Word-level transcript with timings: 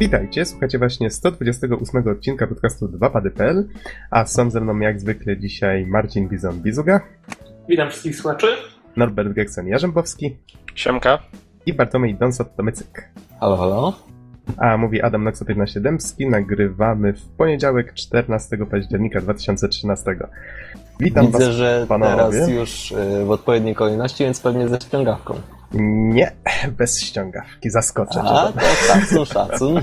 Witajcie, 0.00 0.44
słuchacie 0.44 0.78
właśnie 0.78 1.10
128 1.10 2.08
odcinka 2.08 2.46
podcastu 2.46 2.86
2pady.pl, 2.86 3.68
a 4.10 4.26
są 4.26 4.50
ze 4.50 4.60
mną 4.60 4.78
jak 4.78 5.00
zwykle 5.00 5.36
dzisiaj 5.36 5.86
Marcin 5.86 6.28
Bizon-Bizuga. 6.28 7.00
Witam 7.68 7.88
wszystkich 7.90 8.16
słuchaczy. 8.16 8.46
Norbert 8.96 9.28
Geksen-Jarzębowski. 9.28 10.30
Siemka. 10.74 11.18
I 11.66 11.72
Bartłomiej 11.72 12.16
Donsot-Tomycyk. 12.16 13.02
Halo, 13.40 13.56
halo. 13.56 13.92
A 14.56 14.76
mówi 14.76 15.02
Adam 15.02 15.24
Noxo 15.24 15.44
15 15.44 15.80
Dębski. 15.80 16.26
Nagrywamy 16.28 17.12
w 17.12 17.22
poniedziałek 17.28 17.94
14 17.94 18.56
października 18.70 19.20
2013. 19.20 20.16
Witam 21.00 21.26
Widzę, 21.26 21.38
was, 21.38 21.48
że 21.48 21.86
panowie. 21.88 22.16
teraz 22.16 22.48
już 22.48 22.92
y, 22.92 23.24
w 23.24 23.30
odpowiedniej 23.30 23.74
kolejności, 23.74 24.24
więc 24.24 24.40
pewnie 24.40 24.68
ze 24.68 24.80
ściągawką. 24.80 25.34
Nie, 25.74 26.32
bez 26.78 27.00
ściągawki, 27.00 27.70
zaskoczę. 27.70 28.20
A, 28.20 28.52
to 28.52 28.60
szacun, 28.60 29.26
szacun. 29.26 29.80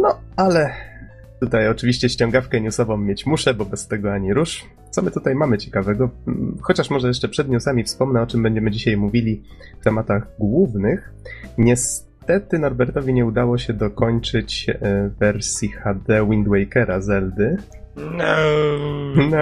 No, 0.00 0.18
ale 0.36 0.70
tutaj 1.40 1.68
oczywiście 1.68 2.08
ściągawkę 2.08 2.60
newsową 2.60 2.96
mieć 2.96 3.26
muszę, 3.26 3.54
bo 3.54 3.64
bez 3.64 3.88
tego 3.88 4.12
ani 4.12 4.34
rusz. 4.34 4.64
Co 4.90 5.02
my 5.02 5.10
tutaj 5.10 5.34
mamy 5.34 5.58
ciekawego? 5.58 6.10
Mm, 6.28 6.58
Chociaż 6.62 6.90
może 6.90 7.08
jeszcze 7.08 7.28
przed 7.28 7.48
newsami 7.48 7.84
wspomnę, 7.84 8.22
o 8.22 8.26
czym 8.26 8.42
będziemy 8.42 8.70
dzisiaj 8.70 8.96
mówili 8.96 9.42
w 9.80 9.84
tematach 9.84 10.26
głównych. 10.38 11.12
Niestety 11.58 12.58
Norbertowi 12.58 13.14
nie 13.14 13.26
udało 13.26 13.58
się 13.58 13.72
dokończyć 13.72 14.66
e, 14.68 15.10
wersji 15.18 15.68
HD 15.68 16.26
Wind 16.30 16.48
Wakera 16.48 17.00
Zeldy. 17.00 17.56
No. 17.96 18.24
No. 19.30 19.38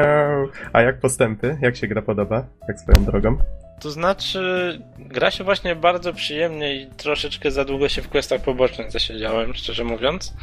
A 0.73 0.83
jak 0.83 1.01
postępy? 1.01 1.59
Jak 1.63 1.77
się 1.77 1.87
gra 1.89 2.03
podoba? 2.03 2.47
Tak 2.67 2.81
swoją 2.81 3.05
drogą. 3.05 3.37
To 3.81 3.91
znaczy, 3.91 4.79
gra 4.99 5.31
się 5.31 5.45
właśnie 5.45 5.77
bardzo 5.77 6.13
przyjemnie 6.13 6.75
i 6.83 6.87
troszeczkę 6.87 7.51
za 7.51 7.65
długo 7.65 7.89
się 7.89 8.03
w 8.03 8.09
questach 8.09 8.41
pobocznych 8.41 8.91
zasiedziałem, 8.91 9.55
szczerze 9.55 9.85
mówiąc. 9.85 10.35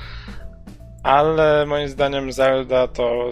Ale 1.03 1.65
moim 1.65 1.87
zdaniem 1.87 2.31
Zelda 2.31 2.87
to, 2.87 3.29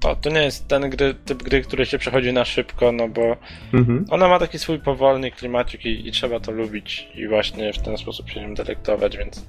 to, 0.00 0.16
to 0.16 0.30
nie 0.30 0.42
jest 0.42 0.68
ten 0.68 0.90
gry, 0.90 1.14
typ 1.14 1.42
gry, 1.42 1.62
który 1.62 1.86
się 1.86 1.98
przechodzi 1.98 2.32
na 2.32 2.44
szybko, 2.44 2.92
no 2.92 3.08
bo 3.08 3.36
Mhm. 3.74 4.04
ona 4.10 4.28
ma 4.28 4.38
taki 4.38 4.58
swój 4.58 4.78
powolny 4.78 5.30
klimacik 5.30 5.84
i, 5.84 6.08
i 6.08 6.12
trzeba 6.12 6.40
to 6.40 6.52
lubić 6.52 7.08
i 7.14 7.28
właśnie 7.28 7.72
w 7.72 7.78
ten 7.82 7.96
sposób 7.96 8.30
się 8.30 8.40
nim 8.40 8.54
delektować, 8.54 9.16
więc 9.16 9.46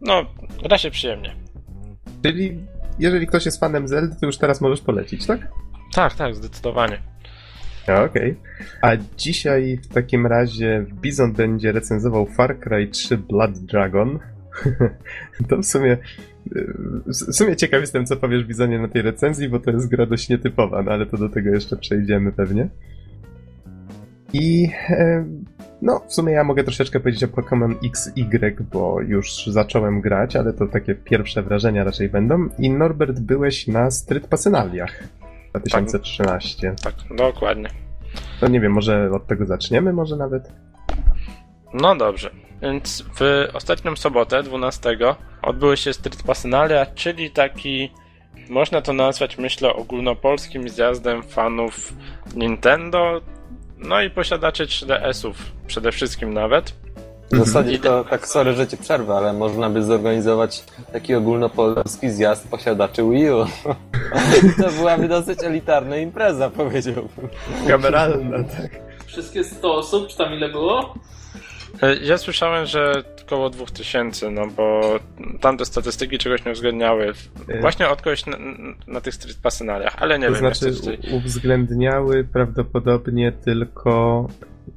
no, 0.00 0.26
gra 0.62 0.78
się 0.78 0.90
przyjemnie. 0.90 1.36
Czyli 2.22 2.58
jeżeli 2.98 3.26
ktoś 3.26 3.46
jest 3.46 3.60
fanem 3.60 3.88
Zeldy, 3.88 4.16
to 4.20 4.26
już 4.26 4.38
teraz 4.38 4.60
możesz 4.60 4.80
polecić, 4.80 5.26
tak? 5.26 5.40
Tak, 5.94 6.14
tak, 6.14 6.34
zdecydowanie. 6.34 7.02
Okej. 8.06 8.36
A 8.82 8.90
dzisiaj 9.16 9.78
w 9.82 9.88
takim 9.94 10.26
razie 10.26 10.86
Bizon 11.02 11.32
będzie 11.32 11.72
recenzował 11.72 12.26
Far 12.26 12.60
Cry 12.60 12.88
3 12.88 13.18
Blood 13.18 13.58
Dragon. 13.58 14.18
to 15.48 15.56
w 15.56 15.64
sumie. 15.64 15.96
W 17.06 17.34
sumie 17.34 17.56
ciekaw 17.56 17.80
jestem, 17.80 18.06
co 18.06 18.16
powiesz 18.16 18.44
Bizonie 18.44 18.78
na 18.78 18.88
tej 18.88 19.02
recenzji, 19.02 19.48
bo 19.48 19.60
to 19.60 19.70
jest 19.70 19.88
gra 19.88 20.06
dość 20.06 20.28
nietypowa, 20.28 20.82
no 20.82 20.90
ale 20.92 21.06
to 21.06 21.16
do 21.16 21.28
tego 21.28 21.50
jeszcze 21.50 21.76
przejdziemy 21.76 22.32
pewnie. 22.32 22.68
I 24.32 24.70
e, 24.88 25.24
no, 25.82 26.00
w 26.08 26.14
sumie 26.14 26.32
ja 26.32 26.44
mogę 26.44 26.64
troszeczkę 26.64 27.00
powiedzieć 27.00 27.24
o 27.24 27.26
Pokémon 27.26 27.74
XY, 27.84 28.56
bo 28.72 29.00
już 29.00 29.46
zacząłem 29.46 30.00
grać, 30.00 30.36
ale 30.36 30.52
to 30.52 30.66
takie 30.66 30.94
pierwsze 30.94 31.42
wrażenia 31.42 31.84
raczej 31.84 32.08
będą. 32.08 32.48
I 32.58 32.70
Norbert, 32.70 33.20
byłeś 33.20 33.66
na 33.66 33.90
Street 33.90 34.26
Pasynaliach 34.26 35.02
2013. 35.54 36.74
Tak, 36.84 36.94
dokładnie. 37.16 37.68
To 38.40 38.48
nie 38.48 38.60
wiem, 38.60 38.72
może 38.72 39.10
od 39.12 39.26
tego 39.26 39.46
zaczniemy, 39.46 39.92
może 39.92 40.16
nawet? 40.16 40.52
No 41.74 41.96
dobrze. 41.96 42.30
Więc 42.62 43.04
w 43.20 43.48
ostatnią 43.54 43.96
sobotę, 43.96 44.42
12, 44.42 44.96
odbyły 45.42 45.76
się 45.76 45.92
Street 45.92 46.22
Passionalia, 46.22 46.86
czyli 46.86 47.30
taki, 47.30 47.90
można 48.50 48.82
to 48.82 48.92
nazwać, 48.92 49.38
myślę, 49.38 49.72
ogólnopolskim 49.72 50.68
zjazdem 50.68 51.22
fanów 51.22 51.92
Nintendo, 52.36 53.20
no 53.78 54.02
i 54.02 54.10
posiadaczy 54.10 54.66
3DS-ów 54.66 55.36
przede 55.66 55.92
wszystkim 55.92 56.34
nawet. 56.34 56.72
W 57.32 57.36
zasadzie 57.38 57.76
Mhm. 57.76 57.82
to, 57.82 58.10
tak 58.10 58.28
sorry, 58.28 58.52
że 58.54 58.66
cię 58.66 58.76
przerwę, 58.76 59.14
ale 59.14 59.32
można 59.32 59.70
by 59.70 59.82
zorganizować 59.82 60.64
taki 60.92 61.14
ogólnopolski 61.14 62.10
zjazd 62.10 62.48
posiadaczy 62.50 63.02
Wii 63.10 63.30
U. 63.30 63.46
to 64.62 64.70
byłaby 64.76 65.08
dosyć 65.08 65.38
elitarna 65.44 65.96
impreza, 65.96 66.50
powiedziałbym. 66.50 67.28
Kameralna, 67.68 68.36
tak. 68.44 68.70
Wszystkie 69.06 69.44
100 69.44 69.74
osób, 69.74 70.08
czy 70.08 70.16
tam 70.16 70.32
ile 70.34 70.48
było? 70.48 70.94
E, 71.82 71.96
Ja 71.96 72.18
słyszałem, 72.18 72.66
że 72.66 73.02
około 73.28 73.50
2000, 73.50 74.30
no 74.30 74.46
bo 74.46 74.98
tamte 75.40 75.64
statystyki 75.64 76.18
czegoś 76.18 76.44
nie 76.44 76.52
uwzględniały. 76.52 77.12
E. 77.48 77.60
Właśnie 77.60 77.88
od 77.88 78.02
kogoś 78.02 78.26
na, 78.26 78.38
na 78.86 79.00
tych 79.00 79.14
Street 79.14 79.38
Passionaliach, 79.42 79.96
ale 79.98 80.18
nie 80.18 80.26
to 80.26 80.32
wiem. 80.32 80.38
znaczy 80.40 80.76
tutaj- 80.76 80.98
uwzględniały 81.12 82.24
prawdopodobnie 82.24 83.32
tylko 83.32 84.26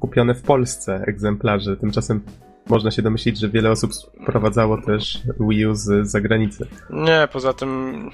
kupione 0.00 0.34
w 0.34 0.42
Polsce 0.42 1.04
egzemplarze. 1.06 1.76
Tymczasem 1.76 2.20
można 2.68 2.90
się 2.90 3.02
domyślić, 3.02 3.38
że 3.40 3.48
wiele 3.48 3.70
osób 3.70 3.90
sprowadzało 3.94 4.82
też 4.82 5.18
Wii 5.40 5.66
U 5.66 5.74
z 5.74 6.10
zagranicy. 6.10 6.66
Nie, 6.90 7.28
poza 7.32 7.52
tym 7.52 8.10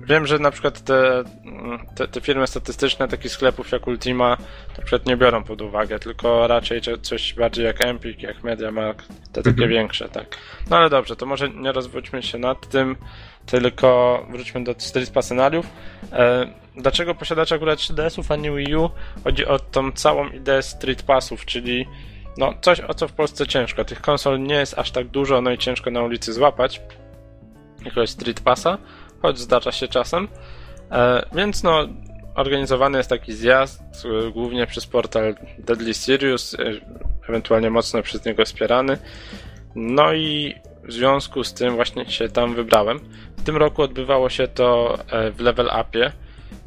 wiem, 0.00 0.26
że 0.26 0.38
na 0.38 0.50
przykład 0.50 0.80
te, 0.84 1.24
te, 1.94 2.08
te 2.08 2.20
firmy 2.20 2.46
statystyczne 2.46 3.08
takich 3.08 3.32
sklepów 3.32 3.72
jak 3.72 3.86
Ultima 3.86 4.36
na 4.78 4.84
przykład 4.84 5.06
nie 5.06 5.16
biorą 5.16 5.44
pod 5.44 5.62
uwagę, 5.62 5.98
tylko 5.98 6.46
raczej 6.46 6.80
coś 7.02 7.34
bardziej 7.34 7.64
jak 7.64 7.84
Empik, 7.84 8.22
jak 8.22 8.44
MediaMarkt, 8.44 9.08
te 9.08 9.42
takie 9.42 9.50
Mhm. 9.50 9.70
większe, 9.70 10.08
tak. 10.08 10.36
No 10.70 10.76
ale 10.76 10.90
dobrze, 10.90 11.16
to 11.16 11.26
może 11.26 11.50
nie 11.50 11.72
rozwódźmy 11.72 12.22
się 12.22 12.38
nad 12.38 12.68
tym, 12.68 12.96
tylko 13.46 14.18
wróćmy 14.30 14.64
do 14.64 14.74
Street 14.78 15.10
Passionaliów. 15.10 15.66
E, 16.12 16.46
dlaczego 16.76 17.14
posiadacze 17.14 17.54
akurat 17.54 17.78
3DS-ów, 17.78 18.30
a 18.32 18.36
nie 18.36 18.50
Wii 18.52 18.76
U? 18.76 18.90
Chodzi 19.24 19.46
o 19.46 19.58
tą 19.58 19.92
całą 19.92 20.28
ideę 20.28 20.62
Street 20.62 21.02
Passów, 21.02 21.44
czyli 21.44 21.86
no 22.38 22.54
coś, 22.60 22.80
o 22.80 22.94
co 22.94 23.08
w 23.08 23.12
Polsce 23.12 23.46
ciężko. 23.46 23.84
Tych 23.84 24.00
konsol 24.00 24.42
nie 24.42 24.54
jest 24.54 24.78
aż 24.78 24.90
tak 24.90 25.06
dużo, 25.06 25.40
no 25.40 25.50
i 25.50 25.58
ciężko 25.58 25.90
na 25.90 26.02
ulicy 26.02 26.32
złapać 26.32 26.80
jakiegoś 27.84 28.10
Street 28.10 28.40
Passa, 28.40 28.78
choć 29.22 29.38
zdarza 29.38 29.72
się 29.72 29.88
czasem. 29.88 30.28
E, 30.90 31.26
więc 31.34 31.62
no, 31.62 31.88
organizowany 32.34 32.98
jest 32.98 33.10
taki 33.10 33.32
zjazd, 33.32 33.82
e, 34.04 34.30
głównie 34.30 34.66
przez 34.66 34.86
portal 34.86 35.34
Deadly 35.58 35.94
Serious, 35.94 36.54
e, 36.54 36.58
ewentualnie 37.28 37.70
mocno 37.70 38.02
przez 38.02 38.24
niego 38.24 38.44
wspierany. 38.44 38.98
No 39.74 40.12
i 40.12 40.54
w 40.84 40.92
związku 40.92 41.44
z 41.44 41.54
tym 41.54 41.74
właśnie 41.74 42.10
się 42.10 42.28
tam 42.28 42.54
wybrałem. 42.54 43.00
W 43.36 43.42
tym 43.42 43.56
roku 43.56 43.82
odbywało 43.82 44.28
się 44.28 44.48
to 44.48 44.98
e, 45.10 45.30
w 45.30 45.40
Level 45.40 45.70
Upie 45.80 46.12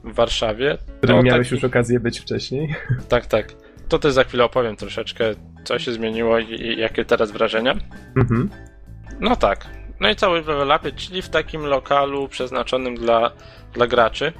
w 0.03 0.13
Warszawie. 0.13 0.77
W 0.87 0.97
którym 0.97 1.23
miałeś 1.23 1.47
taki- 1.47 1.55
już 1.55 1.63
okazję 1.63 1.99
być 1.99 2.19
wcześniej. 2.19 2.75
Tak, 3.09 3.25
tak. 3.25 3.64
To 3.89 3.99
też 3.99 4.13
za 4.13 4.23
chwilę 4.23 4.43
opowiem 4.43 4.75
troszeczkę, 4.75 5.25
co 5.63 5.79
się 5.79 5.91
zmieniło 5.91 6.39
i, 6.39 6.79
jakie 6.79 7.05
teraz 7.05 7.31
wrażenia. 7.31 7.75
Mhm. 8.17 8.49
No 9.19 9.35
tak. 9.35 9.67
No 9.99 10.09
i 10.09 10.15
cały 10.15 10.41
w 10.41 10.47
level 10.47 10.77
upie, 10.79 10.91
czyli 10.91 11.21
w 11.21 11.29
takim 11.29 11.65
lokalu 11.65 12.27
przeznaczonym 12.27 12.95
dla, 12.95 13.31
dla 13.73 13.87
graczy. 13.87 14.33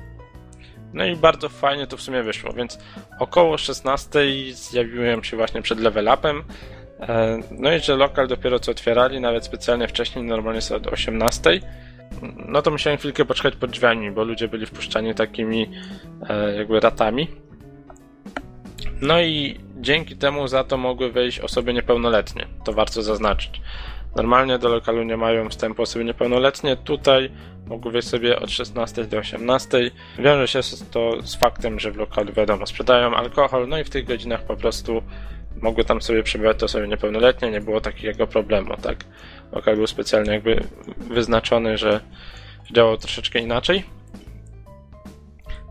No 0.94 1.06
i 1.06 1.16
bardzo 1.16 1.50
fajnie 1.50 1.88
to 1.88 1.98
w 1.98 2.02
sumie 2.02 2.24
wyszło, 2.24 2.54
więc 2.54 2.80
około 3.20 3.58
16 3.58 4.20
zjawiłem 4.52 5.24
się 5.24 5.38
właśnie 5.38 5.62
przed 5.62 5.80
level 5.80 6.10
upem. 6.14 6.44
E, 7.00 7.40
No 7.52 7.74
i 7.74 7.80
że 7.80 7.96
lokal 7.96 8.28
dopiero 8.28 8.60
co 8.60 8.72
otwierali, 8.72 9.22
nawet 9.22 9.46
specjalnie 9.46 9.88
wcześniej, 9.88 10.26
normalnie 10.26 10.58
jest 10.58 10.72
od 10.72 10.88
18. 10.88 11.60
No 12.48 12.62
to 12.62 12.72
musiałem 12.72 13.00
chwilkę 13.00 13.26
poczekać 13.26 13.56
pod 13.56 13.72
drzwiami, 13.72 14.12
bo 14.12 14.24
ludzie 14.24 14.48
byli 14.48 14.66
wpuszczani 14.66 15.16
takimi 15.16 15.72
e, 16.30 16.56
jakby 16.56 16.80
ratami. 16.80 17.28
No 19.02 19.22
i 19.22 19.60
dzięki 19.78 20.16
temu 20.16 20.48
za 20.48 20.64
to 20.64 20.78
mogły 20.78 21.12
wejść 21.12 21.40
osoby 21.40 21.74
niepełnoletnie. 21.74 22.48
To 22.64 22.74
warto 22.74 23.02
zaznaczyć. 23.02 23.62
Normalnie 24.16 24.60
do 24.60 24.70
lokalu 24.70 25.04
nie 25.04 25.18
mają 25.18 25.50
wstępu 25.50 25.82
osoby 25.82 26.06
niepełnoletnie. 26.06 26.78
Tutaj 26.78 27.32
mogły 27.66 27.92
wejść 27.92 28.08
sobie 28.08 28.40
od 28.40 28.52
16 28.52 29.04
do 29.04 29.18
18. 29.18 29.92
Wiąże 30.20 30.48
się 30.48 30.60
to 30.92 31.22
z 31.22 31.36
faktem, 31.36 31.80
że 31.80 31.92
w 31.92 31.98
lokalu 31.98 32.34
wiadomo, 32.34 32.68
sprzedają 32.68 33.16
alkohol, 33.16 33.68
no 33.68 33.80
i 33.80 33.84
w 33.84 33.90
tych 33.90 34.06
godzinach 34.06 34.44
po 34.44 34.56
prostu 34.56 35.04
mogły 35.62 35.86
tam 35.86 36.02
sobie 36.02 36.24
przebywać 36.24 36.64
osoby 36.64 36.88
niepełnoletnie, 36.88 37.52
nie 37.52 37.62
było 37.62 37.82
takiego 37.82 38.28
problemu, 38.28 38.78
tak? 38.82 39.06
Lokal 39.52 39.76
był 39.76 39.88
specjalnie 39.88 40.32
jakby 40.32 40.64
wyznaczony, 41.10 41.78
że 41.78 42.00
działał 42.72 42.98
troszeczkę 42.98 43.40
inaczej. 43.40 43.84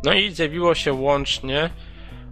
No 0.04 0.12
i 0.12 0.30
zjawiło 0.30 0.74
się 0.74 0.92
łącznie 0.92 1.70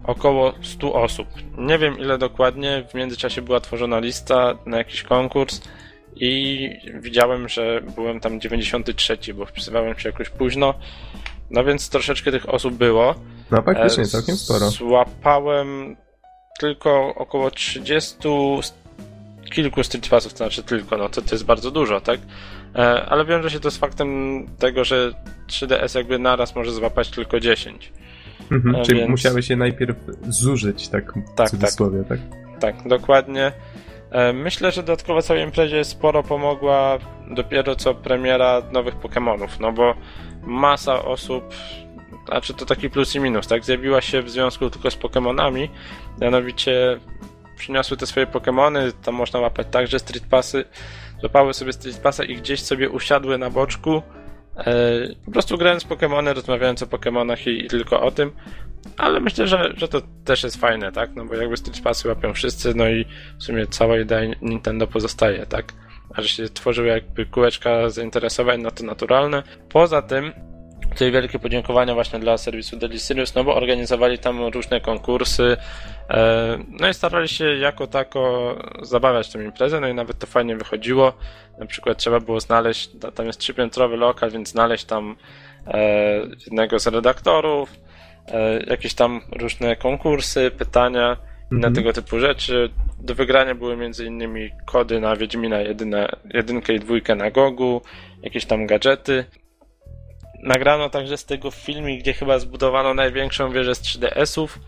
około 0.05 0.53
100 0.63 0.95
osób. 0.95 1.29
Nie 1.59 1.79
wiem 1.79 1.99
ile 1.99 2.19
dokładnie, 2.19 2.85
w 2.91 2.95
międzyczasie 2.95 3.43
była 3.43 3.61
tworzona 3.61 3.99
lista 3.99 4.55
na 4.67 4.79
jakiś 4.79 5.03
konkurs 5.03 5.61
i 6.17 6.69
widziałem, 7.01 7.49
że 7.49 7.81
byłem 7.95 8.21
tam 8.21 8.41
93, 8.41 9.19
bo 9.35 9.47
wpisywałem 9.47 9.99
się 9.99 10.09
jakoś 10.09 10.29
późno. 10.29 10.75
No 11.51 11.65
więc 11.65 11.89
troszeczkę 11.89 12.31
tych 12.31 12.49
osób 12.49 12.75
było. 12.75 13.15
No 13.51 13.63
faktycznie, 13.63 14.03
E, 14.03 14.07
całkiem 14.07 14.37
sporo. 14.37 14.71
Złapałem 14.71 15.97
tylko 16.61 17.15
około 17.15 17.51
30 17.51 18.17
kilku 19.55 19.83
Street 19.83 20.09
Passów, 20.09 20.33
to 20.33 20.37
znaczy 20.37 20.63
tylko, 20.63 20.97
no 20.97 21.09
to, 21.09 21.23
to 21.23 21.35
jest 21.35 21.45
bardzo 21.45 21.71
dużo, 21.71 22.01
tak? 22.01 22.21
E, 22.75 23.07
ale 23.07 23.25
wiąże 23.25 23.51
się 23.51 23.61
to 23.61 23.71
z 23.71 23.77
faktem 23.77 24.47
tego, 24.59 24.85
że 24.85 25.13
3DS 25.49 25.97
jakby 25.97 26.19
naraz 26.19 26.55
może 26.55 26.73
złapać 26.73 27.11
tylko 27.11 27.41
10. 27.41 27.93
Mhm, 28.51 28.85
czyli 28.85 28.99
więc- 28.99 29.11
musiały 29.11 29.43
się 29.43 29.57
najpierw 29.57 29.97
zużyć, 30.29 30.89
tak 30.89 31.13
w 31.13 31.35
tak. 31.35 31.51
cudzysłowie, 31.51 32.05
tak? 32.09 32.19
Tak, 32.61 32.89
dokładnie. 32.89 33.53
E, 34.11 34.33
Myślę, 34.33 34.73
że 34.73 34.83
dodatkowo 34.83 35.23
całej 35.23 35.43
imprezie 35.45 35.85
sporo 35.85 36.23
pomogła 36.23 36.99
dopiero 37.31 37.77
co 37.77 37.95
premiera 37.95 38.63
nowych 38.73 38.95
Pokémonów, 38.95 39.49
no 39.61 39.73
bo 39.73 39.95
masa 40.43 41.05
osób, 41.05 41.45
znaczy 42.29 42.55
to 42.55 42.67
taki 42.67 42.91
plus 42.91 43.15
i 43.15 43.21
minus, 43.21 43.47
tak, 43.47 43.65
zjawiła 43.65 44.01
się 44.01 44.23
w 44.23 44.31
związku 44.31 44.71
tylko 44.71 44.91
z 44.91 44.97
Pokémonami, 44.99 45.69
mianowicie 46.21 46.99
przyniosły 47.57 47.97
te 47.97 48.07
swoje 48.07 48.27
Pokémony, 48.27 48.93
tam 49.05 49.15
można 49.15 49.41
łapać 49.41 49.67
także 49.71 49.99
Street 49.99 50.27
Passy, 50.27 50.65
złapały 51.21 51.55
sobie 51.55 51.73
Street 51.73 51.99
Passa 51.99 52.25
i 52.25 52.37
gdzieś 52.37 52.63
sobie 52.63 52.91
usiadły 52.91 53.39
na 53.39 53.51
boczku, 53.51 53.97
e, 53.97 54.03
po 55.25 55.31
prostu 55.31 55.59
grając 55.59 55.85
Pokémony, 55.85 56.35
rozmawiając 56.35 56.83
o 56.83 56.87
Pokémonach 56.87 57.51
i, 57.51 57.65
i 57.65 57.69
tylko 57.69 58.01
o 58.01 58.11
tym, 58.11 58.33
ale 58.97 59.21
myślę, 59.21 59.47
że, 59.47 59.73
że 59.77 59.89
to 59.89 60.03
też 60.25 60.43
jest 60.43 60.57
fajne, 60.57 60.93
tak? 60.93 61.11
No 61.15 61.25
bo 61.25 61.35
jakby 61.35 61.57
Street 61.57 61.81
Passy 61.81 62.09
łapią 62.09 62.35
wszyscy, 62.35 62.75
no 62.75 62.89
i 62.89 63.05
w 63.39 63.45
sumie 63.45 63.67
cała 63.67 63.99
idea 63.99 64.21
Nintendo 64.43 64.87
pozostaje, 64.87 65.47
tak? 65.47 65.73
A 66.15 66.23
że 66.23 66.29
się 66.29 66.49
tworzyły 66.49 66.89
jakby 66.89 67.27
kółeczka 67.27 67.91
zainteresowań, 67.91 68.63
no 68.63 68.71
to 68.71 68.85
naturalne. 68.85 69.43
Poza 69.69 70.03
tym, 70.03 70.33
tutaj 70.93 71.13
wielkie 71.13 71.39
podziękowania 71.39 71.95
właśnie 71.95 72.19
dla 72.19 72.39
serwisu 72.39 72.77
Delicious, 72.77 73.35
no 73.35 73.45
bo 73.45 73.55
organizowali 73.57 74.19
tam 74.19 74.45
różne 74.45 74.81
konkursy, 74.81 75.57
e, 76.11 76.59
no 76.81 76.89
i 76.89 76.95
starali 76.95 77.29
się 77.29 77.45
jako 77.57 77.87
tako 77.87 78.55
zabawiać 78.83 79.33
tę 79.33 79.45
imprezę, 79.45 79.81
no 79.81 79.89
i 79.89 79.95
nawet 79.95 80.19
to 80.19 80.27
fajnie 80.27 80.57
wychodziło. 80.57 81.13
Na 81.59 81.67
przykład 81.67 81.99
trzeba 81.99 82.21
było 82.21 82.41
znaleźć, 82.41 82.91
ta- 83.01 83.11
tam 83.11 83.27
jest 83.27 83.39
trzypiętrowy 83.41 83.97
lokal, 83.97 84.31
więc 84.31 84.49
znaleźć 84.49 84.85
tam 84.85 85.17
e, 85.67 85.79
jednego 86.45 86.79
z 86.79 86.87
redaktorów, 86.87 87.71
e, 88.29 88.63
jakieś 88.67 88.95
tam 88.95 89.21
różne 89.33 89.77
konkursy, 89.77 90.51
pytania, 90.51 91.17
inne 91.53 91.67
Mhm. 91.69 91.75
tego 91.75 91.93
typu 91.93 92.19
rzeczy. 92.19 92.71
Do 93.01 93.15
wygrania 93.15 93.55
były 93.55 93.77
między 93.77 94.07
innymi 94.07 94.51
kody 94.67 95.01
na 95.01 95.17
Wiedźmina 95.17 95.61
jedyne, 95.61 96.09
jedynkę 96.35 96.73
i 96.75 96.81
dwójkę 96.81 97.15
na 97.15 97.31
Gogu, 97.31 97.83
jakieś 98.23 98.45
tam 98.47 98.67
gadżety. 98.67 99.25
Nagrano 100.43 100.91
także 100.91 101.17
z 101.17 101.25
tego 101.25 101.51
filmik, 101.51 102.01
gdzie 102.01 102.13
chyba 102.13 102.39
zbudowano 102.39 102.95
największą 102.95 103.53
wieżę 103.53 103.75
z 103.75 103.83
3DS-ów. 103.83 104.59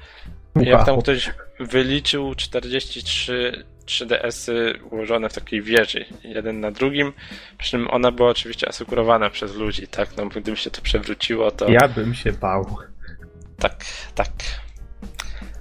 Jak 0.56 0.86
tam 0.86 1.00
ktoś 1.00 1.30
wyliczył 1.60 2.34
43 2.34 3.64
3DS-y 3.86 4.78
ułożone 4.90 5.28
w 5.28 5.32
takiej 5.34 5.62
wieży, 5.62 6.04
jeden 6.24 6.60
na 6.60 6.70
drugim. 6.70 7.12
Przy 7.58 7.70
czym 7.70 7.90
ona 7.90 8.12
była 8.12 8.30
oczywiście 8.30 8.68
asekurowana 8.68 9.30
przez 9.30 9.54
ludzi, 9.54 9.86
tak? 9.86 10.16
No, 10.16 10.24
bo 10.26 10.40
gdyby 10.40 10.56
się 10.56 10.70
to 10.70 10.82
przewróciło, 10.82 11.50
to. 11.50 11.68
Ja 11.68 11.88
bym 11.88 12.14
się 12.14 12.32
bał. 12.32 12.76
Tak, 13.58 13.84
tak. 14.14 14.28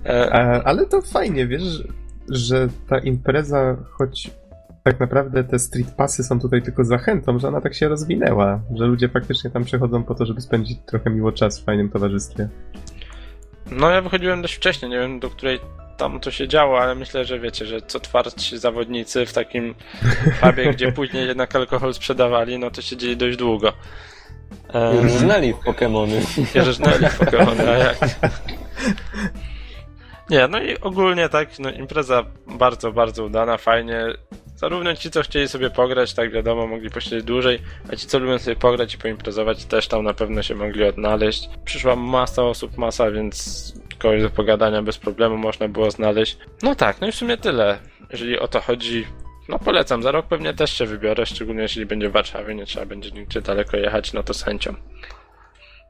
E, 0.06 0.34
E, 0.34 0.62
ale 0.66 0.86
to 0.86 1.02
fajnie, 1.02 1.48
wiesz, 1.48 1.84
że 2.30 2.68
ta 2.90 3.00
impreza, 3.00 3.78
choć 3.92 4.30
tak 4.84 5.00
naprawdę 5.00 5.44
te 5.44 5.60
street 5.60 5.92
passy 5.92 6.24
są 6.24 6.40
tutaj 6.40 6.62
tylko 6.62 6.84
zachętą, 6.84 7.40
że 7.40 7.48
ona 7.48 7.62
tak 7.62 7.74
się 7.74 7.88
rozwinęła, 7.88 8.60
że 8.76 8.86
ludzie 8.86 9.10
faktycznie 9.10 9.50
tam 9.50 9.64
przychodzą 9.64 10.04
po 10.04 10.16
to, 10.16 10.26
żeby 10.26 10.42
spędzić 10.42 10.80
trochę 10.86 11.10
miło 11.10 11.32
czas 11.32 11.60
w 11.60 11.66
fajnym 11.66 11.90
towarzystwie. 11.90 12.50
No 13.72 13.90
ja 13.90 14.02
wychodziłem 14.02 14.42
dość 14.42 14.56
wcześnie, 14.56 14.90
nie 14.90 15.00
wiem 15.00 15.20
do 15.20 15.30
której 15.30 15.60
tam 15.98 16.20
to 16.20 16.32
się 16.32 16.48
działo, 16.48 16.80
ale 16.80 16.96
myślę, 16.96 17.26
że 17.26 17.40
wiecie, 17.40 17.66
że 17.66 17.82
co 17.82 18.00
twardsi 18.00 18.58
zawodnicy 18.58 19.26
w 19.26 19.34
takim 19.34 19.76
pubie, 20.42 20.74
gdzie 20.74 20.92
później 21.02 21.28
jednak 21.28 21.56
alkohol 21.56 21.94
sprzedawali, 21.94 22.60
no 22.60 22.72
to 22.72 22.82
siedzieli 22.82 23.18
dość 23.18 23.38
długo. 23.38 23.74
Już 25.04 25.12
znali 25.12 25.54
w 25.54 25.58
Pokemony. 25.58 26.22
I 26.56 26.62
żegnali 26.62 27.06
w 27.06 27.20
Pokémony, 27.20 27.68
a 27.68 27.78
jak? 27.78 27.98
Nie, 30.30 30.48
no 30.48 30.64
i 30.64 30.80
ogólnie 30.80 31.30
tak, 31.30 31.60
no 31.60 31.72
impreza 31.72 32.24
bardzo, 32.48 32.92
bardzo 32.92 33.26
udana, 33.26 33.58
fajnie. 33.58 34.06
Zarówno 34.64 34.96
ci, 34.96 35.12
co 35.12 35.22
chcieli 35.22 35.48
sobie 35.48 35.70
pograć, 35.70 36.14
tak 36.14 36.32
wiadomo, 36.32 36.68
mogli 36.68 36.90
posiedzieć 36.90 37.24
dłużej, 37.24 37.60
a 37.92 37.96
ci, 37.96 38.08
co 38.08 38.20
lubią 38.20 38.40
sobie 38.40 38.56
pograć 38.56 38.94
i 38.94 38.98
poimprezować, 38.98 39.66
też 39.66 39.88
tam 39.88 40.04
na 40.04 40.14
pewno 40.14 40.44
się 40.44 40.56
mogli 40.56 40.84
odnaleźć. 40.84 41.50
Przyszła 41.66 41.96
masa 41.96 42.44
osób, 42.44 42.78
masa, 42.78 43.12
więc 43.12 43.74
kogoś 44.00 44.22
do 44.22 44.30
pogadania 44.30 44.82
bez 44.82 44.98
problemu 44.98 45.38
można 45.38 45.68
było 45.68 45.92
znaleźć. 45.92 46.38
No 46.62 46.76
tak, 46.76 47.02
no 47.02 47.08
i 47.08 47.12
w 47.12 47.16
sumie 47.16 47.38
tyle, 47.38 47.80
jeżeli 48.12 48.40
o 48.40 48.48
to 48.48 48.62
chodzi. 48.62 49.08
No 49.50 49.60
polecam, 49.60 50.04
za 50.04 50.12
rok 50.12 50.28
pewnie 50.28 50.54
też 50.54 50.78
się 50.78 50.86
wybiorę, 50.86 51.26
szczególnie 51.26 51.62
jeśli 51.62 51.86
będzie 51.86 52.10
w 52.10 52.12
Warszawie, 52.12 52.56
nie 52.56 52.66
trzeba 52.66 52.86
będzie 52.86 53.12
nigdzie 53.12 53.42
daleko 53.42 53.78
jechać, 53.78 54.14
no 54.14 54.24
to 54.24 54.34
z 54.34 54.44
chęcią. 54.44 54.76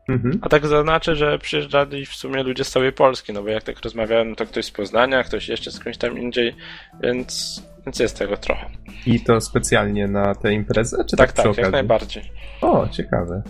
Mhm. 0.10 0.40
A 0.42 0.50
tak 0.50 0.68
zaznaczę, 0.68 1.16
że 1.16 1.40
przyjeżdżali 1.40 2.06
w 2.06 2.16
sumie 2.16 2.44
ludzie 2.44 2.64
z 2.64 2.72
całej 2.72 2.92
Polski, 2.94 3.34
no 3.34 3.44
bo 3.44 3.50
jak 3.50 3.64
tak 3.64 3.81
rozmawiałem, 3.81 4.36
to 4.36 4.46
ktoś 4.46 4.66
z 4.66 4.72
Poznania, 4.72 5.24
ktoś 5.24 5.48
jeszcze 5.48 5.72
skądś 5.72 5.98
tam 5.98 6.20
indziej, 6.20 6.56
więc, 7.04 7.62
więc 7.85 8.00
jest 8.00 8.18
tego 8.18 8.38
trochę. 8.38 8.65
I 9.06 9.19
to 9.19 9.41
specjalnie 9.41 10.07
na 10.07 10.35
tę 10.35 10.53
imprezę, 10.53 11.06
czy 11.09 11.18
Tak, 11.18 11.31
tak, 11.31 11.45
tak, 11.45 11.57
jak 11.57 11.71
najbardziej. 11.71 12.24
O, 12.62 12.88
ciekawe. 12.88 13.44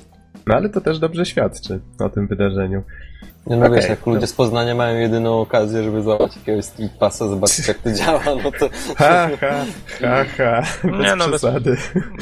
No 0.48 0.56
ale 0.56 0.70
to 0.70 0.82
też 0.82 1.00
dobrze 1.00 1.26
świadczy 1.26 1.80
o 2.00 2.10
tym 2.10 2.28
wydarzeniu. 2.28 2.84
Nie 3.48 3.56
no 3.56 3.66
Okej, 3.66 3.76
wiesz, 3.76 3.90
jak 3.90 4.06
ludzie 4.06 4.22
no. 4.22 4.28
z 4.28 4.34
Poznania 4.34 4.76
mają 4.76 5.00
jedyną 5.00 5.42
okazję, 5.42 5.84
żeby 5.84 6.02
złapać 6.02 6.36
jakiegoś 6.36 6.66
street 6.66 6.92
passa, 6.92 7.28
zobaczyć 7.28 7.68
jak 7.68 7.78
to 7.78 7.92
działa, 8.00 8.24
no 8.44 8.52
to... 8.52 8.70
Ha, 8.98 9.30
ha, 9.40 9.66
ha, 10.02 10.26
ha. 10.38 10.62
Bez 10.84 11.00
Nie, 11.00 11.16
no, 11.16 11.30
bez- 11.30 11.42
przesady. 11.42 11.78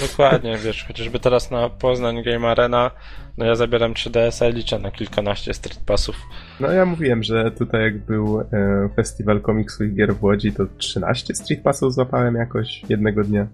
Dokładnie, 0.10 0.58
wiesz, 0.58 0.86
chociażby 0.88 1.20
teraz 1.20 1.52
na 1.52 1.70
Poznań 1.70 2.24
Game 2.24 2.48
Arena, 2.48 2.92
no 3.38 3.46
ja 3.46 3.56
zabieram 3.56 3.94
3DS-a 3.94 4.48
i 4.48 4.54
liczę 4.54 4.80
na 4.80 4.92
kilkanaście 4.92 5.54
street 5.54 5.80
passów. 5.86 6.16
No 6.60 6.72
ja 6.72 6.86
mówiłem, 6.86 7.24
że 7.24 7.52
tutaj 7.52 7.82
jak 7.82 7.98
był 7.98 8.40
e, 8.40 8.46
festiwal 8.96 9.42
komiksu 9.42 9.84
i 9.84 9.94
gier 9.94 10.16
w 10.16 10.24
Łodzi, 10.24 10.54
to 10.54 10.64
13 10.78 11.36
street 11.36 11.64
passów 11.64 11.94
złapałem 11.94 12.36
jakoś 12.36 12.84
jednego 12.90 13.24
dnia. 13.24 13.48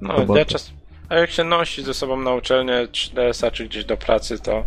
No, 0.00 0.36
ja 0.36 0.44
czas... 0.44 0.72
A 1.14 1.18
jak 1.18 1.30
się 1.30 1.44
nosi 1.44 1.82
ze 1.82 1.94
sobą 1.94 2.16
na 2.16 2.34
uczelnię 2.34 2.88
3DS-a 2.92 3.50
czy 3.50 3.64
gdzieś 3.64 3.84
do 3.84 3.96
pracy, 3.96 4.38
to, 4.38 4.64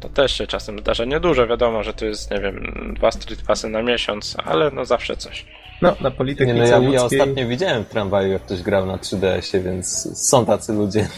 to 0.00 0.08
też 0.08 0.38
się 0.38 0.46
czasem 0.46 0.78
zdarza. 0.78 1.04
Niedużo, 1.04 1.46
wiadomo, 1.46 1.82
że 1.82 1.94
to 1.94 2.04
jest, 2.04 2.30
nie 2.30 2.40
wiem, 2.40 2.74
dwa 2.96 3.10
street 3.10 3.42
passy 3.42 3.68
na 3.68 3.82
miesiąc, 3.82 4.36
ale 4.44 4.70
no 4.70 4.84
zawsze 4.84 5.16
coś. 5.16 5.46
No, 5.82 5.96
na 6.00 6.08
Nie 6.08 6.14
Politechnice 6.14 6.80
no, 6.80 6.88
ja, 6.88 6.90
ja 6.94 7.04
ostatnio 7.04 7.48
widziałem 7.48 7.84
w 7.84 7.88
tramwaju, 7.88 8.32
jak 8.32 8.42
ktoś 8.42 8.62
grał 8.62 8.86
na 8.86 8.96
3DS-ie, 8.96 9.62
więc 9.64 10.18
są 10.28 10.46
tacy 10.46 10.72
ludzie. 10.72 11.08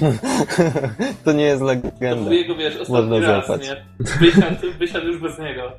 to 1.25 1.33
nie 1.33 1.45
jest 1.45 1.61
To 1.61 1.67
legenda. 1.67 2.25
był 2.25 2.33
jego, 2.33 2.55
wiesz, 2.55 2.75
Można 2.89 2.99
ostatni 3.17 3.21
raz, 3.21 3.47
złapać. 3.47 3.69
nie? 3.69 3.85
Wysiadł, 4.21 4.57
wysiadł 4.79 5.07
już 5.07 5.19
bez 5.19 5.39
niego. 5.39 5.73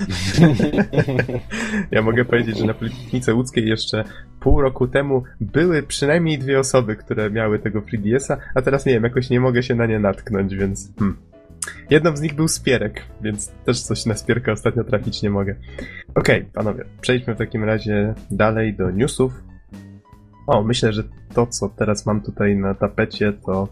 Ja 1.90 2.02
mogę 2.02 2.24
powiedzieć, 2.24 2.58
że 2.58 2.66
na 2.66 2.74
Politechnice 2.74 3.34
Łódzkiej 3.34 3.68
jeszcze 3.68 4.04
pół 4.40 4.60
roku 4.60 4.88
temu 4.88 5.22
były 5.40 5.82
przynajmniej 5.82 6.38
dwie 6.38 6.58
osoby, 6.58 6.96
które 6.96 7.30
miały 7.30 7.58
tego 7.58 7.80
3DS-a, 7.80 8.36
a 8.54 8.62
teraz 8.62 8.86
nie 8.86 8.92
wiem, 8.92 9.04
jakoś 9.04 9.30
nie 9.30 9.40
mogę 9.40 9.62
się 9.62 9.74
na 9.74 9.86
nie 9.86 9.98
natknąć, 9.98 10.54
więc... 10.54 10.92
Hmm. 10.98 11.16
Jedną 11.90 12.16
z 12.16 12.20
nich 12.20 12.34
był 12.34 12.48
Spierek, 12.48 13.02
więc 13.22 13.52
też 13.64 13.80
coś 13.80 14.06
na 14.06 14.14
Spierka 14.14 14.52
ostatnio 14.52 14.84
trafić 14.84 15.22
nie 15.22 15.30
mogę. 15.30 15.54
Okej, 16.14 16.44
panowie, 16.52 16.84
przejdźmy 17.00 17.34
w 17.34 17.38
takim 17.38 17.64
razie 17.64 18.14
dalej 18.30 18.74
do 18.74 18.90
newsów. 18.90 19.42
O, 20.46 20.62
myślę, 20.62 20.92
że 20.92 21.02
to, 21.34 21.46
co 21.46 21.68
teraz 21.68 22.06
mam 22.06 22.20
tutaj 22.20 22.56
na 22.56 22.74
tapecie, 22.74 23.32
to 23.32 23.68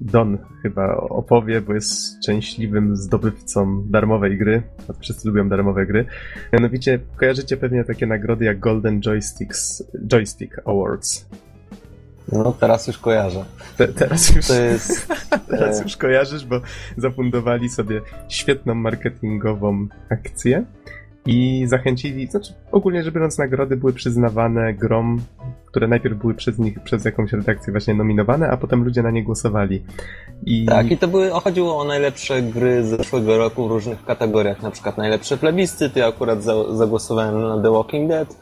Don 0.00 0.38
chyba 0.62 0.96
opowie, 0.96 1.60
bo 1.60 1.74
jest 1.74 2.16
szczęśliwym 2.22 2.96
zdobywcą 2.96 3.84
darmowej 3.90 4.38
gry. 4.38 4.62
Wszyscy 5.00 5.28
lubią 5.28 5.48
darmowe 5.48 5.86
gry. 5.86 6.06
Mianowicie 6.52 6.98
kojarzycie 7.16 7.56
pewnie 7.56 7.84
takie 7.84 8.06
nagrody 8.06 8.44
jak 8.44 8.58
Golden 8.58 9.00
Joysticks, 9.00 9.84
Joystick 10.08 10.60
Awards. 10.64 11.26
No 12.32 12.52
teraz 12.52 12.86
już 12.86 12.98
kojarzę. 12.98 13.44
Te, 13.76 13.88
teraz 13.88 14.36
już, 14.36 14.48
jest... 14.48 15.08
teraz 15.50 15.80
e, 15.80 15.82
już 15.82 15.96
kojarzysz, 15.96 16.46
bo 16.46 16.60
zafundowali 16.96 17.68
sobie 17.68 18.00
świetną 18.28 18.74
marketingową 18.74 19.86
akcję 20.10 20.64
i 21.26 21.66
zachęcili, 21.66 22.26
znaczy 22.26 22.52
ogólnie 22.72 23.02
rzecz 23.02 23.14
biorąc 23.14 23.38
nagrody 23.38 23.76
były 23.76 23.92
przyznawane 23.92 24.74
grom, 24.74 25.20
które 25.66 25.88
najpierw 25.88 26.18
były 26.18 26.34
przez 26.34 26.58
nich, 26.58 26.80
przez 26.80 27.04
jakąś 27.04 27.32
redakcję 27.32 27.72
właśnie 27.72 27.94
nominowane, 27.94 28.48
a 28.48 28.56
potem 28.56 28.84
ludzie 28.84 29.02
na 29.02 29.10
nie 29.10 29.24
głosowali. 29.24 29.82
I 30.46 30.66
Tak, 30.66 30.90
i 30.90 30.98
to 30.98 31.08
były, 31.08 31.30
chodziło 31.30 31.78
o 31.78 31.84
najlepsze 31.84 32.42
gry 32.42 32.84
z 32.84 32.88
zeszłego 32.88 33.38
roku 33.38 33.68
w 33.68 33.70
różnych 33.70 34.04
kategoriach, 34.04 34.62
na 34.62 34.70
przykład 34.70 34.98
najlepsze 34.98 35.36
plebiscyty, 35.36 36.00
ja 36.00 36.06
akurat 36.06 36.42
za, 36.42 36.74
zagłosowałem 36.74 37.42
na 37.42 37.62
The 37.62 37.70
Walking 37.70 38.08
Dead 38.08 38.36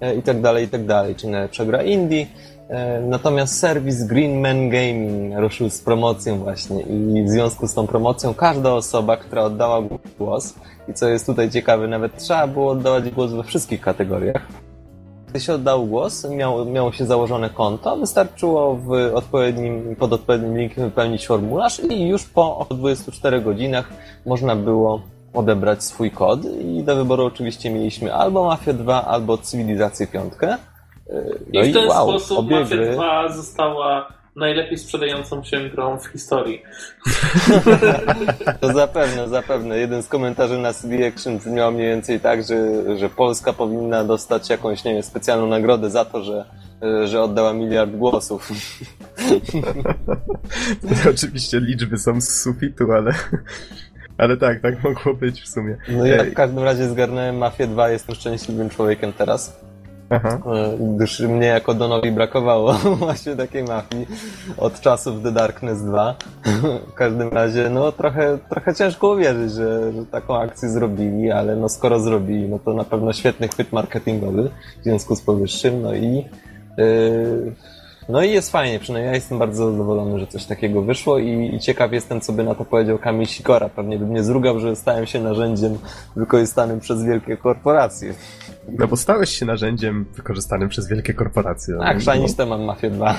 e, 0.00 0.14
i 0.14 0.22
tak 0.22 0.40
dalej, 0.40 0.64
i 0.64 0.68
tak 0.68 0.86
dalej, 0.86 1.14
czyli 1.14 1.32
najlepsza 1.32 1.64
gra 1.64 1.82
indie. 1.82 2.26
E, 2.68 3.00
Natomiast 3.00 3.58
serwis 3.58 4.04
Green 4.04 4.40
Man 4.40 4.68
Gaming 4.68 5.34
ruszył 5.38 5.70
z 5.70 5.80
promocją 5.80 6.38
właśnie 6.38 6.80
i 6.80 7.24
w 7.24 7.28
związku 7.28 7.66
z 7.66 7.74
tą 7.74 7.86
promocją 7.86 8.34
każda 8.34 8.72
osoba, 8.72 9.16
która 9.16 9.42
oddała 9.42 9.82
głos 10.18 10.54
i 10.88 10.94
co 10.94 11.08
jest 11.08 11.26
tutaj 11.26 11.50
ciekawe, 11.50 11.88
nawet 11.88 12.16
trzeba 12.16 12.46
było 12.46 12.70
oddawać 12.70 13.10
głos 13.10 13.32
we 13.32 13.42
wszystkich 13.42 13.80
kategoriach, 13.80 14.46
gdy 15.28 15.40
się 15.40 15.54
oddało 15.54 15.86
głos, 15.86 16.30
miało, 16.30 16.64
miało 16.64 16.92
się 16.92 17.06
założone 17.06 17.50
konto, 17.50 17.96
wystarczyło 17.96 18.76
w 18.76 18.92
odpowiednim, 19.14 19.96
pod 19.96 20.12
odpowiednim 20.12 20.58
linkiem 20.58 20.84
wypełnić 20.84 21.26
formularz 21.26 21.80
i 21.80 22.08
już 22.08 22.24
po 22.24 22.66
24 22.70 23.40
godzinach 23.40 23.90
można 24.26 24.56
było 24.56 25.02
odebrać 25.34 25.84
swój 25.84 26.10
kod 26.10 26.40
i 26.44 26.82
do 26.82 26.96
wyboru 26.96 27.24
oczywiście 27.24 27.70
mieliśmy 27.70 28.14
albo 28.14 28.44
Mafia 28.44 28.72
2, 28.72 29.04
albo 29.04 29.38
Cywilizację 29.38 30.06
5. 30.06 30.32
No 31.54 31.60
I 31.60 31.70
w 31.70 31.74
ten 31.74 31.88
wow, 31.88 32.08
sposób 32.08 32.50
Mafia 32.50 32.76
gry... 32.76 32.92
2 32.92 33.28
została 33.32 34.18
najlepiej 34.36 34.78
sprzedającą 34.78 35.44
się 35.44 35.68
grą 35.68 35.98
w 35.98 36.06
historii. 36.06 36.62
To 38.60 38.72
zapewne, 38.72 39.28
zapewne. 39.28 39.78
Jeden 39.78 40.02
z 40.02 40.08
komentarzy 40.08 40.58
na 40.58 40.72
CD 40.72 41.06
Action 41.06 41.38
brzmiał 41.38 41.72
mniej 41.72 41.86
więcej 41.86 42.20
tak, 42.20 42.44
że, 42.44 42.98
że 42.98 43.08
Polska 43.08 43.52
powinna 43.52 44.04
dostać 44.04 44.50
jakąś, 44.50 44.84
nie 44.84 44.94
wiem, 44.94 45.02
specjalną 45.02 45.46
nagrodę 45.46 45.90
za 45.90 46.04
to, 46.04 46.22
że, 46.24 46.44
że 47.04 47.22
oddała 47.22 47.52
miliard 47.52 47.90
głosów. 47.90 48.52
To 50.82 51.10
oczywiście 51.14 51.60
liczby 51.60 51.98
są 51.98 52.20
z 52.20 52.42
sufitu, 52.42 52.92
ale... 52.92 53.14
Ale 54.18 54.36
tak, 54.36 54.60
tak 54.60 54.84
mogło 54.84 55.14
być 55.14 55.42
w 55.42 55.48
sumie. 55.48 55.76
No 55.88 56.06
ja 56.06 56.24
w 56.24 56.34
każdym 56.34 56.64
razie 56.64 56.88
zgarnąłem 56.88 57.36
Mafię 57.36 57.66
2, 57.66 57.90
jestem 57.90 58.14
szczęśliwym 58.14 58.70
człowiekiem 58.70 59.12
teraz. 59.12 59.60
Aha. 60.10 60.38
E, 60.54 60.78
gdyż 60.96 61.20
mnie 61.20 61.46
jako 61.46 61.74
Donowi 61.74 62.12
brakowało 62.12 62.72
właśnie 62.98 63.36
takiej 63.36 63.64
mafii 63.64 64.06
od 64.56 64.80
czasów 64.80 65.22
The 65.22 65.32
Darkness 65.32 65.82
2. 65.82 66.14
W 66.90 66.94
każdym 66.94 67.28
razie, 67.28 67.70
no 67.70 67.92
trochę, 67.92 68.38
trochę 68.48 68.74
ciężko 68.74 69.08
uwierzyć, 69.08 69.52
że, 69.52 69.92
że 69.92 70.06
taką 70.06 70.36
akcję 70.36 70.68
zrobili, 70.68 71.30
ale 71.30 71.56
no 71.56 71.68
skoro 71.68 72.00
zrobili, 72.00 72.48
no 72.48 72.58
to 72.58 72.74
na 72.74 72.84
pewno 72.84 73.12
świetny 73.12 73.48
chwyt 73.48 73.72
marketingowy 73.72 74.50
w 74.80 74.84
związku 74.84 75.16
z 75.16 75.22
powyższym, 75.22 75.82
no 75.82 75.94
i 75.94 76.24
yy, 76.76 77.52
no 78.08 78.22
i 78.22 78.32
jest 78.32 78.52
fajnie, 78.52 78.78
przynajmniej 78.78 79.10
ja 79.10 79.14
jestem 79.14 79.38
bardzo 79.38 79.72
zadowolony, 79.72 80.18
że 80.18 80.26
coś 80.26 80.44
takiego 80.44 80.82
wyszło 80.82 81.18
i, 81.18 81.54
i 81.54 81.60
ciekaw 81.60 81.92
jestem, 81.92 82.20
co 82.20 82.32
by 82.32 82.44
na 82.44 82.54
to 82.54 82.64
powiedział 82.64 82.98
Kamil 82.98 83.26
Sikora. 83.26 83.68
Pewnie 83.68 83.98
by 83.98 84.06
mnie 84.06 84.22
zrugał, 84.22 84.60
że 84.60 84.76
stałem 84.76 85.06
się 85.06 85.20
narzędziem 85.20 85.78
wykorzystanym 86.16 86.80
przez 86.80 87.04
wielkie 87.04 87.36
korporacje. 87.36 88.14
No 88.78 88.88
bo 88.88 88.96
stałeś 88.96 89.30
się 89.30 89.46
narzędziem 89.46 90.06
wykorzystanym 90.14 90.68
przez 90.68 90.88
wielkie 90.88 91.14
korporacje. 91.14 91.78
Tak, 91.78 91.96
no. 91.96 92.02
szaniste 92.02 92.46
mam 92.46 92.62
Mafię 92.62 92.90
2. 92.90 93.18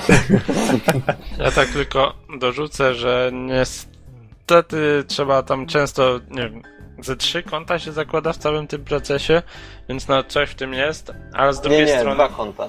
Ja 1.38 1.50
tak 1.50 1.68
tylko 1.68 2.14
dorzucę, 2.40 2.94
że 2.94 3.30
niestety 3.34 5.04
trzeba 5.06 5.42
tam 5.42 5.66
często, 5.66 6.20
nie 6.30 6.50
wiem, 6.50 6.62
ze 7.00 7.16
trzy 7.16 7.42
konta 7.42 7.78
się 7.78 7.92
zakłada 7.92 8.32
w 8.32 8.38
całym 8.38 8.66
tym 8.66 8.84
procesie, 8.84 9.42
więc 9.88 10.08
no 10.08 10.24
coś 10.24 10.50
w 10.50 10.54
tym 10.54 10.74
jest, 10.74 11.12
ale 11.32 11.54
z 11.54 11.60
drugiej 11.60 11.86
nie, 11.86 11.92
nie, 11.92 11.98
strony... 11.98 12.14
dwa 12.14 12.28
konta. 12.28 12.68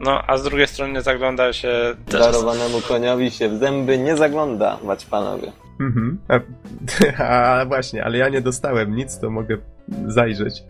No, 0.00 0.22
a 0.26 0.36
z 0.36 0.42
drugiej 0.42 0.66
strony 0.66 1.02
zagląda 1.02 1.52
się... 1.52 1.94
Darowanemu 2.10 2.80
koniowi 2.88 3.30
się 3.30 3.48
w 3.48 3.58
zęby 3.58 3.98
nie 3.98 4.16
zagląda, 4.16 4.78
bać 4.84 5.06
panowie. 5.06 5.52
Mhm. 5.80 6.18
A, 6.28 6.40
a, 7.24 7.64
właśnie, 7.64 8.04
ale 8.04 8.18
ja 8.18 8.28
nie 8.28 8.40
dostałem 8.40 8.96
nic, 8.96 9.18
to 9.18 9.30
mogę 9.30 9.58
zajrzeć. 10.06 10.64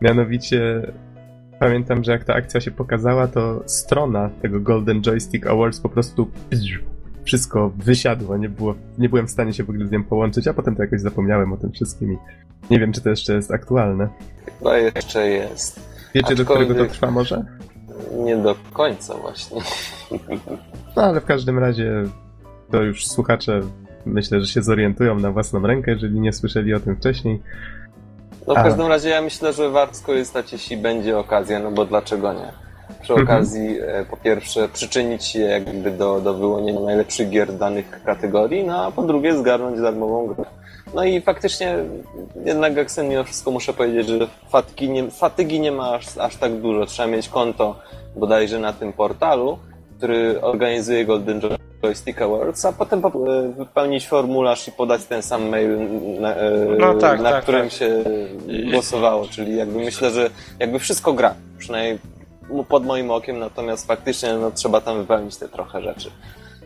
Mianowicie 0.00 0.92
pamiętam, 1.60 2.04
że 2.04 2.12
jak 2.12 2.24
ta 2.24 2.34
akcja 2.34 2.60
się 2.60 2.70
pokazała, 2.70 3.28
to 3.28 3.62
strona 3.66 4.30
tego 4.42 4.60
Golden 4.60 5.02
Joystick 5.02 5.46
Awards 5.46 5.80
po 5.80 5.88
prostu 5.88 6.30
wszystko 7.24 7.72
wysiadło, 7.76 8.36
nie, 8.36 8.48
było, 8.48 8.74
nie 8.98 9.08
byłem 9.08 9.26
w 9.26 9.30
stanie 9.30 9.52
się 9.52 9.64
w 9.64 9.70
ogóle 9.70 9.86
z 9.86 9.90
nią 9.90 10.04
połączyć, 10.04 10.48
a 10.48 10.54
potem 10.54 10.76
to 10.76 10.82
jakoś 10.82 11.00
zapomniałem 11.00 11.52
o 11.52 11.56
tym 11.56 11.72
wszystkim 11.72 12.12
i 12.12 12.16
nie 12.70 12.78
wiem, 12.78 12.92
czy 12.92 13.00
to 13.00 13.10
jeszcze 13.10 13.34
jest 13.34 13.50
aktualne. 13.50 14.08
Chyba 14.58 14.78
jeszcze 14.78 15.28
jest. 15.28 15.80
Wiecie, 16.14 16.26
Aczkolwiek... 16.32 16.68
do 16.68 16.74
którego 16.74 16.74
to 16.74 16.94
trwa 16.94 17.10
może? 17.10 17.44
Nie 18.12 18.36
do 18.36 18.54
końca 18.72 19.14
właśnie. 19.14 19.60
No 20.96 21.02
ale 21.02 21.20
w 21.20 21.24
każdym 21.24 21.58
razie 21.58 22.02
to 22.70 22.82
już 22.82 23.06
słuchacze 23.06 23.60
myślę, 24.06 24.40
że 24.40 24.46
się 24.46 24.62
zorientują 24.62 25.18
na 25.18 25.30
własną 25.30 25.66
rękę, 25.66 25.90
jeżeli 25.90 26.20
nie 26.20 26.32
słyszeli 26.32 26.74
o 26.74 26.80
tym 26.80 26.96
wcześniej. 26.96 27.42
No 28.46 28.54
w 28.54 28.56
każdym 28.56 28.86
razie 28.86 29.08
ja 29.08 29.22
myślę, 29.22 29.52
że 29.52 29.70
warto 29.70 29.94
skorzystać, 29.94 30.52
jeśli 30.52 30.76
będzie 30.76 31.18
okazja, 31.18 31.60
no 31.60 31.70
bo 31.70 31.84
dlaczego 31.84 32.32
nie? 32.32 32.52
Przy 33.02 33.12
mhm. 33.12 33.28
okazji 33.28 33.80
mhm. 33.80 34.06
po 34.06 34.16
pierwsze 34.16 34.68
przyczynić 34.68 35.24
się 35.24 35.38
jakby 35.38 35.90
do, 35.90 36.20
do 36.20 36.34
wyłonienia 36.34 36.80
najlepszych 36.80 37.30
gier 37.30 37.52
danych 37.52 38.02
kategorii, 38.04 38.64
no 38.64 38.84
a 38.84 38.90
po 38.90 39.02
drugie 39.02 39.38
zgarnąć 39.38 39.80
darmową 39.80 40.26
grę. 40.26 40.44
No 40.94 41.04
i 41.04 41.20
faktycznie 41.20 41.76
jednak 42.44 42.76
jak 42.76 42.88
mimo 43.08 43.24
wszystko 43.24 43.50
muszę 43.50 43.72
powiedzieć, 43.72 44.08
że 44.08 44.28
fatygi 44.48 44.90
nie, 44.90 45.10
fatygi 45.10 45.60
nie 45.60 45.72
ma 45.72 45.94
aż, 45.94 46.18
aż 46.18 46.36
tak 46.36 46.52
dużo. 46.60 46.86
Trzeba 46.86 47.08
mieć 47.08 47.28
konto 47.28 47.76
bodajże 48.16 48.58
na 48.58 48.72
tym 48.72 48.92
portalu, 48.92 49.58
który 49.98 50.40
organizuje 50.40 51.04
Golden 51.04 51.40
Joystick 51.82 52.22
Awards, 52.22 52.64
a 52.64 52.72
potem 52.72 53.02
e, 53.06 53.10
wypełnić 53.56 54.08
formularz 54.08 54.68
i 54.68 54.72
podać 54.72 55.04
ten 55.04 55.22
sam 55.22 55.48
mail, 55.48 55.78
na, 56.20 56.34
e, 56.34 56.50
no 56.78 56.94
tak, 56.94 57.20
na 57.20 57.30
tak, 57.30 57.42
którym 57.42 57.62
tak. 57.62 57.72
się 57.72 58.04
głosowało. 58.72 59.26
Czyli 59.28 59.56
jakby 59.56 59.78
myślę, 59.78 60.10
że 60.10 60.30
jakby 60.58 60.78
wszystko 60.78 61.12
gra, 61.12 61.34
przynajmniej 61.58 61.98
pod 62.68 62.86
moim 62.86 63.10
okiem, 63.10 63.38
natomiast 63.38 63.86
faktycznie 63.86 64.34
no, 64.34 64.50
trzeba 64.50 64.80
tam 64.80 64.98
wypełnić 64.98 65.36
te 65.36 65.48
trochę 65.48 65.82
rzeczy. 65.82 66.10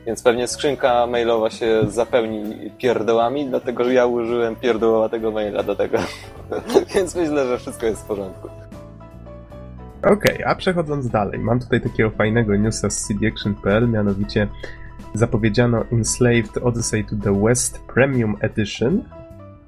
Więc 0.06 0.22
pewnie 0.22 0.48
skrzynka 0.48 1.06
mailowa 1.06 1.50
się 1.50 1.80
zapełni 1.88 2.70
pierdołami, 2.78 3.48
dlatego 3.48 3.84
że 3.84 3.94
ja 3.94 4.06
użyłem 4.06 4.56
pierdołowatego 4.56 5.30
maila 5.30 5.62
do 5.62 5.74
tego. 5.74 5.98
Więc 6.94 7.14
myślę, 7.14 7.46
że 7.46 7.58
wszystko 7.58 7.86
jest 7.86 8.02
w 8.02 8.06
porządku. 8.06 8.48
Okej, 10.02 10.34
okay, 10.34 10.46
a 10.46 10.54
przechodząc 10.54 11.08
dalej, 11.08 11.38
mam 11.38 11.60
tutaj 11.60 11.80
takiego 11.80 12.10
fajnego 12.10 12.56
newsa 12.56 12.90
z 12.90 13.08
cdaction.pl, 13.08 13.88
mianowicie 13.88 14.48
zapowiedziano 15.14 15.84
Enslaved 15.92 16.58
Odyssey 16.62 17.04
to 17.04 17.16
the 17.24 17.42
West 17.42 17.80
Premium 17.94 18.36
Edition, 18.40 19.04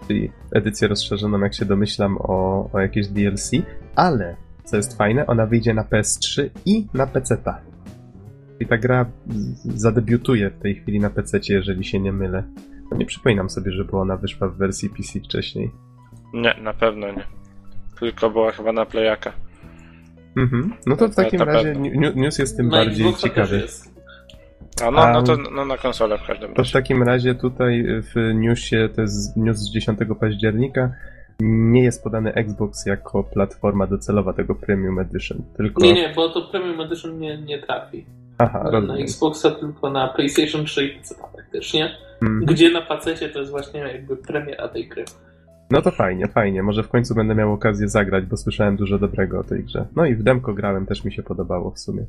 czyli 0.09 0.33
edycję 0.53 0.89
rozszerzoną, 0.89 1.41
jak 1.41 1.55
się 1.55 1.65
domyślam, 1.65 2.19
o, 2.21 2.69
o 2.73 2.81
jakieś 2.81 3.09
DLC, 3.09 3.51
ale, 3.97 4.37
co 4.65 4.77
jest 4.77 4.97
fajne, 4.97 5.27
ona 5.27 5.47
wyjdzie 5.47 5.75
na 5.75 5.83
PS3 5.83 6.49
i 6.67 6.87
na 6.95 7.07
PC-ta. 7.07 7.70
I 8.61 8.67
ta 8.67 8.79
gra 8.79 9.07
zadebiutuje 9.65 10.51
w 10.51 10.59
tej 10.63 10.75
chwili 10.75 11.01
na 11.01 11.11
PC, 11.11 11.39
jeżeli 11.49 11.85
się 11.85 12.01
nie 12.01 12.13
mylę. 12.13 12.45
No 12.91 12.97
nie 12.97 13.07
przypominam 13.07 13.51
sobie, 13.51 13.73
żeby 13.73 13.97
ona 13.97 14.17
wyszła 14.17 14.49
w 14.49 14.57
wersji 14.57 14.91
PC 14.91 15.21
wcześniej. 15.21 15.71
Nie, 16.35 16.55
na 16.63 16.73
pewno 16.73 17.13
nie. 17.13 17.25
Tylko 18.01 18.31
była 18.31 18.53
chyba 18.53 18.73
na 18.73 18.87
Playaka. 18.87 19.33
Mhm. 20.37 20.73
No 20.87 20.97
to 20.97 21.09
w 21.09 21.15
takim 21.15 21.43
razie 21.43 21.75
news 22.15 22.39
jest 22.39 22.57
tym 22.57 22.69
no 22.69 22.73
bardziej 22.73 23.15
ciekawy. 23.15 23.67
A 24.83 24.91
no, 24.91 25.13
no 25.13 25.23
to 25.23 25.37
no, 25.37 25.65
na 25.65 25.77
konsolę 25.77 26.19
w 26.19 26.27
każdym 26.27 26.49
razie. 26.49 26.55
To 26.55 26.65
w 26.65 26.73
takim 26.73 27.03
razie 27.03 27.35
tutaj 27.35 27.85
w 27.87 28.35
newsie, 28.35 28.89
to 28.97 29.01
jest 29.01 29.37
news 29.37 29.57
z 29.57 29.73
10 29.73 29.99
października, 30.21 30.93
nie 31.41 31.83
jest 31.83 32.05
podany 32.05 32.35
Xbox 32.35 32.87
jako 32.87 33.25
platforma 33.25 33.87
docelowa 33.87 34.33
tego 34.33 34.55
Premium 34.55 34.99
Edition, 34.99 35.43
tylko... 35.57 35.85
Nie, 35.85 35.93
nie, 35.93 36.13
bo 36.17 36.29
to 36.29 36.43
Premium 36.43 36.81
Edition 36.81 37.19
nie, 37.19 37.39
nie 37.39 37.59
trafi. 37.59 38.07
Aha, 38.41 38.71
na, 38.73 38.81
na 38.81 38.97
Xboxa, 38.97 39.51
tylko 39.51 39.91
na 39.91 40.09
PlayStation 40.09 40.65
3 40.65 40.85
i 40.85 40.99
PC 40.99 41.15
praktycznie, 41.33 41.91
hmm. 42.21 42.45
gdzie 42.45 42.71
na 42.71 42.83
PC 42.83 43.29
to 43.29 43.39
jest 43.39 43.51
właśnie 43.51 43.81
jakby 43.81 44.17
premiera 44.17 44.69
tej 44.69 44.89
gry. 44.89 45.05
No 45.71 45.83
to 45.83 45.91
fajnie, 45.91 46.29
fajnie. 46.29 46.63
Może 46.63 46.83
w 46.83 46.89
końcu 46.89 47.15
będę 47.15 47.35
miał 47.35 47.53
okazję 47.53 47.89
zagrać, 47.89 48.27
bo 48.27 48.37
słyszałem 48.37 48.77
dużo 48.77 48.99
dobrego 48.99 49.41
o 49.41 49.45
tej 49.45 49.65
grze. 49.65 49.87
No 49.97 50.07
i 50.07 50.15
w 50.15 50.23
demko 50.23 50.55
grałem, 50.55 50.87
też 50.87 51.05
mi 51.05 51.13
się 51.13 51.23
podobało 51.23 51.71
w 51.71 51.79
sumie. 51.79 52.07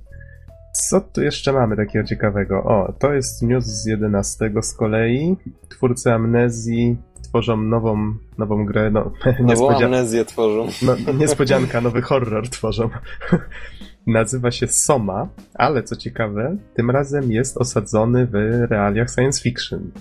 Co 0.73 1.01
tu 1.01 1.21
jeszcze 1.21 1.53
mamy 1.53 1.75
takiego 1.75 2.07
ciekawego? 2.07 2.63
O, 2.63 2.93
to 2.99 3.13
jest 3.13 3.41
news 3.41 3.65
z 3.65 3.85
11 3.85 4.51
z 4.61 4.73
kolei. 4.73 5.37
Twórcy 5.69 6.13
Amnezji 6.13 6.97
tworzą 7.31 7.57
nową, 7.57 8.13
nową 8.37 8.65
grę. 8.65 8.91
No, 8.91 9.11
niespodzian... 9.39 9.83
amnezję 9.83 10.25
tworzą. 10.25 10.67
No, 10.81 11.13
niespodzianka, 11.13 11.81
nowy 11.81 12.01
horror 12.01 12.49
tworzą. 12.49 12.89
Nazywa 14.07 14.51
się 14.51 14.67
Soma, 14.67 15.27
ale 15.53 15.83
co 15.83 15.95
ciekawe, 15.95 16.57
tym 16.73 16.91
razem 16.91 17.31
jest 17.31 17.57
osadzony 17.57 18.27
w 18.27 18.33
realiach 18.69 19.09
science 19.09 19.41
fiction 19.41 19.91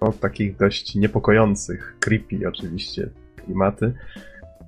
no, 0.00 0.12
takich 0.12 0.56
dość 0.56 0.94
niepokojących, 0.94 1.96
creepy 2.00 2.48
oczywiście 2.48 3.10
klimaty, 3.36 3.92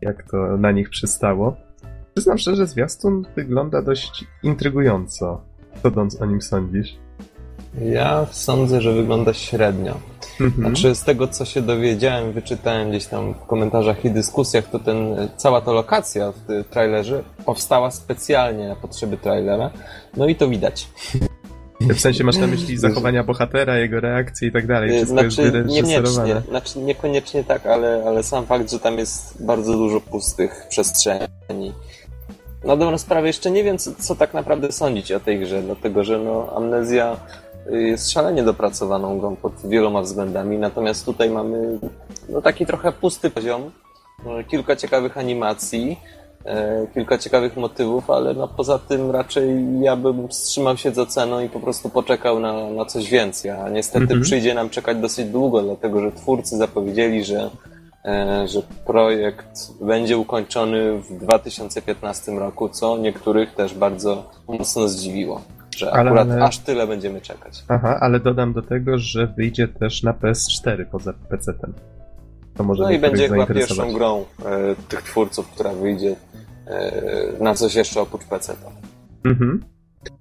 jak 0.02 0.30
to 0.30 0.56
na 0.56 0.72
nich 0.72 0.90
przystało. 0.90 1.56
Przyznam 2.14 2.38
szczerze, 2.38 2.66
zwiastun 2.66 3.24
wygląda 3.36 3.82
dość 3.82 4.24
intrygująco. 4.42 5.40
Co 5.82 5.90
Dąc 5.90 6.22
o 6.22 6.26
nim 6.26 6.42
sądzisz? 6.42 6.96
Ja 7.80 8.26
sądzę, 8.30 8.80
że 8.80 8.92
wygląda 8.92 9.32
średnio. 9.32 10.09
Mhm. 10.40 10.66
Znaczy, 10.66 10.94
z 10.94 11.04
tego 11.04 11.28
co 11.28 11.44
się 11.44 11.62
dowiedziałem, 11.62 12.32
wyczytałem 12.32 12.90
gdzieś 12.90 13.06
tam 13.06 13.35
w 13.35 13.47
komentarzach 13.47 14.04
i 14.04 14.11
dyskusjach, 14.11 14.64
to 14.66 14.78
ten, 14.78 15.28
cała 15.37 15.61
ta 15.61 15.73
lokacja 15.73 16.32
w 16.32 16.64
trailerze 16.70 17.23
powstała 17.44 17.90
specjalnie 17.90 18.68
na 18.68 18.76
potrzeby 18.76 19.16
trailera. 19.16 19.70
No 20.16 20.26
i 20.26 20.35
to 20.35 20.49
widać. 20.49 20.88
W 21.80 22.00
sensie 22.00 22.25
masz 22.25 22.37
na 22.37 22.47
myśli 22.47 22.76
zachowania 22.78 23.25
bohatera, 23.25 23.78
jego 23.78 24.00
reakcje 24.00 24.49
i 24.49 24.52
tak 24.52 24.66
dalej. 24.66 24.90
Wszystko 24.90 25.30
znaczy, 25.30 25.42
jest 25.42 25.68
niekoniecznie, 25.68 26.42
znaczy 26.49 26.78
niekoniecznie 26.78 27.44
tak, 27.44 27.66
ale, 27.66 28.04
ale 28.06 28.23
sam 28.23 28.47
fakt, 28.47 28.70
że 28.70 28.80
tam 28.80 28.99
jest 28.99 29.44
bardzo 29.44 29.73
dużo 29.73 30.00
pustych 30.00 30.66
przestrzeni. 30.68 31.73
na 32.64 32.76
dobrą 32.76 32.99
sprawę 32.99 33.26
jeszcze 33.26 33.50
nie 33.50 33.64
wiem, 33.64 33.78
co, 33.78 33.90
co, 33.99 34.14
tak 34.14 34.35
naprawdę 34.35 34.73
sądzić 34.73 35.12
o 35.12 35.20
tej 35.20 35.40
grze, 35.40 35.62
dlatego 35.62 36.04
że 36.04 36.18
no, 36.18 36.52
Amnezja 36.56 37.16
jest 37.70 38.12
szalenie 38.12 38.42
dopracowaną 38.42 39.18
grą 39.18 39.36
pod 39.36 39.52
wieloma 39.64 40.02
względami, 40.02 40.58
natomiast 40.58 41.04
tutaj 41.04 41.30
mamy 41.30 41.78
no, 42.28 42.42
taki 42.42 42.66
trochę 42.66 42.92
pusty 42.92 43.30
poziom, 43.30 43.70
kilka 44.48 44.76
ciekawych 44.76 45.18
animacji, 45.18 46.00
e, 46.44 46.86
kilka 46.94 47.18
ciekawych 47.18 47.56
motywów, 47.56 48.10
ale 48.10 48.34
no, 48.34 48.48
poza 48.48 48.78
tym 48.78 49.10
raczej 49.10 49.80
ja 49.80 49.96
bym 49.96 50.28
wstrzymał 50.28 50.76
się 50.76 50.90
z 50.90 50.98
oceną 50.98 51.40
i 51.40 51.48
po 51.48 51.60
prostu 51.60 51.88
poczekał 51.88 52.40
na, 52.40 52.70
na 52.70 52.84
coś 52.84 53.10
więcej, 53.10 53.50
a 53.50 53.68
niestety 53.68 54.02
mhm. 54.02 54.20
przyjdzie 54.20 54.54
nam 54.54 54.70
czekać 54.70 54.96
dosyć 54.96 55.26
długo, 55.26 55.62
dlatego 55.62 56.00
że 56.00 56.12
twórcy 56.12 56.56
zapowiedzieli, 56.56 57.24
że 57.24 57.50
E, 58.04 58.48
że 58.48 58.62
projekt 58.86 59.72
będzie 59.80 60.18
ukończony 60.18 60.98
w 60.98 61.18
2015 61.18 62.32
roku, 62.32 62.68
co 62.68 62.98
niektórych 62.98 63.54
też 63.54 63.74
bardzo 63.74 64.30
mocno 64.48 64.88
zdziwiło, 64.88 65.40
że 65.76 65.92
ale, 65.92 66.10
akurat 66.10 66.30
ale... 66.30 66.44
aż 66.44 66.58
tyle 66.58 66.86
będziemy 66.86 67.20
czekać. 67.20 67.64
Aha, 67.68 67.98
ale 68.00 68.20
dodam 68.20 68.52
do 68.52 68.62
tego, 68.62 68.98
że 68.98 69.26
wyjdzie 69.26 69.68
też 69.68 70.02
na 70.02 70.12
PS4 70.12 70.84
poza 70.90 71.12
PC-tem. 71.12 71.72
To 72.54 72.64
może 72.64 72.82
no 72.82 72.90
i 72.90 72.98
będzie 72.98 73.28
chyba 73.28 73.46
pierwszą 73.46 73.92
grą 73.92 74.24
e, 74.44 74.74
tych 74.88 75.02
twórców, 75.02 75.50
która 75.50 75.72
wyjdzie 75.72 76.16
e, 76.66 76.92
na 77.40 77.54
coś 77.54 77.74
jeszcze 77.74 78.00
oprócz 78.00 78.24
PC-ta. 78.24 78.70
Mhm. 79.24 79.64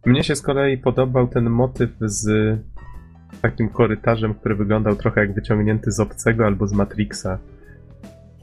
Mnie 0.06 0.24
się 0.24 0.36
z 0.36 0.42
kolei 0.42 0.78
podobał 0.78 1.28
ten 1.28 1.50
motyw 1.50 1.90
z 2.02 2.58
takim 3.42 3.70
korytarzem, 3.70 4.34
który 4.34 4.56
wyglądał 4.56 4.96
trochę 4.96 5.22
jak 5.22 5.34
wyciągnięty 5.34 5.92
z 5.92 6.00
Obcego 6.00 6.46
albo 6.46 6.68
z 6.68 6.74
Matrixa 6.74 7.38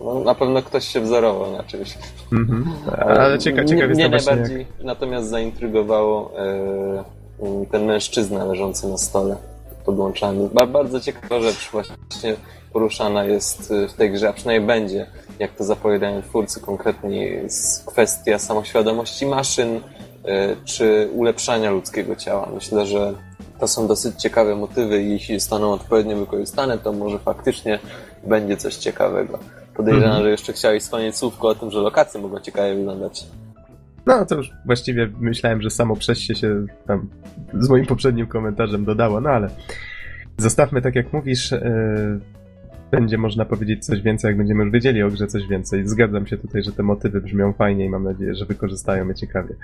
no, 0.00 0.20
na 0.20 0.34
pewno 0.34 0.62
ktoś 0.62 0.88
się 0.88 1.00
wzorował 1.00 1.52
na 1.52 1.62
czymś. 1.62 1.98
Mm-hmm. 2.32 2.62
Ale 3.06 3.38
ciekaw, 3.38 3.66
ciekaw 3.66 3.90
Mnie 3.90 4.08
najbardziej 4.08 4.58
jak... 4.58 4.68
natomiast 4.84 5.28
zaintrygowało 5.28 6.32
e, 6.38 7.66
ten 7.70 7.84
mężczyzna 7.84 8.44
leżący 8.44 8.88
na 8.88 8.98
stole 8.98 9.36
podłączany. 9.84 10.48
Bardzo 10.68 11.00
ciekawa 11.00 11.40
rzecz 11.40 11.70
właśnie 11.72 12.36
poruszana 12.72 13.24
jest 13.24 13.72
w 13.88 13.92
tej 13.92 14.12
grze, 14.12 14.28
a 14.28 14.32
przynajmniej 14.32 14.66
będzie, 14.66 15.06
jak 15.38 15.54
to 15.54 15.64
zapowiadają 15.64 16.22
twórcy, 16.22 16.60
konkretnie 16.60 17.26
jest 17.26 17.86
kwestia 17.86 18.38
samoświadomości 18.38 19.26
maszyn, 19.26 19.80
e, 20.24 20.56
czy 20.64 21.08
ulepszania 21.12 21.70
ludzkiego 21.70 22.16
ciała. 22.16 22.48
Myślę, 22.54 22.86
że 22.86 23.14
to 23.60 23.68
są 23.68 23.86
dosyć 23.86 24.22
ciekawe 24.22 24.56
motywy 24.56 25.02
i 25.02 25.10
jeśli 25.10 25.40
zostaną 25.40 25.72
odpowiednio 25.72 26.16
wykorzystane, 26.16 26.78
to 26.78 26.92
może 26.92 27.18
faktycznie 27.18 27.78
będzie 28.26 28.56
coś 28.56 28.76
ciekawego. 28.76 29.38
Podejrzewam, 29.76 30.08
mhm. 30.08 30.24
że 30.24 30.30
jeszcze 30.30 30.52
chciałeś 30.52 30.82
wspomnieć 30.82 31.16
słówko 31.16 31.48
o 31.48 31.54
tym, 31.54 31.70
że 31.70 31.78
lokacje 31.78 32.20
mogą 32.20 32.40
ciekawie 32.40 32.74
wyglądać. 32.74 33.26
No, 34.06 34.26
to 34.26 34.34
już 34.34 34.50
właściwie 34.66 35.10
myślałem, 35.20 35.62
że 35.62 35.70
samo 35.70 35.96
przejście 35.96 36.34
się 36.34 36.66
tam 36.86 37.08
z 37.54 37.68
moim 37.68 37.86
poprzednim 37.86 38.26
komentarzem 38.26 38.84
dodało, 38.84 39.20
no 39.20 39.30
ale 39.30 39.50
zostawmy 40.38 40.82
tak 40.82 40.94
jak 40.94 41.12
mówisz. 41.12 41.50
Yy, 41.50 41.60
będzie 42.90 43.18
można 43.18 43.44
powiedzieć 43.44 43.84
coś 43.84 44.02
więcej, 44.02 44.28
jak 44.28 44.36
będziemy 44.36 44.64
już 44.64 44.72
wiedzieli 44.72 45.02
o 45.02 45.10
grze 45.10 45.26
coś 45.26 45.48
więcej. 45.48 45.88
Zgadzam 45.88 46.26
się 46.26 46.38
tutaj, 46.38 46.62
że 46.62 46.72
te 46.72 46.82
motywy 46.82 47.20
brzmią 47.20 47.52
fajnie 47.52 47.84
i 47.84 47.88
mam 47.88 48.04
nadzieję, 48.04 48.34
że 48.34 48.46
wykorzystają 48.46 49.08
je 49.08 49.14
ciekawie. 49.14 49.54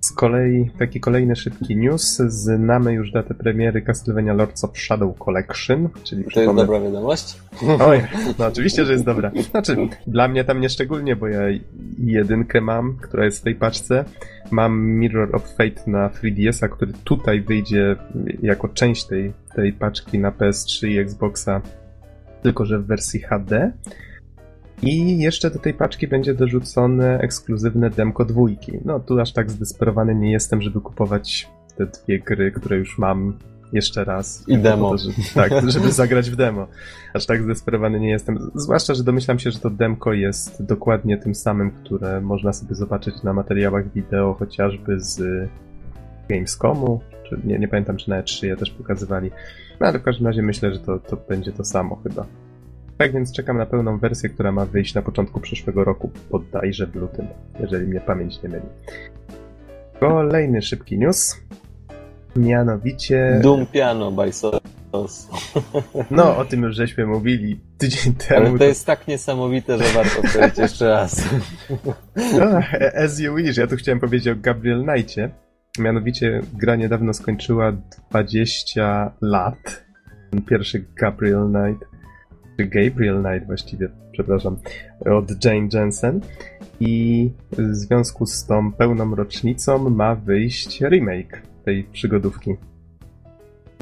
Z 0.00 0.12
kolei 0.12 0.70
taki 0.78 1.00
kolejny 1.00 1.36
szybki 1.36 1.76
news. 1.76 2.16
Znamy 2.16 2.92
już 2.92 3.10
datę 3.10 3.34
premiery 3.34 3.82
Castlevania 3.82 4.34
Lords 4.34 4.64
of 4.64 4.78
Shadow 4.78 5.18
Collection, 5.18 5.88
czyli 6.02 6.24
To 6.24 6.40
jest 6.40 6.54
dobra 6.54 6.80
wiadomość? 6.80 7.38
Oj, 7.88 8.00
no 8.38 8.46
oczywiście, 8.46 8.84
że 8.84 8.92
jest 8.92 9.04
dobra. 9.04 9.30
Znaczy, 9.50 9.76
dla 10.06 10.28
mnie 10.28 10.44
tam 10.44 10.60
nieszczególnie, 10.60 11.16
bo 11.16 11.28
ja 11.28 11.40
jedynkę 11.98 12.60
mam, 12.60 12.96
która 12.96 13.24
jest 13.24 13.38
w 13.38 13.42
tej 13.42 13.54
paczce. 13.54 14.04
Mam 14.50 14.80
Mirror 14.80 15.36
of 15.36 15.54
Fate 15.56 15.90
na 15.90 16.08
3DS-a, 16.08 16.68
który 16.68 16.92
tutaj 17.04 17.40
wyjdzie 17.40 17.96
jako 18.42 18.68
część 18.68 19.04
tej, 19.04 19.32
tej 19.54 19.72
paczki 19.72 20.18
na 20.18 20.30
PS3 20.30 20.88
i 20.88 20.98
Xboxa 20.98 21.60
tylko 22.44 22.64
że 22.64 22.78
w 22.78 22.86
wersji 22.86 23.20
HD. 23.20 23.72
I 24.82 25.18
jeszcze 25.18 25.50
do 25.50 25.58
tej 25.58 25.74
paczki 25.74 26.08
będzie 26.08 26.34
dorzucone 26.34 27.18
ekskluzywne 27.18 27.90
demko 27.90 28.24
dwójki. 28.24 28.72
No 28.84 29.00
tu 29.00 29.20
aż 29.20 29.32
tak 29.32 29.50
zdesperowany 29.50 30.14
nie 30.14 30.32
jestem, 30.32 30.62
żeby 30.62 30.80
kupować 30.80 31.48
te 31.76 31.86
dwie 31.86 32.20
gry, 32.20 32.52
które 32.52 32.76
już 32.76 32.98
mam 32.98 33.38
jeszcze 33.72 34.04
raz. 34.04 34.44
I 34.48 34.58
demo. 34.58 34.90
To, 34.90 34.98
żeby, 34.98 35.14
tak, 35.34 35.52
żeby 35.74 35.92
zagrać 35.92 36.30
w 36.30 36.36
demo. 36.36 36.66
Aż 37.14 37.26
tak 37.26 37.42
zdesperowany 37.42 38.00
nie 38.00 38.10
jestem. 38.10 38.50
Zwłaszcza, 38.54 38.94
że 38.94 39.04
domyślam 39.04 39.38
się, 39.38 39.50
że 39.50 39.58
to 39.58 39.70
demko 39.70 40.12
jest 40.12 40.62
dokładnie 40.62 41.18
tym 41.18 41.34
samym, 41.34 41.70
które 41.70 42.20
można 42.20 42.52
sobie 42.52 42.74
zobaczyć 42.74 43.22
na 43.22 43.32
materiałach 43.32 43.92
wideo, 43.92 44.34
chociażby 44.38 45.00
z 45.00 45.48
Gamescomu, 46.28 47.00
czy 47.34 47.48
nie, 47.48 47.58
nie 47.58 47.68
pamiętam, 47.68 47.96
czy 47.96 48.10
na 48.10 48.22
E3 48.22 48.46
je 48.46 48.56
też 48.56 48.70
pokazywali. 48.70 49.30
No 49.80 49.86
ale 49.86 49.98
w 49.98 50.02
każdym 50.02 50.26
razie 50.26 50.42
myślę, 50.42 50.74
że 50.74 50.80
to, 50.80 50.98
to 50.98 51.16
będzie 51.16 51.52
to 51.52 51.64
samo 51.64 51.96
chyba. 51.96 52.26
Tak 52.98 53.12
więc 53.12 53.32
czekam 53.32 53.58
na 53.58 53.66
pełną 53.66 53.98
wersję, 53.98 54.28
która 54.28 54.52
ma 54.52 54.66
wyjść 54.66 54.94
na 54.94 55.02
początku 55.02 55.40
przyszłego 55.40 55.84
roku, 55.84 56.10
bodajże 56.30 56.86
w 56.86 56.94
lutym, 56.94 57.26
jeżeli 57.60 57.86
mnie 57.86 58.00
pamięć 58.00 58.42
nie 58.42 58.48
myli. 58.48 58.66
Kolejny 60.00 60.62
szybki 60.62 60.98
news. 60.98 61.40
Mianowicie. 62.36 63.40
Doom 63.42 63.66
Piano 63.66 64.12
by 64.12 64.32
Sos. 64.32 65.28
No, 66.10 66.36
o 66.36 66.44
tym 66.44 66.62
już 66.62 66.76
żeśmy 66.76 67.06
mówili 67.06 67.60
tydzień 67.78 68.14
temu. 68.14 68.40
Ale 68.40 68.52
to, 68.52 68.58
to... 68.58 68.64
jest 68.64 68.86
tak 68.86 69.08
niesamowite, 69.08 69.78
że 69.78 69.84
warto 69.84 70.22
powiedzieć 70.22 70.58
jeszcze 70.58 70.88
raz. 70.88 71.24
No, 72.38 72.46
as 73.04 73.18
you 73.20 73.34
wish. 73.34 73.56
Ja 73.56 73.66
tu 73.66 73.76
chciałem 73.76 74.00
powiedzieć 74.00 74.28
o 74.28 74.36
Gabriel 74.36 74.84
Knightie. 74.84 75.30
Mianowicie 75.78 76.40
gra 76.52 76.76
niedawno 76.76 77.14
skończyła 77.14 77.72
20 78.10 79.12
lat. 79.20 79.84
Pierwszy 80.48 80.84
Gabriel 81.00 81.48
Knight, 81.48 81.84
czy 82.56 82.64
Gabriel 82.64 83.22
Knight 83.22 83.46
właściwie, 83.46 83.88
przepraszam, 84.12 84.56
od 85.06 85.44
Jane 85.44 85.68
Jensen. 85.72 86.20
I 86.80 87.30
w 87.52 87.74
związku 87.74 88.26
z 88.26 88.46
tą 88.46 88.72
pełną 88.72 89.14
rocznicą 89.14 89.90
ma 89.90 90.14
wyjść 90.14 90.80
remake 90.80 91.42
tej 91.64 91.84
przygodówki. 91.84 92.54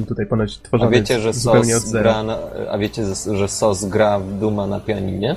Tutaj 0.09 0.27
ponoć 0.27 0.59
tworzony 0.59 0.97
a 0.97 1.01
wiecie, 1.01 1.21
że 1.21 1.33
zupełnie 1.33 1.77
od 1.77 1.83
zera. 1.83 2.03
Gra 2.03 2.23
na, 2.23 2.39
a 2.71 2.79
wiecie, 2.79 3.03
że 3.33 3.49
SOS 3.49 3.85
gra 3.85 4.19
w 4.19 4.39
Duma 4.39 4.67
na 4.67 4.81
pianinie? 4.81 5.37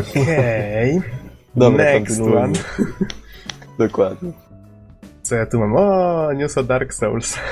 Okej. 0.00 0.98
Okay. 1.56 1.70
Next 1.76 2.20
one. 2.20 2.52
Dokładnie. 3.78 4.32
Co 5.22 5.34
ja 5.34 5.46
tu 5.46 5.58
mam? 5.58 5.76
O, 5.76 6.32
news 6.32 6.58
o 6.58 6.62
Dark 6.62 6.94
Souls. 6.94 7.38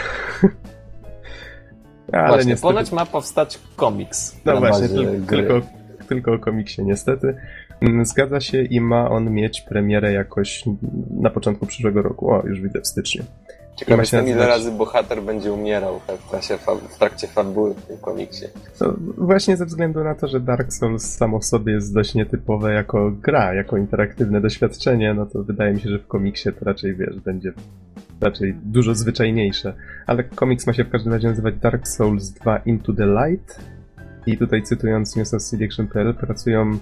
Ale 2.12 2.28
właśnie, 2.28 2.50
niestety... 2.50 2.74
ponoć 2.74 2.92
ma 2.92 3.06
powstać 3.06 3.58
komiks. 3.76 4.36
No 4.44 4.60
właśnie, 4.60 4.88
tylko, 4.88 5.26
tylko, 5.28 5.60
tylko 6.08 6.32
o 6.32 6.38
komiksie 6.38 6.84
niestety. 6.84 7.36
Mm, 7.80 8.04
zgadza 8.04 8.40
się 8.40 8.62
i 8.62 8.80
ma 8.80 9.10
on 9.10 9.30
mieć 9.30 9.60
premierę 9.60 10.12
jakoś 10.12 10.64
na 11.10 11.30
początku 11.30 11.66
przyszłego 11.66 12.02
roku. 12.02 12.30
O, 12.30 12.42
już 12.46 12.60
widzę 12.60 12.80
w 12.80 12.86
styczniu. 12.86 13.24
Ciekawe 13.80 14.02
jestem, 14.02 14.28
ile 14.28 14.46
razy 14.46 14.72
bohater 14.72 15.22
będzie 15.22 15.52
umierał 15.52 16.00
w, 16.00 16.94
w 16.94 16.98
trakcie 16.98 17.26
fabuły 17.26 17.74
w 17.74 17.82
tym 17.82 17.98
komiksie. 17.98 18.46
To 18.78 18.94
właśnie 19.18 19.56
ze 19.56 19.66
względu 19.66 20.04
na 20.04 20.14
to, 20.14 20.28
że 20.28 20.40
Dark 20.40 20.72
Souls 20.72 21.16
samo 21.16 21.38
w 21.38 21.44
sobie 21.44 21.72
jest 21.72 21.94
dość 21.94 22.14
nietypowe 22.14 22.72
jako 22.72 23.10
gra, 23.10 23.54
jako 23.54 23.76
interaktywne 23.76 24.40
doświadczenie, 24.40 25.14
no 25.14 25.26
to 25.26 25.42
wydaje 25.42 25.74
mi 25.74 25.80
się, 25.80 25.88
że 25.88 25.98
w 25.98 26.06
komiksie 26.06 26.52
to 26.52 26.64
raczej, 26.64 26.94
wiesz, 26.94 27.20
będzie 27.20 27.52
raczej 28.20 28.54
dużo 28.64 28.94
zwyczajniejsze. 28.94 29.74
Ale 30.06 30.24
komiks 30.24 30.66
ma 30.66 30.72
się 30.72 30.84
w 30.84 30.90
każdym 30.90 31.12
razie 31.12 31.28
nazywać 31.28 31.54
Dark 31.54 31.88
Souls 31.88 32.30
2 32.30 32.58
Into 32.58 32.92
the 32.92 33.06
Light 33.06 33.60
i 34.26 34.38
tutaj 34.38 34.62
cytując 34.62 35.16
News 35.16 35.34
of 35.34 35.42
Selection.pl 35.42 36.14
pracują 36.14 36.78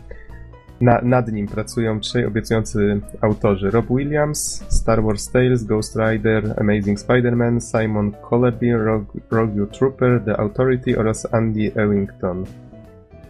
na, 0.80 1.00
nad 1.02 1.32
nim 1.32 1.46
pracują 1.46 2.00
trzej 2.00 2.26
obiecujący 2.26 3.00
autorzy: 3.20 3.70
Rob 3.70 3.86
Williams, 3.90 4.64
Star 4.68 5.02
Wars 5.02 5.30
Tales, 5.32 5.64
Ghost 5.64 5.96
Rider, 5.96 6.54
Amazing 6.60 6.98
Spider-Man, 6.98 7.60
Simon 7.60 8.12
Collaby, 8.30 8.72
Rogue, 8.72 9.20
Rogue 9.30 9.66
Trooper, 9.66 10.20
The 10.24 10.36
Authority 10.36 10.98
oraz 10.98 11.34
Andy 11.34 11.72
Ewington. 11.74 12.44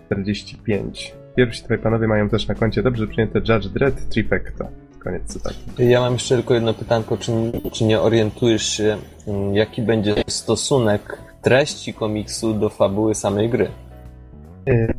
45. 0.07 1.15
Pierwsi 1.37 1.63
tutaj 1.63 1.79
panowie 1.79 2.09
mają 2.09 2.29
też 2.29 2.49
na 2.49 2.55
koncie 2.55 2.83
dobrze 2.83 3.07
przyjęte 3.07 3.39
Judge 3.39 3.69
Dredd 3.69 4.09
Trifecta. 4.09 4.69
Koniec 4.99 5.23
cytatu. 5.25 5.57
Ja 5.79 6.01
mam 6.01 6.13
jeszcze 6.13 6.35
tylko 6.35 6.55
jedno 6.55 6.75
pytanko. 6.75 7.17
Czy, 7.17 7.33
czy 7.73 7.85
nie 7.85 8.01
orientujesz 8.01 8.67
się, 8.67 8.97
mm, 9.27 9.55
jaki 9.55 9.83
będzie 9.83 10.15
stosunek 10.27 11.19
treści 11.43 11.95
komiksu 11.95 12.55
do 12.55 12.69
fabuły 12.69 13.15
samej 13.15 13.49
gry? 13.49 13.69
E, 14.69 14.95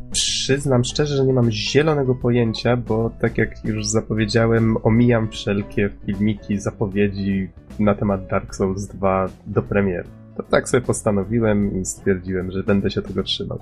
przyznam 0.50 0.84
szczerze, 0.84 1.16
że 1.16 1.26
nie 1.26 1.32
mam 1.32 1.50
zielonego 1.50 2.14
pojęcia, 2.14 2.76
bo 2.76 3.10
tak 3.20 3.38
jak 3.38 3.64
już 3.64 3.86
zapowiedziałem, 3.86 4.76
omijam 4.82 5.28
wszelkie 5.28 5.90
filmiki, 6.06 6.58
zapowiedzi 6.58 7.48
na 7.78 7.94
temat 7.94 8.26
Dark 8.26 8.54
Souls 8.54 8.86
2 8.86 9.28
do 9.46 9.62
premiery. 9.62 10.08
To 10.36 10.42
tak 10.42 10.68
sobie 10.68 10.80
postanowiłem 10.80 11.80
i 11.80 11.84
stwierdziłem, 11.84 12.50
że 12.50 12.62
będę 12.62 12.90
się 12.90 13.02
tego 13.02 13.22
trzymał. 13.22 13.58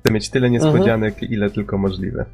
Chcę 0.00 0.12
mieć 0.12 0.30
tyle 0.30 0.50
niespodzianek, 0.50 1.14
mhm. 1.14 1.32
ile 1.32 1.50
tylko 1.50 1.78
możliwe. 1.78 2.24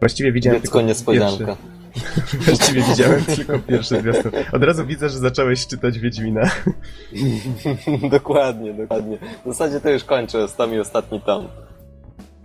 Właściwie 0.00 0.32
widziałem 0.32 0.60
Dziecko 0.60 0.78
tylko 0.78 0.88
niespodzianka. 0.88 1.46
Pierwszy... 1.46 1.75
Właściwie 2.46 2.82
widziałem 2.82 3.24
tylko 3.24 3.58
pierwszy 3.58 4.00
zwiastun. 4.00 4.32
Od 4.52 4.62
razu 4.62 4.86
widzę, 4.86 5.08
że 5.08 5.18
zacząłeś 5.18 5.66
czytać 5.66 5.98
Wiedźmina. 5.98 6.50
dokładnie, 8.10 8.74
dokładnie. 8.74 9.18
W 9.44 9.48
zasadzie 9.48 9.80
to 9.80 9.90
już 9.90 10.04
kończę, 10.04 10.48
z 10.48 10.70
mi 10.70 10.78
ostatni 10.78 11.20
tom. 11.20 11.48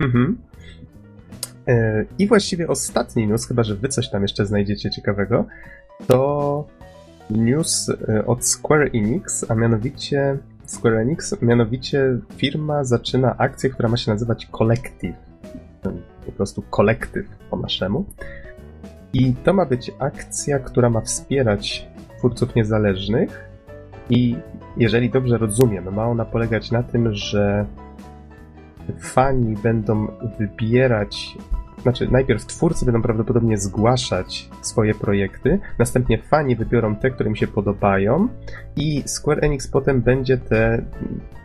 Mhm. 0.00 0.38
E, 1.68 2.04
I 2.18 2.26
właściwie 2.26 2.68
ostatni 2.68 3.26
news, 3.26 3.46
chyba 3.46 3.62
że 3.62 3.74
wy 3.74 3.88
coś 3.88 4.10
tam 4.10 4.22
jeszcze 4.22 4.46
znajdziecie 4.46 4.90
ciekawego, 4.90 5.44
to 6.06 6.66
news 7.30 7.90
e, 8.08 8.26
od 8.26 8.46
Square 8.46 8.90
Enix, 8.94 9.50
a 9.50 9.54
mianowicie 9.54 10.38
Square 10.66 10.94
Enix, 10.94 11.42
mianowicie 11.42 12.18
firma 12.36 12.84
zaczyna 12.84 13.36
akcję, 13.38 13.70
która 13.70 13.88
ma 13.88 13.96
się 13.96 14.10
nazywać 14.10 14.48
Collective. 14.58 15.16
Po 16.26 16.32
prostu 16.32 16.62
kolektyw 16.70 17.26
po 17.50 17.56
naszemu. 17.56 18.04
I 19.12 19.34
to 19.34 19.52
ma 19.52 19.66
być 19.66 19.90
akcja, 19.98 20.58
która 20.58 20.90
ma 20.90 21.00
wspierać 21.00 21.88
twórców 22.18 22.54
niezależnych 22.54 23.50
i 24.10 24.36
jeżeli 24.76 25.10
dobrze 25.10 25.38
rozumiem, 25.38 25.94
ma 25.94 26.06
ona 26.06 26.24
polegać 26.24 26.70
na 26.70 26.82
tym, 26.82 27.14
że 27.14 27.66
fani 28.98 29.56
będą 29.62 30.06
wybierać 30.38 31.36
znaczy 31.82 32.08
najpierw 32.10 32.46
twórcy 32.46 32.84
będą 32.84 33.02
prawdopodobnie 33.02 33.58
zgłaszać 33.58 34.48
swoje 34.60 34.94
projekty, 34.94 35.58
następnie 35.78 36.18
fani 36.18 36.56
wybiorą 36.56 36.96
te, 36.96 37.10
które 37.10 37.30
im 37.30 37.36
się 37.36 37.46
podobają 37.46 38.28
i 38.76 39.02
Square 39.06 39.44
Enix 39.44 39.68
potem 39.68 40.02
będzie 40.02 40.38
te 40.38 40.82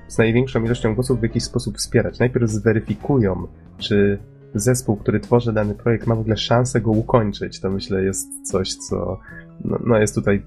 z 0.08 0.18
największą 0.18 0.64
ilością 0.64 0.96
głosów 0.96 1.20
w 1.20 1.24
jakiś 1.24 1.44
sposób 1.44 1.78
wspierać. 1.78 2.20
Najpierw 2.20 2.50
zweryfikują, 2.50 3.48
czy 3.78 4.20
zespół, 4.56 4.96
który 4.96 5.20
tworzy 5.20 5.54
dany 5.54 5.76
projekt 5.76 6.08
ma 6.08 6.16
w 6.16 6.20
ogóle 6.20 6.38
szansę 6.38 6.82
go 6.82 6.92
ukończyć. 6.92 7.60
To 7.60 7.70
myślę 7.70 8.04
jest 8.04 8.28
coś, 8.52 8.76
co 8.76 9.20
no, 9.66 9.80
no 9.86 9.98
jest 9.98 10.16
tutaj 10.16 10.44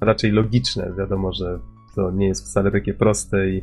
raczej 0.00 0.30
logiczne. 0.30 0.92
Wiadomo, 0.98 1.32
że 1.32 1.58
to 1.94 2.10
nie 2.10 2.28
jest 2.28 2.44
wcale 2.44 2.70
takie 2.70 2.94
proste 2.94 3.50
i 3.50 3.62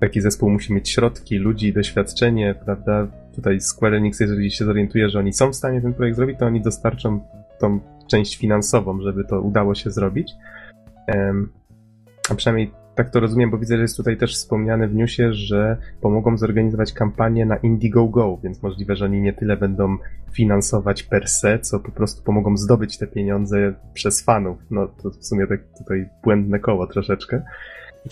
taki 0.00 0.20
zespół 0.20 0.50
musi 0.50 0.74
mieć 0.74 0.90
środki, 0.90 1.36
ludzi, 1.36 1.72
doświadczenie, 1.72 2.54
prawda? 2.64 3.06
Tutaj 3.34 3.60
Square 3.60 3.94
Enix, 3.94 4.20
jeżeli 4.20 4.50
się 4.50 4.64
zorientuje, 4.64 5.10
że 5.10 5.18
oni 5.18 5.32
są 5.32 5.50
w 5.50 5.56
stanie 5.56 5.80
ten 5.80 5.94
projekt 5.94 6.16
zrobić, 6.16 6.38
to 6.38 6.46
oni 6.46 6.60
dostarczą 6.62 7.20
tą 7.58 7.80
część 8.10 8.36
finansową, 8.36 9.00
żeby 9.00 9.24
to 9.24 9.40
udało 9.40 9.74
się 9.74 9.90
zrobić. 9.90 10.32
A 12.30 12.34
przynajmniej 12.34 12.70
tak 12.94 13.10
to 13.10 13.20
rozumiem, 13.20 13.50
bo 13.50 13.58
widzę, 13.58 13.76
że 13.76 13.82
jest 13.82 13.96
tutaj 13.96 14.16
też 14.16 14.34
wspomniane 14.34 14.88
w 14.88 14.94
newsie, 14.94 15.32
że 15.32 15.76
pomogą 16.00 16.38
zorganizować 16.38 16.92
kampanię 16.92 17.46
na 17.46 17.56
Indiegogo, 17.56 18.38
więc 18.42 18.62
możliwe, 18.62 18.96
że 18.96 19.04
oni 19.04 19.20
nie 19.20 19.32
tyle 19.32 19.56
będą 19.56 19.96
finansować 20.32 21.02
per 21.02 21.28
se, 21.28 21.58
co 21.58 21.80
po 21.80 21.90
prostu 21.90 22.22
pomogą 22.22 22.56
zdobyć 22.56 22.98
te 22.98 23.06
pieniądze 23.06 23.74
przez 23.94 24.22
fanów. 24.22 24.58
No 24.70 24.88
to 25.02 25.10
w 25.10 25.26
sumie 25.26 25.46
tak 25.46 25.60
tutaj 25.78 26.08
błędne 26.24 26.58
koło 26.58 26.86
troszeczkę. 26.86 27.42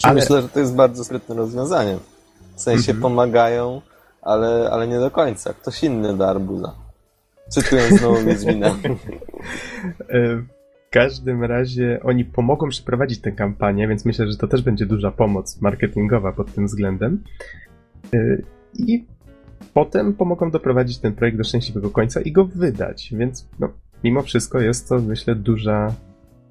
Ale... 0.02 0.14
Myślę, 0.14 0.42
że 0.42 0.48
to 0.48 0.60
jest 0.60 0.74
bardzo 0.74 1.04
sprytne 1.04 1.34
rozwiązanie. 1.34 1.98
W 2.56 2.60
sensie 2.60 2.90
mm 2.92 3.00
-hmm. 3.00 3.02
pomagają, 3.02 3.82
ale, 4.22 4.70
ale 4.70 4.88
nie 4.88 4.98
do 4.98 5.10
końca. 5.10 5.54
Ktoś 5.54 5.84
inny 5.84 6.16
da 6.16 6.28
arbuza. 6.28 6.74
Cytując 7.48 8.00
znowu 8.00 8.24
Wiedźmina. 8.24 8.74
Każdym 10.90 11.44
razie 11.44 12.00
oni 12.02 12.24
pomogą 12.24 12.68
przeprowadzić 12.68 13.20
tę 13.20 13.32
kampanię, 13.32 13.88
więc 13.88 14.04
myślę, 14.04 14.26
że 14.26 14.36
to 14.36 14.48
też 14.48 14.62
będzie 14.62 14.86
duża 14.86 15.10
pomoc 15.10 15.60
marketingowa 15.60 16.32
pod 16.32 16.54
tym 16.54 16.66
względem. 16.66 17.22
E, 18.14 18.38
I 18.74 19.04
potem 19.74 20.14
pomogą 20.14 20.50
doprowadzić 20.50 20.98
ten 20.98 21.12
projekt 21.12 21.38
do 21.38 21.44
szczęśliwego 21.44 21.90
końca 21.90 22.20
i 22.20 22.32
go 22.32 22.44
wydać, 22.44 23.14
więc 23.16 23.48
no, 23.58 23.72
mimo 24.04 24.22
wszystko 24.22 24.60
jest 24.60 24.88
to, 24.88 24.98
myślę, 24.98 25.34
duża, 25.34 25.94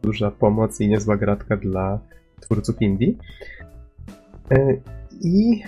duża 0.03 0.31
pomoc 0.31 0.81
i 0.81 0.87
niezła 0.87 1.17
gratka 1.17 1.57
dla 1.57 1.99
twórców 2.39 2.81
indie. 2.81 3.13
E, 4.51 4.73
I 5.21 5.63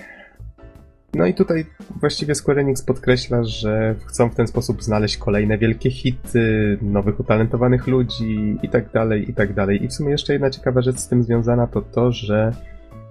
no 1.13 1.25
i 1.25 1.33
tutaj 1.33 1.65
właściwie 1.99 2.35
Square 2.35 2.59
Enix 2.59 2.81
podkreśla, 2.81 3.43
że 3.43 3.95
chcą 4.05 4.29
w 4.29 4.35
ten 4.35 4.47
sposób 4.47 4.83
znaleźć 4.83 5.17
kolejne 5.17 5.57
wielkie 5.57 5.91
hity, 5.91 6.77
nowych 6.81 7.19
utalentowanych 7.19 7.87
ludzi 7.87 8.57
i 8.63 8.69
tak 8.69 8.91
dalej, 8.91 9.31
i 9.31 9.33
tak 9.33 9.53
dalej. 9.53 9.83
I 9.83 9.87
w 9.87 9.93
sumie 9.93 10.11
jeszcze 10.11 10.33
jedna 10.33 10.49
ciekawa 10.49 10.81
rzecz 10.81 10.97
z 10.97 11.07
tym 11.07 11.23
związana 11.23 11.67
to 11.67 11.81
to, 11.81 12.11
że 12.11 12.51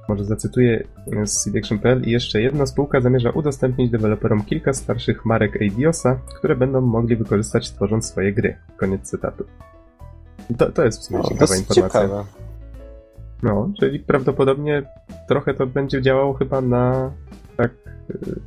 może 0.09 0.25
zacytuję 0.25 0.85
z 1.25 1.45
CDAction.pl 1.45 2.03
i 2.03 2.11
jeszcze 2.11 2.43
jedna 2.43 2.67
spółka 2.67 3.01
zamierza 3.01 3.31
udostępnić 3.31 3.91
deweloperom 3.91 4.45
kilka 4.45 4.73
starszych 4.73 5.25
marek 5.25 5.63
Eidiosa, 5.63 6.19
które 6.39 6.57
będą 6.57 6.81
mogli 6.81 7.17
wykorzystać 7.17 7.71
tworząc 7.71 8.07
swoje 8.07 8.33
gry. 8.33 8.57
Koniec 8.77 9.03
cytatu. 9.03 9.45
To, 10.59 10.73
to 10.73 10.85
jest 10.85 11.01
w 11.01 11.05
sumie 11.05 11.23
ciekawa 11.23 11.57
informacja. 11.57 12.01
Ciekawe. 12.01 12.25
No, 13.43 13.71
czyli 13.81 13.99
prawdopodobnie 14.01 14.83
trochę 15.29 15.55
to 15.55 15.67
będzie 15.67 16.03
działało 16.03 16.35
chyba 16.35 16.61
na 16.61 17.13
tak 17.59 17.71
y, 18.11 18.40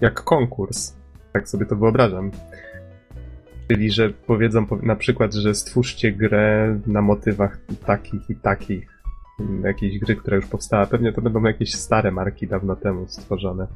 jak 0.00 0.24
konkurs. 0.24 0.94
Tak 1.32 1.48
sobie 1.48 1.66
to 1.66 1.76
wyobrażam. 1.76 2.30
Czyli, 3.68 3.90
że 3.90 4.10
powiedzą 4.10 4.66
na 4.82 4.96
przykład, 4.96 5.34
że 5.34 5.54
stwórzcie 5.54 6.12
grę 6.12 6.78
na 6.86 7.02
motywach 7.02 7.58
takich 7.86 8.30
i 8.30 8.36
takich. 8.36 8.88
Jakiejś 9.64 9.98
gry, 9.98 10.16
która 10.16 10.36
już 10.36 10.46
powstała. 10.46 10.86
Pewnie 10.86 11.12
to 11.12 11.20
będą 11.22 11.42
jakieś 11.42 11.74
stare 11.74 12.10
marki 12.10 12.46
dawno 12.46 12.76
temu 12.76 13.08
stworzone. 13.08 13.66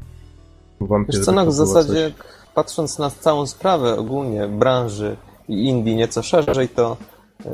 Wątpię, 0.81 1.13
Wiesz 1.13 1.25
co, 1.25 1.33
no 1.33 1.47
w 1.47 1.53
zasadzie 1.53 2.11
coś... 2.11 2.27
patrząc 2.55 2.99
na 2.99 3.11
całą 3.11 3.47
sprawę 3.47 3.97
ogólnie 3.97 4.49
branży 4.49 5.17
i 5.49 5.69
Indii 5.69 5.97
nieco 5.97 6.23
szerzej, 6.23 6.69
to 6.69 6.97
yy, 7.45 7.51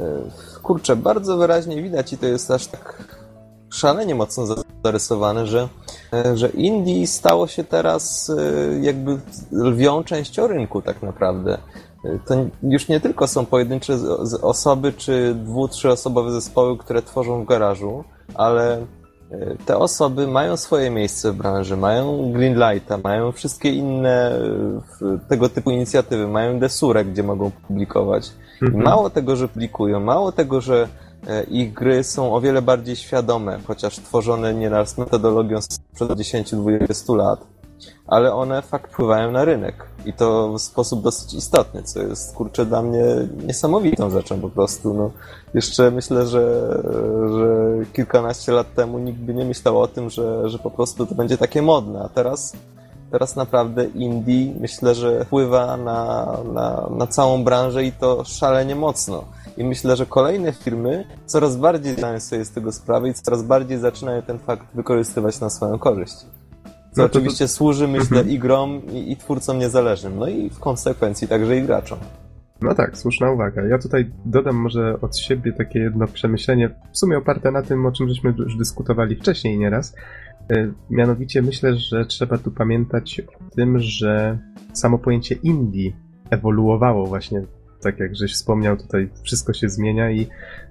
kurczę, 0.62 0.96
bardzo 0.96 1.36
wyraźnie 1.36 1.82
widać 1.82 2.12
i 2.12 2.18
to 2.18 2.26
jest 2.26 2.50
aż 2.50 2.66
tak 2.66 3.13
szalenie 3.74 4.14
mocno 4.14 4.46
zarysowane, 4.84 5.46
że, 5.46 5.68
e, 6.12 6.36
że 6.36 6.48
Indie 6.48 7.06
stało 7.06 7.46
się 7.46 7.64
teraz 7.64 8.30
e, 8.30 8.78
jakby 8.80 9.18
lwią 9.52 10.04
częścią 10.04 10.46
rynku 10.46 10.82
tak 10.82 11.02
naprawdę. 11.02 11.58
E, 12.04 12.18
to 12.26 12.34
już 12.62 12.88
nie 12.88 13.00
tylko 13.00 13.26
są 13.26 13.46
pojedyncze 13.46 13.98
osoby 14.42 14.92
czy 14.92 15.34
dwu, 15.34 15.68
trzyosobowe 15.68 16.32
zespoły, 16.32 16.78
które 16.78 17.02
tworzą 17.02 17.44
w 17.44 17.46
garażu, 17.46 18.04
ale 18.34 18.86
te 19.66 19.78
osoby 19.78 20.26
mają 20.26 20.56
swoje 20.56 20.90
miejsce 20.90 21.32
w 21.32 21.36
branży, 21.36 21.76
mają 21.76 22.32
Greenlighta, 22.32 22.98
mają 23.04 23.32
wszystkie 23.32 23.70
inne 23.70 24.40
tego 25.28 25.48
typu 25.48 25.70
inicjatywy, 25.70 26.28
mają 26.28 26.58
Desurę, 26.58 27.04
gdzie 27.04 27.22
mogą 27.22 27.50
publikować. 27.50 28.32
Mhm. 28.62 28.84
Mało 28.84 29.10
tego, 29.10 29.36
że 29.36 29.48
publikują, 29.48 30.00
mało 30.00 30.32
tego, 30.32 30.60
że 30.60 30.88
ich 31.50 31.72
gry 31.72 32.04
są 32.04 32.34
o 32.34 32.40
wiele 32.40 32.62
bardziej 32.62 32.96
świadome, 32.96 33.58
chociaż 33.66 33.96
tworzone 33.96 34.54
nieraz 34.54 34.98
metodologią 34.98 35.60
sprzed 35.62 36.10
10-20 36.10 37.16
lat, 37.16 37.46
ale 38.06 38.34
one 38.34 38.62
fakt 38.62 38.92
wpływają 38.92 39.30
na 39.30 39.44
rynek 39.44 39.86
i 40.06 40.12
to 40.12 40.52
w 40.52 40.60
sposób 40.60 41.02
dosyć 41.02 41.34
istotny, 41.34 41.82
co 41.82 42.02
jest 42.02 42.34
kurczę 42.34 42.66
dla 42.66 42.82
mnie 42.82 43.04
niesamowitą 43.46 44.10
rzeczą 44.10 44.40
po 44.40 44.48
prostu. 44.48 44.94
No, 44.94 45.10
jeszcze 45.54 45.90
myślę, 45.90 46.26
że, 46.26 46.76
że 47.38 47.70
kilkanaście 47.92 48.52
lat 48.52 48.74
temu 48.74 48.98
nikt 48.98 49.18
by 49.18 49.34
nie 49.34 49.44
myślał 49.44 49.80
o 49.80 49.88
tym, 49.88 50.10
że, 50.10 50.48
że 50.48 50.58
po 50.58 50.70
prostu 50.70 51.06
to 51.06 51.14
będzie 51.14 51.38
takie 51.38 51.62
modne, 51.62 52.02
a 52.02 52.08
teraz 52.08 52.52
teraz 53.10 53.36
naprawdę 53.36 53.84
indie 53.84 54.54
myślę, 54.60 54.94
że 54.94 55.24
wpływa 55.24 55.76
na, 55.76 56.26
na, 56.52 56.88
na 56.90 57.06
całą 57.06 57.44
branżę 57.44 57.84
i 57.84 57.92
to 57.92 58.24
szalenie 58.24 58.76
mocno. 58.76 59.24
I 59.56 59.64
myślę, 59.64 59.96
że 59.96 60.06
kolejne 60.06 60.52
firmy 60.52 61.04
coraz 61.26 61.56
bardziej 61.56 61.92
zdają 61.92 62.20
sobie 62.20 62.44
z 62.44 62.50
tego 62.50 62.72
sprawę 62.72 63.08
i 63.08 63.14
coraz 63.14 63.42
bardziej 63.42 63.78
zaczynają 63.78 64.22
ten 64.22 64.38
fakt 64.38 64.66
wykorzystywać 64.74 65.40
na 65.40 65.50
swoją 65.50 65.78
korzyść. 65.78 66.16
Co 66.92 67.00
no 67.00 67.04
oczywiście 67.04 67.44
to... 67.44 67.48
służy, 67.48 67.88
myślę, 67.88 68.18
mhm. 68.18 68.30
i 68.30 68.38
grom, 68.38 68.82
i, 68.92 69.12
i 69.12 69.16
twórcom 69.16 69.58
niezależnym, 69.58 70.18
no 70.18 70.28
i 70.28 70.50
w 70.50 70.58
konsekwencji 70.58 71.28
także 71.28 71.56
i 71.56 71.62
graczom. 71.62 71.98
No 72.60 72.74
tak, 72.74 72.98
słuszna 72.98 73.30
uwaga. 73.30 73.62
Ja 73.62 73.78
tutaj 73.78 74.10
dodam 74.24 74.56
może 74.56 75.00
od 75.00 75.18
siebie 75.18 75.52
takie 75.52 75.78
jedno 75.78 76.06
przemyślenie, 76.06 76.70
w 76.92 76.98
sumie 76.98 77.18
oparte 77.18 77.50
na 77.50 77.62
tym, 77.62 77.86
o 77.86 77.92
czym 77.92 78.08
żeśmy 78.08 78.34
już 78.38 78.56
dyskutowali 78.56 79.16
wcześniej 79.16 79.58
nieraz. 79.58 79.94
E, 80.50 80.72
mianowicie 80.90 81.42
myślę, 81.42 81.76
że 81.76 82.06
trzeba 82.06 82.38
tu 82.38 82.50
pamiętać 82.50 83.20
o 83.20 83.54
tym, 83.56 83.78
że 83.78 84.38
samo 84.72 84.98
pojęcie 84.98 85.34
indie 85.34 85.92
ewoluowało 86.30 87.06
właśnie 87.06 87.42
tak 87.84 87.98
jak 87.98 88.16
żeś 88.16 88.32
wspomniał, 88.32 88.76
tutaj 88.76 89.08
wszystko 89.22 89.52
się 89.52 89.68
zmienia 89.68 90.10
i 90.10 90.20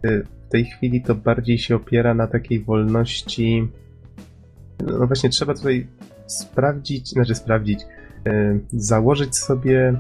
y, 0.06 0.24
w 0.48 0.52
tej 0.52 0.66
chwili 0.66 1.02
to 1.02 1.16
bardziej 1.16 1.58
się 1.58 1.76
opiera 1.76 2.14
na 2.14 2.28
takiej 2.28 2.60
wolności. 2.60 3.68
No 5.00 5.08
właśnie, 5.08 5.30
trzeba 5.30 5.54
tutaj 5.54 5.88
sprawdzić, 6.28 7.10
znaczy 7.10 7.36
sprawdzić, 7.36 7.82
y, 8.28 8.60
założyć 8.72 9.38
sobie 9.38 10.00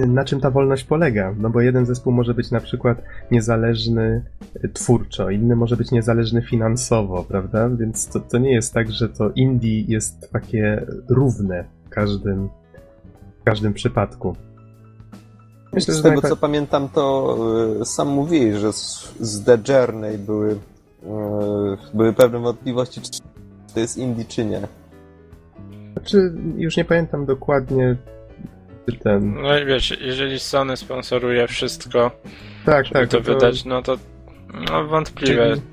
y, 0.00 0.06
na 0.06 0.24
czym 0.24 0.40
ta 0.40 0.50
wolność 0.50 0.84
polega. 0.84 1.34
No 1.38 1.50
bo 1.50 1.60
jeden 1.60 1.86
zespół 1.86 2.12
może 2.12 2.34
być 2.34 2.50
na 2.50 2.60
przykład 2.60 3.02
niezależny 3.30 4.24
twórczo, 4.72 5.30
inny 5.30 5.56
może 5.56 5.76
być 5.76 5.90
niezależny 5.90 6.42
finansowo, 6.42 7.24
prawda? 7.28 7.68
Więc 7.68 8.08
to, 8.08 8.20
to 8.20 8.38
nie 8.38 8.52
jest 8.52 8.74
tak, 8.74 8.90
że 8.90 9.08
to 9.08 9.30
indie 9.30 9.80
jest 9.80 10.32
takie 10.32 10.86
równe 11.08 11.64
w 11.86 11.88
każdym, 11.88 12.48
w 13.40 13.44
każdym 13.44 13.74
przypadku. 13.74 14.36
Myślę, 15.72 15.94
z 15.94 16.02
tego 16.02 16.22
co 16.22 16.36
pamiętam, 16.36 16.88
to 16.88 17.36
y, 17.80 17.84
sam 17.84 18.08
mówiłeś, 18.08 18.54
że 18.54 18.72
z, 18.72 19.14
z 19.20 19.44
The 19.44 19.58
Journey 19.68 20.18
były, 20.18 20.50
y, 20.52 20.56
były 21.94 22.12
pewne 22.12 22.38
wątpliwości, 22.38 23.00
czy 23.00 23.20
to 23.74 23.80
jest 23.80 23.98
indie, 23.98 24.24
czy 24.24 24.44
nie. 24.44 24.68
Znaczy, 25.92 26.32
już 26.56 26.76
nie 26.76 26.84
pamiętam 26.84 27.26
dokładnie, 27.26 27.96
czy 28.86 28.96
ten... 28.96 29.34
No 29.42 29.58
i 29.58 29.66
wiesz, 29.66 29.98
jeżeli 30.00 30.40
Sony 30.40 30.76
sponsoruje 30.76 31.48
wszystko, 31.48 32.10
tak, 32.66 32.88
tak, 32.88 33.08
to, 33.08 33.16
to 33.16 33.22
wydać, 33.22 33.64
no 33.64 33.82
to 33.82 33.96
no, 34.70 34.86
wątpliwe. 34.86 35.50
Czyli 35.50 35.71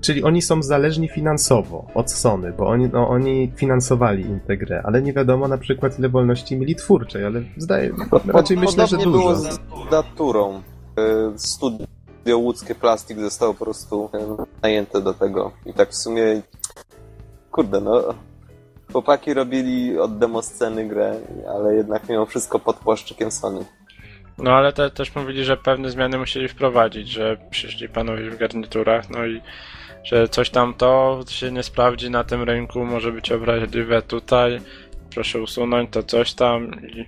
czyli 0.00 0.24
oni 0.24 0.42
są 0.42 0.62
zależni 0.62 1.08
finansowo 1.08 1.86
od 1.94 2.10
Sony, 2.10 2.52
bo 2.52 2.68
oni, 2.68 2.88
no, 2.92 3.08
oni 3.08 3.52
finansowali 3.56 4.22
im 4.22 4.40
tę 4.40 4.56
grę, 4.56 4.82
ale 4.84 5.02
nie 5.02 5.12
wiadomo 5.12 5.48
na 5.48 5.58
przykład 5.58 5.98
ile 5.98 6.08
wolności 6.08 6.56
mieli 6.56 6.76
twórczej, 6.76 7.24
ale 7.24 7.42
zdaje, 7.56 7.92
raczej 8.26 8.56
myślę, 8.56 8.86
że 8.86 8.96
dużo. 8.96 9.10
było 9.10 9.34
z 9.34 9.58
daturą. 9.90 10.62
E, 10.98 11.38
studio 11.38 12.38
łódzkie 12.38 12.74
Plastik 12.74 13.18
zostało 13.20 13.54
po 13.54 13.64
prostu 13.64 14.10
najęte 14.62 15.00
do 15.00 15.14
tego. 15.14 15.52
I 15.66 15.72
tak 15.72 15.90
w 15.90 15.96
sumie, 15.96 16.42
kurde 17.50 17.80
no, 17.80 18.14
chłopaki 18.92 19.34
robili 19.34 19.98
od 19.98 20.18
demo 20.18 20.42
sceny 20.42 20.88
grę, 20.88 21.20
ale 21.48 21.74
jednak 21.74 22.08
mimo 22.08 22.26
wszystko 22.26 22.58
pod 22.58 22.76
płaszczykiem 22.76 23.30
Sony. 23.30 23.64
No 24.38 24.52
ale 24.52 24.72
te, 24.72 24.90
też 24.90 25.14
mówili, 25.14 25.44
że 25.44 25.56
pewne 25.56 25.90
zmiany 25.90 26.18
musieli 26.18 26.48
wprowadzić, 26.48 27.08
że 27.08 27.36
przyszli 27.50 27.88
panowie 27.88 28.30
w 28.30 28.38
garniturach, 28.38 29.10
no 29.10 29.26
i 29.26 29.40
że 30.04 30.28
coś 30.28 30.50
tam 30.50 30.74
to 30.74 31.20
się 31.28 31.52
nie 31.52 31.62
sprawdzi 31.62 32.10
na 32.10 32.24
tym 32.24 32.42
rynku, 32.42 32.84
może 32.84 33.12
być 33.12 33.32
obraźliwe 33.32 34.02
tutaj, 34.02 34.60
proszę 35.14 35.40
usunąć 35.40 35.90
to 35.90 36.02
coś 36.02 36.34
tam 36.34 36.70
i... 36.88 37.04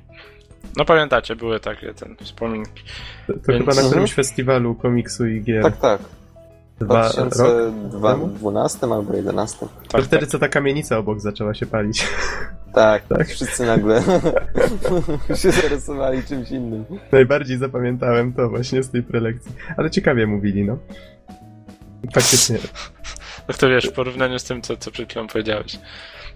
No 0.77 0.85
pamiętacie, 0.85 1.37
były 1.37 1.61
takie 1.61 1.95
ten 1.95 2.17
wspominki. 2.17 2.83
To, 3.27 3.33
to 3.33 3.53
Więc... 3.53 3.65
chyba 3.65 3.83
na 3.83 3.89
którymś 3.89 4.13
festiwalu 4.13 4.75
komiksu 4.75 5.27
i 5.27 5.43
gier. 5.43 5.63
Tak, 5.63 5.77
tak. 5.77 6.01
Dwa, 6.85 7.09
2012 7.09 8.87
albo 8.87 9.03
2011. 9.03 9.59
To 9.59 9.69
tak, 9.89 10.05
wtedy 10.05 10.21
tak. 10.21 10.31
co 10.31 10.39
ta 10.39 10.49
kamienica 10.49 10.99
obok 10.99 11.21
zaczęła 11.21 11.55
się 11.55 11.67
palić. 11.67 12.07
Tak, 12.75 13.03
tak. 13.17 13.29
wszyscy 13.29 13.67
nagle 13.67 14.03
się 15.41 15.51
zarysowali 15.51 16.23
czymś 16.23 16.51
innym. 16.51 16.85
Najbardziej 17.13 17.59
zapamiętałem 17.59 18.33
to 18.33 18.49
właśnie 18.49 18.83
z 18.83 18.91
tej 18.91 19.03
prelekcji. 19.03 19.53
Ale 19.77 19.91
ciekawie 19.91 20.27
mówili, 20.27 20.65
no. 20.65 20.79
Faktycznie. 22.15 22.59
No 23.49 23.55
to 23.55 23.69
wiesz, 23.69 23.89
w 23.89 23.93
porównaniu 23.93 24.39
z 24.39 24.45
tym, 24.45 24.63
co, 24.63 24.77
co 24.77 24.91
przed 24.91 25.11
chwilą 25.11 25.27
powiedziałeś. 25.27 25.79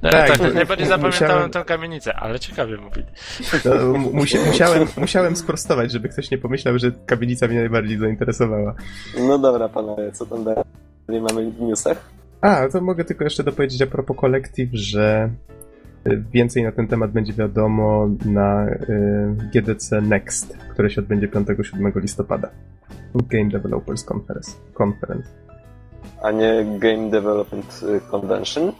No, 0.02 0.10
tak, 0.10 0.38
tak 0.38 0.54
najbardziej 0.54 0.86
zapamiętałem 0.86 1.34
musiałem... 1.34 1.50
tę 1.50 1.64
kamienicę, 1.64 2.14
ale 2.16 2.40
ciekawie 2.40 2.76
mówili. 2.76 3.06
No, 3.64 3.98
musi, 4.12 4.38
musiałem, 4.46 4.88
musiałem 4.96 5.36
sprostować, 5.36 5.92
żeby 5.92 6.08
ktoś 6.08 6.30
nie 6.30 6.38
pomyślał, 6.38 6.78
że 6.78 6.92
kamienica 7.06 7.48
mnie 7.48 7.58
najbardziej 7.58 7.98
zainteresowała. 7.98 8.74
No 9.28 9.38
dobra, 9.38 9.68
panowie, 9.68 10.12
co 10.12 10.26
tam 10.26 10.44
dalej 10.44 10.64
mamy 11.08 11.50
w 11.50 11.60
newsach? 11.60 12.10
A, 12.40 12.68
to 12.68 12.80
mogę 12.80 13.04
tylko 13.04 13.24
jeszcze 13.24 13.42
dopowiedzieć 13.42 13.82
a 13.82 13.86
propos 13.86 14.16
kolektyw, 14.16 14.68
że 14.72 15.30
y, 16.06 16.24
więcej 16.32 16.62
na 16.62 16.72
ten 16.72 16.88
temat 16.88 17.10
będzie 17.10 17.32
wiadomo 17.32 18.08
na 18.24 18.66
y, 18.68 19.50
GDC 19.54 20.00
Next, 20.00 20.58
które 20.72 20.90
się 20.90 21.00
odbędzie 21.00 21.28
5-7 21.28 22.00
listopada. 22.00 22.50
Game 23.14 23.48
Developers 23.48 24.04
Conference. 24.12 24.52
Conference. 24.82 25.28
A 26.22 26.30
nie 26.30 26.78
Game 26.78 27.10
Development 27.10 27.80
Convention? 28.10 28.72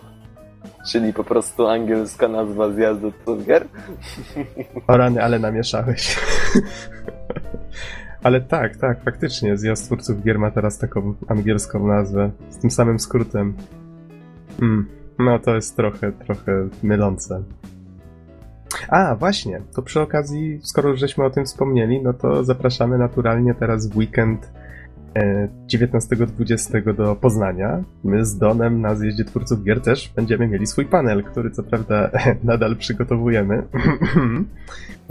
Czyli 0.86 1.12
po 1.12 1.24
prostu 1.24 1.66
angielska 1.66 2.28
nazwa 2.28 2.72
zjazdu 2.72 3.12
gier? 3.46 3.66
O 4.86 4.96
rany, 4.96 5.22
ale 5.22 5.38
namieszałeś. 5.38 6.18
ale 8.22 8.40
tak, 8.40 8.76
tak, 8.76 9.04
faktycznie 9.04 9.56
zjazd 9.56 9.86
twórców 9.86 10.22
gier 10.22 10.38
ma 10.38 10.50
teraz 10.50 10.78
taką 10.78 11.14
angielską 11.28 11.86
nazwę. 11.86 12.30
Z 12.50 12.58
tym 12.58 12.70
samym 12.70 12.98
skrótem. 12.98 13.54
Mm, 14.62 14.88
no 15.18 15.38
to 15.38 15.54
jest 15.54 15.76
trochę, 15.76 16.12
trochę 16.12 16.68
mylące. 16.82 17.42
A, 18.88 19.14
właśnie, 19.14 19.60
to 19.74 19.82
przy 19.82 20.00
okazji, 20.00 20.60
skoro 20.62 20.96
żeśmy 20.96 21.24
o 21.24 21.30
tym 21.30 21.44
wspomnieli, 21.44 22.02
no 22.02 22.12
to 22.12 22.44
zapraszamy 22.44 22.98
naturalnie 22.98 23.54
teraz 23.54 23.86
w 23.88 23.96
weekend 23.96 24.50
19-20 25.72 26.94
do 26.94 27.16
Poznania. 27.16 27.84
My 28.04 28.24
z 28.24 28.38
Donem 28.38 28.80
na 28.80 28.94
zjeździe 28.94 29.24
twórców 29.24 29.64
gier 29.64 29.80
też 29.80 30.12
będziemy 30.16 30.48
mieli 30.48 30.66
swój 30.66 30.86
panel, 30.86 31.24
który 31.24 31.50
co 31.50 31.62
prawda 31.62 32.10
nadal 32.44 32.76
przygotowujemy. 32.76 33.62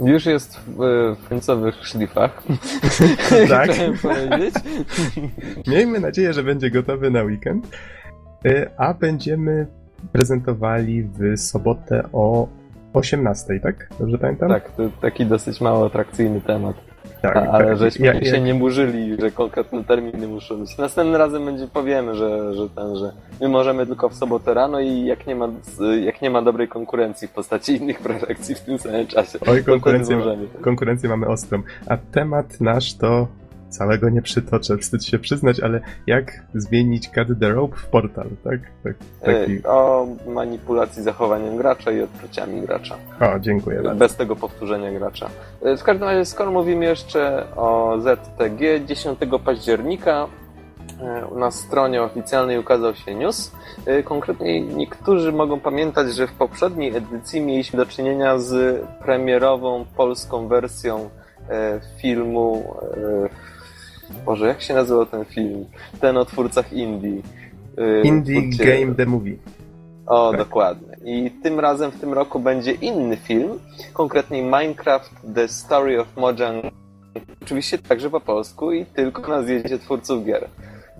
Już 0.00 0.26
jest 0.26 0.60
w, 0.66 0.76
w 1.24 1.28
końcowych 1.28 1.86
szlifach. 1.86 2.42
tak. 3.48 3.70
Miejmy 5.66 6.00
nadzieję, 6.00 6.32
że 6.32 6.42
będzie 6.42 6.70
gotowy 6.70 7.10
na 7.10 7.22
weekend. 7.22 7.68
E, 8.44 8.70
a 8.76 8.94
będziemy 8.94 9.66
prezentowali 10.12 11.02
w 11.02 11.38
sobotę 11.40 12.02
o 12.12 12.48
18, 12.92 13.60
tak? 13.60 13.88
Dobrze 13.98 14.18
pamiętam? 14.18 14.48
Tak, 14.48 14.72
to 14.72 14.82
taki 15.00 15.26
dosyć 15.26 15.60
mało 15.60 15.86
atrakcyjny 15.86 16.40
temat. 16.40 16.76
Tak, 17.22 17.36
ale 17.36 17.66
tak. 17.66 17.78
żeśmy 17.78 18.06
ja, 18.06 18.24
się 18.24 18.40
nie 18.40 18.54
burzyli, 18.54 19.16
że 19.20 19.30
konkretne 19.30 19.84
terminy 19.84 20.28
muszą 20.28 20.56
być. 20.56 20.78
Następnym 20.78 21.16
razem 21.16 21.44
będzie 21.44 21.66
powiemy, 21.66 22.14
że, 22.14 22.54
że 22.54 22.68
ten, 22.68 22.96
że 22.96 23.12
my 23.40 23.48
możemy 23.48 23.86
tylko 23.86 24.08
w 24.08 24.14
sobotę 24.14 24.54
rano 24.54 24.80
i 24.80 25.04
jak 25.04 25.26
nie 25.26 25.36
ma, 25.36 25.48
jak 26.04 26.22
nie 26.22 26.30
ma 26.30 26.42
dobrej 26.42 26.68
konkurencji 26.68 27.28
w 27.28 27.30
postaci 27.30 27.76
innych 27.76 28.00
prelekcji 28.00 28.54
w 28.54 28.60
tym 28.60 28.78
samym 28.78 29.06
czasie. 29.06 29.38
Oj, 29.46 29.64
konkurencję, 29.64 30.22
konkurencję 30.60 31.08
mamy 31.08 31.26
ostrą. 31.26 31.62
A 31.86 31.96
temat 31.96 32.60
nasz 32.60 32.94
to 32.94 33.28
całego 33.76 34.08
nie 34.08 34.22
przytoczę, 34.22 34.78
wstyd 34.78 35.04
się 35.04 35.18
przyznać, 35.18 35.60
ale 35.60 35.80
jak 36.06 36.32
zmienić 36.54 37.08
Cut 37.08 37.28
the 37.40 37.48
Rope 37.48 37.76
w 37.76 37.86
portal, 37.86 38.26
tak? 38.44 38.60
tak 38.84 38.94
taki... 39.24 39.66
O 39.66 40.06
manipulacji 40.26 41.02
zachowaniem 41.02 41.56
gracza 41.56 41.90
i 41.90 42.02
odkryciami 42.02 42.60
gracza. 42.60 42.96
O, 43.20 43.38
dziękuję 43.38 43.82
bardzo. 43.82 43.98
Bez 43.98 44.16
tego 44.16 44.36
powtórzenia 44.36 44.92
gracza. 44.92 45.30
W 45.78 45.82
każdym 45.82 46.08
razie, 46.08 46.24
skoro 46.24 46.50
mówimy 46.50 46.84
jeszcze 46.84 47.44
o 47.56 47.98
ZTG, 48.00 48.80
10 48.86 49.18
października 49.44 50.26
na 51.36 51.50
stronie 51.50 52.02
oficjalnej 52.02 52.58
ukazał 52.58 52.94
się 52.94 53.14
news. 53.14 53.52
Konkretnie 54.04 54.60
niektórzy 54.60 55.32
mogą 55.32 55.60
pamiętać, 55.60 56.14
że 56.14 56.26
w 56.26 56.32
poprzedniej 56.32 56.96
edycji 56.96 57.40
mieliśmy 57.40 57.76
do 57.76 57.86
czynienia 57.86 58.38
z 58.38 58.80
premierową 59.04 59.84
polską 59.96 60.48
wersją 60.48 61.10
filmu 62.02 62.74
Boże, 64.24 64.46
jak 64.46 64.62
się 64.62 64.74
nazywał 64.74 65.06
ten 65.06 65.24
film? 65.24 65.64
Ten 66.00 66.16
o 66.16 66.24
twórcach 66.24 66.72
Indie. 66.72 67.22
Yy, 67.76 68.02
Indie 68.04 68.42
twórcie... 68.42 68.64
Game 68.64 68.94
The 68.94 69.06
Movie. 69.06 69.36
O, 70.06 70.30
tak. 70.30 70.38
dokładnie. 70.38 70.96
I 71.04 71.30
tym 71.30 71.60
razem 71.60 71.90
w 71.90 72.00
tym 72.00 72.12
roku 72.12 72.40
będzie 72.40 72.72
inny 72.72 73.16
film, 73.16 73.58
konkretnie 73.92 74.42
Minecraft 74.42 75.10
The 75.34 75.48
Story 75.48 76.00
of 76.00 76.16
Mojang. 76.16 76.64
Oczywiście 77.42 77.78
także 77.78 78.10
po 78.10 78.20
polsku 78.20 78.72
i 78.72 78.84
tylko 78.84 79.32
na 79.32 79.42
zjeździe 79.42 79.78
twórców 79.78 80.24
gier. 80.24 80.48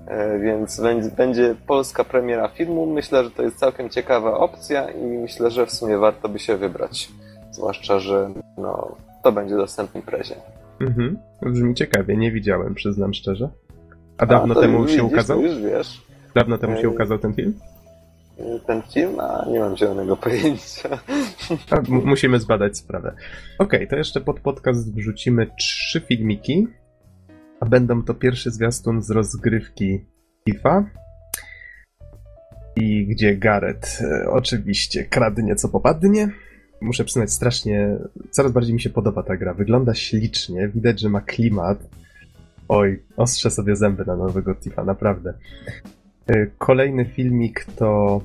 E, 0.06 0.38
więc 0.38 0.80
będzie, 0.80 1.10
będzie 1.10 1.54
polska 1.66 2.04
premiera 2.04 2.48
filmu. 2.48 2.86
Myślę, 2.86 3.24
że 3.24 3.30
to 3.30 3.42
jest 3.42 3.58
całkiem 3.58 3.90
ciekawa 3.90 4.38
opcja 4.38 4.90
i 4.90 5.02
myślę, 5.02 5.50
że 5.50 5.66
w 5.66 5.72
sumie 5.72 5.98
warto 5.98 6.28
by 6.28 6.38
się 6.38 6.56
wybrać. 6.56 7.08
Zwłaszcza, 7.50 7.98
że 7.98 8.30
no, 8.58 8.96
to 9.22 9.32
będzie 9.32 9.56
dostępny 9.56 10.02
prezie. 10.02 10.34
Mhm. 10.80 11.18
Brzmi 11.42 11.74
ciekawie, 11.74 12.16
nie 12.16 12.32
widziałem, 12.32 12.74
przyznam 12.74 13.14
szczerze. 13.14 13.48
A 14.18 14.26
dawno 14.26 14.54
A, 14.58 14.60
temu 14.60 14.82
widzisz, 14.82 14.96
się 14.96 15.04
ukazał? 15.04 15.42
Już 15.42 15.58
wiesz. 15.58 16.02
Dawno 16.34 16.58
temu 16.58 16.76
się 16.76 16.88
ukazał 16.88 17.18
ten 17.18 17.34
film? 17.34 17.54
Ten 18.66 18.82
film? 18.82 19.20
A 19.20 19.44
nie 19.50 19.60
mam 19.60 19.76
zielonego 19.76 20.16
pojęcia. 20.26 20.88
A, 21.70 21.80
musimy 21.90 22.40
zbadać 22.40 22.78
sprawę. 22.78 23.14
Okej, 23.58 23.78
okay, 23.78 23.86
to 23.86 23.96
jeszcze 23.96 24.20
pod 24.20 24.40
podcast 24.40 24.94
wrzucimy 24.94 25.46
trzy 25.58 26.00
filmiki. 26.00 26.66
A 27.60 27.66
będą 27.66 28.02
to 28.02 28.14
pierwszy 28.14 28.50
zwiastun 28.50 29.02
z 29.02 29.10
rozgrywki 29.10 30.04
FIFA. 30.48 30.84
I 32.76 33.06
gdzie 33.06 33.36
Gareth 33.36 34.02
e, 34.02 34.30
oczywiście 34.30 35.04
kradnie 35.04 35.54
co 35.56 35.68
popadnie 35.68 36.28
muszę 36.86 37.04
przyznać, 37.04 37.32
strasznie, 37.32 37.96
coraz 38.30 38.52
bardziej 38.52 38.74
mi 38.74 38.80
się 38.80 38.90
podoba 38.90 39.22
ta 39.22 39.36
gra. 39.36 39.54
Wygląda 39.54 39.94
ślicznie, 39.94 40.68
widać, 40.68 41.00
że 41.00 41.08
ma 41.08 41.20
klimat. 41.20 41.78
Oj, 42.68 43.02
ostrzę 43.16 43.50
sobie 43.50 43.76
zęby 43.76 44.04
na 44.04 44.16
nowego 44.16 44.54
Tifa, 44.54 44.84
naprawdę. 44.84 45.34
Y, 46.30 46.50
kolejny 46.58 47.04
filmik 47.04 47.66
to 47.76 48.20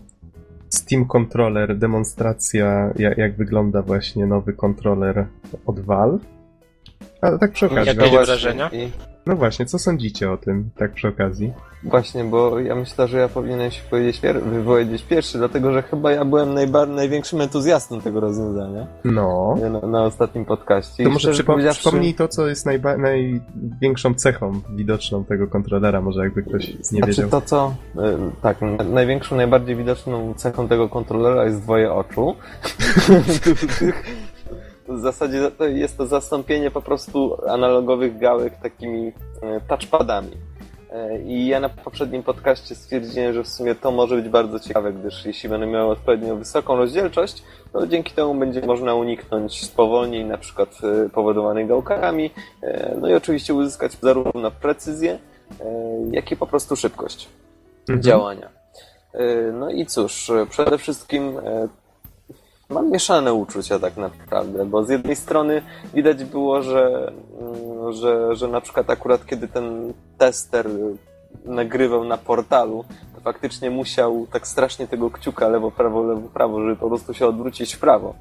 Steam 0.69 1.05
Controller, 1.05 1.77
demonstracja, 1.77 2.93
jak, 2.95 3.17
jak 3.17 3.35
wygląda 3.35 3.81
właśnie 3.81 4.25
nowy 4.25 4.53
kontroler 4.53 5.25
od 5.65 5.79
Valve. 5.79 6.25
Ale 7.21 7.39
tak 7.39 7.51
przy 7.51 7.65
okazji. 7.65 7.97
Jakie 7.97 8.25
wrażenia? 8.25 8.71
No 9.25 9.35
właśnie, 9.35 9.65
co 9.65 9.79
sądzicie 9.79 10.31
o 10.31 10.37
tym, 10.37 10.69
tak 10.75 10.93
przy 10.93 11.07
okazji? 11.07 11.53
Właśnie, 11.83 12.23
bo 12.23 12.59
ja 12.59 12.75
myślę, 12.75 13.07
że 13.07 13.17
ja 13.17 13.27
powinienem 13.27 13.71
się 13.71 13.81
powiedzieć, 13.89 14.21
wypowiedzieć 14.45 15.03
pierwszy, 15.03 15.37
dlatego 15.37 15.71
że 15.71 15.81
chyba 15.81 16.11
ja 16.11 16.25
byłem 16.25 16.55
największym 16.95 17.41
entuzjastą 17.41 18.01
tego 18.01 18.19
rozwiązania. 18.19 18.87
No. 19.03 19.55
Na, 19.71 19.87
na 19.87 20.03
ostatnim 20.03 20.45
podcaście. 20.45 21.03
To 21.03 21.09
I 21.09 21.13
może 21.13 21.31
przypo 21.31 21.53
powiedziawszy... 21.53 21.79
przypomnij 21.79 22.13
to, 22.13 22.27
co 22.27 22.47
jest 22.47 22.65
największą 22.97 24.13
cechą 24.13 24.61
widoczną 24.69 25.25
tego 25.25 25.47
kontrolera, 25.47 26.01
może 26.01 26.23
jakby 26.23 26.43
ktoś 26.43 26.67
nie 26.67 26.83
znaczy 26.83 27.07
wiedział. 27.07 27.29
to, 27.29 27.41
co... 27.41 27.73
E, 27.97 28.17
tak, 28.41 28.57
największą, 28.89 29.35
najbardziej 29.35 29.75
widoczną 29.75 30.33
cechą 30.33 30.67
tego 30.67 30.89
kontrolera 30.89 31.45
jest 31.45 31.61
dwoje 31.61 31.93
oczu. 31.93 32.35
w 34.87 34.99
zasadzie 34.99 35.51
jest 35.59 35.97
to 35.97 36.05
zastąpienie 36.05 36.71
po 36.71 36.81
prostu 36.81 37.37
analogowych 37.49 38.17
gałek 38.17 38.57
takimi 38.61 39.07
e, 39.41 39.61
touchpadami. 39.67 40.31
E, 40.91 41.21
I 41.21 41.47
ja 41.47 41.59
na 41.59 41.69
poprzednim 41.69 42.23
podcaście 42.23 42.75
stwierdziłem, 42.75 43.33
że 43.33 43.43
w 43.43 43.47
sumie 43.47 43.75
to 43.75 43.91
może 43.91 44.15
być 44.15 44.29
bardzo 44.29 44.59
ciekawe, 44.59 44.93
gdyż 44.93 45.25
jeśli 45.25 45.49
będę 45.49 45.67
miał 45.67 45.89
odpowiednio 45.89 46.35
wysoką 46.35 46.75
rozdzielczość, 46.75 47.43
to 47.73 47.87
dzięki 47.87 48.13
temu 48.13 48.35
będzie 48.35 48.61
można 48.61 48.95
uniknąć 48.95 49.65
spowolnień, 49.65 50.27
na 50.27 50.37
przykład 50.37 50.69
e, 50.83 51.09
powodowanych 51.09 51.67
gałkami, 51.67 52.31
e, 52.63 52.95
no 53.01 53.09
i 53.09 53.13
oczywiście 53.13 53.53
uzyskać 53.53 53.91
zarówno 54.01 54.51
precyzję, 54.51 55.19
jak 56.11 56.31
i 56.31 56.35
po 56.35 56.47
prostu 56.47 56.75
szybkość 56.75 57.29
mhm. 57.81 58.01
działania. 58.01 58.49
No 59.53 59.69
i 59.69 59.85
cóż, 59.85 60.31
przede 60.49 60.77
wszystkim 60.77 61.37
mam 62.71 62.91
mieszane 62.91 63.33
uczucia 63.33 63.79
tak 63.79 63.97
naprawdę, 63.97 64.65
bo 64.65 64.83
z 64.83 64.89
jednej 64.89 65.15
strony 65.15 65.61
widać 65.93 66.23
było, 66.23 66.61
że, 66.61 67.11
mm, 67.39 67.93
że, 67.93 68.35
że 68.35 68.47
na 68.47 68.61
przykład 68.61 68.89
akurat 68.89 69.25
kiedy 69.25 69.47
ten 69.47 69.93
tester 70.17 70.67
nagrywał 71.45 72.03
na 72.03 72.17
portalu, 72.17 72.85
to 73.15 73.21
faktycznie 73.21 73.69
musiał 73.69 74.27
tak 74.31 74.47
strasznie 74.47 74.87
tego 74.87 75.09
kciuka 75.11 75.47
lewo, 75.47 75.71
prawo, 75.71 76.03
lewo, 76.03 76.29
prawo, 76.33 76.61
żeby 76.61 76.75
po 76.75 76.87
prostu 76.87 77.13
się 77.13 77.27
odwrócić 77.27 77.75
w 77.75 77.79
prawo. 77.79 78.15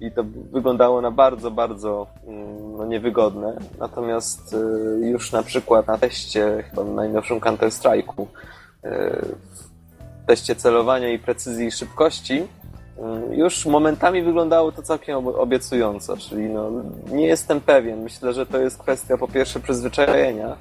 I 0.00 0.12
to 0.12 0.24
wyglądało 0.52 1.00
na 1.00 1.10
bardzo, 1.10 1.50
bardzo 1.50 2.06
mm, 2.26 2.76
no, 2.76 2.86
niewygodne. 2.86 3.58
Natomiast 3.78 4.52
y, 4.52 5.06
już 5.06 5.32
na 5.32 5.42
przykład 5.42 5.86
na 5.86 5.98
teście, 5.98 6.64
chyba 6.70 6.84
na 6.84 6.92
najnowszym 6.92 7.40
Counter-Strike'u, 7.40 8.22
y, 8.22 8.26
w 10.22 10.26
teście 10.26 10.56
celowania 10.56 11.08
i 11.08 11.18
precyzji 11.18 11.66
i 11.66 11.70
szybkości, 11.70 12.46
już 13.30 13.66
momentami 13.66 14.22
wyglądało 14.22 14.72
to 14.72 14.82
całkiem 14.82 15.26
obiecująco, 15.26 16.16
czyli 16.16 16.44
no, 16.44 16.70
nie 17.12 17.26
jestem 17.26 17.60
pewien. 17.60 18.02
Myślę, 18.02 18.32
że 18.32 18.46
to 18.46 18.58
jest 18.58 18.78
kwestia 18.78 19.16
po 19.16 19.28
pierwsze 19.28 19.60
przyzwyczajenia 19.60 20.56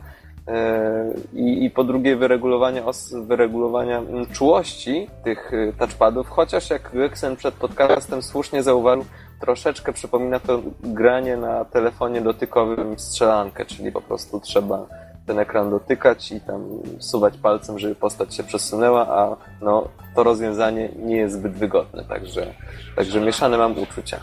e, 0.47 1.13
i, 1.33 1.65
i 1.65 1.69
po 1.69 1.83
drugie 1.83 2.15
wyregulowania, 2.15 2.83
wyregulowania 3.23 3.97
mm, 3.97 4.25
czułości 4.25 5.07
tych 5.23 5.53
y, 5.53 5.73
touchpadów, 5.79 6.29
chociaż 6.29 6.69
jak 6.69 6.91
Gexen 6.93 7.35
przed 7.35 7.53
podcastem 7.53 8.21
słusznie 8.21 8.63
zauważył, 8.63 9.05
troszeczkę 9.39 9.93
przypomina 9.93 10.39
to 10.39 10.61
granie 10.83 11.37
na 11.37 11.65
telefonie 11.65 12.21
dotykowym 12.21 12.99
strzelankę, 12.99 13.65
czyli 13.65 13.91
po 13.91 14.01
prostu 14.01 14.39
trzeba 14.39 14.85
ten 15.29 15.39
ekran 15.39 15.69
dotykać 15.69 16.31
i 16.31 16.41
tam 16.41 16.61
suwać 16.99 17.37
palcem, 17.37 17.79
żeby 17.79 17.95
postać 17.95 18.35
się 18.35 18.43
przesunęła, 18.43 19.07
a 19.07 19.35
no, 19.61 19.87
to 20.15 20.23
rozwiązanie 20.23 20.89
nie 20.95 21.15
jest 21.15 21.35
zbyt 21.35 21.53
wygodne, 21.53 22.03
także, 22.03 22.53
także 22.95 23.21
mieszane 23.21 23.57
mam 23.57 23.79
uczucia. 23.79 24.19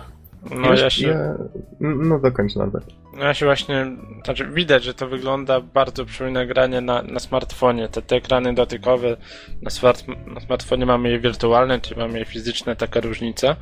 No 0.50 0.74
ja 0.74 0.90
się... 0.90 1.08
Ja... 1.08 1.34
No 1.80 2.18
dokończ 2.18 2.56
Norbert. 2.56 2.86
No 3.16 3.24
ja 3.24 3.34
się 3.34 3.46
właśnie, 3.46 3.86
znaczy 4.24 4.46
widać, 4.46 4.84
że 4.84 4.94
to 4.94 5.08
wygląda 5.08 5.60
bardzo 5.60 6.04
przypomina 6.04 6.46
granie 6.46 6.80
na, 6.80 7.02
na 7.02 7.20
smartfonie. 7.20 7.88
Te, 7.88 8.02
te 8.02 8.16
ekrany 8.16 8.54
dotykowe 8.54 9.16
na, 9.62 9.70
smart, 9.70 10.04
na 10.26 10.40
smartfonie 10.40 10.86
mamy 10.86 11.10
je 11.10 11.18
wirtualne, 11.18 11.80
czyli 11.80 12.00
mamy 12.00 12.18
je 12.18 12.24
fizyczne, 12.24 12.76
taka 12.76 13.00
różnica. 13.00 13.56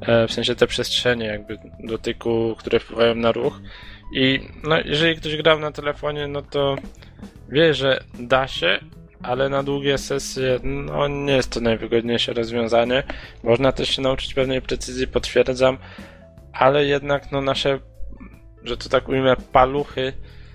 E, 0.00 0.28
w 0.28 0.32
sensie 0.32 0.54
te 0.54 0.66
przestrzenie 0.66 1.26
jakby 1.26 1.58
dotyku, 1.84 2.54
które 2.58 2.80
wpływają 2.80 3.14
na 3.14 3.32
ruch. 3.32 3.60
I 4.14 4.40
no, 4.64 4.76
jeżeli 4.84 5.16
ktoś 5.16 5.36
grał 5.36 5.60
na 5.60 5.72
telefonie, 5.72 6.28
no 6.28 6.42
to 6.42 6.76
wie, 7.48 7.74
że 7.74 8.00
da 8.20 8.48
się, 8.48 8.78
ale 9.22 9.48
na 9.48 9.62
długie 9.62 9.98
sesje 9.98 10.58
no, 10.62 11.08
nie 11.08 11.32
jest 11.32 11.50
to 11.50 11.60
najwygodniejsze 11.60 12.32
rozwiązanie. 12.32 13.02
Można 13.42 13.72
też 13.72 13.88
się 13.88 14.02
nauczyć 14.02 14.34
pewnej 14.34 14.62
precyzji, 14.62 15.06
potwierdzam, 15.06 15.78
ale 16.52 16.86
jednak 16.86 17.32
no, 17.32 17.40
nasze, 17.40 17.78
że 18.64 18.76
to 18.76 18.88
tak 18.88 19.08
ujmę, 19.08 19.36
paluchy 19.52 20.12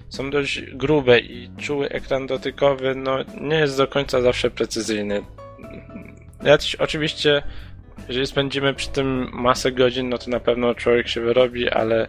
są 0.10 0.30
dość 0.30 0.62
grube 0.62 1.20
i 1.20 1.50
czuły 1.58 1.90
ekran 1.90 2.28
dotykowy 2.28 2.96
no, 2.96 3.18
nie 3.42 3.56
jest 3.56 3.78
do 3.78 3.88
końca 3.88 4.22
zawsze 4.22 4.52
precyzyjny. 4.52 5.22
Ja 6.44 6.58
też, 6.58 6.76
oczywiście, 6.76 7.44
jeżeli 8.08 8.28
spędzimy 8.28 8.74
przy 8.74 8.90
tym 8.90 9.30
masę 9.34 9.72
godzin, 9.72 10.10
no 10.10 10.18
to 10.18 10.30
na 10.30 10.40
pewno 10.40 10.76
człowiek 10.76 11.08
się 11.08 11.22
wyrobi, 11.22 11.70
ale 11.70 12.08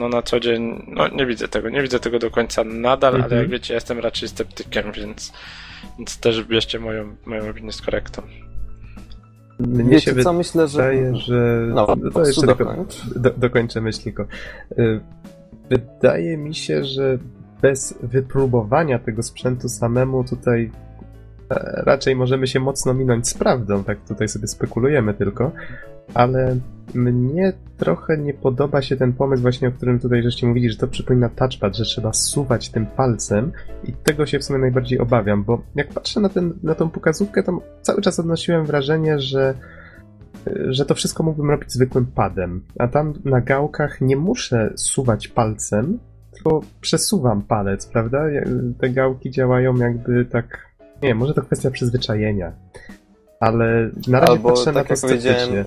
no 0.00 0.08
na 0.08 0.22
co 0.22 0.40
dzień, 0.40 0.84
no 0.88 1.08
nie 1.08 1.26
widzę 1.26 1.48
tego, 1.48 1.70
nie 1.70 1.82
widzę 1.82 2.00
tego 2.00 2.18
do 2.18 2.30
końca 2.30 2.64
nadal, 2.64 3.14
ale 3.14 3.22
jak 3.22 3.32
mhm. 3.32 3.50
wiecie, 3.50 3.74
jestem 3.74 3.98
raczej 3.98 4.28
sceptykiem, 4.28 4.92
więc, 4.92 5.32
więc 5.98 6.20
też 6.20 6.44
bierzcie 6.44 6.78
moją, 6.78 7.16
moją 7.26 7.50
opinię 7.50 7.72
z 7.72 7.82
korektą. 7.82 8.22
Mnie 9.58 9.84
Wiecie 9.84 10.14
się 10.14 10.22
co, 10.22 10.32
myślę, 10.32 10.68
że... 10.68 10.92
że... 11.16 11.66
No, 11.74 11.96
to 12.12 12.26
jeszcze 12.26 12.46
dokończ. 12.46 13.08
Do, 13.16 13.30
dokończę 13.30 13.80
myśliko. 13.80 14.24
Y, 14.78 15.00
wydaje 15.70 16.36
mi 16.36 16.54
się, 16.54 16.84
że 16.84 17.18
bez 17.62 17.94
wypróbowania 18.02 18.98
tego 18.98 19.22
sprzętu 19.22 19.68
samemu 19.68 20.24
tutaj 20.24 20.70
e, 21.50 21.82
raczej 21.86 22.16
możemy 22.16 22.46
się 22.46 22.60
mocno 22.60 22.94
minąć 22.94 23.28
z 23.28 23.34
prawdą, 23.34 23.84
tak 23.84 23.98
tutaj 24.08 24.28
sobie 24.28 24.46
spekulujemy 24.46 25.14
tylko, 25.14 25.52
ale 26.14 26.56
mnie 26.94 27.52
trochę 27.76 28.18
nie 28.18 28.34
podoba 28.34 28.82
się 28.82 28.96
ten 28.96 29.12
pomysł 29.12 29.42
właśnie, 29.42 29.68
o 29.68 29.72
którym 29.72 30.00
tutaj 30.00 30.22
żeście 30.22 30.46
mówili, 30.46 30.70
że 30.70 30.76
to 30.76 30.88
przypomina 30.88 31.28
touchpad, 31.28 31.76
że 31.76 31.84
trzeba 31.84 32.12
suwać 32.12 32.70
tym 32.70 32.86
palcem 32.86 33.52
i 33.84 33.92
tego 33.92 34.26
się 34.26 34.38
w 34.38 34.44
sumie 34.44 34.58
najbardziej 34.58 34.98
obawiam, 34.98 35.44
bo 35.44 35.62
jak 35.74 35.88
patrzę 35.88 36.20
na, 36.20 36.28
ten, 36.28 36.52
na 36.62 36.74
tą 36.74 36.90
pokazówkę, 36.90 37.42
to 37.42 37.60
cały 37.82 38.02
czas 38.02 38.20
odnosiłem 38.20 38.66
wrażenie, 38.66 39.18
że 39.18 39.54
że 40.68 40.86
to 40.86 40.94
wszystko 40.94 41.22
mógłbym 41.22 41.50
robić 41.50 41.72
zwykłym 41.72 42.06
padem, 42.06 42.64
a 42.78 42.88
tam 42.88 43.12
na 43.24 43.40
gałkach 43.40 44.00
nie 44.00 44.16
muszę 44.16 44.72
suwać 44.76 45.28
palcem, 45.28 45.98
tylko 46.32 46.60
przesuwam 46.80 47.42
palec, 47.42 47.86
prawda? 47.86 48.24
Te 48.80 48.90
gałki 48.90 49.30
działają 49.30 49.76
jakby 49.76 50.24
tak, 50.24 50.58
nie 51.02 51.14
może 51.14 51.34
to 51.34 51.42
kwestia 51.42 51.70
przyzwyczajenia 51.70 52.52
ale 53.40 53.90
na 54.08 54.20
razie 54.20 54.32
Albo, 54.32 54.48
patrzę 54.48 54.64
tak 54.64 54.74
na 54.74 54.84
to 54.84 54.92
jak 54.92 55.00
powiedziałem, 55.00 55.50
e, 55.58 55.64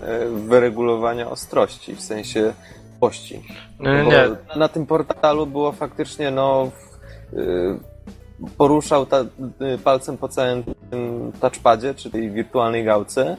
wyregulowania 0.48 1.30
ostrości, 1.30 1.96
w 1.96 2.02
sensie 2.02 2.54
pości. 3.00 3.42
Nie, 3.80 4.06
nie. 4.06 4.30
Na 4.56 4.68
tym 4.68 4.86
portalu 4.86 5.48
było 5.48 5.72
faktycznie, 5.72 6.32
no, 6.32 6.72
y, 7.34 7.80
poruszał 8.58 9.06
ta, 9.06 9.22
y, 9.22 9.78
palcem 9.84 10.18
po 10.18 10.28
całym 10.28 10.64
tym 10.64 11.32
touchpadzie, 11.40 11.94
czy 11.94 12.10
tej 12.10 12.32
wirtualnej 12.32 12.84
gałce, 12.86 13.38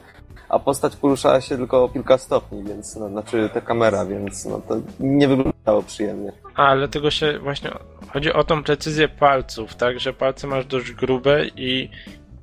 a 0.49 0.59
postać 0.59 0.97
poruszała 0.97 1.41
się 1.41 1.57
tylko 1.57 1.85
o 1.85 1.89
kilka 1.89 2.19
stopni, 2.19 2.65
więc, 2.65 2.97
no, 2.97 3.09
znaczy 3.09 3.51
ta 3.55 3.61
kamera, 3.61 4.05
więc 4.07 4.45
no, 4.45 4.61
to 4.69 4.77
nie 5.01 5.29
wyglądało 5.29 5.83
przyjemnie. 5.83 6.33
A, 6.57 6.67
ale 6.67 6.89
tego 6.89 7.11
się 7.11 7.39
właśnie 7.39 7.71
chodzi 8.13 8.33
o 8.33 8.45
tą 8.45 8.63
precyzję 8.63 9.09
palców, 9.09 9.75
tak, 9.75 10.01
że 10.01 10.13
palce 10.13 10.47
masz 10.47 10.67
dość 10.67 10.93
grube 10.93 11.47
i 11.47 11.91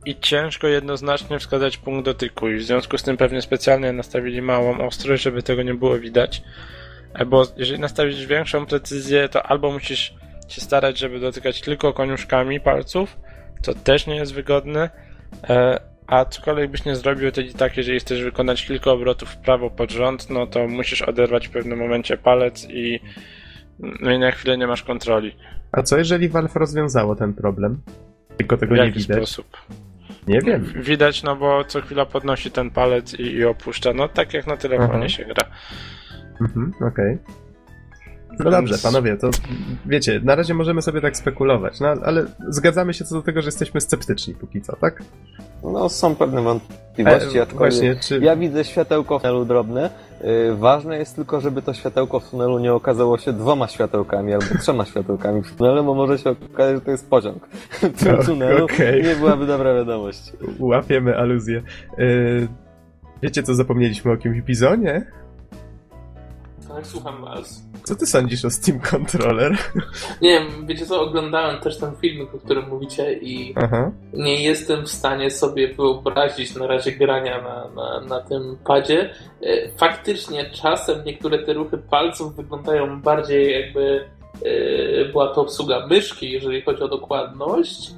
i 0.05 0.15
ciężko 0.19 0.67
jednoznacznie 0.67 1.39
wskazać 1.39 1.77
punkt 1.77 2.05
dotyku 2.05 2.49
i 2.49 2.55
w 2.55 2.63
związku 2.63 2.97
z 2.97 3.03
tym 3.03 3.17
pewnie 3.17 3.41
specjalnie 3.41 3.93
nastawili 3.93 4.41
małą 4.41 4.77
ostrość, 4.87 5.23
żeby 5.23 5.43
tego 5.43 5.63
nie 5.63 5.73
było 5.73 5.99
widać. 5.99 6.41
E, 7.13 7.25
bo 7.25 7.43
jeżeli 7.57 7.79
nastawisz 7.79 8.25
większą 8.25 8.65
precyzję, 8.65 9.29
to 9.29 9.43
albo 9.43 9.71
musisz 9.71 10.13
się 10.47 10.61
starać, 10.61 10.97
żeby 10.97 11.19
dotykać 11.19 11.61
tylko 11.61 11.93
koniuszkami 11.93 12.59
palców, 12.59 13.17
co 13.61 13.73
też 13.73 14.07
nie 14.07 14.15
jest 14.15 14.33
wygodne, 14.33 14.89
e, 15.49 15.79
a 16.07 16.25
cokolwiek 16.25 16.71
byś 16.71 16.85
nie 16.85 16.95
zrobił, 16.95 17.31
to 17.31 17.41
i 17.41 17.53
tak, 17.53 17.77
jeżeli 17.77 17.99
chcesz 17.99 18.23
wykonać 18.23 18.65
kilka 18.65 18.91
obrotów 18.91 19.29
w 19.29 19.37
prawo 19.37 19.69
pod 19.69 19.91
rząd, 19.91 20.29
no 20.29 20.47
to 20.47 20.67
musisz 20.67 21.01
oderwać 21.01 21.47
w 21.47 21.51
pewnym 21.51 21.79
momencie 21.79 22.17
palec 22.17 22.67
i, 22.69 22.99
no 23.79 24.11
i 24.11 24.19
na 24.19 24.31
chwilę 24.31 24.57
nie 24.57 24.67
masz 24.67 24.83
kontroli. 24.83 25.35
A 25.71 25.83
co 25.83 25.97
jeżeli 25.97 26.29
Valve 26.29 26.55
rozwiązało 26.55 27.15
ten 27.15 27.33
problem? 27.33 27.81
Tylko 28.37 28.57
tego 28.57 28.75
w 28.75 28.77
nie 28.77 28.91
widać. 28.91 29.17
Sposób? 29.17 29.57
Nie 30.27 30.41
wiem. 30.41 30.65
Widać, 30.75 31.23
no 31.23 31.35
bo 31.35 31.63
co 31.63 31.81
chwila 31.81 32.05
podnosi 32.05 32.51
ten 32.51 32.71
palec 32.71 33.13
i, 33.13 33.23
i 33.23 33.45
opuszcza. 33.45 33.93
No 33.93 34.07
tak 34.07 34.33
jak 34.33 34.47
na 34.47 34.57
telefonie 34.57 34.93
Aha. 34.93 35.09
się 35.09 35.25
gra. 35.25 35.45
Mhm, 36.41 36.73
okej. 36.81 36.87
Okay. 36.87 37.40
No 38.39 38.51
dobrze, 38.51 38.75
panowie, 38.83 39.17
to 39.17 39.29
wiecie, 39.85 40.21
na 40.23 40.35
razie 40.35 40.53
możemy 40.53 40.81
sobie 40.81 41.01
tak 41.01 41.17
spekulować, 41.17 41.79
no 41.79 41.87
ale 41.87 42.25
zgadzamy 42.49 42.93
się 42.93 43.05
co 43.05 43.15
do 43.15 43.21
tego, 43.21 43.41
że 43.41 43.47
jesteśmy 43.47 43.81
sceptyczni 43.81 44.33
póki 44.33 44.61
co, 44.61 44.75
tak? 44.75 45.03
No, 45.63 45.89
są 45.89 46.15
pewne 46.15 46.41
wątpliwości, 46.41 47.39
e, 47.39 47.45
właśnie, 47.45 47.95
czy... 47.95 48.19
ja 48.19 48.35
widzę 48.35 48.63
światełko 48.63 49.19
w 49.19 49.21
tunelu 49.21 49.45
drobne. 49.45 49.89
Yy, 50.23 50.55
ważne 50.55 50.97
jest 50.97 51.15
tylko, 51.15 51.41
żeby 51.41 51.61
to 51.61 51.73
światełko 51.73 52.19
w 52.19 52.29
tunelu 52.29 52.59
nie 52.59 52.73
okazało 52.73 53.17
się 53.17 53.33
dwoma 53.33 53.67
światełkami 53.67 54.33
albo 54.33 54.45
trzema 54.61 54.85
światełkami 54.85 55.41
w 55.41 55.55
tunelu, 55.55 55.83
bo 55.83 55.93
może 55.93 56.17
się 56.17 56.29
okazać, 56.29 56.75
że 56.75 56.81
to 56.81 56.91
jest 56.91 57.09
pociąg 57.09 57.47
w 57.95 58.03
tym 58.03 58.17
tunelu. 58.17 58.65
Okay. 58.65 59.01
Nie 59.01 59.15
byłaby 59.15 59.45
dobra 59.45 59.73
wiadomość. 59.73 60.33
Łapiemy 60.59 61.17
aluzję. 61.17 61.61
Yy, 61.97 62.47
wiecie, 63.23 63.43
co 63.43 63.55
zapomnieliśmy 63.55 64.11
o 64.11 64.17
kimś 64.17 64.41
Bizonie? 64.41 65.05
Tak, 66.75 66.87
słucham 66.87 67.21
was. 67.21 67.63
Co 67.83 67.95
ty 67.95 68.05
sądzisz 68.05 68.45
o 68.45 68.49
Steam 68.49 68.79
Controller? 68.79 69.57
Nie 70.21 70.29
wiem, 70.29 70.67
wiecie 70.67 70.85
co, 70.85 71.01
oglądałem 71.01 71.61
też 71.61 71.79
ten 71.79 71.95
filmik, 71.95 72.35
o 72.35 72.37
którym 72.37 72.69
mówicie 72.69 73.13
i 73.13 73.53
Aha. 73.57 73.91
nie 74.13 74.43
jestem 74.43 74.85
w 74.85 74.89
stanie 74.89 75.31
sobie 75.31 75.73
wyobrazić 75.73 76.55
na 76.55 76.67
razie 76.67 76.91
grania 76.91 77.41
na, 77.41 77.67
na, 77.75 78.01
na 78.01 78.21
tym 78.21 78.57
padzie. 78.65 79.13
E, 79.41 79.69
faktycznie 79.77 80.49
czasem 80.49 81.03
niektóre 81.05 81.39
te 81.39 81.53
ruchy 81.53 81.77
palców 81.77 82.35
wyglądają 82.35 83.01
bardziej 83.01 83.61
jakby 83.61 84.05
e, 84.45 85.05
była 85.05 85.33
to 85.33 85.41
obsługa 85.41 85.87
myszki, 85.87 86.31
jeżeli 86.31 86.61
chodzi 86.61 86.83
o 86.83 86.87
dokładność 86.87 87.91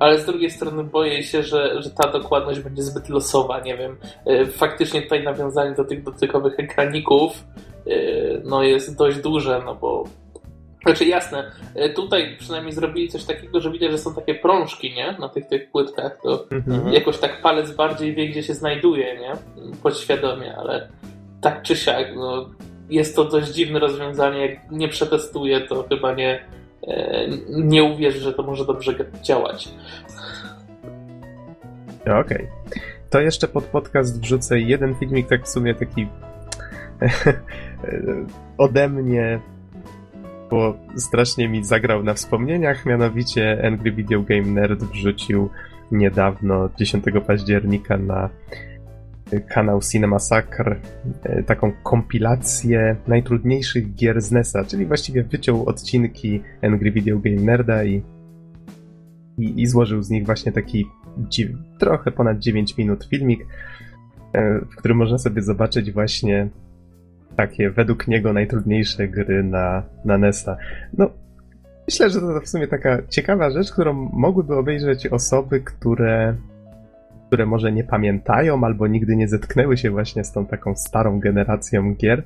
ale 0.00 0.18
z 0.18 0.26
drugiej 0.26 0.50
strony 0.50 0.84
boję 0.84 1.22
się, 1.22 1.42
że, 1.42 1.82
że 1.82 1.90
ta 1.90 2.10
dokładność 2.10 2.60
będzie 2.60 2.82
zbyt 2.82 3.08
losowa, 3.08 3.60
nie 3.60 3.76
wiem. 3.76 3.96
E, 4.26 4.46
faktycznie 4.46 5.02
tutaj 5.02 5.24
nawiązanie 5.24 5.74
do 5.74 5.84
tych 5.84 6.02
dotykowych 6.02 6.60
ekraników 6.60 7.44
E, 7.86 8.40
no 8.44 8.62
jest 8.62 8.96
dość 8.96 9.18
duże, 9.18 9.62
no 9.64 9.74
bo 9.74 10.04
znaczy 10.82 11.04
jasne, 11.04 11.50
e, 11.74 11.90
tutaj 11.90 12.36
przynajmniej 12.38 12.72
zrobili 12.72 13.08
coś 13.08 13.24
takiego, 13.24 13.60
że 13.60 13.70
widać, 13.70 13.90
że 13.90 13.98
są 13.98 14.14
takie 14.14 14.34
prążki, 14.34 14.94
nie? 14.94 15.16
Na 15.18 15.28
tych, 15.28 15.46
tych 15.48 15.70
płytkach, 15.70 16.18
to 16.22 16.46
mhm. 16.50 16.92
jakoś 16.92 17.18
tak 17.18 17.42
palec 17.42 17.70
bardziej 17.70 18.14
wie, 18.14 18.28
gdzie 18.28 18.42
się 18.42 18.54
znajduje, 18.54 19.18
nie? 19.18 19.32
Podświadomie, 19.82 20.56
ale 20.56 20.88
tak 21.40 21.62
czy 21.62 21.76
siak, 21.76 22.06
no, 22.16 22.50
jest 22.90 23.16
to 23.16 23.24
dość 23.24 23.48
dziwne 23.48 23.78
rozwiązanie. 23.78 24.46
Jak 24.46 24.70
nie 24.70 24.88
przetestuję, 24.88 25.60
to 25.60 25.84
chyba 25.88 26.14
nie, 26.14 26.44
nie 27.48 27.84
uwierzę, 27.84 28.18
że 28.18 28.32
to 28.32 28.42
może 28.42 28.64
dobrze 28.64 28.94
działać. 29.22 29.68
Okej. 32.02 32.20
Okay. 32.20 32.48
To 33.10 33.20
jeszcze 33.20 33.48
pod 33.48 33.64
podcast 33.64 34.20
wrzucę 34.20 34.60
jeden 34.60 34.94
filmik, 34.94 35.28
tak 35.28 35.44
w 35.44 35.48
sumie 35.48 35.74
taki 35.74 36.06
ode 38.58 38.88
mnie, 38.88 39.40
bo 40.50 40.74
strasznie 40.96 41.48
mi 41.48 41.64
zagrał 41.64 42.02
na 42.02 42.14
wspomnieniach, 42.14 42.86
mianowicie 42.86 43.62
Angry 43.64 43.92
Video 43.92 44.22
Game 44.22 44.42
Nerd 44.42 44.84
wrzucił 44.84 45.50
niedawno, 45.92 46.68
10 46.78 47.04
października 47.26 47.96
na 47.96 48.28
kanał 49.48 49.80
Cinema 49.80 50.18
Sacre 50.18 50.76
e, 51.22 51.42
taką 51.42 51.72
kompilację 51.82 52.96
najtrudniejszych 53.08 53.94
gier 53.94 54.20
z 54.20 54.30
NESa, 54.30 54.64
czyli 54.64 54.86
właściwie 54.86 55.22
wyciął 55.22 55.68
odcinki 55.68 56.42
Angry 56.62 56.90
Video 56.90 57.18
Game 57.18 57.36
Nerda 57.36 57.84
i, 57.84 58.02
i, 59.38 59.62
i 59.62 59.66
złożył 59.66 60.02
z 60.02 60.10
nich 60.10 60.26
właśnie 60.26 60.52
taki 60.52 60.86
trochę 61.78 62.10
ponad 62.10 62.38
9 62.38 62.78
minut 62.78 63.04
filmik, 63.04 63.46
e, 64.32 64.58
w 64.58 64.76
którym 64.76 64.96
można 64.96 65.18
sobie 65.18 65.42
zobaczyć 65.42 65.92
właśnie 65.92 66.48
takie 67.36 67.70
według 67.70 68.08
niego 68.08 68.32
najtrudniejsze 68.32 69.08
gry 69.08 69.42
na, 69.42 69.82
na 70.04 70.18
NESa. 70.18 70.56
No, 70.98 71.10
myślę, 71.88 72.10
że 72.10 72.20
to 72.20 72.40
w 72.40 72.48
sumie 72.48 72.68
taka 72.68 73.02
ciekawa 73.08 73.50
rzecz, 73.50 73.72
którą 73.72 73.92
mogłyby 74.12 74.56
obejrzeć 74.56 75.06
osoby, 75.06 75.60
które 75.60 76.36
które 77.30 77.46
może 77.46 77.72
nie 77.72 77.84
pamiętają 77.84 78.64
albo 78.64 78.86
nigdy 78.86 79.16
nie 79.16 79.28
zetknęły 79.28 79.76
się 79.76 79.90
właśnie 79.90 80.24
z 80.24 80.32
tą 80.32 80.46
taką 80.46 80.76
starą 80.76 81.20
generacją 81.20 81.94
gier. 81.94 82.22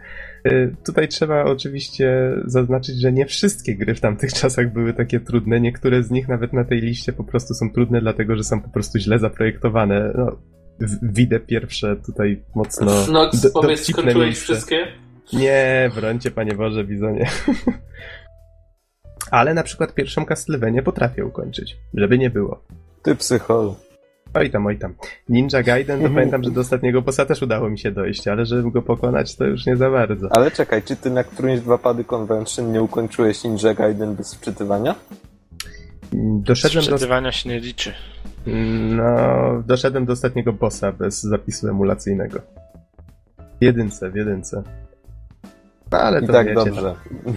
Y, 0.47 0.75
tutaj 0.85 1.09
trzeba 1.09 1.45
oczywiście 1.45 2.33
zaznaczyć, 2.45 3.01
że 3.01 3.13
nie 3.13 3.27
wszystkie 3.27 3.77
gry 3.77 3.95
w 3.95 4.01
tamtych 4.01 4.33
czasach 4.41 4.73
były 4.73 4.95
takie 4.95 5.21
trudne. 5.21 5.61
Niektóre 5.61 6.03
z 6.03 6.11
nich 6.11 6.29
nawet 6.29 6.53
na 6.53 6.65
tej 6.65 6.81
liście 6.81 7.13
po 7.13 7.25
prostu 7.25 7.55
są 7.55 7.71
trudne, 7.71 8.01
dlatego 8.01 8.37
że 8.37 8.45
są 8.45 8.61
po 8.61 8.69
prostu 8.69 8.99
źle 8.99 9.19
zaprojektowane. 9.19 10.13
No, 10.17 10.37
widzę 11.03 11.41
pierwsze 11.41 11.97
tutaj 12.07 12.43
mocno. 12.55 12.93
No, 13.13 13.31
powiedz, 13.55 13.93
skończyłeś 13.93 14.39
wszystkie? 14.39 14.87
Nie, 15.33 15.91
brońcie, 15.95 16.31
panie 16.31 16.55
Boże, 16.55 16.85
Bizonie. 16.85 17.31
Ale 19.31 19.55
na 19.55 19.63
przykład 19.63 19.95
pierwszą 19.95 20.27
Castlevanię 20.27 20.83
potrafię 20.83 21.27
ukończyć, 21.27 21.77
żeby 21.95 22.19
nie 22.19 22.31
było. 22.31 22.65
Ty 23.03 23.17
psychol. 23.17 23.75
Oj 24.35 24.51
tam, 24.51 24.66
oj 24.66 24.78
tam. 24.78 24.95
Ninja 25.28 25.62
Gaiden 25.62 26.03
to 26.03 26.09
pamiętam, 26.14 26.45
że 26.45 26.51
do 26.51 26.61
ostatniego 26.61 27.03
bossa 27.03 27.26
też 27.26 27.43
udało 27.43 27.70
mi 27.70 27.78
się 27.78 27.91
dojść, 27.91 28.28
ale 28.28 28.47
żeby 28.47 28.70
go 28.70 28.82
pokonać 28.82 29.37
to 29.37 29.45
już 29.45 29.66
nie 29.66 29.76
za 29.76 29.91
bardzo. 29.91 30.28
Ale 30.30 30.51
czekaj, 30.51 30.82
czy 30.82 30.97
ty 30.97 31.11
na 31.11 31.24
którymś 31.24 31.61
dwa 31.61 31.78
pady 31.78 32.05
Convention 32.05 32.72
nie 32.72 32.82
ukończyłeś 32.82 33.45
Ninja 33.45 33.74
Gaiden 33.74 34.14
bez 34.14 34.35
wczytywania? 34.35 34.95
Doszedłem 36.43 36.85
wczytywania 36.85 37.28
do... 37.28 37.32
się 37.32 37.49
nie 37.49 37.61
liczy. 37.61 37.93
No, 38.97 39.62
doszedłem 39.66 40.07
do 40.07 40.12
ostatniego 40.12 40.53
bossa 40.53 40.93
bez 40.93 41.22
zapisu 41.22 41.68
emulacyjnego. 41.68 42.41
W 43.61 43.64
jedynce, 43.64 44.11
w 44.11 44.14
jedynce. 44.14 44.62
No, 45.93 45.99
ale 45.99 46.20
I 46.20 46.26
tak 46.26 46.55
dobrze. 46.55 46.95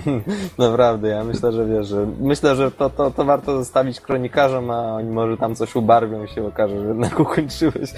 Naprawdę, 0.58 1.08
ja 1.08 1.24
myślę, 1.24 1.52
że 1.52 1.66
wiesz, 1.66 1.88
że 1.88 2.08
myślę, 2.20 2.56
że 2.56 2.72
to, 2.72 2.90
to, 2.90 3.12
to 3.12 3.26
warto 3.26 3.58
zostawić 3.58 4.02
kronikarzom, 4.02 4.72
a 4.72 4.96
oni 4.96 5.10
może 5.10 5.38
tam 5.38 5.56
coś 5.56 5.76
ubarwią 5.76 6.24
i 6.24 6.28
się 6.28 6.46
okaże, 6.46 6.80
że 6.82 6.88
jednak 6.88 7.20
ukończyłeś. 7.30 7.94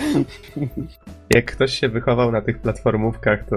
Jak 1.30 1.46
ktoś 1.46 1.80
się 1.80 1.90
wychował 1.90 2.32
na 2.32 2.42
tych 2.42 2.60
platformówkach, 2.60 3.46
to 3.46 3.56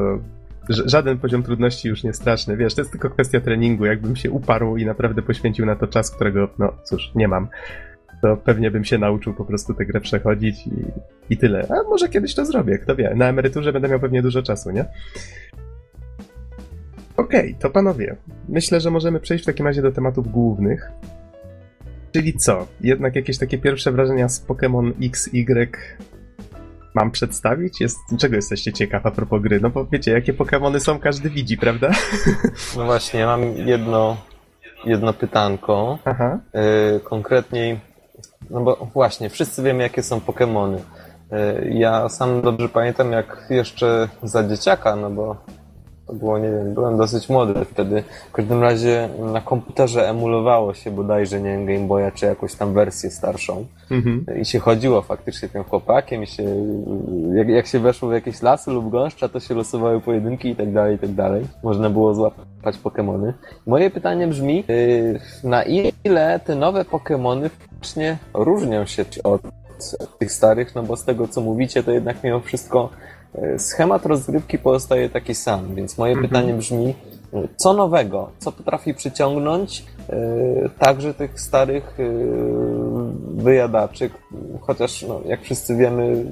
żaden 0.68 1.18
poziom 1.18 1.43
trudności 1.43 1.88
już 1.88 2.05
nie 2.05 2.12
straszny. 2.12 2.57
Wiesz, 2.57 2.74
to 2.74 2.80
jest 2.80 2.90
tylko 2.90 3.11
kwestia 3.11 3.40
treningu. 3.40 3.84
Jakbym 3.84 4.16
się 4.16 4.30
uparł 4.30 4.76
i 4.76 4.86
naprawdę 4.86 5.22
poświęcił 5.22 5.66
na 5.66 5.76
to 5.76 5.86
czas, 5.86 6.11
którego, 6.11 6.49
no 6.59 6.72
cóż, 6.84 7.11
nie 7.14 7.28
mam, 7.28 7.49
to 8.22 8.36
pewnie 8.36 8.70
bym 8.70 8.84
się 8.84 8.99
nauczył 8.99 9.34
po 9.34 9.45
prostu 9.45 9.74
tę 9.74 9.86
grę 9.86 10.01
przechodzić 10.01 10.66
i, 10.66 10.70
i 11.30 11.36
tyle. 11.36 11.66
A 11.70 11.88
może 11.88 12.09
kiedyś 12.09 12.34
to 12.34 12.47
zrobię, 12.47 12.78
kto 12.78 12.97
wie. 12.97 13.12
Na 13.16 13.28
emeryturze 13.28 13.72
będę 13.72 13.88
miał 13.88 14.01
pewnie 14.01 14.22
dużo 14.22 14.43
czasu, 14.43 14.70
nie? 14.70 14.84
Okej, 17.17 17.49
okay, 17.51 17.61
to 17.61 17.71
panowie, 17.71 18.17
myślę, 18.49 18.81
że 18.81 18.91
możemy 18.91 19.21
przejść 19.21 19.45
w 19.45 19.47
takim 19.47 19.67
razie 19.67 19.83
do 19.83 19.93
tematów 19.93 20.33
głównych. 20.33 20.91
Czyli 22.13 22.35
co? 22.37 22.67
Jednak 22.81 23.17
jakieś 23.17 23.39
takie 23.39 23.59
pierwsze 23.59 23.93
wrażenia 23.93 24.29
z 24.29 24.47
Pokémon 24.47 24.93
XY 25.03 25.69
mam 26.95 27.11
przedstawić? 27.11 27.81
Jest, 27.81 27.99
czego 28.19 28.37
jesteście 28.37 28.73
ciekaw 28.73 29.07
a 29.07 29.11
propos 29.11 29.43
gry? 29.43 29.61
No 29.61 29.71
bo 29.71 29.87
wiecie, 29.87 30.13
jakie 30.13 30.35
Pokémony 30.35 30.81
są, 30.81 30.99
każdy 30.99 31.31
widzi, 31.31 31.59
prawda? 31.59 31.91
No 32.77 32.85
właśnie, 32.85 33.27
mam 33.27 33.43
jedno, 33.57 34.17
jedno 34.85 35.13
pytanko. 35.13 35.99
Aha. 36.05 36.39
Yy, 36.55 37.01
konkretniej, 37.01 37.81
no 38.51 38.61
bo 38.61 38.89
właśnie, 38.95 39.31
wszyscy 39.31 39.63
wiemy, 39.63 39.83
jakie 39.83 40.03
są 40.03 40.19
Pokémony. 40.19 40.79
Yy, 41.33 41.71
ja 41.75 42.09
sam 42.09 42.43
dobrze 42.43 42.69
pamiętam, 42.69 43.13
jak 43.13 43.47
jeszcze 43.51 44.09
za 44.23 44.49
dzieciaka, 44.49 44.97
no 44.97 45.11
bo 45.11 45.37
to 46.07 46.12
było, 46.12 46.38
nie 46.38 46.50
wiem, 46.50 46.74
byłem 46.74 46.96
dosyć 46.96 47.28
młody 47.28 47.64
wtedy. 47.64 48.03
W 48.28 48.32
każdym 48.32 48.62
razie 48.62 49.09
na 49.32 49.40
komputerze 49.40 50.09
emulowało 50.09 50.74
się 50.74 50.90
bodajże, 50.90 51.40
nie 51.40 51.50
wiem, 51.50 51.66
Game 51.66 51.86
Boya, 51.86 52.11
czy 52.14 52.26
jakąś 52.26 52.55
tam 52.55 52.74
wersję 52.74 53.11
starszą. 53.11 53.66
Mhm. 53.90 54.24
I 54.40 54.44
się 54.44 54.59
chodziło 54.59 55.03
faktycznie 55.03 55.48
tym 55.48 55.64
chłopakiem 55.64 56.22
i 56.22 56.26
się, 56.26 56.44
jak, 57.34 57.48
jak 57.48 57.66
się 57.66 57.78
weszło 57.78 58.09
w 58.09 58.12
jakieś 58.12 58.42
lasy 58.42 58.70
lub 58.70 58.90
gąszcza, 58.90 59.28
to 59.28 59.40
się 59.40 59.55
losowały 59.55 60.00
pojedynki 60.00 60.48
i 60.48 60.57
tak 60.57 60.72
dalej, 60.72 60.96
i 60.96 60.98
tak 60.98 61.12
dalej. 61.12 61.44
Można 61.62 61.90
było 61.90 62.14
złapać 62.14 62.76
Pokémony. 62.84 63.32
Moje 63.66 63.90
pytanie 63.90 64.26
brzmi, 64.26 64.64
yy, 64.68 65.20
na 65.44 65.62
ile 66.05 66.40
te 66.40 66.55
nowe 66.55 66.84
Pokémony 66.84 67.48
faktycznie 67.48 68.18
różnią 68.34 68.86
się 68.86 69.05
od 69.24 69.42
tych 70.18 70.32
starych, 70.32 70.74
no 70.74 70.82
bo 70.82 70.96
z 70.96 71.05
tego 71.05 71.28
co 71.28 71.40
mówicie, 71.40 71.82
to 71.82 71.90
jednak 71.90 72.24
mimo 72.24 72.40
wszystko 72.40 72.90
schemat 73.59 74.07
rozgrywki 74.07 74.59
pozostaje 74.59 75.09
taki 75.09 75.35
sam, 75.35 75.74
więc 75.74 75.99
moje 75.99 76.12
mhm. 76.12 76.28
pytanie 76.28 76.55
brzmi, 76.55 76.95
co 77.57 77.72
nowego, 77.72 78.30
co 78.39 78.53
potrafi 78.53 78.95
przyciągnąć 78.95 79.85
yy, 80.09 80.70
także 80.78 81.14
tych 81.14 81.41
starych 81.41 81.95
yy, 81.99 83.43
wyjadaczy, 83.43 84.11
chociaż 84.61 85.03
no, 85.03 85.20
jak 85.26 85.43
wszyscy 85.43 85.76
wiemy, 85.76 86.24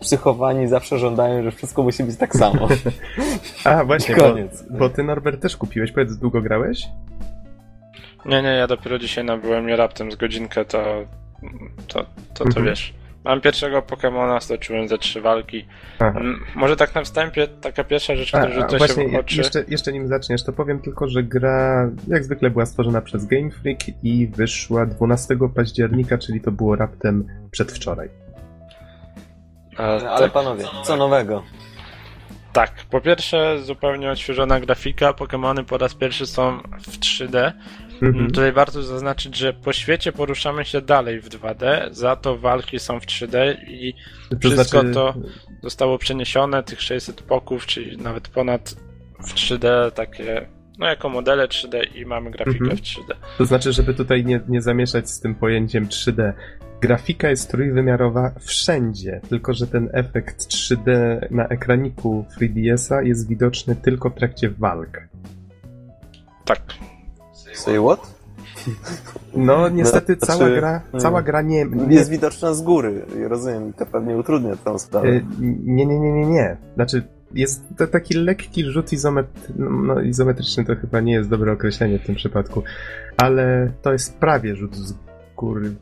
psychowani 0.00 0.68
zawsze 0.68 0.98
żądają, 0.98 1.42
że 1.42 1.50
wszystko 1.50 1.82
musi 1.82 2.04
być 2.04 2.16
tak 2.16 2.36
samo. 2.36 2.68
A, 3.64 3.84
właśnie, 3.84 4.14
Koniec. 4.14 4.64
Bo, 4.70 4.78
bo 4.78 4.88
ty 4.88 5.02
Norbert 5.02 5.42
też 5.42 5.56
kupiłeś, 5.56 5.92
powiedz, 5.92 6.16
długo 6.16 6.42
grałeś? 6.42 6.88
Nie, 8.26 8.42
nie, 8.42 8.48
ja 8.48 8.66
dopiero 8.66 8.98
dzisiaj 8.98 9.24
nabyłem 9.24 9.68
je 9.68 9.76
raptem 9.76 10.12
z 10.12 10.16
godzinkę, 10.16 10.64
to 10.64 10.84
to, 11.88 12.04
to, 12.34 12.44
to 12.44 12.44
mhm. 12.44 12.66
wiesz 12.66 13.01
Mam 13.24 13.40
pierwszego 13.40 13.82
Pokemona, 13.82 14.40
stoczyłem 14.40 14.88
ze 14.88 14.98
trzy 14.98 15.20
walki. 15.20 15.66
Aha. 15.98 16.20
Może 16.54 16.76
tak 16.76 16.94
na 16.94 17.02
wstępie 17.02 17.48
taka 17.48 17.84
pierwsza 17.84 18.16
rzecz, 18.16 18.28
która 18.28 18.50
rzuca 18.50 18.78
właśnie, 18.78 19.04
się 19.04 19.10
w 19.10 19.14
oczy. 19.14 19.36
Jeszcze, 19.36 19.64
jeszcze 19.68 19.92
nim 19.92 20.08
zaczniesz, 20.08 20.44
to 20.44 20.52
powiem 20.52 20.80
tylko, 20.80 21.08
że 21.08 21.22
gra 21.22 21.90
jak 22.08 22.24
zwykle 22.24 22.50
była 22.50 22.66
stworzona 22.66 23.00
przez 23.00 23.26
Game 23.26 23.50
Freak 23.50 23.78
i 24.02 24.26
wyszła 24.26 24.86
12 24.86 25.36
października, 25.54 26.18
czyli 26.18 26.40
to 26.40 26.52
było 26.52 26.76
raptem 26.76 27.26
przedwczoraj. 27.50 28.08
Ale 29.76 30.00
tak. 30.00 30.32
panowie, 30.32 30.64
co 30.84 30.96
nowego? 30.96 31.42
Tak, 32.52 32.70
po 32.90 33.00
pierwsze 33.00 33.58
zupełnie 33.62 34.10
odświeżona 34.10 34.60
grafika, 34.60 35.12
Pokémony 35.12 35.64
po 35.64 35.78
raz 35.78 35.94
pierwszy 35.94 36.26
są 36.26 36.58
w 36.58 36.98
3D. 36.98 37.52
Mhm. 38.02 38.26
Tutaj 38.26 38.52
warto 38.52 38.82
zaznaczyć, 38.82 39.36
że 39.36 39.52
po 39.52 39.72
świecie 39.72 40.12
poruszamy 40.12 40.64
się 40.64 40.80
dalej 40.80 41.20
w 41.20 41.28
2D, 41.28 41.88
za 41.92 42.16
to 42.16 42.38
walki 42.38 42.78
są 42.78 43.00
w 43.00 43.06
3D 43.06 43.56
i 43.68 43.94
to 44.30 44.38
wszystko 44.38 44.80
znaczy... 44.80 44.94
to 44.94 45.14
zostało 45.62 45.98
przeniesione, 45.98 46.62
tych 46.62 46.82
600 46.82 47.22
poków, 47.22 47.66
czyli 47.66 47.96
nawet 47.96 48.28
ponad 48.28 48.74
w 49.18 49.34
3D 49.34 49.90
takie 49.90 50.46
no 50.78 50.86
jako 50.86 51.08
modele 51.08 51.48
3D 51.48 51.96
i 51.96 52.06
mamy 52.06 52.30
grafikę 52.30 52.64
mhm. 52.64 52.76
w 52.76 52.80
3D. 52.80 53.14
To 53.38 53.44
znaczy, 53.44 53.72
żeby 53.72 53.94
tutaj 53.94 54.24
nie, 54.24 54.40
nie 54.48 54.62
zamieszać 54.62 55.10
z 55.10 55.20
tym 55.20 55.34
pojęciem 55.34 55.86
3D. 55.86 56.32
Grafika 56.80 57.30
jest 57.30 57.50
trójwymiarowa 57.50 58.32
wszędzie, 58.40 59.20
tylko 59.28 59.54
że 59.54 59.66
ten 59.66 59.88
efekt 59.92 60.40
3D 60.40 60.86
na 61.30 61.48
ekraniku 61.48 62.26
3DS-a 62.38 63.02
jest 63.02 63.28
widoczny 63.28 63.76
tylko 63.76 64.10
w 64.10 64.14
trakcie 64.14 64.50
walk. 64.50 65.08
Tak. 66.44 66.62
Say 67.54 67.78
what? 67.78 68.22
No 69.34 69.68
niestety 69.68 70.16
no, 70.20 70.26
cała 70.26 70.38
znaczy, 70.38 70.56
gra, 70.56 70.82
cała 70.98 71.22
gra 71.22 71.42
nie, 71.42 71.64
nie... 71.64 71.94
Jest 71.94 72.10
widoczna 72.10 72.54
z 72.54 72.62
góry, 72.62 73.06
rozumiem, 73.28 73.72
to 73.72 73.86
pewnie 73.86 74.16
utrudnia 74.16 74.56
tę 74.56 74.78
sprawę. 74.78 75.08
Y, 75.08 75.24
nie, 75.40 75.86
nie, 75.86 76.00
nie, 76.00 76.12
nie, 76.12 76.26
nie. 76.26 76.56
Znaczy 76.74 77.02
jest 77.34 77.64
to 77.78 77.86
taki 77.86 78.14
lekki 78.14 78.64
rzut 78.64 78.92
izomet... 78.92 79.26
no, 79.56 80.00
izometryczny 80.00 80.64
to 80.64 80.76
chyba 80.76 81.00
nie 81.00 81.12
jest 81.12 81.28
dobre 81.28 81.52
określenie 81.52 81.98
w 81.98 82.06
tym 82.06 82.14
przypadku, 82.14 82.62
ale 83.16 83.72
to 83.82 83.92
jest 83.92 84.18
prawie 84.18 84.56
rzut 84.56 84.76
z 84.76 84.94
góry 85.36 85.74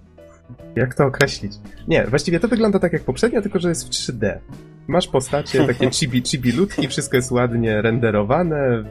jak 0.76 0.94
to 0.94 1.07
określić? 1.07 1.53
Nie, 1.88 2.07
właściwie 2.07 2.40
to 2.40 2.48
wygląda 2.48 2.78
tak 2.78 2.92
jak 2.92 3.03
poprzednio, 3.03 3.42
tylko 3.42 3.59
że 3.59 3.68
jest 3.68 3.86
w 3.86 3.90
3D. 3.90 4.38
Masz 4.88 5.09
postacie, 5.09 5.64
takie 5.66 5.90
chibi, 5.90 6.22
chibi 6.22 6.53
ludki, 6.53 6.88
wszystko 6.88 7.16
jest 7.16 7.30
ładnie 7.30 7.82
renderowane, 7.82 8.84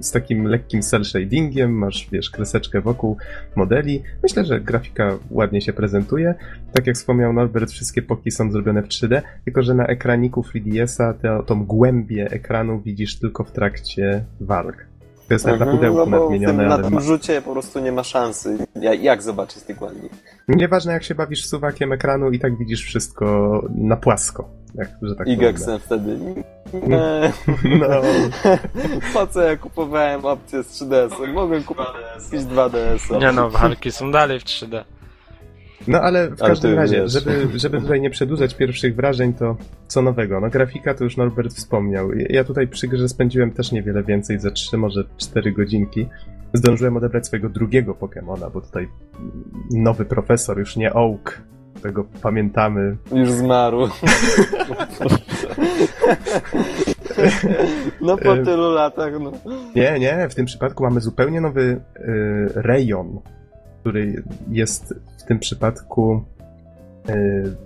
z 0.00 0.10
takim 0.10 0.44
lekkim 0.44 0.82
cel 0.82 1.04
shadingiem, 1.04 1.72
masz, 1.72 2.08
wiesz, 2.12 2.30
kreseczkę 2.30 2.80
wokół 2.80 3.16
modeli. 3.56 4.02
Myślę, 4.22 4.44
że 4.44 4.60
grafika 4.60 5.18
ładnie 5.30 5.60
się 5.60 5.72
prezentuje. 5.72 6.34
Tak 6.72 6.86
jak 6.86 6.96
wspomniał 6.96 7.32
Norbert, 7.32 7.70
wszystkie 7.70 8.02
poki 8.02 8.30
są 8.30 8.50
zrobione 8.50 8.82
w 8.82 8.88
3D, 8.88 9.22
tylko 9.44 9.62
że 9.62 9.74
na 9.74 9.86
ekraniku 9.86 10.40
3DS-a 10.40 11.42
tą 11.42 11.64
głębię 11.64 12.30
ekranu 12.30 12.80
widzisz 12.80 13.18
tylko 13.18 13.44
w 13.44 13.52
trakcie 13.52 14.24
walk. 14.40 14.89
To 15.30 15.34
jest 15.34 15.46
mhm, 15.46 15.68
na 15.70 15.76
pudełku 15.76 16.10
no 16.10 16.18
nadmienione. 16.18 16.66
Na 16.66 16.78
tym 16.78 16.94
ma... 16.94 17.00
rzucie 17.00 17.42
po 17.42 17.52
prostu 17.52 17.80
nie 17.80 17.92
ma 17.92 18.04
szansy. 18.04 18.66
Jak 19.00 19.22
zobaczyć 19.22 19.62
tych 19.62 19.76
głębi? 19.76 20.08
Nieważne 20.48 20.92
jak 20.92 21.04
się 21.04 21.14
bawisz 21.14 21.46
suwakiem 21.46 21.92
ekranu 21.92 22.30
i 22.30 22.38
tak 22.38 22.58
widzisz 22.58 22.84
wszystko 22.84 23.62
na 23.74 23.96
płasko. 23.96 24.48
Jak, 24.74 24.88
że 25.02 25.14
tak 25.14 25.28
I 25.28 25.36
Gexem 25.36 25.78
wtedy. 25.78 26.18
Nie. 26.72 27.32
No. 27.80 27.86
po 29.14 29.26
co 29.26 29.42
ja 29.42 29.56
kupowałem 29.56 30.24
opcję 30.24 30.62
z 30.62 30.82
3DS? 30.82 31.32
Mogłem 31.32 31.64
kupić 31.64 31.86
2DS. 32.32 33.20
Nie 33.20 33.32
no, 33.32 33.50
walki 33.50 33.92
są 33.92 34.10
dalej 34.10 34.40
w 34.40 34.44
3D. 34.44 34.84
No 35.88 36.00
ale 36.00 36.28
w 36.30 36.38
każdym 36.38 36.74
razie, 36.74 37.08
żeby, 37.08 37.48
żeby 37.54 37.80
tutaj 37.80 38.00
nie 38.00 38.10
przedłużać 38.10 38.54
pierwszych 38.54 38.96
wrażeń, 38.96 39.34
to 39.34 39.56
co 39.86 40.02
nowego? 40.02 40.40
No 40.40 40.50
grafika 40.50 40.94
to 40.94 41.04
już 41.04 41.16
Norbert 41.16 41.52
wspomniał. 41.52 42.12
Ja 42.12 42.44
tutaj 42.44 42.68
przy 42.68 42.88
grze 42.88 43.08
spędziłem 43.08 43.50
też 43.50 43.72
niewiele 43.72 44.02
więcej, 44.02 44.38
ze 44.38 44.50
3, 44.50 44.76
może 44.76 45.04
4 45.16 45.52
godzinki. 45.52 46.08
Zdążyłem 46.52 46.96
odebrać 46.96 47.26
swojego 47.26 47.48
drugiego 47.48 47.94
Pokemona, 47.94 48.50
bo 48.50 48.60
tutaj 48.60 48.88
nowy 49.70 50.04
profesor, 50.04 50.58
już 50.58 50.76
nie 50.76 50.92
Oak, 50.92 51.42
tego 51.82 52.04
pamiętamy. 52.22 52.96
Już 53.12 53.30
zmarł. 53.30 53.88
no 58.00 58.16
po 58.16 58.36
tylu 58.36 58.70
latach, 58.70 59.12
no. 59.20 59.32
Nie, 59.74 59.98
nie, 59.98 60.28
w 60.28 60.34
tym 60.34 60.46
przypadku 60.46 60.82
mamy 60.82 61.00
zupełnie 61.00 61.40
nowy 61.40 61.62
y, 61.62 61.80
rejon, 62.54 63.20
który 63.80 64.22
jest 64.50 64.94
w 65.18 65.24
tym 65.24 65.38
przypadku 65.38 66.24
y, 67.08 67.56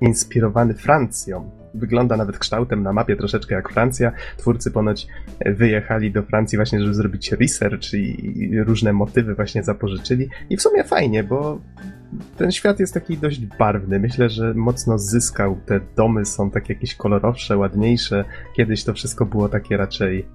inspirowany 0.00 0.74
Francją. 0.74 1.50
Wygląda 1.74 2.16
nawet 2.16 2.38
kształtem 2.38 2.82
na 2.82 2.92
mapie 2.92 3.16
troszeczkę 3.16 3.54
jak 3.54 3.72
Francja. 3.72 4.12
Twórcy 4.36 4.70
ponoć 4.70 5.06
wyjechali 5.46 6.12
do 6.12 6.22
Francji 6.22 6.58
właśnie, 6.58 6.80
żeby 6.80 6.94
zrobić 6.94 7.32
research 7.32 7.94
i 7.94 8.60
różne 8.64 8.92
motywy 8.92 9.34
właśnie 9.34 9.62
zapożyczyli. 9.62 10.28
I 10.50 10.56
w 10.56 10.62
sumie 10.62 10.84
fajnie, 10.84 11.24
bo 11.24 11.60
ten 12.36 12.52
świat 12.52 12.80
jest 12.80 12.94
taki 12.94 13.18
dość 13.18 13.46
barwny. 13.46 13.98
Myślę, 13.98 14.28
że 14.28 14.54
mocno 14.54 14.98
zyskał. 14.98 15.56
Te 15.66 15.80
domy 15.96 16.24
są 16.24 16.50
takie 16.50 16.74
jakieś 16.74 16.94
kolorowsze, 16.94 17.56
ładniejsze. 17.56 18.24
Kiedyś 18.56 18.84
to 18.84 18.94
wszystko 18.94 19.26
było 19.26 19.48
takie 19.48 19.76
raczej 19.76 20.26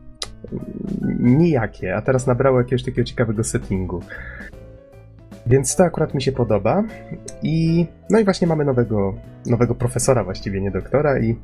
nijakie, 1.19 1.95
a 1.95 2.01
teraz 2.01 2.28
nabrało 2.28 2.57
jakiegoś 2.57 2.84
takiego 2.84 3.03
ciekawego 3.03 3.43
settingu. 3.43 4.01
Więc 5.50 5.76
to 5.76 5.84
akurat 5.84 6.14
mi 6.14 6.22
się 6.22 6.32
podoba. 6.32 6.84
I 7.43 7.88
no 8.10 8.20
i 8.20 8.24
właśnie 8.24 8.48
mamy 8.48 8.66
nowego, 8.66 9.14
nowego 9.45 9.76
profesora, 9.76 10.24
właściwie 10.24 10.62
nie 10.62 10.72
doktora, 10.72 11.20
i 11.20 11.36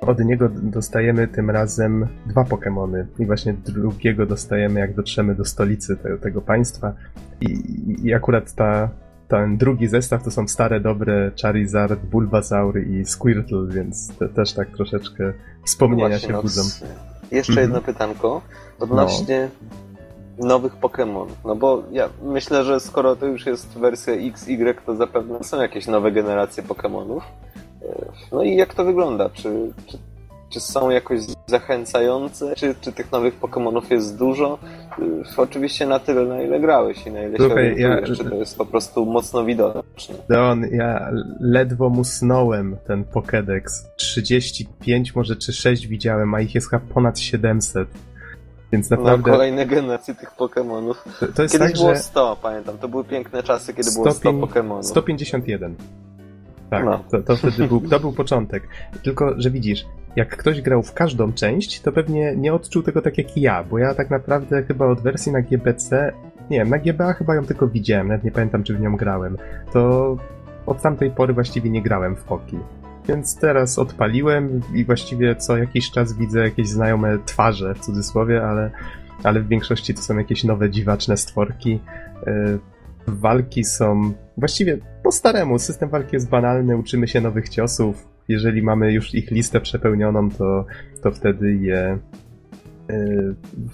od 0.00 0.24
niego 0.24 0.48
dostajemy 0.48 1.28
tym 1.28 1.50
razem 1.50 2.06
dwa 2.26 2.44
Pokémony. 2.44 3.04
I 3.18 3.26
właśnie 3.26 3.52
drugiego 3.52 4.26
dostajemy, 4.26 4.80
jak 4.80 4.94
dotrzemy 4.94 5.34
do 5.34 5.44
stolicy 5.44 5.96
te, 5.96 6.18
tego 6.18 6.40
państwa. 6.40 6.92
I, 7.40 7.56
I 8.02 8.14
akurat 8.14 8.54
ta, 8.54 8.88
ten 9.28 9.56
drugi 9.56 9.88
zestaw 9.88 10.22
to 10.22 10.30
są 10.30 10.48
stare, 10.48 10.80
dobre 10.80 11.30
Charizard, 11.42 12.00
Bulbasaur 12.00 12.78
i 12.78 13.04
Squirtle, 13.04 13.66
więc 13.68 14.16
te, 14.16 14.28
też 14.28 14.52
tak 14.52 14.70
troszeczkę 14.70 15.32
wspomnienia 15.64 16.08
no 16.08 16.18
się 16.18 16.32
budzą. 16.42 16.62
Jeszcze 17.30 17.52
mhm. 17.52 17.66
jedno 17.66 17.80
pytanko 17.80 18.42
odnośnie 18.78 19.48
no 19.70 19.89
nowych 20.40 20.76
Pokémon. 20.80 21.26
No 21.44 21.56
bo 21.56 21.82
ja 21.92 22.08
myślę, 22.22 22.64
że 22.64 22.80
skoro 22.80 23.16
to 23.16 23.26
już 23.26 23.46
jest 23.46 23.78
wersja 23.78 24.14
XY, 24.14 24.74
to 24.86 24.96
zapewne 24.96 25.44
są 25.44 25.62
jakieś 25.62 25.86
nowe 25.86 26.12
generacje 26.12 26.62
Pokémonów. 26.62 27.20
E, 27.82 28.12
no 28.32 28.42
i 28.42 28.56
jak 28.56 28.74
to 28.74 28.84
wygląda? 28.84 29.30
Czy, 29.30 29.72
czy, 29.86 29.98
czy 30.50 30.60
są 30.60 30.90
jakoś 30.90 31.20
zachęcające? 31.46 32.54
Czy, 32.56 32.74
czy 32.80 32.92
tych 32.92 33.12
nowych 33.12 33.40
Pokémonów 33.40 33.90
jest 33.90 34.18
dużo? 34.18 34.58
E, 34.98 35.02
oczywiście 35.36 35.86
na 35.86 35.98
tyle, 35.98 36.24
na 36.24 36.42
ile 36.42 36.60
grałeś 36.60 37.06
i 37.06 37.10
na 37.10 37.22
ile 37.22 37.38
Słuchaj, 37.38 37.74
się 37.76 37.80
ja... 37.80 38.02
czy 38.02 38.16
to 38.16 38.34
jest 38.34 38.58
po 38.58 38.66
prostu 38.66 39.06
mocno 39.06 39.44
widoczne. 39.44 40.14
Don, 40.28 40.64
ja 40.72 41.10
ledwo 41.40 41.90
musnąłem 41.90 42.76
ten 42.86 43.04
Pokédex. 43.04 43.62
35 43.96 45.14
może 45.14 45.36
czy 45.36 45.52
6 45.52 45.86
widziałem, 45.86 46.34
a 46.34 46.40
ich 46.40 46.54
jest 46.54 46.70
chyba 46.70 46.82
ponad 46.94 47.18
700. 47.18 47.88
Więc 48.72 48.90
naprawdę... 48.90 49.30
No, 49.30 49.36
kolejne 49.36 49.66
generacje 49.66 50.14
tych 50.14 50.36
Pokémonów. 50.36 50.94
To, 51.20 51.26
to 51.26 51.32
Kiedyś 51.32 51.58
tak, 51.58 51.72
było 51.72 51.94
że... 51.94 52.00
100, 52.00 52.36
pamiętam. 52.42 52.78
To 52.78 52.88
były 52.88 53.04
piękne 53.04 53.42
czasy, 53.42 53.74
kiedy 53.74 53.90
100, 53.90 54.02
było 54.02 54.14
100 54.14 54.30
Pokémonów. 54.32 54.82
151. 54.82 55.74
Tak, 56.70 56.84
no. 56.84 57.04
to, 57.10 57.22
to 57.22 57.36
wtedy 57.36 57.68
był, 57.68 57.80
to 57.80 58.00
był 58.00 58.12
początek. 58.12 58.68
Tylko, 59.02 59.34
że 59.36 59.50
widzisz, 59.50 59.86
jak 60.16 60.36
ktoś 60.36 60.60
grał 60.60 60.82
w 60.82 60.92
każdą 60.92 61.32
część, 61.32 61.80
to 61.80 61.92
pewnie 61.92 62.36
nie 62.36 62.54
odczuł 62.54 62.82
tego 62.82 63.02
tak 63.02 63.18
jak 63.18 63.36
ja, 63.36 63.64
bo 63.64 63.78
ja 63.78 63.94
tak 63.94 64.10
naprawdę 64.10 64.62
chyba 64.62 64.86
od 64.86 65.00
wersji 65.00 65.32
na 65.32 65.42
GBC, 65.42 66.12
nie 66.50 66.58
wiem, 66.58 66.68
na 66.68 66.78
GBA 66.78 67.12
chyba 67.12 67.34
ją 67.34 67.46
tylko 67.46 67.68
widziałem, 67.68 68.08
nawet 68.08 68.24
nie 68.24 68.30
pamiętam, 68.30 68.62
czy 68.64 68.74
w 68.74 68.80
nią 68.80 68.96
grałem. 68.96 69.38
To 69.72 70.16
od 70.66 70.82
tamtej 70.82 71.10
pory 71.10 71.32
właściwie 71.32 71.70
nie 71.70 71.82
grałem 71.82 72.16
w 72.16 72.22
Poki. 72.24 72.58
Więc 73.10 73.36
teraz 73.36 73.78
odpaliłem 73.78 74.60
i 74.74 74.84
właściwie 74.84 75.36
co 75.36 75.56
jakiś 75.56 75.90
czas 75.90 76.12
widzę 76.12 76.40
jakieś 76.40 76.68
znajome 76.68 77.18
twarze, 77.26 77.74
w 77.74 77.80
cudzysłowie, 77.80 78.42
ale, 78.42 78.70
ale 79.22 79.40
w 79.40 79.48
większości 79.48 79.94
to 79.94 80.02
są 80.02 80.18
jakieś 80.18 80.44
nowe, 80.44 80.70
dziwaczne 80.70 81.16
stworki. 81.16 81.80
E, 82.26 82.58
walki 83.06 83.64
są 83.64 84.12
właściwie 84.36 84.78
po 85.02 85.12
staremu. 85.12 85.58
System 85.58 85.88
walki 85.88 86.16
jest 86.16 86.28
banalny, 86.28 86.76
uczymy 86.76 87.08
się 87.08 87.20
nowych 87.20 87.48
ciosów. 87.48 88.08
Jeżeli 88.28 88.62
mamy 88.62 88.92
już 88.92 89.14
ich 89.14 89.30
listę 89.30 89.60
przepełnioną, 89.60 90.30
to, 90.30 90.66
to 91.02 91.10
wtedy 91.10 91.54
je 91.54 91.98
e, 92.90 92.98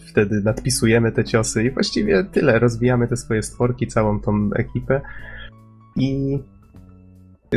wtedy 0.06 0.40
nadpisujemy 0.40 1.12
te 1.12 1.24
ciosy 1.24 1.64
i 1.64 1.70
właściwie 1.70 2.24
tyle. 2.24 2.58
Rozwijamy 2.58 3.08
te 3.08 3.16
swoje 3.16 3.42
stworki, 3.42 3.86
całą 3.86 4.20
tą 4.20 4.50
ekipę. 4.54 5.00
I 5.96 6.38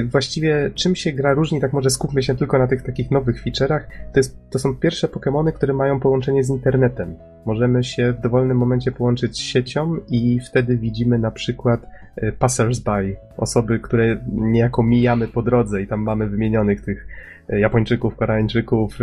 właściwie 0.04 0.72
czym 0.76 0.96
się 0.96 1.12
gra 1.12 1.34
różni, 1.34 1.62
tak 1.62 1.74
może 1.74 1.90
skupmy 1.90 2.24
się 2.24 2.36
tylko 2.36 2.60
na 2.60 2.68
tych 2.68 2.82
takich 2.84 3.12
nowych 3.12 3.44
feature'ach, 3.44 3.82
to, 4.14 4.20
jest, 4.20 4.38
to 4.50 4.60
są 4.60 4.76
pierwsze 4.76 5.08
Pokémony, 5.08 5.54
które 5.54 5.74
mają 5.74 6.00
połączenie 6.00 6.44
z 6.44 6.50
internetem. 6.50 7.16
Możemy 7.46 7.84
się 7.84 8.14
w 8.14 8.22
dowolnym 8.22 8.58
momencie 8.58 8.92
połączyć 8.92 9.36
z 9.36 9.40
siecią 9.40 9.98
i 10.10 10.40
wtedy 10.40 10.78
widzimy 10.78 11.20
na 11.20 11.32
przykład 11.32 11.82
e, 12.16 12.32
passers-by, 12.32 13.16
osoby, 13.38 13.80
które 13.80 14.18
niejako 14.32 14.84
mijamy 14.84 15.28
po 15.28 15.42
drodze 15.42 15.82
i 15.82 15.88
tam 15.88 16.02
mamy 16.02 16.28
wymienionych 16.28 16.82
tych 16.82 17.08
e, 17.50 17.60
Japończyków, 17.60 18.16
Koreańczyków, 18.16 18.98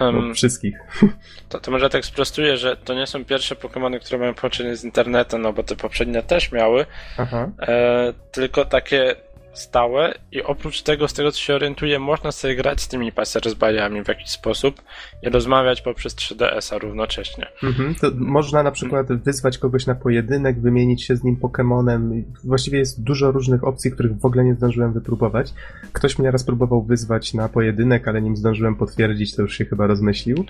um, 0.00 0.34
wszystkich. 0.34 0.78
To, 1.48 1.60
to 1.60 1.70
może 1.70 1.90
tak 1.90 2.04
sprostuję, 2.04 2.56
że 2.56 2.76
to 2.76 2.94
nie 2.94 3.06
są 3.06 3.24
pierwsze 3.24 3.54
Pokémony, 3.54 4.00
które 4.00 4.18
mają 4.18 4.34
połączenie 4.34 4.76
z 4.76 4.84
internetem, 4.84 5.42
no 5.42 5.52
bo 5.52 5.62
te 5.62 5.76
poprzednie 5.76 6.22
też 6.22 6.52
miały, 6.52 6.86
e, 7.18 8.12
tylko 8.32 8.64
takie 8.64 9.16
stałe 9.58 10.14
i 10.32 10.42
oprócz 10.42 10.82
tego, 10.82 11.08
z 11.08 11.12
tego 11.12 11.32
co 11.32 11.40
się 11.40 11.54
orientuję, 11.54 11.98
można 11.98 12.32
sobie 12.32 12.56
grać 12.56 12.80
z 12.80 12.88
tymi 12.88 13.12
passersbyami 13.12 14.04
w 14.04 14.08
jakiś 14.08 14.28
sposób 14.28 14.82
i 15.22 15.28
rozmawiać 15.28 15.82
poprzez 15.82 16.16
3DS-a 16.16 16.78
równocześnie. 16.78 17.46
Mhm, 17.62 17.94
to 17.94 18.10
można 18.14 18.62
na 18.62 18.70
przykład 18.70 19.12
wyzwać 19.12 19.58
kogoś 19.58 19.86
na 19.86 19.94
pojedynek, 19.94 20.60
wymienić 20.60 21.04
się 21.04 21.16
z 21.16 21.24
nim 21.24 21.36
Pokémonem. 21.36 22.22
Właściwie 22.44 22.78
jest 22.78 23.04
dużo 23.04 23.32
różnych 23.32 23.64
opcji, 23.64 23.90
których 23.90 24.18
w 24.18 24.26
ogóle 24.26 24.44
nie 24.44 24.54
zdążyłem 24.54 24.92
wypróbować. 24.92 25.52
Ktoś 25.92 26.18
mnie 26.18 26.30
raz 26.30 26.44
próbował 26.44 26.82
wyzwać 26.82 27.34
na 27.34 27.48
pojedynek, 27.48 28.08
ale 28.08 28.22
nim 28.22 28.36
zdążyłem 28.36 28.76
potwierdzić, 28.76 29.36
to 29.36 29.42
już 29.42 29.58
się 29.58 29.64
chyba 29.64 29.86
rozmyślił. 29.86 30.44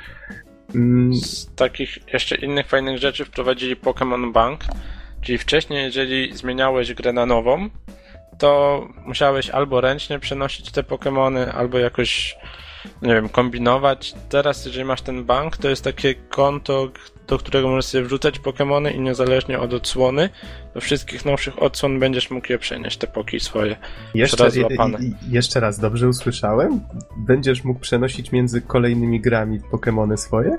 Mm. 0.75 1.15
Z 1.15 1.55
takich 1.55 2.13
jeszcze 2.13 2.37
innych 2.37 2.67
fajnych 2.67 2.99
rzeczy 2.99 3.25
wprowadzili 3.25 3.77
Pokémon 3.77 4.33
Bank, 4.33 4.61
czyli 5.21 5.39
wcześniej, 5.39 5.85
jeżeli 5.85 6.37
zmieniałeś 6.37 6.95
grę 6.95 7.13
na 7.13 7.27
nową, 7.27 7.69
to 8.39 8.83
musiałeś 9.07 9.51
albo 9.51 9.81
ręcznie 9.81 10.19
przenosić 10.19 10.71
te 10.71 10.83
Pokémony, 10.83 11.51
albo 11.51 11.79
jakoś, 11.79 12.37
nie 13.03 13.15
wiem, 13.15 13.29
kombinować. 13.29 14.15
Teraz, 14.29 14.67
jeżeli 14.67 14.85
masz 14.85 15.03
ten 15.03 15.25
bank, 15.25 15.57
to 15.57 15.69
jest 15.69 15.85
takie 15.85 16.15
konto, 16.15 16.89
do 17.27 17.39
którego 17.39 17.69
możesz 17.69 17.85
sobie 17.85 18.05
wrzucać 18.05 18.41
Pokémony 18.41 18.95
i 18.95 19.01
niezależnie 19.01 19.59
od 19.59 19.75
odsłony, 19.75 20.29
do 20.75 20.81
wszystkich 20.81 21.25
nowszych 21.25 21.63
odsłon 21.63 21.99
będziesz 21.99 22.31
mógł 22.31 22.53
je 22.53 22.59
przenieść, 22.59 22.97
te 22.99 23.07
poki 23.07 23.41
swoje. 23.41 23.77
Jeszcze 24.15 24.45
raz, 24.45 24.55
jeszcze 25.29 25.61
raz, 25.61 25.79
dobrze 25.79 26.09
usłyszałem? 26.09 26.81
Będziesz 27.17 27.65
mógł 27.65 27.81
przenosić 27.81 28.33
między 28.33 28.61
kolejnymi 28.61 29.21
grami 29.21 29.61
Pokémony 29.61 30.17
swoje? 30.17 30.59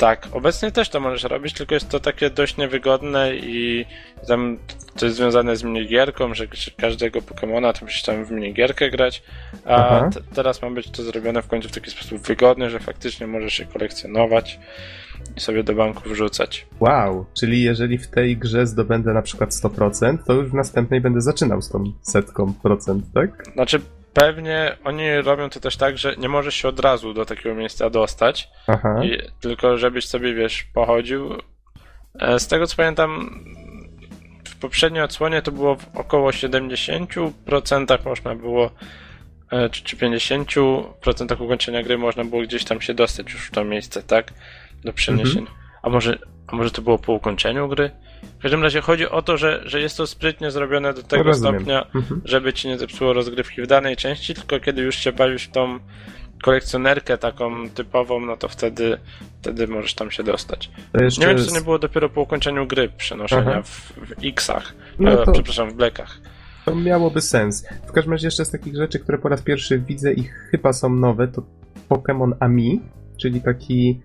Tak, 0.00 0.28
obecnie 0.32 0.72
też 0.72 0.88
to 0.88 1.00
możesz 1.00 1.22
robić, 1.22 1.54
tylko 1.54 1.74
jest 1.74 1.88
to 1.88 2.00
takie 2.00 2.30
dość 2.30 2.56
niewygodne 2.56 3.34
i 3.36 3.86
tam 4.28 4.58
to 4.96 5.06
jest 5.06 5.16
związane 5.16 5.56
z 5.56 5.62
minigierką, 5.62 6.34
że 6.34 6.46
każdego 6.76 7.22
Pokemona 7.22 7.72
to 7.72 7.84
musisz 7.84 8.02
tam 8.02 8.24
w 8.24 8.30
minigierkę 8.30 8.90
grać, 8.90 9.22
a 9.64 10.08
t- 10.14 10.20
teraz 10.34 10.62
ma 10.62 10.70
być 10.70 10.90
to 10.90 11.02
zrobione 11.02 11.42
w 11.42 11.46
końcu 11.46 11.68
w 11.68 11.72
taki 11.72 11.90
sposób 11.90 12.18
wygodny, 12.18 12.70
że 12.70 12.80
faktycznie 12.80 13.26
możesz 13.26 13.58
je 13.58 13.66
kolekcjonować 13.66 14.58
i 15.36 15.40
sobie 15.40 15.64
do 15.64 15.74
banku 15.74 16.08
wrzucać. 16.08 16.66
Wow, 16.80 17.26
czyli 17.34 17.62
jeżeli 17.62 17.98
w 17.98 18.08
tej 18.08 18.36
grze 18.36 18.66
zdobędę 18.66 19.12
na 19.12 19.22
przykład 19.22 19.50
100%, 19.50 20.18
to 20.26 20.32
już 20.32 20.50
w 20.50 20.54
następnej 20.54 21.00
będę 21.00 21.20
zaczynał 21.20 21.62
z 21.62 21.68
tą 21.68 21.92
setką 22.02 22.54
procent, 22.62 23.04
tak? 23.14 23.44
Znaczy 23.54 23.80
Pewnie 24.12 24.76
oni 24.84 25.12
robią 25.22 25.50
to 25.50 25.60
też 25.60 25.76
tak, 25.76 25.98
że 25.98 26.16
nie 26.16 26.28
możesz 26.28 26.54
się 26.54 26.68
od 26.68 26.80
razu 26.80 27.14
do 27.14 27.24
takiego 27.24 27.54
miejsca 27.54 27.90
dostać. 27.90 28.48
I, 29.04 29.18
tylko 29.40 29.78
żebyś 29.78 30.06
sobie, 30.06 30.34
wiesz, 30.34 30.62
pochodził. 30.62 31.34
E, 32.18 32.38
z 32.38 32.46
tego 32.48 32.66
co 32.66 32.76
pamiętam, 32.76 33.40
w 34.44 34.56
poprzedniej 34.56 35.02
odsłonie 35.02 35.42
to 35.42 35.52
było 35.52 35.76
w 35.76 35.96
około 35.96 36.30
70% 36.30 38.04
można 38.04 38.34
było, 38.34 38.70
e, 39.50 39.70
czy, 39.70 39.84
czy 39.84 39.96
50% 39.96 41.42
ukończenia 41.42 41.82
gry 41.82 41.98
można 41.98 42.24
było 42.24 42.42
gdzieś 42.42 42.64
tam 42.64 42.80
się 42.80 42.94
dostać 42.94 43.32
już 43.32 43.46
w 43.46 43.50
to 43.50 43.64
miejsce, 43.64 44.02
tak? 44.02 44.32
Do 44.84 44.92
przeniesienia. 44.92 45.40
Mhm. 45.40 45.58
A 45.82 45.88
może, 45.88 46.18
a 46.46 46.56
może 46.56 46.70
to 46.70 46.82
było 46.82 46.98
po 46.98 47.12
ukończeniu 47.12 47.68
gry? 47.68 47.90
W 48.38 48.42
każdym 48.42 48.62
razie 48.62 48.80
chodzi 48.80 49.08
o 49.08 49.22
to, 49.22 49.36
że, 49.36 49.62
że 49.64 49.80
jest 49.80 49.96
to 49.96 50.06
sprytnie 50.06 50.50
zrobione 50.50 50.94
do 50.94 51.02
tego 51.02 51.22
Rozumiem. 51.22 51.54
stopnia, 51.54 51.86
mhm. 51.94 52.20
żeby 52.24 52.52
ci 52.52 52.68
nie 52.68 52.78
zepsuło 52.78 53.12
rozgrywki 53.12 53.62
w 53.62 53.66
danej 53.66 53.96
części, 53.96 54.34
tylko 54.34 54.60
kiedy 54.60 54.82
już 54.82 54.96
się 54.96 55.12
bawisz 55.12 55.44
w 55.44 55.50
tą 55.50 55.78
kolekcjonerkę 56.42 57.18
taką 57.18 57.70
typową, 57.70 58.20
no 58.20 58.36
to 58.36 58.48
wtedy, 58.48 58.98
wtedy 59.40 59.66
możesz 59.66 59.94
tam 59.94 60.10
się 60.10 60.22
dostać. 60.22 60.70
Nie 60.94 61.26
wiem, 61.26 61.38
czy 61.38 61.46
to 61.46 61.54
nie 61.54 61.60
było 61.60 61.78
dopiero 61.78 62.08
po 62.08 62.20
ukończeniu 62.20 62.66
gry 62.66 62.88
przenoszenia 62.88 63.62
w, 63.62 63.92
w 63.96 64.24
X-ach, 64.24 64.74
no 64.98 65.22
e, 65.22 65.24
to... 65.24 65.32
przepraszam, 65.32 65.70
w 65.70 65.74
Blackach. 65.74 66.20
To 66.64 66.74
miałoby 66.74 67.20
sens. 67.20 67.66
W 67.86 67.92
każdym 67.92 68.12
razie 68.12 68.26
jeszcze 68.26 68.44
z 68.44 68.50
takich 68.50 68.76
rzeczy, 68.76 68.98
które 68.98 69.18
po 69.18 69.28
raz 69.28 69.42
pierwszy 69.42 69.78
widzę 69.78 70.12
i 70.12 70.22
chyba 70.22 70.72
są 70.72 70.90
nowe, 70.90 71.28
to 71.28 71.42
Pokémon 71.88 72.32
Ami, 72.40 72.80
czyli 73.16 73.40
taki 73.40 74.00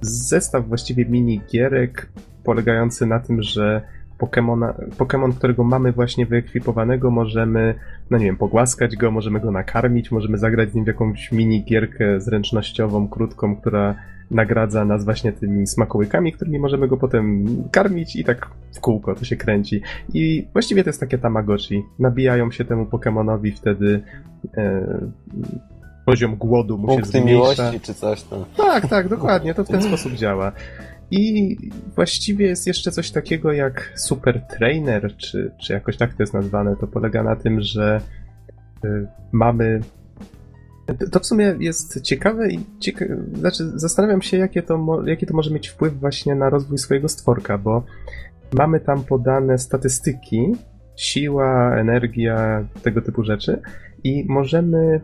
zestaw 0.00 0.68
właściwie 0.68 1.04
mini 1.04 1.40
gierek 1.52 2.08
polegający 2.44 3.06
na 3.06 3.20
tym, 3.20 3.42
że 3.42 3.82
Pokemona, 4.18 4.74
Pokemon, 4.98 5.32
którego 5.32 5.64
mamy 5.64 5.92
właśnie 5.92 6.26
wyekwipowanego, 6.26 7.10
możemy, 7.10 7.74
no 8.10 8.18
nie 8.18 8.24
wiem, 8.24 8.36
pogłaskać 8.36 8.96
go, 8.96 9.10
możemy 9.10 9.40
go 9.40 9.50
nakarmić, 9.50 10.10
możemy 10.10 10.38
zagrać 10.38 10.70
z 10.70 10.74
nim 10.74 10.84
w 10.84 10.88
jakąś 10.88 11.32
mini 11.32 11.64
gierkę 11.64 12.20
zręcznościową, 12.20 13.08
krótką, 13.08 13.56
która 13.56 13.94
nagradza 14.30 14.84
nas 14.84 15.04
właśnie 15.04 15.32
tymi 15.32 15.66
smakołykami, 15.66 16.32
którymi 16.32 16.58
możemy 16.58 16.88
go 16.88 16.96
potem 16.96 17.46
karmić 17.72 18.16
i 18.16 18.24
tak 18.24 18.50
w 18.72 18.80
kółko 18.80 19.14
to 19.14 19.24
się 19.24 19.36
kręci. 19.36 19.82
I 20.14 20.46
właściwie 20.52 20.84
to 20.84 20.88
jest 20.88 21.00
takie 21.00 21.18
Tamagotchi. 21.18 21.82
Nabijają 21.98 22.50
się 22.50 22.64
temu 22.64 22.86
Pokemonowi 22.86 23.52
wtedy 23.52 24.02
e, 24.56 24.86
poziom 26.06 26.36
głodu 26.36 26.78
mu 26.78 26.86
Punkty 26.86 27.12
się 27.12 27.18
zmniejsza. 27.18 27.62
miłości 27.62 27.80
czy 27.80 27.94
coś 27.94 28.22
tam. 28.22 28.44
Tak, 28.56 28.86
tak, 28.88 29.08
dokładnie, 29.08 29.54
to 29.54 29.64
w 29.64 29.68
ten 29.68 29.82
sposób 29.88 30.12
działa. 30.12 30.52
I 31.10 31.56
właściwie 31.94 32.46
jest 32.46 32.66
jeszcze 32.66 32.90
coś 32.90 33.10
takiego 33.10 33.52
jak 33.52 33.92
Super 33.96 34.42
Trainer, 34.46 35.16
czy, 35.16 35.50
czy 35.60 35.72
jakoś 35.72 35.96
tak 35.96 36.14
to 36.14 36.22
jest 36.22 36.34
nazwane. 36.34 36.76
To 36.76 36.86
polega 36.86 37.22
na 37.22 37.36
tym, 37.36 37.60
że 37.60 38.00
y, 38.84 39.06
mamy. 39.32 39.80
To 41.12 41.20
w 41.20 41.26
sumie 41.26 41.56
jest 41.60 42.00
ciekawe 42.02 42.50
i 42.50 42.60
cieka... 42.80 43.04
znaczy 43.34 43.70
zastanawiam 43.74 44.22
się, 44.22 44.36
jakie 44.36 44.62
to, 44.62 45.02
jakie 45.06 45.26
to 45.26 45.34
może 45.34 45.50
mieć 45.50 45.68
wpływ 45.68 46.00
właśnie 46.00 46.34
na 46.34 46.50
rozwój 46.50 46.78
swojego 46.78 47.08
stworka, 47.08 47.58
bo 47.58 47.84
mamy 48.52 48.80
tam 48.80 49.04
podane 49.04 49.58
statystyki, 49.58 50.52
siła, 50.96 51.76
energia, 51.76 52.64
tego 52.82 53.02
typu 53.02 53.24
rzeczy 53.24 53.60
i 54.04 54.24
możemy 54.28 55.00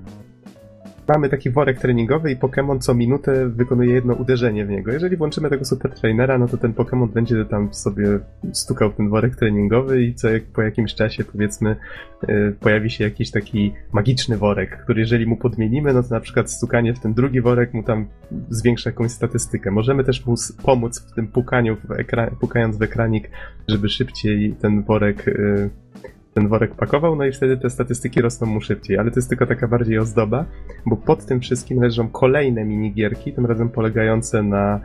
mamy 1.12 1.28
taki 1.28 1.50
worek 1.50 1.78
treningowy 1.78 2.32
i 2.32 2.36
Pokémon 2.36 2.78
co 2.78 2.94
minutę 2.94 3.48
wykonuje 3.48 3.94
jedno 3.94 4.14
uderzenie 4.14 4.66
w 4.66 4.68
niego. 4.68 4.92
Jeżeli 4.92 5.16
włączymy 5.16 5.50
tego 5.50 5.64
super 5.64 5.94
trainera, 5.94 6.38
no 6.38 6.48
to 6.48 6.56
ten 6.56 6.72
Pokémon 6.72 7.08
będzie 7.08 7.44
tam 7.44 7.74
sobie 7.74 8.18
stukał 8.52 8.90
w 8.90 8.96
ten 8.96 9.08
worek 9.08 9.36
treningowy 9.36 10.02
i 10.02 10.14
co 10.14 10.28
po 10.54 10.62
jakimś 10.62 10.94
czasie 10.94 11.24
powiedzmy 11.24 11.76
yy, 12.28 12.54
pojawi 12.60 12.90
się 12.90 13.04
jakiś 13.04 13.30
taki 13.30 13.72
magiczny 13.92 14.36
worek, 14.36 14.82
który 14.84 15.00
jeżeli 15.00 15.26
mu 15.26 15.36
podmienimy, 15.36 15.92
no 15.94 16.02
to 16.02 16.14
na 16.14 16.20
przykład 16.20 16.50
stukanie 16.50 16.94
w 16.94 17.00
ten 17.00 17.14
drugi 17.14 17.40
worek 17.40 17.74
mu 17.74 17.82
tam 17.82 18.06
zwiększa 18.50 18.90
jakąś 18.90 19.10
statystykę. 19.10 19.70
Możemy 19.70 20.04
też 20.04 20.26
mu 20.26 20.34
pomóc 20.62 21.00
w 21.00 21.14
tym 21.14 21.28
pukaniu, 21.28 21.76
w 21.76 21.90
ekran, 21.90 22.30
pukając 22.40 22.76
w 22.76 22.82
ekranik, 22.82 23.30
żeby 23.68 23.88
szybciej 23.88 24.54
ten 24.60 24.82
worek 24.82 25.26
yy, 25.26 25.70
ten 26.34 26.48
worek 26.48 26.74
pakował, 26.74 27.16
no 27.16 27.24
i 27.24 27.32
wtedy 27.32 27.56
te 27.56 27.70
statystyki 27.70 28.20
rosną 28.20 28.46
mu 28.46 28.60
szybciej, 28.60 28.98
ale 28.98 29.10
to 29.10 29.18
jest 29.18 29.28
tylko 29.28 29.46
taka 29.46 29.68
bardziej 29.68 29.98
ozdoba, 29.98 30.44
bo 30.86 30.96
pod 30.96 31.26
tym 31.26 31.40
wszystkim 31.40 31.82
leżą 31.82 32.08
kolejne 32.08 32.64
minigierki, 32.64 33.32
tym 33.32 33.46
razem 33.46 33.68
polegające 33.68 34.42
na 34.42 34.80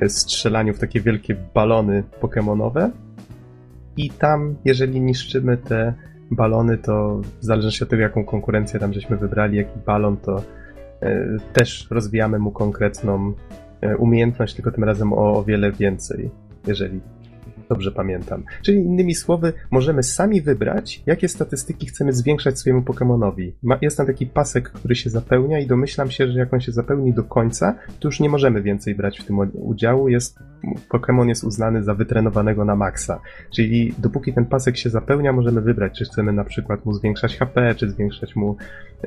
e, 0.00 0.08
strzelaniu 0.08 0.74
w 0.74 0.78
takie 0.78 1.00
wielkie 1.00 1.36
balony 1.54 2.02
pokemonowe. 2.20 2.90
I 3.96 4.10
tam, 4.10 4.56
jeżeli 4.64 5.00
niszczymy 5.00 5.56
te 5.56 5.94
balony, 6.30 6.78
to 6.78 7.20
w 7.40 7.44
zależności 7.44 7.84
od 7.84 7.90
tego, 7.90 8.02
jaką 8.02 8.24
konkurencję 8.24 8.80
tam 8.80 8.92
żeśmy 8.92 9.16
wybrali, 9.16 9.56
jaki 9.56 9.78
balon, 9.86 10.16
to 10.16 10.42
e, 11.02 11.36
też 11.52 11.86
rozwijamy 11.90 12.38
mu 12.38 12.50
konkretną 12.50 13.34
e, 13.80 13.96
umiejętność, 13.96 14.54
tylko 14.54 14.70
tym 14.70 14.84
razem 14.84 15.12
o, 15.12 15.38
o 15.38 15.44
wiele 15.44 15.72
więcej, 15.72 16.30
jeżeli 16.66 17.00
dobrze 17.68 17.92
pamiętam. 17.92 18.44
Czyli 18.62 18.78
innymi 18.78 19.14
słowy, 19.14 19.52
możemy 19.70 20.02
sami 20.02 20.42
wybrać, 20.42 21.02
jakie 21.06 21.28
statystyki 21.28 21.86
chcemy 21.86 22.12
zwiększać 22.12 22.58
swojemu 22.58 22.82
Pokemonowi. 22.82 23.54
jest 23.82 23.96
tam 23.96 24.06
taki 24.06 24.26
pasek, 24.26 24.70
który 24.70 24.94
się 24.94 25.10
zapełnia 25.10 25.58
i 25.58 25.66
domyślam 25.66 26.10
się, 26.10 26.28
że 26.28 26.38
jak 26.38 26.54
on 26.54 26.60
się 26.60 26.72
zapełni 26.72 27.12
do 27.12 27.24
końca, 27.24 27.74
to 28.00 28.08
już 28.08 28.20
nie 28.20 28.28
możemy 28.28 28.62
więcej 28.62 28.94
brać 28.94 29.20
w 29.20 29.24
tym 29.24 29.38
udziału. 29.54 30.08
Jest, 30.08 30.38
Pokemon 30.88 31.28
jest 31.28 31.44
uznany 31.44 31.82
za 31.82 31.94
wytrenowanego 31.94 32.64
na 32.64 32.76
maksa. 32.76 33.20
Czyli 33.54 33.94
dopóki 33.98 34.32
ten 34.32 34.46
pasek 34.46 34.76
się 34.76 34.90
zapełnia, 34.90 35.32
możemy 35.32 35.60
wybrać, 35.60 35.98
czy 35.98 36.04
chcemy 36.04 36.32
na 36.32 36.44
przykład 36.44 36.84
mu 36.84 36.92
zwiększać 36.92 37.36
HP, 37.36 37.74
czy 37.74 37.90
zwiększać 37.90 38.36
mu 38.36 38.56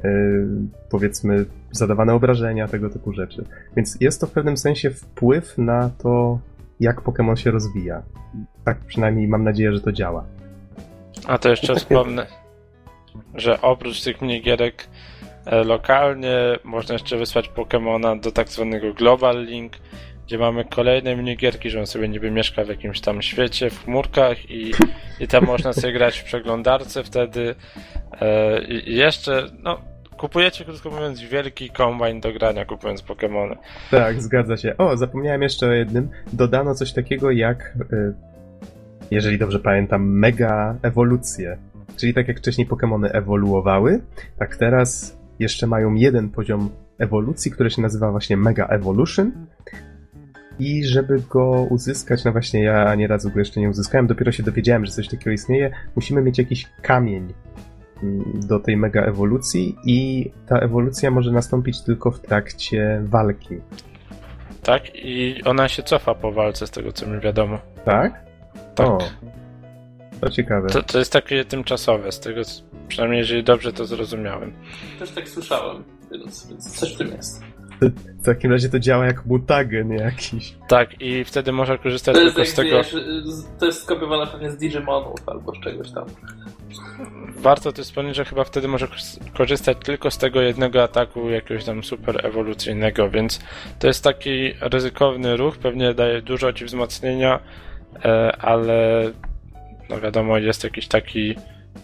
yy, 0.04 0.48
powiedzmy 0.90 1.46
zadawane 1.72 2.14
obrażenia, 2.14 2.68
tego 2.68 2.90
typu 2.90 3.14
rzeczy. 3.14 3.46
Więc 3.76 3.98
jest 4.02 4.22
to 4.22 4.28
w 4.28 4.32
pewnym 4.32 4.58
sensie 4.58 4.90
wpływ 4.90 5.58
na 5.58 5.90
to, 5.90 6.40
jak 6.82 7.02
Pokémon 7.02 7.36
się 7.36 7.52
rozwija. 7.52 8.04
Tak 8.66 8.80
przynajmniej 8.80 9.28
mam 9.28 9.44
nadzieję, 9.44 9.74
że 9.74 9.82
to 9.82 9.92
działa. 9.92 10.26
A 11.28 11.38
to 11.38 11.50
jeszcze 11.50 11.76
wspomnę, 11.76 12.28
że 13.36 13.62
oprócz 13.62 14.02
tych 14.02 14.22
minigierek 14.22 14.88
e, 15.46 15.64
lokalnie 15.64 16.38
można 16.64 16.94
jeszcze 16.94 17.18
wysłać 17.18 17.50
Pokémona 17.50 18.20
do 18.20 18.32
tak 18.32 18.50
zwanego 18.50 18.94
Global 18.94 19.46
Link, 19.46 19.74
gdzie 20.26 20.38
mamy 20.38 20.66
kolejne 20.66 21.16
minigierki, 21.16 21.70
że 21.70 21.80
on 21.80 21.88
sobie 21.88 22.08
niby 22.08 22.32
mieszka 22.32 22.64
w 22.64 22.68
jakimś 22.68 23.02
tam 23.02 23.22
świecie, 23.22 23.70
w 23.70 23.84
chmurkach 23.84 24.50
i, 24.50 24.72
i 25.20 25.28
tam 25.28 25.46
można 25.46 25.74
sobie 25.74 25.94
grać 25.94 26.20
w 26.20 26.24
przeglądarce 26.24 27.04
wtedy. 27.04 27.56
E, 28.22 28.62
I 28.64 28.96
jeszcze, 28.96 29.46
no, 29.60 29.91
kupujecie, 30.22 30.66
krótko 30.66 30.90
mówiąc, 30.90 31.22
wielki 31.22 31.70
kombajn 31.70 32.22
do 32.22 32.34
grania, 32.34 32.66
kupując 32.66 33.04
Pokémony. 33.04 33.56
Tak, 33.92 34.22
zgadza 34.22 34.58
się. 34.58 34.78
O, 34.78 34.98
zapomniałem 34.98 35.42
jeszcze 35.42 35.68
o 35.68 35.72
jednym. 35.72 36.10
Dodano 36.34 36.76
coś 36.76 36.94
takiego 36.94 37.32
jak, 37.32 37.78
y, 37.94 38.14
jeżeli 39.12 39.38
dobrze 39.38 39.60
pamiętam, 39.60 40.10
mega 40.10 40.76
ewolucje. 40.82 41.58
Czyli 41.96 42.14
tak 42.14 42.28
jak 42.28 42.38
wcześniej 42.38 42.68
Pokémony 42.68 43.10
ewoluowały, 43.14 44.02
tak 44.40 44.56
teraz 44.56 45.18
jeszcze 45.40 45.68
mają 45.68 45.94
jeden 45.94 46.30
poziom 46.30 46.70
ewolucji, 46.98 47.52
który 47.52 47.70
się 47.70 47.82
nazywa 47.82 48.12
właśnie 48.12 48.38
Mega 48.38 48.68
Evolution. 48.68 49.32
I 50.60 50.86
żeby 50.86 51.20
go 51.30 51.68
uzyskać, 51.70 52.24
no 52.26 52.32
właśnie 52.32 52.64
ja 52.64 52.86
ani 52.86 53.08
razu 53.08 53.30
go 53.30 53.40
jeszcze 53.40 53.60
nie 53.60 53.70
uzyskałem, 53.70 54.08
dopiero 54.08 54.32
się 54.32 54.44
dowiedziałem, 54.44 54.86
że 54.86 54.92
coś 54.92 55.08
takiego 55.08 55.32
istnieje, 55.32 55.72
musimy 55.96 56.22
mieć 56.22 56.38
jakiś 56.38 56.68
kamień 56.82 57.34
do 58.34 58.60
tej 58.60 58.78
mega 58.78 59.02
ewolucji 59.02 59.76
i 59.86 60.32
ta 60.48 60.60
ewolucja 60.60 61.12
może 61.12 61.32
nastąpić 61.32 61.82
tylko 61.82 62.12
w 62.12 62.20
trakcie 62.20 63.02
walki. 63.04 63.56
Tak? 64.64 64.96
I 64.96 65.44
ona 65.46 65.70
się 65.70 65.84
cofa 65.84 66.16
po 66.16 66.32
walce, 66.32 66.68
z 66.68 66.72
tego 66.72 66.92
co 66.92 67.08
mi 67.08 67.20
wiadomo. 67.20 67.60
Tak? 67.86 68.26
Tak. 68.76 68.88
O, 68.88 69.00
to 70.22 70.30
ciekawe. 70.30 70.70
To, 70.70 70.84
to 70.84 71.00
jest 71.00 71.14
takie 71.14 71.46
tymczasowe, 71.46 72.12
z 72.12 72.20
tego 72.20 72.42
przynajmniej 72.88 73.20
jeżeli 73.20 73.44
dobrze 73.44 73.74
to 73.74 73.86
zrozumiałem. 73.86 74.54
Też 75.00 75.12
tak 75.12 75.30
słyszałem, 75.30 75.84
więc, 76.12 76.48
więc 76.48 76.80
coś 76.80 76.96
w 76.96 76.98
tym 76.98 77.08
jest. 77.08 77.51
W 77.82 78.26
takim 78.26 78.52
razie 78.52 78.70
to 78.70 78.80
działa 78.80 79.06
jak 79.06 79.26
mutagen 79.26 79.92
jakiś. 79.92 80.56
Tak, 80.68 81.02
i 81.02 81.24
wtedy 81.24 81.52
można 81.52 81.78
korzystać 81.78 82.16
To 82.16 82.22
tylko 82.22 82.46
z 82.46 82.54
tego. 82.54 82.70
wiesz, 82.70 82.96
to 83.60 83.66
jest 83.66 83.84
skopiowane 83.84 84.28
pewnie 84.32 84.52
z 84.52 84.58
Digimonów 84.58 85.20
albo 85.26 85.56
z 85.56 85.60
czegoś 85.60 85.92
tam. 85.92 86.06
Warto 87.38 87.72
też 87.72 87.86
wspomnieć, 87.86 88.16
że 88.16 88.26
chyba 88.26 88.44
wtedy 88.44 88.68
może 88.68 88.88
korzystać 89.38 89.78
tylko 89.84 90.12
z 90.12 90.18
tego 90.18 90.42
jednego 90.42 90.84
ataku 90.84 91.30
jakiegoś 91.30 91.64
tam 91.64 91.84
super 91.84 92.26
ewolucyjnego, 92.26 93.10
więc 93.10 93.40
to 93.80 93.88
jest 93.88 94.04
taki 94.04 94.54
ryzykowny 94.62 95.38
ruch, 95.38 95.58
pewnie 95.58 95.94
daje 95.94 96.22
dużo 96.22 96.54
ci 96.54 96.66
wzmocnienia, 96.66 97.40
e, 98.06 98.36
ale 98.36 99.04
no 99.90 100.02
wiadomo, 100.02 100.38
jest 100.38 100.64
jakiś 100.64 100.88
taki 100.88 101.36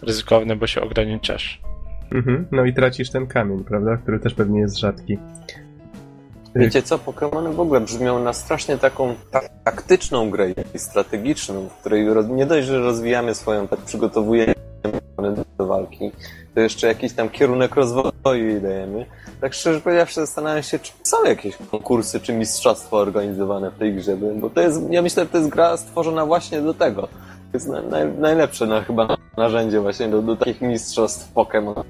ryzykowny, 0.02 0.56
bo 0.56 0.66
się 0.66 0.80
ograniczasz. 0.80 1.60
Mhm. 2.10 2.46
No 2.52 2.64
i 2.64 2.74
tracisz 2.74 3.10
ten 3.10 3.26
kamień, 3.26 3.64
prawda? 3.64 3.96
Który 3.96 4.18
też 4.18 4.34
pewnie 4.34 4.60
jest 4.60 4.78
rzadki. 4.78 5.18
Wiecie 6.58 6.82
co, 6.82 6.98
Pokémony 6.98 7.54
w 7.54 7.60
ogóle 7.60 7.80
brzmią 7.80 8.18
na 8.18 8.32
strasznie 8.32 8.78
taką 8.78 9.14
taktyczną 9.64 10.30
grę 10.30 10.50
i 10.74 10.78
strategiczną, 10.78 11.68
w 11.68 11.72
której 11.80 12.06
nie 12.28 12.46
dość, 12.46 12.66
że 12.66 12.78
rozwijamy 12.78 13.34
swoją, 13.34 13.68
tak 13.68 13.78
przygotowujemy 13.78 14.54
do 15.58 15.66
walki, 15.66 16.12
to 16.54 16.60
jeszcze 16.60 16.86
jakiś 16.86 17.12
tam 17.12 17.28
kierunek 17.28 17.74
rozwoju 17.74 18.46
jej 18.48 18.60
dajemy. 18.60 19.06
Tak 19.40 19.54
szczerze 19.54 19.80
powiedziawszy 19.80 20.20
zastanawiam 20.20 20.62
się, 20.62 20.78
czy 20.78 20.92
są 21.02 21.24
jakieś 21.24 21.56
konkursy 21.70 22.20
czy 22.20 22.32
mistrzostwa 22.32 22.96
organizowane 22.96 23.70
w 23.70 23.78
tej 23.78 23.94
grze, 23.94 24.16
bo 24.16 24.50
to 24.50 24.60
jest, 24.60 24.80
ja 24.90 25.02
myślę, 25.02 25.22
że 25.24 25.28
to 25.28 25.38
jest 25.38 25.50
gra 25.50 25.76
stworzona 25.76 26.26
właśnie 26.26 26.62
do 26.62 26.74
tego. 26.74 27.02
To 27.02 27.54
jest 27.54 27.68
na, 27.68 27.82
na, 27.82 28.04
najlepsze 28.04 28.66
na, 28.66 28.82
chyba 28.82 29.16
narzędzie 29.36 29.80
właśnie 29.80 30.08
do, 30.08 30.22
do 30.22 30.36
takich 30.36 30.60
mistrzostw 30.60 31.34
Pokémon 31.34 31.84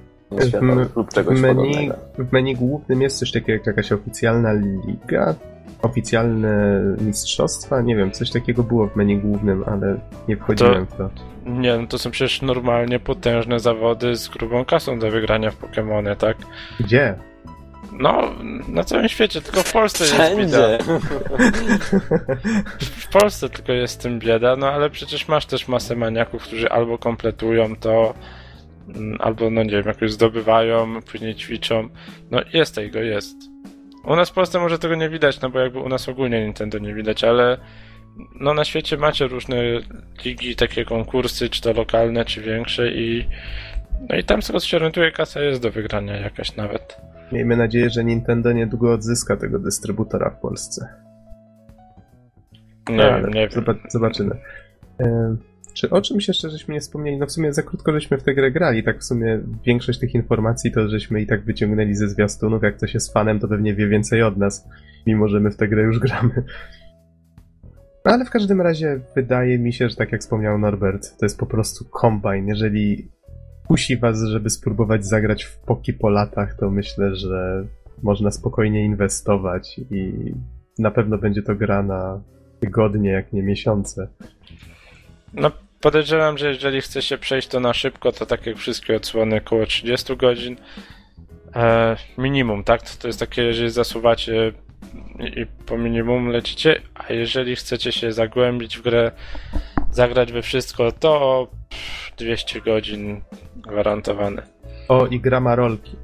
lub 0.97 1.11
czegoś 1.14 1.39
w 1.39 1.43
menu, 1.43 1.55
podobnego. 1.57 1.95
W 2.18 2.33
menu 2.33 2.55
głównym 2.57 3.03
jest 3.03 3.18
coś 3.18 3.33
takiego 3.33 3.53
jak 3.53 3.66
jakaś 3.66 3.93
oficjalna 3.93 4.53
liga, 4.53 5.35
oficjalne 5.83 6.81
mistrzostwa, 7.01 7.81
nie 7.81 7.97
wiem, 7.97 8.11
coś 8.11 8.31
takiego 8.31 8.62
było 8.62 8.87
w 8.87 8.97
menu 8.97 9.18
głównym, 9.18 9.64
ale 9.66 9.97
nie 10.29 10.37
wchodziłem 10.37 10.87
To- 10.87 10.95
w 10.95 10.99
to. 10.99 11.11
Nie, 11.47 11.79
no 11.79 11.87
to 11.87 11.99
są 11.99 12.11
przecież 12.11 12.43
normalnie 12.43 13.01
potężne 13.01 13.61
zawody 13.61 14.16
z 14.16 14.29
grubą 14.29 14.64
kasą 14.64 14.99
do 14.99 15.11
wygrania 15.11 15.51
w 15.51 15.61
Pokémony, 15.61 16.16
tak? 16.16 16.37
Gdzie? 16.81 17.14
No, 17.93 18.31
na 18.68 18.85
całym 18.85 19.09
świecie, 19.09 19.41
tylko 19.41 19.62
w 19.62 19.72
Polsce 19.72 20.05
jest 20.05 20.37
bieda. 20.37 20.79
Wszędzie! 20.79 20.79
W 22.81 23.09
Polsce 23.09 23.49
tylko 23.49 23.72
jest 23.72 23.95
z 23.95 23.97
tym 23.99 24.18
bieda, 24.18 24.57
no 24.57 24.68
ale 24.70 24.91
przecież 24.91 25.29
masz 25.29 25.47
też 25.47 25.68
masę 25.68 25.97
maniaków, 25.97 26.43
którzy 26.43 26.68
albo 26.68 26.99
kompletują 26.99 27.76
to, 27.76 28.14
albo 29.18 29.51
no 29.51 29.62
nie 29.62 29.70
wiem, 29.70 29.86
jakoś 29.86 30.12
zdobywają, 30.12 31.03
później 31.12 31.34
ćwiczą. 31.34 31.89
No 32.30 32.41
jest 32.53 32.74
tego, 32.74 32.99
jest. 32.99 33.36
U 34.05 34.16
nas 34.16 34.30
w 34.30 34.32
Polsce 34.32 34.59
może 34.59 34.78
tego 34.78 34.95
nie 34.95 35.09
widać, 35.09 35.41
no 35.41 35.51
bo 35.51 35.59
jakby 35.61 35.78
u 35.78 35.89
nas 35.89 36.09
ogólnie 36.09 36.45
Nintendo 36.45 36.78
nie 36.78 36.95
widać, 36.95 37.24
ale 37.24 37.59
no 38.41 38.55
na 38.55 38.64
świecie 38.64 38.97
macie 38.97 39.26
różne 39.26 39.57
ligi, 40.24 40.57
takie 40.57 40.84
konkursy, 40.84 41.49
czy 41.51 41.62
to 41.62 41.72
lokalne, 41.72 42.24
czy 42.24 42.41
większe 42.43 42.91
i 42.93 43.28
no 44.11 44.16
i 44.16 44.24
tam 44.24 44.43
z 44.43 44.47
tego 44.47 44.61
co 44.61 44.66
się 44.66 44.76
orientuję, 44.76 45.12
kasa 45.12 45.41
jest 45.41 45.62
do 45.62 45.70
wygrania 45.70 46.16
jakaś 46.16 46.57
nawet. 46.57 46.97
Miejmy 47.32 47.57
nadzieję, 47.57 47.91
że 47.91 48.05
Nintendo 48.05 48.53
niedługo 48.53 48.93
odzyska 48.93 49.36
tego 49.36 49.59
dystrybutora 49.59 50.30
w 50.30 50.41
Polsce. 50.41 50.89
Nie 52.91 52.97
wiem, 52.97 53.32
nie 53.32 53.49
wiem. 53.49 53.51
zoba- 53.51 53.89
Zobaczymy. 53.89 54.36
Czy 55.79 55.91
o 55.91 56.03
czymś 56.03 56.29
jeszcze 56.29 56.51
żeśmy 56.51 56.74
nie 56.74 56.81
wspomnieli? 56.81 57.18
No 57.18 57.26
w 57.26 57.33
sumie 57.33 57.53
za 57.53 57.62
krótko 57.62 57.93
żeśmy 57.93 58.18
w 58.18 58.22
tę 58.22 58.35
grę 58.35 58.51
grali, 58.51 58.83
tak 58.83 58.99
w 58.99 59.05
sumie 59.05 59.41
większość 59.66 59.99
tych 59.99 60.14
informacji 60.14 60.72
to 60.72 60.89
żeśmy 60.89 61.20
i 61.20 61.26
tak 61.26 61.45
wyciągnęli 61.45 61.95
ze 61.95 62.09
zwiastunów, 62.09 62.62
jak 62.62 62.76
ktoś 62.76 62.95
jest 62.95 63.12
fanem, 63.12 63.41
to 63.41 63.49
pewnie 63.49 63.74
wie 63.74 63.89
więcej 63.89 64.22
od 64.22 64.37
nas, 64.37 64.68
mimo 65.07 65.29
że 65.29 65.41
my 65.41 65.51
w 65.51 65.57
tę 65.57 65.68
grę 65.68 65.83
już 65.83 65.99
gramy. 65.99 66.45
Ale 68.05 68.24
w 68.24 68.31
każdym 68.31 68.61
razie 68.61 69.01
wydaje 69.14 69.59
mi 69.59 69.72
się, 69.72 69.89
że 69.89 69.97
tak 69.97 70.12
jak 70.12 70.20
wspomniał 70.20 70.59
Norbert, 70.59 71.18
to 71.18 71.26
jest 71.26 71.39
po 71.39 71.47
prostu 71.47 71.85
kombajn. 71.85 72.49
Jeżeli 72.49 73.09
kusi 73.68 73.97
was, 73.97 74.22
żeby 74.22 74.51
spróbować 74.51 75.07
zagrać 75.07 75.45
w 75.45 75.59
poki 75.59 75.93
po 75.93 76.09
latach, 76.09 76.55
to 76.55 76.70
myślę, 76.70 77.16
że 77.16 77.64
można 78.03 78.31
spokojnie 78.31 78.85
inwestować 78.85 79.81
i 79.91 80.33
na 80.79 80.91
pewno 80.91 81.18
będzie 81.18 81.43
to 81.43 81.55
gra 81.55 81.83
na 81.83 82.20
tygodnie, 82.61 83.11
jak 83.11 83.33
nie 83.33 83.43
miesiące. 83.43 84.09
No, 85.35 85.51
podejrzewam, 85.81 86.39
że 86.39 86.49
jeżeli 86.49 86.81
chce 86.81 87.03
się 87.03 87.18
przejść 87.18 87.49
to 87.49 87.61
na 87.61 87.74
szybko, 87.74 88.12
to 88.12 88.26
tak 88.26 88.47
jak 88.47 88.57
wszystkie 88.57 88.97
odsłony, 88.97 89.37
około 89.37 89.66
30 89.66 90.16
godzin. 90.16 90.57
E, 91.57 91.97
minimum, 92.18 92.64
tak? 92.64 92.83
To, 92.83 92.91
to 92.99 93.07
jest 93.07 93.20
takie, 93.20 93.43
jeżeli 93.43 93.70
zasuwacie 93.70 94.53
i, 95.18 95.41
i 95.41 95.47
po 95.47 95.79
minimum 95.79 96.29
lecicie, 96.29 96.81
a 96.95 97.12
jeżeli 97.12 97.57
chcecie 97.57 97.93
się 97.93 98.12
zagłębić 98.12 98.79
w 98.79 98.83
grę, 98.83 99.12
zagrać 99.91 100.33
we 100.33 100.43
wszystko, 100.43 100.93
to 100.93 101.47
pff, 101.68 102.16
200 102.16 102.61
godzin 102.61 103.20
gwarantowane. 103.57 104.43
O, 104.89 105.07
i 105.07 105.20
gra 105.20 105.41
ma 105.41 105.55
rolki. 105.55 105.97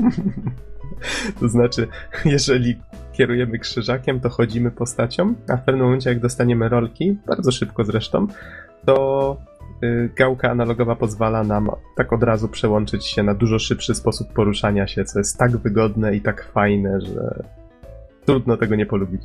to 1.40 1.48
znaczy, 1.48 1.88
jeżeli 2.24 2.76
kierujemy 3.12 3.58
krzyżakiem, 3.58 4.20
to 4.20 4.28
chodzimy 4.28 4.70
postacią, 4.70 5.34
a 5.48 5.56
w 5.56 5.64
pewnym 5.64 5.84
momencie, 5.84 6.10
jak 6.10 6.20
dostaniemy 6.20 6.68
rolki, 6.68 7.16
bardzo 7.26 7.52
szybko 7.52 7.84
zresztą, 7.84 8.26
to 8.86 9.36
y, 9.82 10.10
gałka 10.16 10.50
analogowa 10.50 10.96
pozwala 10.96 11.44
nam 11.44 11.70
tak 11.96 12.12
od 12.12 12.22
razu 12.22 12.48
przełączyć 12.48 13.06
się 13.06 13.22
na 13.22 13.34
dużo 13.34 13.58
szybszy 13.58 13.94
sposób 13.94 14.32
poruszania 14.32 14.86
się, 14.86 15.04
co 15.04 15.18
jest 15.18 15.38
tak 15.38 15.56
wygodne 15.56 16.16
i 16.16 16.20
tak 16.20 16.44
fajne, 16.52 17.00
że 17.00 17.44
trudno 18.26 18.56
tego 18.56 18.76
nie 18.76 18.86
polubić. 18.86 19.22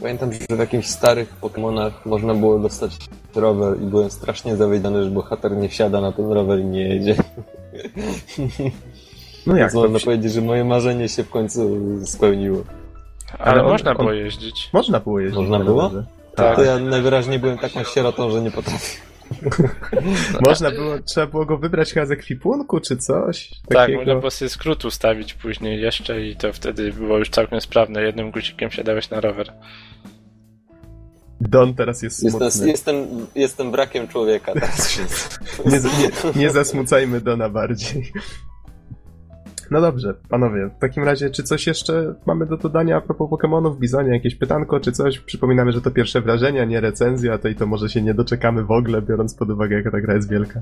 Pamiętam, 0.00 0.32
że 0.32 0.56
w 0.56 0.58
jakichś 0.58 0.86
starych 0.86 1.34
Pokémonach 1.40 1.90
można 2.06 2.34
było 2.34 2.58
dostać 2.58 2.96
rower 3.34 3.82
i 3.82 3.86
byłem 3.86 4.10
strasznie 4.10 4.56
zawiedziony, 4.56 5.04
że 5.04 5.10
bohater 5.10 5.56
nie 5.56 5.68
wsiada 5.68 6.00
na 6.00 6.12
ten 6.12 6.32
rower 6.32 6.60
i 6.60 6.64
nie 6.64 6.88
jedzie. 6.88 7.16
No 9.46 9.56
jak 9.56 9.74
można 9.74 9.98
powiedzieć, 9.98 10.32
że 10.32 10.40
moje 10.40 10.64
marzenie 10.64 11.08
się 11.08 11.24
w 11.24 11.30
końcu 11.30 11.80
spełniło. 12.06 12.64
Ale, 13.38 13.52
Ale 13.52 13.64
on- 13.64 13.70
można 13.70 13.90
on- 13.90 13.96
było 13.96 14.12
jeździć. 14.12 14.70
Można 14.72 15.00
było 15.00 15.20
jeździć 15.20 15.38
Można 15.38 15.58
na 15.58 15.64
było? 15.64 15.90
Tak. 16.34 16.56
To 16.56 16.62
ja 16.62 16.78
najwyraźniej 16.78 17.38
byłem 17.38 17.58
taką 17.58 17.84
sierotą, 17.84 18.30
że 18.30 18.42
nie 18.42 18.50
potrafię. 18.50 19.00
Można 20.48 20.70
było, 20.70 20.98
trzeba 20.98 21.26
było 21.26 21.46
go 21.46 21.58
wybrać 21.58 21.92
chyba 21.92 22.06
z 22.06 22.10
ekwipunku 22.10 22.80
czy 22.80 22.96
coś. 22.96 23.48
Tak, 23.48 23.78
takiego. 23.78 23.98
można 23.98 24.14
było 24.14 24.30
sobie 24.30 24.48
skrót 24.48 24.84
ustawić 24.84 25.34
później 25.34 25.80
jeszcze 25.80 26.26
i 26.26 26.36
to 26.36 26.52
wtedy 26.52 26.92
było 26.92 27.18
już 27.18 27.30
całkiem 27.30 27.60
sprawne. 27.60 28.02
Jednym 28.02 28.30
guzikiem 28.30 28.70
siadałeś 28.70 29.10
na 29.10 29.20
rower. 29.20 29.52
Don 31.40 31.74
teraz 31.74 32.02
jest 32.02 32.18
smutny. 32.20 32.44
Jestem, 32.46 32.68
jestem, 32.68 33.26
jestem 33.34 33.70
brakiem 33.70 34.08
człowieka 34.08 34.52
teraz. 34.52 34.98
Nie, 35.66 35.78
nie, 35.80 36.10
nie 36.42 36.50
zasmucajmy 36.50 37.20
Dona 37.20 37.48
bardziej. 37.48 38.12
No 39.74 39.80
dobrze, 39.80 40.14
panowie, 40.28 40.70
w 40.76 40.78
takim 40.78 41.04
razie, 41.04 41.30
czy 41.30 41.42
coś 41.42 41.66
jeszcze 41.66 42.14
mamy 42.26 42.46
do 42.46 42.56
dodania 42.56 42.96
a 42.96 43.00
propos 43.00 43.30
Pokémonów, 43.30 43.78
Bizonie, 43.78 44.12
jakieś 44.12 44.34
pytanko, 44.34 44.80
czy 44.80 44.92
coś? 44.92 45.18
Przypominamy, 45.18 45.72
że 45.72 45.80
to 45.80 45.90
pierwsze 45.90 46.20
wrażenia, 46.20 46.64
nie 46.64 46.80
recenzja, 46.80 47.38
to 47.38 47.48
i 47.48 47.54
to 47.54 47.66
może 47.66 47.88
się 47.88 48.02
nie 48.02 48.14
doczekamy 48.14 48.64
w 48.64 48.70
ogóle, 48.70 49.02
biorąc 49.02 49.34
pod 49.34 49.50
uwagę, 49.50 49.76
jaka 49.76 49.90
ta 49.90 50.00
gra 50.00 50.14
jest 50.14 50.30
wielka. 50.30 50.60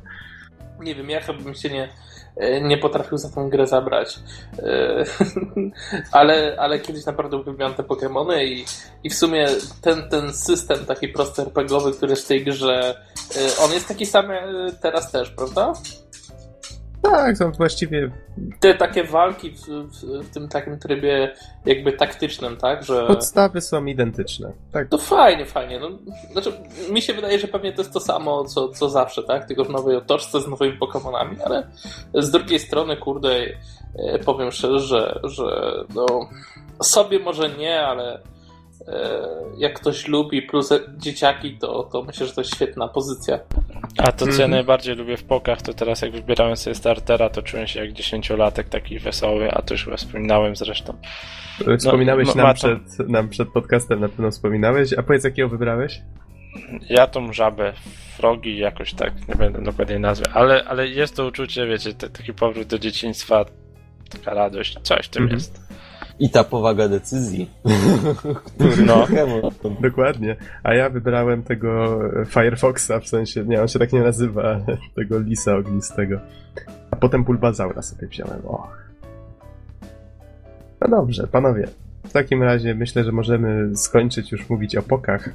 Nie 0.80 0.94
wiem, 0.94 1.10
ja 1.10 1.20
chyba 1.20 1.38
bym 1.38 1.54
się 1.54 1.70
nie, 1.70 1.88
e, 2.36 2.60
nie 2.60 2.78
potrafił 2.78 3.18
za 3.18 3.30
tą 3.30 3.50
grę 3.50 3.66
zabrać. 3.66 4.18
E, 4.58 5.04
ale, 6.20 6.56
ale 6.58 6.80
kiedyś 6.80 7.06
naprawdę 7.06 7.36
uwielbiałem 7.36 7.74
te 7.74 7.82
Pokémony 7.82 8.44
i, 8.44 8.64
i 9.04 9.10
w 9.10 9.14
sumie 9.14 9.46
ten, 9.82 10.08
ten 10.08 10.32
system 10.32 10.78
taki 10.86 11.08
prosty 11.08 11.42
RPGowy, 11.42 11.92
który 11.92 12.12
jest 12.12 12.24
w 12.24 12.28
tej 12.28 12.44
grze, 12.44 12.94
e, 13.36 13.64
on 13.64 13.72
jest 13.72 13.88
taki 13.88 14.06
sam 14.06 14.26
teraz 14.80 15.12
też, 15.12 15.30
prawda? 15.30 15.72
Tak, 17.02 17.36
są 17.36 17.52
właściwie. 17.52 18.10
Te 18.60 18.74
takie 18.74 19.04
walki 19.04 19.50
w, 19.50 19.66
w, 19.66 20.24
w, 20.24 20.30
tym 20.34 20.48
takim 20.48 20.78
trybie 20.78 21.34
jakby 21.66 21.92
taktycznym, 21.92 22.56
tak? 22.56 22.84
Że... 22.84 23.06
Podstawy 23.06 23.60
są 23.60 23.84
identyczne. 23.84 24.52
Tak. 24.72 24.88
To 24.88 24.98
fajnie, 24.98 25.46
fajnie. 25.46 25.80
No, 25.80 25.88
znaczy, 26.32 26.52
mi 26.90 27.02
się 27.02 27.14
wydaje, 27.14 27.38
że 27.38 27.48
pewnie 27.48 27.72
to 27.72 27.82
jest 27.82 27.92
to 27.92 28.00
samo, 28.00 28.44
co, 28.44 28.68
co 28.68 28.88
zawsze, 28.88 29.22
tak? 29.22 29.46
Tylko 29.46 29.64
w 29.64 29.70
nowej 29.70 29.96
otoczce 29.96 30.40
z 30.40 30.48
nowymi 30.48 30.78
Pokémonami, 30.78 31.36
ale 31.44 31.66
z 32.14 32.30
drugiej 32.30 32.58
strony, 32.58 32.96
kurde, 32.96 33.30
e, 33.96 34.18
powiem 34.18 34.52
szczerze, 34.52 34.80
że, 34.80 35.20
że 35.22 35.72
no, 35.94 36.06
sobie 36.82 37.18
może 37.18 37.50
nie, 37.50 37.80
ale 37.80 38.20
jak 39.58 39.80
ktoś 39.80 40.08
lubi, 40.08 40.42
plus 40.42 40.70
dzieciaki, 40.96 41.58
to, 41.58 41.82
to 41.92 42.02
myślę, 42.02 42.26
że 42.26 42.32
to 42.32 42.40
jest 42.40 42.54
świetna 42.54 42.88
pozycja. 42.88 43.38
A 43.98 44.12
to, 44.12 44.18
co 44.18 44.30
ja 44.30 44.32
mhm. 44.32 44.50
najbardziej 44.50 44.94
lubię 44.94 45.16
w 45.16 45.24
pokach, 45.24 45.62
to 45.62 45.74
teraz 45.74 46.02
jak 46.02 46.12
wybierałem 46.12 46.56
sobie 46.56 46.74
startera, 46.74 47.30
to 47.30 47.42
czułem 47.42 47.66
się 47.66 47.80
jak 47.80 47.92
dziesięciolatek 47.92 48.68
taki 48.68 48.98
wesoły, 48.98 49.50
a 49.50 49.62
to 49.62 49.74
już 49.74 49.84
chyba 49.84 49.96
wspominałem 49.96 50.56
zresztą. 50.56 50.96
E, 51.68 51.76
wspominałeś 51.76 52.28
no, 52.34 52.42
nam, 52.42 52.54
przed, 52.54 53.08
nam 53.08 53.28
przed 53.28 53.48
podcastem, 53.48 54.00
na 54.00 54.08
pewno 54.08 54.30
wspominałeś. 54.30 54.92
A 54.92 55.02
powiedz, 55.02 55.24
jakiego 55.24 55.48
wybrałeś? 55.48 56.00
Ja 56.90 57.06
tą 57.06 57.32
żabę, 57.32 57.72
frogi 58.16 58.58
jakoś 58.58 58.94
tak, 58.94 59.28
nie 59.28 59.34
będę 59.34 59.62
dokładnie 59.62 59.98
nazwy, 59.98 60.26
ale, 60.32 60.64
ale 60.64 60.88
jest 60.88 61.16
to 61.16 61.26
uczucie, 61.26 61.66
wiecie, 61.66 61.94
taki 61.94 62.34
powrót 62.34 62.66
do 62.66 62.78
dzieciństwa, 62.78 63.44
taka 64.10 64.34
radość, 64.34 64.78
coś 64.82 65.06
w 65.06 65.10
tym 65.10 65.22
mhm. 65.22 65.38
jest. 65.38 65.71
I 66.18 66.30
ta 66.30 66.44
powaga 66.44 66.88
decyzji. 66.88 67.50
no, 68.86 69.06
dokładnie. 69.80 70.36
A 70.62 70.74
ja 70.74 70.90
wybrałem 70.90 71.42
tego 71.42 72.00
Firefoxa, 72.26 72.92
w 73.00 73.08
sensie, 73.08 73.44
nie, 73.44 73.60
on 73.60 73.68
się 73.68 73.78
tak 73.78 73.92
nie 73.92 74.02
nazywa, 74.02 74.60
tego 74.96 75.18
lisa 75.18 75.56
ognistego. 75.56 76.20
A 76.90 76.96
potem 76.96 77.24
Bulbazaura 77.24 77.82
sobie 77.82 78.06
wziąłem. 78.08 78.46
Och. 78.46 78.78
No 80.80 80.88
dobrze, 80.88 81.26
panowie. 81.26 81.68
W 82.04 82.12
takim 82.12 82.42
razie 82.42 82.74
myślę, 82.74 83.04
że 83.04 83.12
możemy 83.12 83.76
skończyć 83.76 84.32
już 84.32 84.50
mówić 84.50 84.76
o 84.76 84.82
pokach 84.82 85.30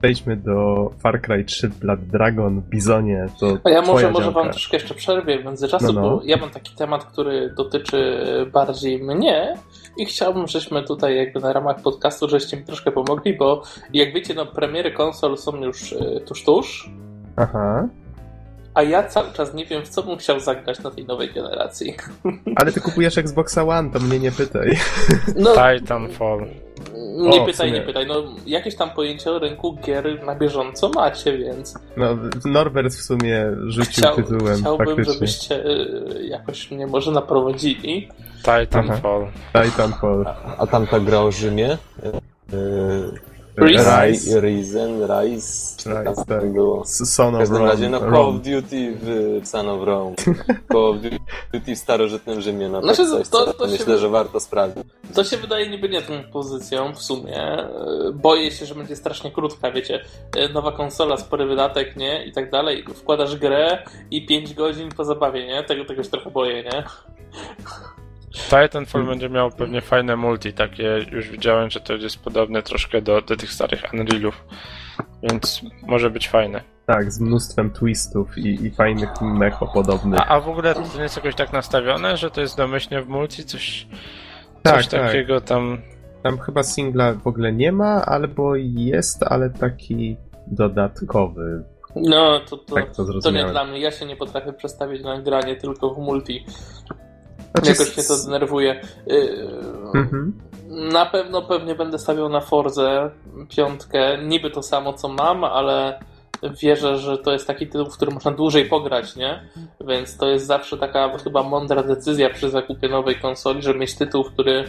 przejdźmy 0.00 0.36
do 0.36 0.90
Far 0.98 1.20
Cry 1.20 1.44
3 1.44 1.68
Blood 1.68 2.00
Dragon, 2.00 2.62
Bizonie, 2.70 3.26
to 3.40 3.58
A 3.64 3.70
ja 3.70 3.82
może, 3.82 4.10
może 4.10 4.30
wam 4.30 4.50
troszkę 4.50 4.76
jeszcze 4.76 4.94
przerwię 4.94 5.38
w 5.38 5.44
międzyczasu, 5.44 5.92
no, 5.92 5.92
no. 5.92 6.00
bo 6.00 6.22
ja 6.24 6.36
mam 6.36 6.50
taki 6.50 6.74
temat, 6.74 7.04
który 7.04 7.54
dotyczy 7.56 8.20
bardziej 8.52 9.02
mnie 9.02 9.54
i 9.96 10.06
chciałbym, 10.06 10.46
żeśmy 10.46 10.82
tutaj 10.82 11.16
jakby 11.16 11.40
na 11.40 11.52
ramach 11.52 11.82
podcastu, 11.82 12.28
żeście 12.28 12.56
mi 12.56 12.64
troszkę 12.64 12.92
pomogli, 12.92 13.36
bo 13.36 13.62
jak 13.92 14.14
wiecie, 14.14 14.34
no 14.34 14.46
premiery 14.46 14.92
konsol 14.92 15.36
są 15.38 15.56
już 15.56 15.92
e, 15.92 16.20
tuż, 16.20 16.44
tuż. 16.44 16.90
Aha. 17.36 17.88
A 18.74 18.82
ja 18.82 19.02
cały 19.02 19.32
czas 19.32 19.54
nie 19.54 19.66
wiem, 19.66 19.84
w 19.84 19.88
co 19.88 20.02
bym 20.02 20.18
chciał 20.18 20.40
zagrać 20.40 20.82
na 20.82 20.90
tej 20.90 21.04
nowej 21.04 21.32
generacji. 21.32 21.94
Ale 22.56 22.72
ty 22.72 22.80
kupujesz 22.80 23.18
Xboxa 23.18 23.64
One, 23.64 23.90
to 23.90 24.00
mnie 24.00 24.18
nie 24.18 24.32
pytaj. 24.32 24.78
No, 25.36 25.50
Titanfall. 25.54 26.46
Nie 27.16 27.42
o, 27.42 27.46
pytaj, 27.46 27.72
nie 27.72 27.80
pytaj. 27.80 28.06
No, 28.06 28.14
jakieś 28.46 28.76
tam 28.76 28.90
pojęcie 28.90 29.30
o 29.30 29.38
rynku 29.38 29.76
gier 29.86 30.24
na 30.24 30.34
bieżąco 30.34 30.88
macie, 30.88 31.38
więc... 31.38 31.74
No, 31.96 32.06
Norbert 32.44 32.94
w 32.94 33.02
sumie 33.02 33.46
rzucił 33.66 33.92
Chciał, 33.92 34.16
tytułem, 34.16 34.60
Chciałbym, 34.60 34.86
faktycznie. 34.86 35.14
żebyście 35.14 35.66
y, 35.66 36.26
jakoś 36.26 36.70
mnie 36.70 36.86
może 36.86 37.10
naprowadzili. 37.10 38.08
Titanfall. 38.38 39.26
Aha. 39.54 39.64
Titanfall. 39.64 40.24
A, 40.26 40.56
a 40.56 40.66
tam 40.66 40.86
ta 40.86 41.00
gra 41.00 41.18
o 41.20 41.32
Rzymie? 41.32 41.72
Y, 41.72 43.35
Rise, 43.56 44.06
Rise, 44.06 44.40
Risen, 44.40 45.02
Rise, 45.02 45.76
Rise 45.86 46.24
tak. 46.26 46.52
było. 46.52 46.84
Son 46.84 47.34
of 47.34 47.34
W 47.34 47.38
każdym 47.38 47.66
razie 47.66 47.88
no 47.88 48.00
Call 48.00 48.14
of 48.14 48.34
Duty 48.34 48.96
w 49.02 49.40
Son 49.44 49.68
of 49.68 49.84
Rome. 49.84 50.16
Call 50.72 50.84
of 50.84 50.96
Duty 51.52 51.74
w 51.74 51.78
starożytnym 51.78 52.40
Rzymie 52.40 52.68
na 52.68 52.82
znaczy, 52.82 53.06
coś, 53.06 53.28
to, 53.28 53.52
to 53.52 53.66
myślę, 53.66 53.86
się, 53.86 53.98
że 53.98 54.08
warto 54.08 54.40
sprawdzić. 54.40 54.84
To 55.14 55.24
się 55.24 55.36
wydaje 55.36 55.70
niby 55.70 55.88
nie 55.88 56.02
tą 56.02 56.12
pozycją 56.32 56.94
w 56.94 57.02
sumie. 57.02 57.68
Boję 58.14 58.50
się, 58.50 58.66
że 58.66 58.74
będzie 58.74 58.96
strasznie 58.96 59.30
krótka, 59.30 59.70
wiecie. 59.70 60.04
Nowa 60.54 60.72
konsola, 60.72 61.16
spory 61.16 61.46
wydatek, 61.46 61.96
nie? 61.96 62.26
I 62.26 62.32
tak 62.32 62.50
dalej. 62.50 62.84
Wkładasz 62.94 63.36
grę 63.36 63.82
i 64.10 64.26
5 64.26 64.54
godzin 64.54 64.88
po 64.88 65.04
zabawie, 65.04 65.46
nie? 65.46 65.64
Tego, 65.64 65.84
tego 65.84 66.02
się 66.02 66.10
trochę 66.10 66.30
boję, 66.30 66.62
nie? 66.62 66.84
Titanfall 68.44 69.02
hmm. 69.02 69.08
będzie 69.08 69.28
miał 69.28 69.50
pewnie 69.50 69.80
fajne 69.80 70.16
multi, 70.16 70.52
takie 70.52 71.06
już 71.12 71.28
widziałem, 71.28 71.70
że 71.70 71.80
to 71.80 71.92
jest 71.92 72.18
podobne 72.24 72.62
troszkę 72.62 73.02
do, 73.02 73.22
do 73.22 73.36
tych 73.36 73.52
starych 73.52 73.82
Unrealów, 73.92 74.44
więc 75.22 75.62
może 75.82 76.10
być 76.10 76.28
fajne. 76.28 76.60
Tak, 76.86 77.12
z 77.12 77.20
mnóstwem 77.20 77.70
twistów 77.70 78.38
i, 78.38 78.66
i 78.66 78.70
fajnych 78.70 79.10
mecho 79.20 79.66
podobnych. 79.66 80.20
A, 80.20 80.26
a 80.26 80.40
w 80.40 80.48
ogóle 80.48 80.74
to 80.74 80.82
nie 80.96 81.02
jest 81.02 81.16
jakoś 81.16 81.34
tak 81.34 81.52
nastawione, 81.52 82.16
że 82.16 82.30
to 82.30 82.40
jest 82.40 82.56
domyślnie 82.56 83.02
w 83.02 83.08
multi, 83.08 83.44
coś, 83.44 83.86
tak, 84.62 84.74
coś 84.74 84.88
tak. 84.88 85.06
takiego 85.06 85.40
tam... 85.40 85.78
Tam 86.22 86.38
chyba 86.38 86.62
singla 86.62 87.14
w 87.14 87.26
ogóle 87.26 87.52
nie 87.52 87.72
ma, 87.72 88.04
albo 88.04 88.56
jest, 88.56 89.22
ale 89.22 89.50
taki 89.50 90.16
dodatkowy. 90.46 91.64
No, 91.96 92.40
to, 92.40 92.56
to, 92.56 92.74
tak 92.74 92.94
to, 92.94 93.20
to 93.20 93.30
nie 93.30 93.44
dla 93.44 93.64
mnie. 93.64 93.80
Ja 93.80 93.90
się 93.90 94.06
nie 94.06 94.16
potrafię 94.16 94.52
przestawić 94.52 95.02
na 95.02 95.22
granie 95.22 95.56
tylko 95.56 95.94
w 95.94 95.98
multi. 95.98 96.44
Znaczy... 97.56 97.70
Jakoś 97.70 97.96
mnie 97.96 98.06
to 98.06 98.24
denerwuje. 98.24 98.80
Y, 99.10 99.48
mhm. 99.94 100.32
Na 100.68 101.06
pewno 101.06 101.42
pewnie 101.42 101.74
będę 101.74 101.98
stawiał 101.98 102.28
na 102.28 102.40
Forzę 102.40 103.10
piątkę. 103.48 104.18
Niby 104.22 104.50
to 104.50 104.62
samo 104.62 104.92
co 104.92 105.08
mam, 105.08 105.44
ale 105.44 106.00
wierzę, 106.62 106.98
że 106.98 107.18
to 107.18 107.32
jest 107.32 107.46
taki 107.46 107.66
tytuł, 107.66 107.86
w 107.86 107.96
którym 107.96 108.14
można 108.14 108.30
dłużej 108.30 108.64
pograć, 108.64 109.16
nie? 109.16 109.48
Więc 109.80 110.16
to 110.16 110.28
jest 110.28 110.46
zawsze 110.46 110.78
taka 110.78 111.18
chyba 111.18 111.42
mądra 111.42 111.82
decyzja 111.82 112.30
przy 112.30 112.50
zakupie 112.50 112.88
nowej 112.88 113.16
konsoli, 113.20 113.62
żeby 113.62 113.78
mieć 113.78 113.94
tytuł, 113.94 114.24
który 114.24 114.64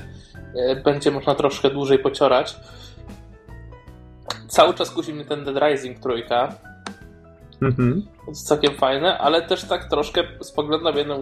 y, 0.72 0.82
będzie 0.84 1.12
można 1.12 1.36
troszkę 1.36 1.70
dłużej 1.70 2.00
pociorać. 2.00 2.56
Cały 4.48 4.74
czas 4.74 4.92
kusi 4.92 5.14
mnie 5.14 5.26
ten 5.26 5.46
Dead 5.46 5.58
Rising 5.64 6.00
trójka. 6.00 6.56
Mhm. 7.62 8.06
To 8.26 8.32
jest 8.32 8.48
całkiem 8.48 8.76
fajne, 8.76 9.18
ale 9.18 9.42
też 9.42 9.64
tak 9.64 9.86
troszkę 9.90 10.24
spoglądam 10.42 10.98
jednym 10.98 11.18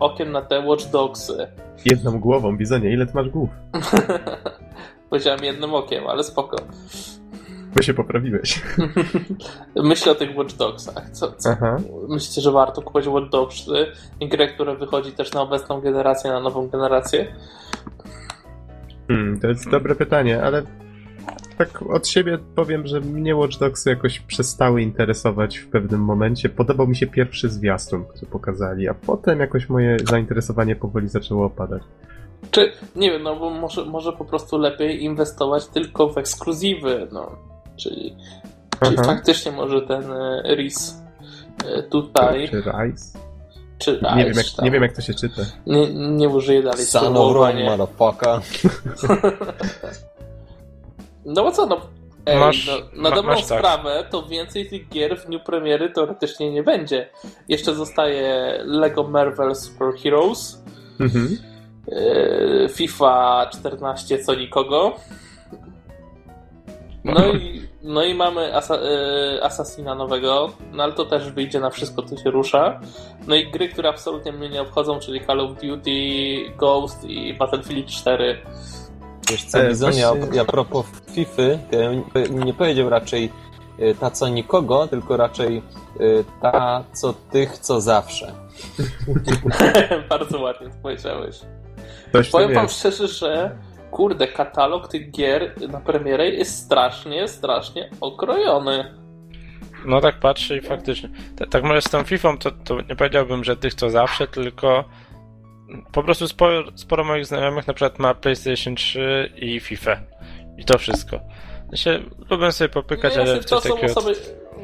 okiem 0.00 0.32
na 0.32 0.42
te 0.42 0.60
Watch 0.60 0.90
Dogsy. 0.90 1.48
Jedną 1.84 2.20
głową, 2.20 2.56
Bizonie, 2.56 2.92
ile 2.92 3.06
ty 3.06 3.12
masz 3.14 3.28
głów? 3.28 3.50
Powiedziałem 5.10 5.44
jednym 5.44 5.74
okiem, 5.74 6.06
ale 6.06 6.24
spoko. 6.24 6.56
Bo 7.74 7.82
się 7.82 7.94
poprawiłeś. 7.94 8.62
Myślę 9.76 10.12
o 10.12 10.14
tych 10.14 10.36
Watch 10.36 10.56
Dogsach. 10.56 11.10
Co, 11.10 11.32
co? 11.32 11.56
Myślicie, 12.08 12.40
że 12.40 12.52
warto 12.52 12.82
kupować 12.82 13.08
Watch 13.08 13.30
Dogsy? 13.30 13.86
Grę, 14.20 14.48
która 14.48 14.74
wychodzi 14.74 15.12
też 15.12 15.32
na 15.32 15.40
obecną 15.40 15.80
generację, 15.80 16.30
na 16.30 16.40
nową 16.40 16.68
generację? 16.68 17.34
Hmm, 19.08 19.40
to 19.40 19.48
jest 19.48 19.70
dobre 19.70 19.94
pytanie, 19.94 20.42
ale 20.42 20.62
tak 21.58 21.82
od 21.82 22.08
siebie 22.08 22.38
powiem, 22.54 22.86
że 22.86 23.00
mnie 23.00 23.36
Watch 23.36 23.58
Dogs 23.58 23.86
jakoś 23.86 24.20
przestały 24.20 24.82
interesować 24.82 25.58
w 25.58 25.68
pewnym 25.68 26.00
momencie. 26.00 26.48
Podobał 26.48 26.86
mi 26.86 26.96
się 26.96 27.06
pierwszy 27.06 27.48
zwiastun, 27.48 28.04
który 28.04 28.26
pokazali, 28.26 28.88
a 28.88 28.94
potem 28.94 29.40
jakoś 29.40 29.68
moje 29.68 29.96
zainteresowanie 30.04 30.76
powoli 30.76 31.08
zaczęło 31.08 31.46
opadać. 31.46 31.82
Czy, 32.50 32.72
nie 32.96 33.10
wiem, 33.10 33.22
no 33.22 33.36
bo 33.36 33.50
może, 33.50 33.84
może 33.84 34.12
po 34.12 34.24
prostu 34.24 34.58
lepiej 34.58 35.04
inwestować 35.04 35.66
tylko 35.66 36.08
w 36.08 36.18
ekskluzywy, 36.18 37.08
no. 37.12 37.36
Czyli, 37.76 38.16
czyli 38.84 38.96
faktycznie 38.96 39.52
może 39.52 39.82
ten 39.82 40.12
e, 40.12 40.54
RIS 40.56 41.02
e, 41.64 41.82
tutaj... 41.82 42.48
Czy 42.48 42.62
RISE? 42.62 43.18
Czy 43.78 44.00
nie, 44.16 44.24
wiem, 44.24 44.34
jak, 44.36 44.46
nie 44.62 44.70
wiem, 44.70 44.82
jak 44.82 44.92
to 44.92 45.02
się 45.02 45.14
czyta. 45.14 45.42
Nie, 45.66 45.94
nie 45.94 46.28
użyję 46.28 46.62
dalej 46.62 46.84
Son 46.84 47.16
of 47.16 47.34
Rome, 47.34 47.64
motherfucker. 47.64 48.40
No 51.26 51.42
bo 51.42 51.52
co, 51.52 51.66
no. 51.66 51.80
Ej, 52.26 52.38
masz, 52.38 52.66
no, 52.66 53.02
na 53.02 53.16
dobrą 53.16 53.32
masz 53.32 53.46
tak. 53.46 53.58
sprawę, 53.58 54.06
to 54.10 54.22
więcej 54.22 54.68
tych 54.68 54.88
gier 54.88 55.18
w 55.20 55.26
dniu 55.26 55.40
premiery 55.40 55.90
teoretycznie 55.90 56.50
nie 56.50 56.62
będzie. 56.62 57.08
Jeszcze 57.48 57.74
zostaje 57.74 58.58
Lego 58.64 59.02
Marvel 59.02 59.54
Super 59.54 59.94
Heroes, 60.02 60.62
mhm. 61.00 61.38
FIFA 62.72 63.46
14 63.52 64.18
co 64.18 64.34
nikogo. 64.34 64.96
No, 67.04 67.14
no 67.14 67.32
i, 67.32 67.66
No 67.86 68.04
i 68.04 68.14
mamy 68.14 68.56
Asa 68.56 68.74
y 68.74 69.42
Assassina 69.42 69.94
nowego, 69.94 70.52
no 70.72 70.82
ale 70.82 70.92
to 70.92 71.04
też 71.04 71.30
wyjdzie 71.30 71.60
na 71.60 71.70
wszystko, 71.70 72.02
co 72.02 72.16
się 72.16 72.30
rusza. 72.30 72.80
No 73.26 73.34
i 73.34 73.50
gry, 73.50 73.68
które 73.68 73.88
absolutnie 73.88 74.32
mnie 74.32 74.48
nie 74.48 74.62
obchodzą, 74.62 74.98
czyli 74.98 75.26
Call 75.26 75.40
of 75.40 75.50
Duty, 75.62 75.90
Ghost 76.56 77.04
i 77.04 77.34
Battlefield 77.34 77.86
4. 77.86 78.38
Wiesz 79.30 79.44
co, 79.44 79.58
e, 79.58 79.68
Bizonia, 79.68 80.14
właśnie... 80.14 80.40
a 80.40 80.44
propos 80.44 80.86
FIFA, 81.12 81.42
to 82.12 82.18
ja 82.18 82.26
nie 82.28 82.54
powiedział 82.54 82.90
raczej 82.90 83.32
e, 83.78 83.94
ta 83.94 84.10
co 84.10 84.28
nikogo, 84.28 84.86
tylko 84.86 85.16
raczej 85.16 85.56
e, 85.56 85.62
ta 86.42 86.84
co 86.92 87.12
tych, 87.12 87.58
co 87.58 87.80
zawsze. 87.80 88.32
Bardzo 90.10 90.40
ładnie 90.40 90.68
to 90.68 90.74
powiedziałeś. 90.82 91.40
Powiem 92.32 92.54
wam 92.54 92.68
szczerze, 92.68 93.08
że 93.08 93.56
kurde, 93.90 94.28
katalog 94.28 94.88
tych 94.88 95.10
gier 95.10 95.54
na 95.68 95.80
premierę 95.80 96.28
jest 96.28 96.64
strasznie, 96.64 97.28
strasznie 97.28 97.90
okrojony. 98.00 98.94
No 99.86 100.00
tak 100.00 100.20
patrzę 100.20 100.56
i 100.56 100.60
faktycznie. 100.60 101.08
Tak, 101.36 101.48
tak 101.48 101.62
może 101.64 101.82
z 101.82 101.90
tą 101.90 102.04
FIFA 102.04 102.36
to, 102.36 102.50
to 102.50 102.80
nie 102.80 102.96
powiedziałbym, 102.96 103.44
że 103.44 103.56
tych 103.56 103.74
co 103.74 103.90
zawsze, 103.90 104.26
tylko 104.26 104.84
po 105.92 106.02
prostu 106.02 106.28
sporo, 106.28 106.64
sporo 106.74 107.04
moich 107.04 107.26
znajomych 107.26 107.66
na 107.66 107.74
przykład 107.74 107.98
ma 107.98 108.14
PlayStation 108.14 108.74
3 108.74 109.32
i 109.36 109.60
FIFA. 109.60 110.00
I 110.58 110.64
to 110.64 110.78
wszystko. 110.78 111.20
Się 111.74 112.02
lubię 112.30 112.52
sobie 112.52 112.68
popykać, 112.68 113.16
no, 113.16 113.22
ale 113.22 113.44
to 113.44 113.60
są 113.60 113.70
takiego... 113.70 113.92
osoby, 113.92 114.14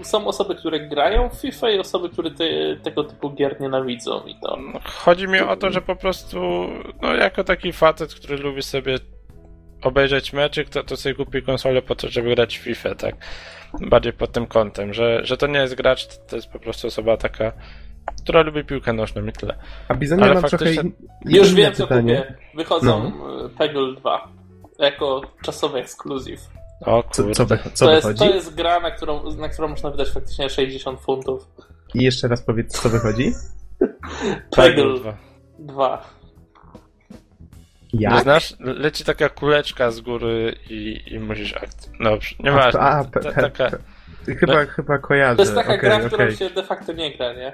są 0.02 0.26
osoby, 0.26 0.54
które 0.54 0.80
grają 0.80 1.28
w 1.28 1.34
FIFA 1.34 1.70
i 1.70 1.78
osoby, 1.78 2.08
które 2.08 2.30
te, 2.30 2.44
tego 2.82 3.04
typu 3.04 3.30
gier 3.30 3.60
nienawidzą 3.60 4.26
i 4.26 4.34
to. 4.34 4.56
No, 4.56 4.80
chodzi 4.84 5.28
mi 5.28 5.40
o 5.40 5.56
to, 5.56 5.70
że 5.70 5.82
po 5.82 5.96
prostu 5.96 6.68
no, 7.02 7.14
jako 7.14 7.44
taki 7.44 7.72
facet, 7.72 8.14
który 8.14 8.36
lubi 8.36 8.62
sobie 8.62 8.98
obejrzeć 9.82 10.32
meczyk, 10.32 10.68
to, 10.68 10.82
to 10.84 10.96
sobie 10.96 11.14
kupi 11.14 11.42
konsolę 11.42 11.82
po 11.82 11.94
to, 11.94 12.08
żeby 12.08 12.34
grać 12.34 12.58
w 12.58 12.62
FIFA, 12.62 12.94
tak? 12.94 13.16
Bardziej 13.80 14.12
pod 14.12 14.32
tym 14.32 14.46
kątem, 14.46 14.94
że, 14.94 15.20
że 15.24 15.36
to 15.36 15.46
nie 15.46 15.58
jest 15.58 15.74
gracz, 15.74 16.06
to 16.06 16.36
jest 16.36 16.48
po 16.48 16.58
prostu 16.58 16.86
osoba 16.86 17.16
taka, 17.16 17.52
która 18.22 18.42
lubi 18.42 18.64
piłkę 18.64 18.92
nożną 18.92 19.26
i 19.26 19.32
tyle. 19.32 19.54
A 19.88 19.94
Bizonia 19.94 20.24
Ale 20.24 20.40
faktycznie... 20.40 20.74
trochę 20.74 20.88
Już 21.24 21.54
wiem, 21.54 21.74
co 21.74 21.86
kupię. 21.86 22.34
Wychodzą 22.54 23.12
no. 23.18 23.48
Peggle 23.58 23.94
2 23.96 24.28
jako 24.78 25.20
czasowy 25.42 25.78
ekskluzyw. 25.78 26.40
O 26.80 27.04
co, 27.10 27.30
co, 27.30 27.46
co 27.74 27.86
to, 27.86 27.92
jest, 27.92 28.18
to 28.18 28.34
jest 28.34 28.54
gra, 28.54 28.80
na 28.80 28.90
którą, 28.90 29.34
na 29.36 29.48
którą 29.48 29.68
można 29.68 29.90
wydać 29.90 30.10
faktycznie 30.10 30.50
60 30.50 31.00
funtów. 31.00 31.48
I 31.94 32.02
jeszcze 32.02 32.28
raz 32.28 32.42
powiedz, 32.42 32.80
co 32.80 32.88
wychodzi? 32.88 33.32
Peggle 34.56 35.14
2. 35.58 36.04
Jak? 37.92 38.12
Nie 38.12 38.20
znasz? 38.20 38.54
Leci 38.60 39.04
taka 39.04 39.28
kuleczka 39.28 39.90
z 39.90 40.00
góry 40.00 40.56
i, 40.70 41.02
i 41.06 41.18
musisz 41.18 41.54
akt. 41.54 41.90
No, 42.00 42.10
nie 42.40 42.52
ma. 42.52 42.64
A, 42.66 43.04
ta, 43.04 43.32
taka. 43.32 43.70
Chyba, 44.26 44.64
no. 44.64 44.70
chyba 44.70 44.98
kojarzę. 44.98 45.36
To 45.36 45.42
jest 45.42 45.54
taka 45.54 45.74
okay, 45.74 45.78
gra, 45.78 45.98
w 45.98 46.06
którą 46.06 46.30
się 46.30 46.50
de 46.50 46.62
facto 46.62 46.92
nie 46.92 47.16
gra, 47.16 47.32
nie? 47.32 47.52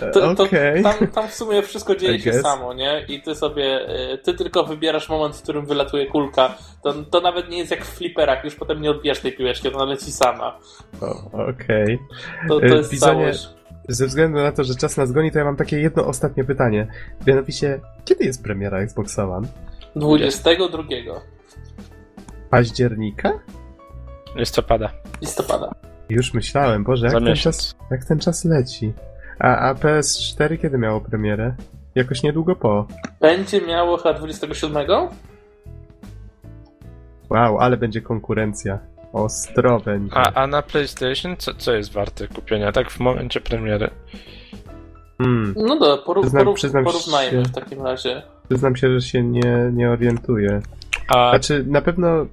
to, 0.12 0.34
to 0.34 0.42
okay. 0.42 0.82
tam, 0.82 1.06
tam 1.06 1.28
w 1.28 1.34
sumie 1.34 1.62
wszystko 1.62 1.96
dzieje 1.96 2.14
I 2.14 2.20
się 2.20 2.30
guess. 2.30 2.42
samo, 2.42 2.74
nie? 2.74 3.04
I 3.08 3.22
ty 3.22 3.34
sobie, 3.34 3.88
y, 4.14 4.18
ty 4.18 4.34
tylko 4.34 4.64
wybierasz 4.64 5.08
moment, 5.08 5.36
w 5.36 5.42
którym 5.42 5.66
wylatuje 5.66 6.06
kulka. 6.06 6.54
To, 6.82 6.94
to 7.10 7.20
nawet 7.20 7.48
nie 7.48 7.58
jest 7.58 7.70
jak 7.70 7.84
w 7.84 7.96
fliperach, 7.96 8.44
już 8.44 8.54
potem 8.54 8.80
nie 8.82 8.90
odbijasz 8.90 9.20
tej 9.20 9.32
piłeczki, 9.32 9.72
ona 9.74 9.84
leci 9.84 10.12
sama. 10.12 10.58
Okej. 11.32 11.48
Okay. 11.84 11.98
To, 12.48 12.60
to 12.60 12.66
jest 12.66 12.90
Bizonie, 12.90 13.20
całość. 13.20 13.48
Ze 13.88 14.06
względu 14.06 14.38
na 14.38 14.52
to, 14.52 14.64
że 14.64 14.74
czas 14.74 14.96
nas 14.96 15.12
goni, 15.12 15.32
to 15.32 15.38
ja 15.38 15.44
mam 15.44 15.56
takie 15.56 15.80
jedno 15.80 16.06
ostatnie 16.06 16.44
pytanie. 16.44 16.86
Mianowicie, 17.26 17.80
kiedy 18.04 18.24
jest 18.24 18.42
premiera 18.42 18.78
Xbox 18.78 19.18
One? 19.18 19.48
22. 19.96 20.82
Października? 22.50 23.32
Listopada. 24.36 24.90
Listopada. 25.20 25.74
Już 26.08 26.34
myślałem, 26.34 26.84
Boże, 26.84 27.06
jak, 27.06 27.24
ten 27.24 27.36
czas, 27.36 27.76
jak 27.90 28.04
ten 28.04 28.18
czas 28.18 28.44
leci. 28.44 28.92
A, 29.38 29.56
a 29.56 29.74
PS4 29.74 30.58
kiedy 30.58 30.78
miało 30.78 31.00
premierę? 31.00 31.54
Jakoś 31.94 32.22
niedługo 32.22 32.56
po. 32.56 32.86
Będzie 33.20 33.60
miało 33.60 33.96
chyba 33.96 34.14
27? 34.14 34.88
Wow, 37.30 37.58
ale 37.58 37.76
będzie 37.76 38.00
konkurencja. 38.00 38.78
Ostro 39.12 39.80
będzie. 39.80 40.16
A, 40.16 40.32
a 40.32 40.46
na 40.46 40.62
PlayStation 40.62 41.36
co, 41.36 41.54
co 41.54 41.72
jest 41.72 41.92
warte 41.92 42.28
kupienia, 42.28 42.72
tak 42.72 42.90
w 42.90 43.00
momencie 43.00 43.40
premiery? 43.40 43.90
Hmm. 45.18 45.54
No 45.56 45.78
dobra, 45.78 46.04
poru, 46.04 46.20
przyznam, 46.20 46.44
poru, 46.44 46.54
przyznam 46.54 46.84
porównajmy 46.84 47.44
się, 47.44 47.50
w 47.50 47.54
takim 47.54 47.82
razie. 47.82 48.22
Przyznam 48.48 48.76
się, 48.76 48.92
że 48.92 49.00
się 49.00 49.22
nie, 49.22 49.70
nie 49.72 49.90
orientuję. 49.90 50.60
A... 51.08 51.30
Znaczy, 51.30 51.64
na 51.66 51.82
pewno 51.82 52.26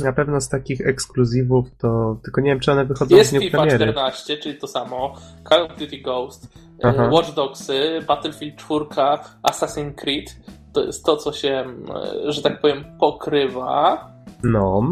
na 0.00 0.12
pewno 0.12 0.40
z 0.40 0.48
takich 0.48 0.80
ekskluzywów 0.80 1.66
to... 1.78 2.16
Tylko 2.24 2.40
nie 2.40 2.50
wiem, 2.50 2.60
czy 2.60 2.72
one 2.72 2.84
wychodzą 2.84 3.16
jest 3.16 3.30
z 3.30 3.32
dniu 3.32 3.40
FIFA 3.40 3.58
premiery. 3.58 3.84
14, 3.84 4.36
czyli 4.36 4.58
to 4.58 4.66
samo. 4.66 5.14
Call 5.48 5.62
of 5.62 5.78
Duty 5.78 5.98
Ghost, 5.98 6.48
e, 6.84 6.86
Aha. 6.88 7.08
Watch 7.12 7.34
Dogsy, 7.34 8.00
Battlefield 8.08 8.56
4, 8.56 8.84
Assassin's 9.42 9.94
Creed. 9.94 10.36
To 10.72 10.84
jest 10.84 11.04
to, 11.04 11.16
co 11.16 11.32
się, 11.32 11.64
e, 12.26 12.32
że 12.32 12.42
tak 12.42 12.60
powiem, 12.60 12.84
pokrywa. 13.00 14.08
No. 14.42 14.82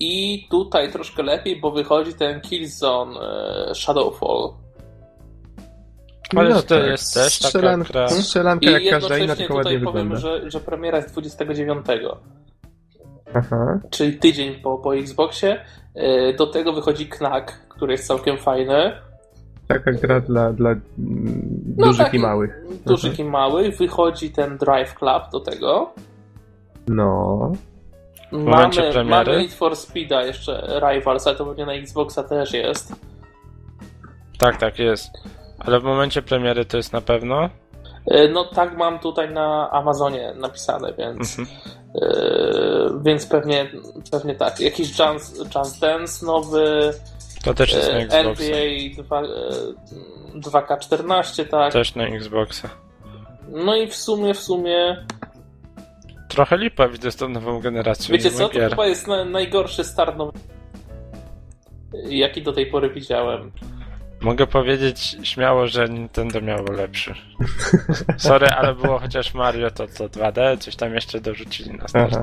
I 0.00 0.46
tutaj 0.50 0.92
troszkę 0.92 1.22
lepiej, 1.22 1.60
bo 1.60 1.70
wychodzi 1.70 2.14
ten 2.14 2.40
Killzone 2.40 3.20
e, 3.20 3.74
Shadowfall. 3.74 4.52
Ale 6.36 6.48
no 6.48 6.62
to 6.62 6.62
tak. 6.62 6.86
jest 6.86 7.14
też 7.14 7.34
Strzelanka, 7.34 7.92
taka 7.92 8.08
gra. 8.08 8.08
Strzelanka 8.08 8.70
jak 8.70 8.90
każda 8.90 9.18
inna, 9.18 9.36
tylko 9.36 9.54
ładnie 9.54 9.80
powiem, 9.80 10.08
wygląda. 10.08 10.16
że, 10.16 10.50
że 10.50 10.60
premiera 10.60 10.98
jest 10.98 11.12
29. 11.12 11.86
Aha. 13.36 13.80
Czyli 13.90 14.18
tydzień 14.18 14.54
po, 14.54 14.78
po 14.78 14.96
Xboxie. 14.96 15.64
E, 15.94 16.32
do 16.32 16.46
tego 16.46 16.72
wychodzi 16.72 17.06
Knack, 17.06 17.68
który 17.68 17.92
jest 17.92 18.06
całkiem 18.06 18.38
fajny. 18.38 18.92
Taka 19.68 19.92
gra 19.92 20.20
dla, 20.20 20.52
dla 20.52 20.74
no 21.76 21.86
dużych 21.86 22.14
i 22.14 22.18
małych. 22.18 22.60
Dużych 22.86 23.12
Aha. 23.14 23.22
i 23.22 23.26
małych. 23.26 23.76
Wychodzi 23.76 24.30
ten 24.30 24.58
Drive 24.58 24.94
Club 24.94 25.22
do 25.32 25.40
tego. 25.40 25.90
No. 26.88 27.52
Mamy, 28.32 29.04
mamy 29.04 29.38
Need 29.38 29.52
for 29.52 29.76
Speeda 29.76 30.22
jeszcze 30.22 30.80
Rivals, 30.90 31.26
ale 31.26 31.36
to 31.36 31.46
pewnie 31.46 31.66
na 31.66 31.72
Xboxa 31.72 32.22
też 32.22 32.52
jest. 32.52 32.94
Tak, 34.38 34.56
tak 34.56 34.78
jest. 34.78 35.10
Ale 35.58 35.80
w 35.80 35.84
momencie 35.84 36.22
premiery 36.22 36.64
to 36.64 36.76
jest 36.76 36.92
na 36.92 37.00
pewno? 37.00 37.48
E, 38.06 38.28
no 38.28 38.44
tak 38.44 38.76
mam 38.76 38.98
tutaj 38.98 39.32
na 39.32 39.70
Amazonie 39.70 40.34
napisane, 40.36 40.92
więc 40.98 41.38
mhm. 41.38 41.58
yy, 41.94 43.00
więc 43.02 43.26
pewnie, 43.26 43.70
pewnie 44.10 44.34
tak. 44.34 44.60
Jakiś 44.60 44.96
Jazz, 44.96 45.42
Jazz 45.48 45.78
Dance 45.78 46.26
nowy. 46.26 46.92
To 47.44 47.54
też 47.54 47.72
jest 47.72 47.88
na 47.88 47.98
Xboxa. 47.98 48.44
NBA 48.44 49.02
2, 49.02 49.22
2K14, 50.34 51.44
tak. 51.48 51.72
Też 51.72 51.94
na 51.94 52.06
Xboxa. 52.06 52.68
No 53.48 53.76
i 53.76 53.86
w 53.86 53.96
sumie, 53.96 54.34
w 54.34 54.40
sumie 54.40 55.06
Trochę 56.28 56.56
lipa 56.56 56.88
widzę 56.88 57.10
z 57.10 57.16
tą 57.16 57.28
nową 57.28 57.60
generacją. 57.60 58.12
Wiecie 58.12 58.30
co, 58.30 58.48
to 58.48 58.60
chyba 58.68 58.86
jest 58.86 59.06
na, 59.06 59.24
najgorszy 59.24 59.84
start 59.84 60.16
nowy, 60.16 60.32
jaki 62.08 62.42
do 62.42 62.52
tej 62.52 62.66
pory 62.66 62.90
widziałem. 62.90 63.52
Mogę 64.20 64.46
powiedzieć 64.46 65.16
śmiało, 65.22 65.66
że 65.66 65.88
Nintendo 65.88 66.40
miało 66.40 66.72
lepszy. 66.72 67.14
Sorry, 68.16 68.46
ale 68.46 68.74
było 68.74 68.98
chociaż 68.98 69.34
Mario 69.34 69.70
to, 69.70 69.86
to 69.86 70.08
2D, 70.08 70.58
coś 70.58 70.76
tam 70.76 70.94
jeszcze 70.94 71.20
dorzucili 71.20 71.78
na 71.78 71.88
start. 71.88 72.12
Aha. 72.12 72.22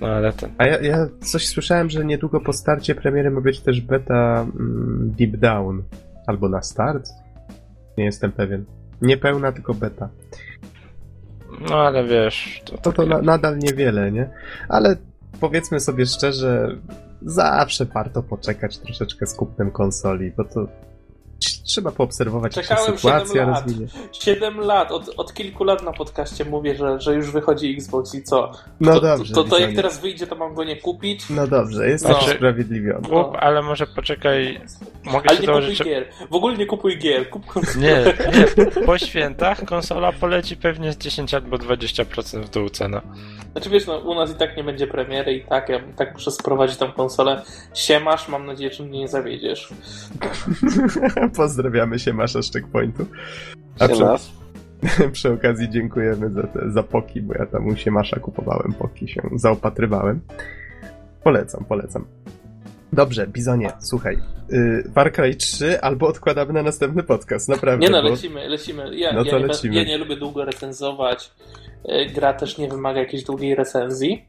No 0.00 0.06
ale 0.06 0.32
ten. 0.32 0.50
A 0.58 0.66
ja, 0.66 0.80
ja, 0.80 1.06
coś 1.20 1.48
słyszałem, 1.48 1.90
że 1.90 2.04
niedługo 2.04 2.40
po 2.40 2.52
starcie 2.52 2.94
premiery 2.94 3.30
ma 3.30 3.40
być 3.40 3.60
też 3.60 3.80
beta 3.80 4.40
mm, 4.40 5.14
Deep 5.18 5.36
Down. 5.36 5.82
Albo 6.26 6.48
na 6.48 6.62
start? 6.62 7.08
Nie 7.98 8.04
jestem 8.04 8.32
pewien. 8.32 8.64
Nie 9.02 9.16
pełna, 9.16 9.52
tylko 9.52 9.74
beta. 9.74 10.08
No 11.70 11.76
ale 11.76 12.04
wiesz. 12.04 12.62
To, 12.64 12.78
to, 12.78 12.92
to 12.92 13.06
na, 13.06 13.22
nadal 13.22 13.58
niewiele, 13.58 14.12
nie? 14.12 14.30
Ale 14.68 14.96
powiedzmy 15.40 15.80
sobie 15.80 16.06
szczerze, 16.06 16.76
zawsze 17.22 17.84
warto 17.84 18.22
poczekać 18.22 18.78
troszeczkę 18.78 19.26
z 19.26 19.34
kupnem 19.34 19.70
konsoli, 19.70 20.32
bo 20.36 20.44
to 20.44 20.68
trzeba 21.68 21.90
poobserwować, 21.90 22.54
Czekałem 22.54 22.84
jak 22.84 22.94
się 22.94 22.96
sytuacja 22.96 23.34
7 23.34 23.48
rozwinie. 23.48 23.86
7 24.12 24.60
lat, 24.60 24.92
od, 24.92 25.10
od 25.16 25.34
kilku 25.34 25.64
lat 25.64 25.82
na 25.82 25.92
podcaście 25.92 26.44
mówię, 26.44 26.76
że, 26.76 27.00
że 27.00 27.14
już 27.14 27.30
wychodzi 27.30 27.74
Xbox 27.74 28.14
i 28.14 28.22
co? 28.22 28.52
No 28.80 28.94
to, 28.94 29.00
dobrze. 29.00 29.34
To, 29.34 29.44
to, 29.44 29.50
to 29.50 29.58
jak 29.58 29.74
teraz 29.74 30.00
wyjdzie, 30.00 30.26
to 30.26 30.36
mam 30.36 30.54
go 30.54 30.64
nie 30.64 30.76
kupić? 30.76 31.30
No 31.30 31.46
dobrze, 31.46 31.88
jest 31.88 32.08
no. 32.08 32.18
usprawiedliwiony. 32.18 33.02
Kup, 33.02 33.12
no. 33.12 33.32
ale 33.32 33.62
może 33.62 33.86
poczekaj, 33.86 34.60
mogę 35.04 35.30
ale 35.30 35.40
nie 35.40 35.46
kupuj 35.46 35.76
gier. 35.84 36.08
W 36.30 36.34
ogóle 36.34 36.56
nie 36.56 36.66
kupuj 36.66 36.98
gier. 36.98 37.30
Kup... 37.30 37.44
Nie, 37.76 38.04
nie. 38.66 38.66
Po 38.86 38.98
świętach 38.98 39.64
konsola 39.64 40.12
poleci 40.12 40.56
pewnie 40.56 40.92
z 40.92 40.98
10 40.98 41.34
albo 41.34 41.56
20% 41.56 42.42
w 42.42 42.50
dół 42.50 42.70
cena. 42.70 43.02
Znaczy 43.52 43.70
wiesz, 43.70 43.86
no, 43.86 43.98
u 43.98 44.14
nas 44.14 44.30
i 44.30 44.34
tak 44.34 44.56
nie 44.56 44.64
będzie 44.64 44.86
premiery 44.86 45.34
i 45.34 45.44
tak, 45.44 45.68
ja 45.68 45.80
tak 45.96 46.14
muszę 46.14 46.30
sprowadzić 46.30 46.76
tą 46.76 46.92
konsolę. 46.92 47.42
Siemasz, 47.74 48.28
mam 48.28 48.46
nadzieję, 48.46 48.72
że 48.72 48.84
mnie 48.84 48.98
nie 48.98 49.08
zawiedziesz. 49.08 49.68
Pozdrawiamy 51.58 51.98
się 51.98 52.12
Masza 52.12 52.42
z 52.42 52.52
Checkpointu. 52.52 53.06
A 53.78 53.88
przy, 53.88 54.04
przy, 55.12 55.32
okazji 55.32 55.70
dziękujemy 55.70 56.30
za, 56.30 56.42
te, 56.42 56.70
za 56.70 56.82
poki, 56.82 57.22
bo 57.22 57.34
ja 57.34 57.46
tam 57.46 57.66
u 57.66 57.76
Siemasza 57.76 58.20
kupowałem 58.20 58.72
poki, 58.72 59.08
się 59.08 59.22
zaopatrywałem. 59.36 60.20
Polecam, 61.24 61.64
polecam. 61.64 62.04
Dobrze, 62.92 63.26
Bizonie, 63.26 63.72
słuchaj. 63.80 64.18
Yy, 64.50 64.90
Far 64.94 65.12
Cry 65.12 65.34
3 65.34 65.80
albo 65.80 66.08
odkładamy 66.08 66.52
na 66.52 66.62
następny 66.62 67.02
podcast, 67.02 67.48
naprawdę. 67.48 67.86
Nie 67.86 67.92
no, 67.92 68.02
bo... 68.02 68.08
lecimy, 68.08 68.48
lecimy. 68.48 68.96
Ja, 68.96 69.12
no 69.12 69.24
to 69.24 69.38
ja, 69.38 69.46
lecimy. 69.46 69.74
Nie, 69.74 69.82
ja 69.82 69.88
nie 69.88 69.98
lubię 69.98 70.16
długo 70.16 70.44
recenzować. 70.44 71.32
Y, 71.84 72.06
gra 72.14 72.32
też 72.32 72.58
nie 72.58 72.68
wymaga 72.68 73.00
jakiejś 73.00 73.24
długiej 73.24 73.54
recenzji. 73.54 74.24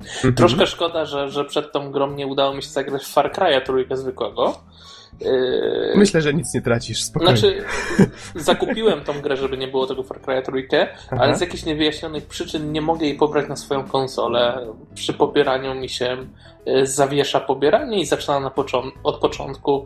Mhm. 0.00 0.34
Troszkę 0.34 0.66
szkoda, 0.66 1.04
że, 1.04 1.30
że 1.30 1.44
przed 1.44 1.72
tą 1.72 1.90
grą 1.90 2.14
nie 2.14 2.26
udało 2.26 2.54
mi 2.54 2.62
się 2.62 2.68
zagrać 2.68 3.02
w 3.04 3.12
Far 3.12 3.32
Cry'a 3.32 3.62
trójkę 3.62 3.96
zwykłego. 3.96 4.60
Yy, 5.20 5.92
Myślę, 5.96 6.20
że 6.22 6.34
nic 6.34 6.54
nie 6.54 6.62
tracisz, 6.62 7.02
spokojnie. 7.04 7.36
Znaczy, 7.36 7.64
zakupiłem 8.34 9.04
tą 9.04 9.20
grę, 9.20 9.36
żeby 9.36 9.58
nie 9.58 9.68
było 9.68 9.86
tego 9.86 10.02
Far 10.02 10.20
Cry'a 10.20 10.42
trójkę, 10.42 10.86
ale 11.10 11.36
z 11.36 11.40
jakichś 11.40 11.64
niewyjaśnionych 11.64 12.26
przyczyn 12.26 12.72
nie 12.72 12.80
mogę 12.80 13.06
jej 13.06 13.16
pobrać 13.16 13.48
na 13.48 13.56
swoją 13.56 13.84
konsolę. 13.84 14.66
Przy 14.94 15.12
pobieraniu 15.14 15.74
mi 15.74 15.88
się 15.88 16.16
yy, 16.66 16.86
zawiesza 16.86 17.40
pobieranie 17.40 18.00
i 18.00 18.06
zaczyna 18.06 18.40
na 18.40 18.50
począ- 18.50 18.90
od 19.04 19.16
początku 19.18 19.84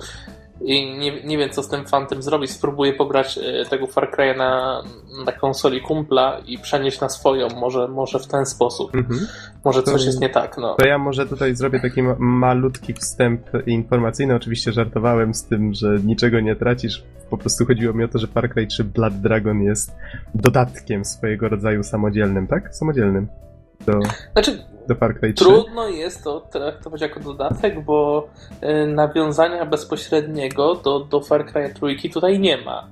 i 0.64 0.98
nie, 0.98 1.22
nie 1.22 1.38
wiem, 1.38 1.50
co 1.50 1.62
z 1.62 1.68
tym 1.68 1.86
fantem 1.86 2.22
zrobić. 2.22 2.50
Spróbuję 2.50 2.92
pograć 2.92 3.38
e, 3.38 3.64
tego 3.70 3.86
Far 3.86 4.10
Cry'a 4.10 4.36
na, 4.36 4.82
na 5.24 5.32
konsoli 5.32 5.80
kumpla 5.80 6.38
i 6.46 6.58
przenieść 6.58 7.00
na 7.00 7.08
swoją. 7.08 7.48
Może, 7.48 7.88
może 7.88 8.18
w 8.18 8.26
ten 8.26 8.46
sposób. 8.46 8.94
Mhm. 8.94 9.26
Może 9.64 9.82
coś 9.82 10.00
to, 10.00 10.06
jest 10.06 10.20
nie 10.20 10.28
tak. 10.28 10.58
No. 10.58 10.74
To 10.74 10.86
ja 10.86 10.98
może 10.98 11.26
tutaj 11.26 11.54
zrobię 11.54 11.80
taki 11.80 12.02
malutki 12.18 12.94
wstęp 12.94 13.42
informacyjny. 13.66 14.34
Oczywiście 14.34 14.72
żartowałem 14.72 15.34
z 15.34 15.44
tym, 15.44 15.74
że 15.74 15.98
niczego 16.04 16.40
nie 16.40 16.56
tracisz. 16.56 17.04
Po 17.30 17.38
prostu 17.38 17.66
chodziło 17.66 17.94
mi 17.94 18.04
o 18.04 18.08
to, 18.08 18.18
że 18.18 18.26
Far 18.26 18.50
Cry 18.50 18.66
3 18.66 18.84
Blood 18.84 19.14
Dragon 19.14 19.62
jest 19.62 19.94
dodatkiem 20.34 21.04
swojego 21.04 21.48
rodzaju 21.48 21.82
samodzielnym, 21.82 22.46
tak? 22.46 22.74
Samodzielnym. 22.74 23.41
Do... 23.86 24.00
Znaczy, 24.32 24.64
do 24.88 24.94
Far 24.94 25.20
Cry 25.20 25.34
3? 25.34 25.44
Trudno 25.44 25.88
jest 25.88 26.24
to 26.24 26.40
traktować 26.40 27.00
jako 27.00 27.20
dodatek, 27.20 27.84
bo 27.84 28.28
y, 28.62 28.86
nawiązania 28.86 29.66
bezpośredniego 29.66 30.74
do, 30.74 31.00
do 31.00 31.20
Far 31.20 31.46
Cry 31.46 31.74
trójki 31.74 32.10
tutaj 32.10 32.40
nie 32.40 32.56
ma. 32.56 32.88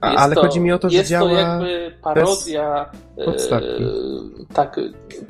A, 0.00 0.14
ale 0.14 0.34
to, 0.34 0.40
chodzi 0.40 0.60
mi 0.60 0.72
o 0.72 0.78
to, 0.78 0.90
że 0.90 0.96
jest 0.96 1.10
działa. 1.10 1.30
Jest 1.30 1.42
to 1.42 1.48
jakby 1.48 1.94
parodia. 2.02 2.90
Bez 3.16 3.52
e, 3.52 3.60
tak, 4.54 4.80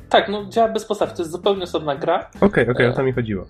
tak, 0.09 0.29
no 0.29 0.45
działa 0.45 0.67
bez 0.67 0.85
podstawki. 0.85 1.15
To 1.15 1.21
jest 1.21 1.31
zupełnie 1.31 1.63
osobna 1.63 1.95
gra. 1.95 2.29
Okej, 2.35 2.47
okay, 2.47 2.63
okej, 2.63 2.71
okay, 2.71 2.89
o 2.89 2.93
to 2.93 3.03
mi 3.03 3.13
chodziło. 3.13 3.45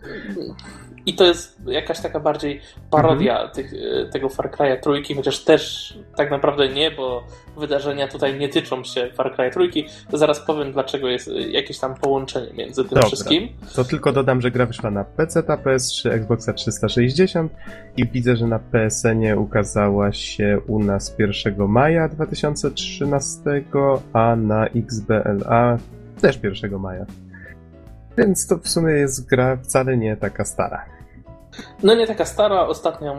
I 1.06 1.14
to 1.14 1.24
jest 1.24 1.62
jakaś 1.66 2.00
taka 2.00 2.20
bardziej 2.20 2.62
parodia 2.92 3.34
mhm. 3.34 3.52
tych, 3.52 3.74
e, 3.74 4.06
tego 4.06 4.30
Far 4.30 4.52
Cry'a 4.52 4.80
trójki, 4.80 5.16
chociaż 5.16 5.40
też 5.40 5.94
tak 6.16 6.32
naprawdę 6.32 6.70
nie, 6.70 6.92
bo 6.92 7.24
wydarzenia 7.58 8.08
tutaj 8.08 8.40
nie 8.40 8.50
tyczą 8.50 8.84
się 8.84 9.10
Far 9.14 9.36
Cry 9.36 9.52
trójki. 9.52 9.86
Zaraz 10.14 10.40
powiem, 10.40 10.72
dlaczego 10.72 11.08
jest 11.08 11.32
jakieś 11.50 11.80
tam 11.80 11.96
połączenie 11.96 12.54
między 12.54 12.82
tym 12.82 12.90
Dobra. 12.90 13.08
wszystkim. 13.08 13.50
To 13.76 13.84
tylko 13.84 14.12
dodam, 14.12 14.42
że 14.42 14.52
gra 14.52 14.66
wyszła 14.66 14.92
na 14.92 15.04
PC, 15.04 15.44
PS3, 15.44 16.10
Xboxa 16.10 16.54
360 16.54 17.52
i 17.98 18.08
widzę, 18.08 18.36
że 18.36 18.48
na 18.48 18.60
PSN-ie 18.60 19.38
ukazała 19.38 20.12
się 20.12 20.60
u 20.68 20.80
nas 20.80 21.16
1 21.20 21.68
maja 21.68 22.08
2013, 22.08 23.40
a 24.14 24.36
na 24.36 24.66
XBLA 24.66 25.78
też 26.22 26.40
1 26.44 26.80
maja. 26.80 27.06
Więc 28.18 28.48
to 28.48 28.58
w 28.58 28.68
sumie 28.68 28.94
jest 28.94 29.30
gra 29.30 29.58
wcale 29.58 29.98
nie 29.98 30.18
taka 30.18 30.46
stara. 30.46 30.86
No 31.84 31.96
nie 31.96 32.08
taka 32.08 32.26
stara, 32.26 32.68
ostatnio 32.68 33.16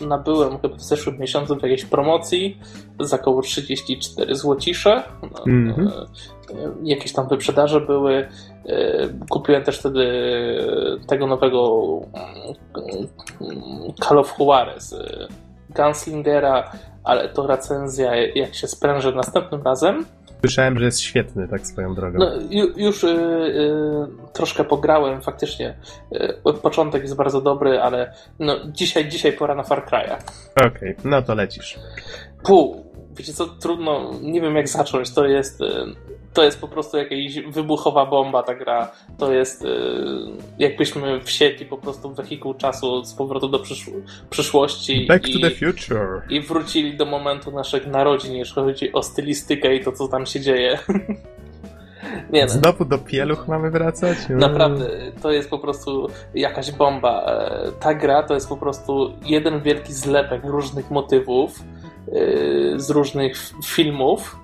nabyłem 0.00 0.58
chyba 0.58 0.76
w 0.76 0.82
zeszłym 0.82 1.18
miesiącu 1.18 1.56
w 1.56 1.62
jakiejś 1.62 1.84
promocji 1.84 2.60
za 3.00 3.16
około 3.16 3.42
34 3.42 4.34
złocisze. 4.34 5.02
Mm 5.46 5.74
-hmm. 5.74 6.06
Jakieś 6.82 7.12
tam 7.12 7.28
wyprzedaże 7.28 7.80
były. 7.80 8.28
E, 8.66 9.08
kupiłem 9.30 9.64
też 9.64 9.78
wtedy 9.78 10.06
tego 11.06 11.26
nowego 11.26 11.80
mm, 13.40 13.92
Call 14.08 14.18
of 14.18 14.34
Juarez 14.38 14.94
Gunslingera, 15.70 16.72
ale 17.04 17.28
to 17.28 17.46
recenzja 17.46 18.14
jak 18.16 18.54
się 18.54 18.66
spręży 18.66 19.14
następnym 19.14 19.62
razem. 19.62 20.04
Słyszałem, 20.40 20.78
że 20.78 20.84
jest 20.84 21.00
świetny, 21.00 21.48
tak 21.48 21.66
swoją 21.66 21.94
drogą. 21.94 22.18
No, 22.18 22.30
ju, 22.50 22.66
już 22.76 23.04
y, 23.04 23.08
y, 23.08 24.32
troszkę 24.32 24.64
pograłem, 24.64 25.22
faktycznie. 25.22 25.76
Y, 26.12 26.52
początek 26.62 27.02
jest 27.02 27.16
bardzo 27.16 27.40
dobry, 27.40 27.80
ale 27.80 28.12
no, 28.38 28.56
dzisiaj, 28.66 29.08
dzisiaj 29.08 29.32
pora 29.32 29.54
na 29.54 29.62
Far 29.62 29.86
Cry'a. 29.86 30.16
Okej, 30.56 30.68
okay, 30.68 30.96
no 31.04 31.22
to 31.22 31.34
lecisz. 31.34 31.78
Pół. 32.44 32.86
Wiecie 33.16 33.32
co, 33.32 33.46
trudno, 33.46 34.10
nie 34.22 34.40
wiem 34.40 34.56
jak 34.56 34.68
zacząć. 34.68 35.14
To 35.14 35.26
jest 35.26 35.60
y, 35.60 35.64
to 36.36 36.44
jest 36.44 36.60
po 36.60 36.68
prostu 36.68 36.96
jakaś 36.96 37.38
wybuchowa 37.40 38.06
bomba 38.06 38.42
ta 38.42 38.54
gra. 38.54 38.92
To 39.18 39.32
jest 39.32 39.64
y, 39.64 39.68
jakbyśmy 40.58 41.20
wsiedli 41.20 41.66
po 41.66 41.76
prostu 41.76 42.10
w 42.10 42.16
wehikuł 42.16 42.54
czasu 42.54 43.04
z 43.04 43.14
powrotu 43.14 43.48
do 43.48 43.58
przysz 43.58 43.90
przyszłości. 44.30 45.06
Back 45.06 45.28
i, 45.28 45.32
to 45.32 45.48
the 45.48 45.54
future. 45.54 46.22
I 46.30 46.40
wrócili 46.40 46.96
do 46.96 47.06
momentu 47.06 47.50
naszych 47.50 47.86
narodzin, 47.86 48.32
jeśli 48.32 48.54
chodzi 48.54 48.92
o 48.92 49.02
stylistykę 49.02 49.74
i 49.74 49.84
to, 49.84 49.92
co 49.92 50.08
tam 50.08 50.26
się 50.26 50.40
dzieje. 50.40 50.78
Nie, 52.32 52.42
no. 52.42 52.48
Znowu 52.48 52.84
do 52.84 52.98
pieluch 52.98 53.48
mamy 53.48 53.70
wracać? 53.70 54.18
Naprawdę, 54.28 54.88
to 55.22 55.32
jest 55.32 55.50
po 55.50 55.58
prostu 55.58 56.08
jakaś 56.34 56.72
bomba. 56.72 57.24
E, 57.26 57.72
ta 57.80 57.94
gra 57.94 58.22
to 58.22 58.34
jest 58.34 58.48
po 58.48 58.56
prostu 58.56 59.12
jeden 59.24 59.60
wielki 59.60 59.92
zlepek 59.92 60.44
różnych 60.44 60.90
motywów 60.90 61.60
e, 61.60 62.80
z 62.80 62.90
różnych 62.90 63.36
filmów 63.64 64.36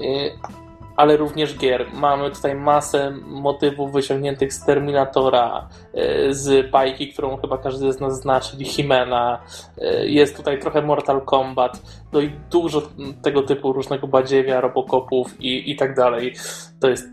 e, 0.00 0.65
ale 0.96 1.16
również 1.16 1.58
gier. 1.58 1.86
Mamy 1.94 2.30
tutaj 2.30 2.54
masę 2.54 3.10
motywów 3.26 3.92
wyciągniętych 3.92 4.52
z 4.52 4.64
Terminatora, 4.64 5.68
e, 5.94 6.34
z 6.34 6.70
bajki, 6.70 7.12
którą 7.12 7.36
chyba 7.36 7.58
każdy 7.58 7.92
z 7.92 8.00
nas 8.00 8.20
zna, 8.20 8.40
czyli 8.40 8.64
Himena. 8.64 9.42
E, 9.78 10.06
jest 10.06 10.36
tutaj 10.36 10.60
trochę 10.60 10.82
Mortal 10.82 11.20
Kombat, 11.24 11.82
no 12.12 12.20
i 12.20 12.30
dużo 12.50 12.82
tego 13.22 13.42
typu 13.42 13.72
różnego 13.72 14.06
badziewia, 14.06 14.60
robokopów 14.60 15.40
i, 15.40 15.70
i 15.70 15.76
tak 15.76 15.96
dalej. 15.96 16.34
To 16.80 16.88
jest 16.88 17.08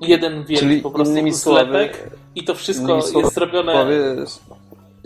jeden 0.00 0.44
wielki 0.44 0.66
czyli 0.66 0.80
po 0.80 0.90
prostu 0.90 1.32
sklepek 1.32 2.10
i 2.34 2.44
to 2.44 2.54
wszystko 2.54 2.96
jest 2.96 3.34
zrobione 3.34 3.86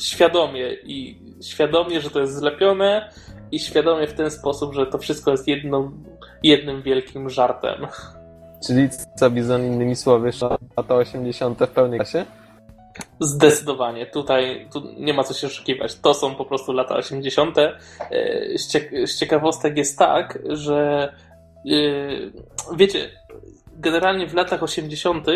świadomie 0.01 0.77
i 0.85 1.19
świadomie, 1.43 2.01
że 2.01 2.11
to 2.11 2.21
jest 2.21 2.35
zlepione 2.35 3.11
i 3.53 3.59
świadomie 3.59 4.07
w 4.07 4.15
ten 4.15 4.31
sposób, 4.31 4.75
że 4.75 4.87
to 4.87 4.99
wszystko 4.99 5.31
jest 5.31 5.49
jedną 5.49 5.93
jednym 6.47 6.83
wielkim 6.83 7.31
żartem. 7.31 7.87
Czyli 8.67 8.89
co 9.17 9.31
Bizon 9.31 9.65
innymi 9.65 9.97
słowy, 9.97 10.31
lata 10.77 10.95
80. 10.95 11.59
w 11.61 11.69
pełnej 11.69 11.99
klasie? 11.99 12.25
Zdecydowanie. 13.21 14.07
Tutaj 14.07 14.69
tu 14.73 14.83
nie 14.99 15.15
ma 15.15 15.25
co 15.25 15.35
się 15.35 15.47
oszukiwać. 15.47 15.95
To 15.95 16.15
są 16.15 16.35
po 16.35 16.45
prostu 16.45 16.73
lata 16.73 16.97
80. 16.97 17.59
E, 17.59 17.73
z 19.07 19.19
ciekawostek 19.19 19.77
jest 19.77 19.99
tak, 19.99 20.39
że 20.49 21.13
e, 21.67 22.77
wiecie, 22.77 23.11
generalnie 23.77 24.27
w 24.27 24.35
latach 24.35 24.63
80. 24.63 25.27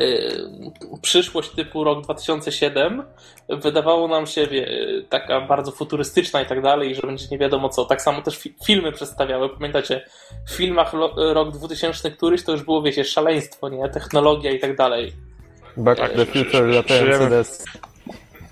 Y, 0.00 1.00
przyszłość 1.02 1.50
typu 1.50 1.84
rok 1.84 2.04
2007 2.04 3.02
wydawało 3.48 4.08
nam 4.08 4.26
się 4.26 4.46
wie, 4.46 4.68
taka 5.08 5.40
bardzo 5.40 5.72
futurystyczna 5.72 6.42
i 6.42 6.46
tak 6.46 6.62
dalej, 6.62 6.94
że 6.94 7.02
będzie 7.02 7.26
nie 7.30 7.38
wiadomo 7.38 7.68
co. 7.68 7.84
Tak 7.84 8.02
samo 8.02 8.22
też 8.22 8.38
fi 8.38 8.54
filmy 8.66 8.92
przedstawiały. 8.92 9.48
Pamiętacie, 9.48 10.04
w 10.48 10.52
filmach 10.52 10.92
rok 11.16 11.52
2000 11.52 12.10
któryś 12.10 12.44
to 12.44 12.52
już 12.52 12.62
było, 12.62 12.82
wiecie, 12.82 13.04
szaleństwo, 13.04 13.68
nie? 13.68 13.88
Technologia 13.88 14.50
i 14.50 14.58
tak 14.58 14.76
dalej. 14.76 15.12
Back 15.76 16.00
to 16.00 16.08
the 16.08 16.26
future, 16.26 16.66
latający 16.66 17.64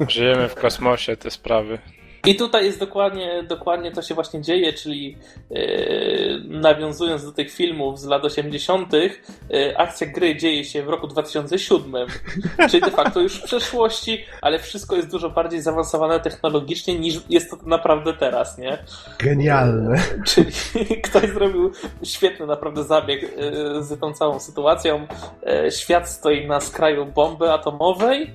Żyjemy 0.09 0.49
w 0.49 0.55
kosmosie, 0.55 1.17
te 1.17 1.31
sprawy. 1.31 1.79
I 2.27 2.37
tutaj 2.37 2.65
jest 2.65 2.79
dokładnie, 2.79 3.43
dokładnie 3.49 3.93
to 3.93 4.03
się 4.03 4.15
właśnie 4.15 4.43
dzieje, 4.43 4.73
czyli 4.73 5.17
yy, 5.51 6.43
nawiązując 6.45 7.25
do 7.25 7.33
tych 7.33 7.53
filmów 7.53 8.01
z 8.01 8.05
lat 8.05 8.25
80., 8.25 8.93
yy, 8.93 9.79
akcja 9.79 10.07
gry 10.07 10.37
dzieje 10.37 10.65
się 10.65 10.83
w 10.83 10.89
roku 10.89 11.07
2007, 11.07 12.07
czyli 12.71 12.83
de 12.83 12.91
facto 12.91 13.21
już 13.21 13.41
w 13.41 13.43
przeszłości, 13.43 14.25
ale 14.43 14.59
wszystko 14.59 14.97
jest 14.97 15.11
dużo 15.11 15.31
bardziej 15.31 15.63
zaawansowane 15.63 16.21
technologicznie 16.21 16.99
niż 16.99 17.21
jest 17.31 17.51
to 17.51 17.57
naprawdę 17.67 18.13
teraz, 18.13 18.59
nie? 18.59 18.79
Genialne. 19.19 19.97
Yy, 19.97 20.23
czyli 20.27 20.53
ktoś 21.09 21.31
zrobił 21.31 21.73
świetny 22.03 22.47
naprawdę 22.47 22.85
zabieg 22.85 23.35
z 23.81 24.01
tą 24.01 24.13
całą 24.13 24.41
sytuacją. 24.41 25.07
Świat 25.71 26.09
stoi 26.09 26.47
na 26.47 26.61
skraju 26.61 27.07
bomby 27.07 27.53
atomowej, 27.53 28.31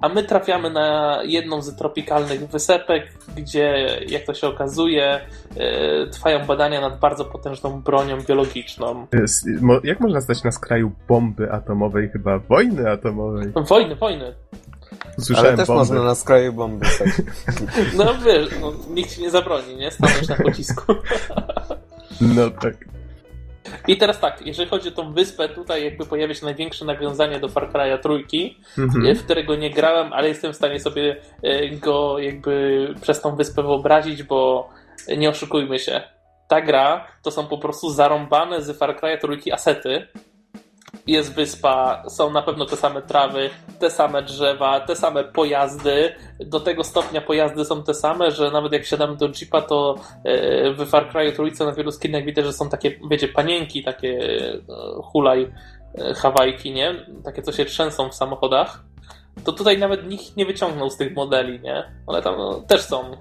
a 0.00 0.08
my 0.08 0.22
trafiamy 0.22 0.70
na 0.70 1.18
jedną 1.24 1.62
z 1.62 1.76
tropikalnych 1.76 2.48
wysepek, 2.48 3.12
gdzie, 3.36 3.86
jak 4.08 4.24
to 4.24 4.34
się 4.34 4.46
okazuje, 4.48 5.20
e, 5.56 6.06
trwają 6.06 6.46
badania 6.46 6.80
nad 6.80 6.98
bardzo 7.00 7.24
potężną 7.24 7.82
bronią 7.82 8.22
biologiczną. 8.22 9.06
Jak 9.84 10.00
można 10.00 10.20
stać 10.20 10.44
na 10.44 10.52
skraju 10.52 10.92
bomby 11.08 11.52
atomowej, 11.52 12.08
chyba 12.08 12.38
wojny 12.38 12.90
atomowej? 12.90 13.52
Wojny, 13.68 13.96
wojny. 13.96 14.34
Słyszałem 15.20 15.48
Ale 15.48 15.56
też 15.56 15.66
bomby. 15.66 15.78
można 15.78 16.02
na 16.02 16.14
skraju 16.14 16.52
bomby 16.52 16.86
stać. 16.86 17.08
No 17.96 18.14
wiesz, 18.24 18.48
no, 18.60 18.72
nikt 18.94 19.14
ci 19.14 19.22
nie 19.22 19.30
zabroni, 19.30 19.76
nie? 19.76 19.90
Stanąć 19.90 20.28
na 20.28 20.36
pocisku. 20.36 20.82
No 22.20 22.50
tak. 22.50 22.74
I 23.88 23.96
teraz 23.96 24.20
tak, 24.20 24.46
jeżeli 24.46 24.70
chodzi 24.70 24.88
o 24.88 24.92
tą 24.92 25.12
wyspę, 25.12 25.48
tutaj 25.48 25.84
jakby 25.84 26.06
pojawia 26.06 26.34
się 26.34 26.44
największe 26.44 26.84
nawiązanie 26.84 27.40
do 27.40 27.48
Far 27.48 27.72
Cry'a 27.72 27.98
trójki, 27.98 28.58
mhm. 28.78 29.14
w 29.14 29.24
którego 29.24 29.56
nie 29.56 29.70
grałem, 29.70 30.12
ale 30.12 30.28
jestem 30.28 30.52
w 30.52 30.56
stanie 30.56 30.80
sobie 30.80 31.16
e, 31.42 31.68
go 31.68 32.18
jakby 32.18 32.94
przez 33.02 33.20
tą 33.20 33.36
wyspę 33.36 33.62
wyobrazić, 33.62 34.22
bo 34.22 34.68
nie 35.16 35.30
oszukujmy 35.30 35.78
się. 35.78 36.00
Ta 36.48 36.60
gra 36.60 37.06
to 37.22 37.30
są 37.30 37.46
po 37.46 37.58
prostu 37.58 37.90
zarąbane 37.90 38.62
z 38.62 38.78
Far 38.78 38.96
Cry'a 38.96 39.18
trójki 39.18 39.52
asety, 39.52 40.06
jest 41.06 41.34
wyspa, 41.34 42.02
są 42.08 42.30
na 42.30 42.42
pewno 42.42 42.66
te 42.66 42.76
same 42.76 43.02
trawy, 43.02 43.50
te 43.78 43.90
same 43.90 44.22
drzewa, 44.22 44.80
te 44.80 44.96
same 44.96 45.24
pojazdy. 45.24 46.14
Do 46.40 46.60
tego 46.60 46.84
stopnia 46.84 47.20
pojazdy 47.20 47.64
są 47.64 47.82
te 47.82 47.94
same, 47.94 48.30
że 48.30 48.50
nawet 48.50 48.72
jak 48.72 48.86
siadamy 48.86 49.16
do 49.16 49.28
Jeepa, 49.28 49.62
to 49.62 49.94
e, 50.24 50.72
w 50.72 50.86
Far 50.86 51.08
Cry 51.08 51.32
trójce 51.32 51.64
na 51.64 51.72
wielu 51.72 51.92
skinach 51.92 52.24
widać, 52.24 52.44
że 52.44 52.52
są 52.52 52.68
takie, 52.68 52.98
wiecie, 53.10 53.28
panienki, 53.28 53.84
takie 53.84 54.18
e, 54.18 55.02
hulaj, 55.02 55.52
e, 55.98 56.14
hawajki, 56.14 56.72
nie? 56.72 56.94
Takie, 57.24 57.42
co 57.42 57.52
się 57.52 57.64
trzęsą 57.64 58.08
w 58.08 58.14
samochodach. 58.14 58.84
To 59.44 59.52
tutaj 59.52 59.78
nawet 59.78 60.08
nikt 60.08 60.36
nie 60.36 60.46
wyciągnął 60.46 60.90
z 60.90 60.96
tych 60.96 61.14
modeli, 61.14 61.60
nie? 61.60 61.84
One 62.06 62.22
tam 62.22 62.38
no, 62.38 62.54
też 62.54 62.80
są. 62.80 63.16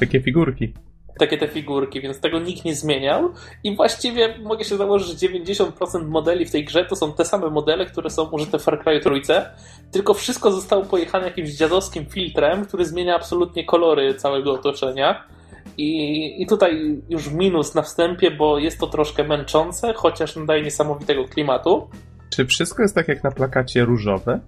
Takie 0.00 0.20
figurki 0.20 0.74
takie 1.18 1.38
te 1.38 1.48
figurki, 1.48 2.00
więc 2.00 2.20
tego 2.20 2.38
nikt 2.38 2.64
nie 2.64 2.74
zmieniał 2.74 3.32
i 3.64 3.76
właściwie 3.76 4.38
mogę 4.38 4.64
się 4.64 4.76
założyć, 4.76 5.20
że 5.20 5.28
90% 5.28 6.08
modeli 6.08 6.46
w 6.46 6.50
tej 6.50 6.64
grze 6.64 6.84
to 6.84 6.96
są 6.96 7.12
te 7.12 7.24
same 7.24 7.50
modele, 7.50 7.86
które 7.86 8.10
są 8.10 8.30
użyte 8.30 8.58
w 8.58 8.62
Far 8.62 8.84
Cry 8.84 9.00
trójce, 9.00 9.50
tylko 9.90 10.14
wszystko 10.14 10.52
zostało 10.52 10.84
pojechane 10.84 11.26
jakimś 11.26 11.50
dziadowskim 11.50 12.06
filtrem, 12.06 12.64
który 12.64 12.84
zmienia 12.84 13.16
absolutnie 13.16 13.64
kolory 13.64 14.14
całego 14.14 14.52
otoczenia. 14.52 15.24
I, 15.78 16.42
I 16.42 16.46
tutaj 16.46 17.02
już 17.08 17.30
minus 17.30 17.74
na 17.74 17.82
wstępie, 17.82 18.30
bo 18.30 18.58
jest 18.58 18.80
to 18.80 18.86
troszkę 18.86 19.24
męczące, 19.24 19.94
chociaż 19.94 20.36
nadaje 20.36 20.62
niesamowitego 20.62 21.24
klimatu. 21.24 21.88
Czy 22.30 22.46
wszystko 22.46 22.82
jest 22.82 22.94
tak 22.94 23.08
jak 23.08 23.24
na 23.24 23.30
plakacie 23.30 23.84
różowe? 23.84 24.40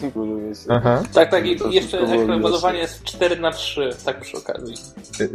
Aha. 0.69 1.03
Tak, 1.15 1.31
tak, 1.31 1.47
i 1.47 1.59
jeszcze 1.71 1.99
ekran 2.01 2.41
modowania 2.41 2.79
jest 2.79 3.01
w 3.01 3.05
4 3.05 3.41
na 3.41 3.51
3 3.51 3.91
tak 4.05 4.21
przy 4.21 4.37
okazji. 4.37 4.75
E, 5.21 5.29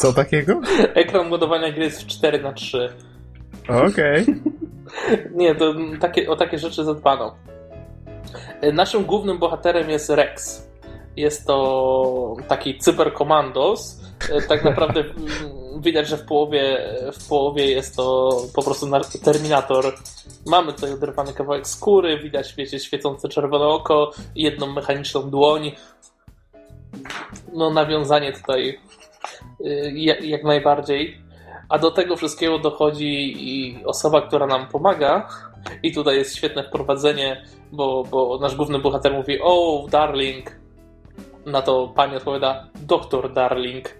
co 0.00 0.12
takiego? 0.12 0.60
Ekran 0.94 1.28
modowania 1.28 1.72
gry 1.72 1.84
jest 1.84 2.02
w 2.02 2.06
4 2.06 2.42
na 2.42 2.52
3 2.52 2.92
Okej. 3.68 4.22
Okay. 4.22 4.34
Nie, 5.40 5.54
to 5.54 5.74
takie, 6.00 6.30
o 6.30 6.36
takie 6.36 6.58
rzeczy 6.58 6.84
zadbano. 6.84 7.34
E, 8.60 8.72
naszym 8.72 9.04
głównym 9.04 9.38
bohaterem 9.38 9.90
jest 9.90 10.10
Rex. 10.10 10.68
Jest 11.16 11.46
to 11.46 12.36
taki 12.48 12.78
cyberkomandos. 12.78 14.00
Tak 14.48 14.64
naprawdę 14.64 15.04
widać, 15.80 16.08
że 16.08 16.16
w 16.16 16.24
połowie, 16.24 16.78
w 17.12 17.28
połowie 17.28 17.70
jest 17.70 17.96
to 17.96 18.36
po 18.54 18.62
prostu 18.62 18.86
Terminator. 19.24 19.94
Mamy 20.46 20.72
tutaj 20.72 20.92
oderwany 20.92 21.32
kawałek 21.32 21.66
skóry, 21.66 22.18
widać, 22.18 22.54
wiecie, 22.54 22.80
świecące 22.80 23.28
czerwone 23.28 23.64
oko, 23.64 24.10
jedną 24.36 24.72
mechaniczną 24.72 25.30
dłoń. 25.30 25.72
No, 27.52 27.70
nawiązanie 27.70 28.32
tutaj 28.32 28.80
y, 29.60 29.92
jak 30.20 30.44
najbardziej. 30.44 31.24
A 31.68 31.78
do 31.78 31.90
tego 31.90 32.16
wszystkiego 32.16 32.58
dochodzi 32.58 33.34
i 33.38 33.84
osoba, 33.84 34.22
która 34.22 34.46
nam 34.46 34.68
pomaga. 34.68 35.28
I 35.82 35.92
tutaj 35.92 36.16
jest 36.16 36.36
świetne 36.36 36.64
wprowadzenie, 36.64 37.44
bo, 37.72 38.04
bo 38.10 38.38
nasz 38.40 38.56
główny 38.56 38.78
bohater 38.78 39.12
mówi: 39.12 39.38
Oh, 39.42 39.90
darling, 39.90 40.63
na 41.46 41.62
to 41.62 41.92
pani 41.96 42.16
odpowiada, 42.16 42.68
doktor 42.74 43.32
Darling. 43.32 43.88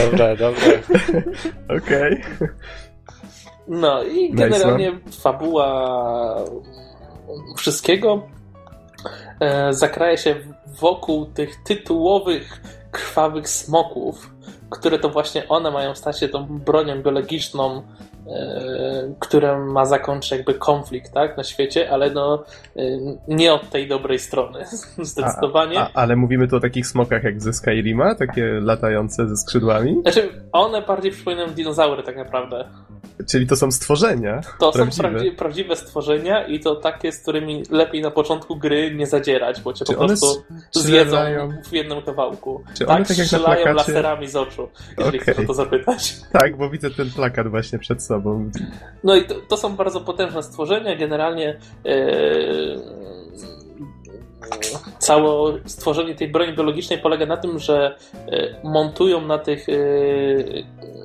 dobre, 0.00 0.36
dobre. 0.36 0.82
Okej. 1.68 2.22
Okay. 2.22 2.48
No 3.68 4.02
i 4.02 4.34
generalnie 4.34 4.92
nice 4.92 5.20
fabuła 5.20 5.94
wszystkiego 7.56 8.22
e, 9.40 9.72
zakraje 9.72 10.18
się 10.18 10.36
wokół 10.66 11.26
tych 11.26 11.62
tytułowych 11.62 12.60
krwawych 12.90 13.48
smoków, 13.48 14.30
które 14.70 14.98
to 14.98 15.08
właśnie 15.08 15.48
one 15.48 15.70
mają 15.70 15.94
stać 15.94 16.20
się 16.20 16.28
tą 16.28 16.46
bronią 16.46 17.02
biologiczną 17.02 17.82
E, 18.28 19.14
które 19.18 19.58
ma 19.58 19.84
zakończyć 19.84 20.30
jakby 20.30 20.54
konflikt 20.54 21.12
tak, 21.12 21.36
na 21.36 21.44
świecie, 21.44 21.90
ale 21.90 22.10
no 22.10 22.44
e, 22.76 22.82
nie 23.28 23.52
od 23.52 23.70
tej 23.70 23.88
dobrej 23.88 24.18
strony, 24.18 24.64
zdecydowanie. 24.98 25.80
A, 25.80 25.82
a, 25.82 25.90
ale 25.94 26.16
mówimy 26.16 26.48
tu 26.48 26.56
o 26.56 26.60
takich 26.60 26.86
smokach 26.86 27.24
jak 27.24 27.42
ze 27.42 27.52
Skyrima, 27.52 28.14
takie 28.14 28.44
latające 28.44 29.28
ze 29.28 29.36
skrzydłami? 29.36 30.00
Znaczy, 30.02 30.28
one 30.52 30.82
bardziej 30.82 31.12
przypominają 31.12 31.48
dinozaury 31.48 32.02
tak 32.02 32.16
naprawdę. 32.16 32.68
Czyli 33.26 33.46
to 33.46 33.56
są 33.56 33.70
stworzenia? 33.70 34.40
To 34.58 34.72
prawdziwe. 34.72 34.96
są 34.96 35.02
prawdziwe, 35.02 35.36
prawdziwe 35.36 35.76
stworzenia 35.76 36.46
i 36.46 36.60
to 36.60 36.76
takie, 36.76 37.12
z 37.12 37.22
którymi 37.22 37.62
lepiej 37.70 38.02
na 38.02 38.10
początku 38.10 38.56
gry 38.56 38.94
nie 38.94 39.06
zadzierać, 39.06 39.60
bo 39.60 39.72
cię 39.72 39.84
Czy 39.84 39.92
po 39.92 40.06
prostu 40.06 40.26
zjedzą 40.72 41.18
w 41.68 41.72
jednym 41.72 42.02
kawałku. 42.02 42.64
Czy 42.74 42.86
tak, 42.86 42.96
one 42.96 43.04
tak 43.04 43.18
jak 43.18 43.26
strzelają 43.26 43.64
plakacie... 43.64 43.92
laserami 43.92 44.28
z 44.28 44.36
oczu, 44.36 44.68
jeżeli 44.98 45.20
okay. 45.20 45.34
chcesz 45.34 45.44
o 45.44 45.46
to 45.46 45.54
zapytać. 45.54 46.14
Tak, 46.32 46.56
bo 46.56 46.70
widzę 46.70 46.90
ten 46.90 47.10
plakat 47.10 47.48
właśnie 47.48 47.78
przed 47.78 48.02
sobą. 48.02 48.50
No 49.04 49.16
i 49.16 49.24
to, 49.24 49.34
to 49.34 49.56
są 49.56 49.76
bardzo 49.76 50.00
potężne 50.00 50.42
stworzenia. 50.42 50.96
Generalnie 50.96 51.58
yy, 51.84 53.17
całe 54.98 55.58
stworzenie 55.66 56.14
tej 56.14 56.28
broni 56.28 56.52
biologicznej 56.52 56.98
polega 56.98 57.26
na 57.26 57.36
tym, 57.36 57.58
że 57.58 57.96
yy, 58.26 58.56
montują 58.64 59.20
na 59.20 59.38
tych 59.38 59.68
yy, 59.68 60.64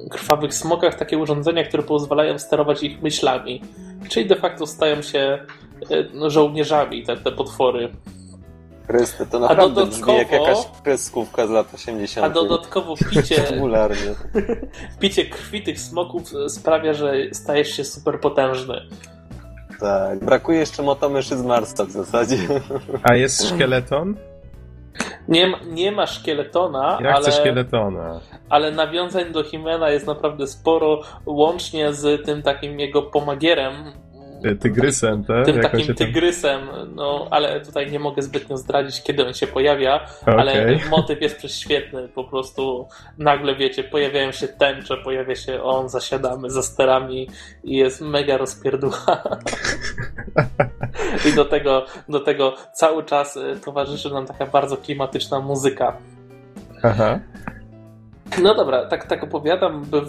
krwawych 0.10 0.54
smokach 0.54 0.96
takie 0.96 1.18
urządzenia, 1.18 1.64
które 1.64 1.84
pozwalają 1.84 2.40
sterować 2.40 2.84
ich 2.84 3.02
myślami. 3.02 3.62
Czyli 4.10 4.26
de 4.26 4.36
facto 4.36 4.68
stają 4.68 5.02
się 5.02 5.40
no, 6.14 6.30
żołnierzami, 6.30 7.04
te, 7.04 7.18
te 7.18 7.32
potwory. 7.32 7.90
Chryste, 8.88 9.26
to 9.26 9.40
naprawdę 9.40 9.86
brzmi 9.86 10.16
jak 10.16 10.32
jakaś 10.32 10.58
kreskówka 10.84 11.48
z 11.48 11.50
lat 11.50 11.74
80. 11.74 12.26
A 12.26 12.30
dodatkowo 12.30 12.96
picie, 13.10 13.44
picie 15.00 15.26
krwi 15.26 15.64
tych 15.64 15.80
smoków 15.80 16.24
sprawia, 16.48 16.94
że 16.94 17.14
stajesz 17.32 17.78
się 17.78 17.84
super 17.84 18.20
potężny. 18.20 18.82
Tak, 19.84 20.20
brakuje 20.20 20.60
jeszcze 20.60 20.84
motomyszy 20.84 21.38
z 21.38 21.44
Marsa 21.46 21.86
w 21.86 21.92
zasadzie. 21.92 22.38
A 23.04 23.16
jest 23.16 23.50
szkieleton? 23.50 24.16
Nie 25.28 25.48
ma, 25.48 25.60
nie 25.72 25.92
ma 25.92 26.08
szkieletona, 26.08 27.00
Jak 27.02 27.16
ale, 27.16 27.32
szkieletona. 27.32 28.20
ale 28.50 28.72
nawiązań 28.72 29.32
do 29.32 29.44
Himena 29.44 29.90
jest 29.90 30.08
naprawdę 30.08 30.48
sporo, 30.48 31.02
łącznie 31.26 31.94
z 31.94 32.26
tym 32.26 32.42
takim 32.42 32.80
jego 32.80 33.02
pomagierem, 33.02 33.74
tygrysem, 34.60 35.24
tak? 35.24 35.46
Tym 35.46 35.62
takim 35.62 35.96
tygrysem, 35.96 36.62
no 36.96 37.28
ale 37.32 37.62
tutaj 37.62 37.92
nie 37.92 38.00
mogę 38.00 38.22
zbytnio 38.22 38.58
zdradzić, 38.58 39.04
kiedy 39.04 39.28
on 39.28 39.34
się 39.34 39.48
pojawia, 39.48 40.08
okay. 40.22 40.36
ale 40.36 40.76
motyw 40.92 41.22
jest 41.22 41.38
prześwietny, 41.38 42.08
po 42.08 42.24
prostu 42.24 42.88
nagle 43.18 43.56
wiecie, 43.56 43.84
pojawiają 43.84 44.32
się 44.32 44.48
tęcze, 44.48 44.98
pojawia 44.98 45.36
się 45.36 45.64
on, 45.64 45.90
zasiadamy 45.90 46.50
za 46.50 46.64
sterami 46.64 47.30
i 47.64 47.78
jest 47.78 48.02
mega 48.02 48.38
rozpierdła. 48.38 49.00
I 51.30 51.36
do 51.36 51.46
tego, 51.46 51.86
do 52.10 52.20
tego 52.20 52.56
cały 52.74 53.04
czas 53.04 53.38
y, 53.38 53.60
towarzyszy 53.66 54.10
nam 54.10 54.26
taka 54.26 54.46
bardzo 54.46 54.78
klimatyczna 54.78 55.40
muzyka. 55.40 55.98
Aha. 56.84 57.20
No 58.42 58.56
dobra, 58.56 58.86
tak, 58.86 59.08
tak 59.08 59.24
opowiadam, 59.24 59.86
by 59.86 59.98
y, 59.98 60.02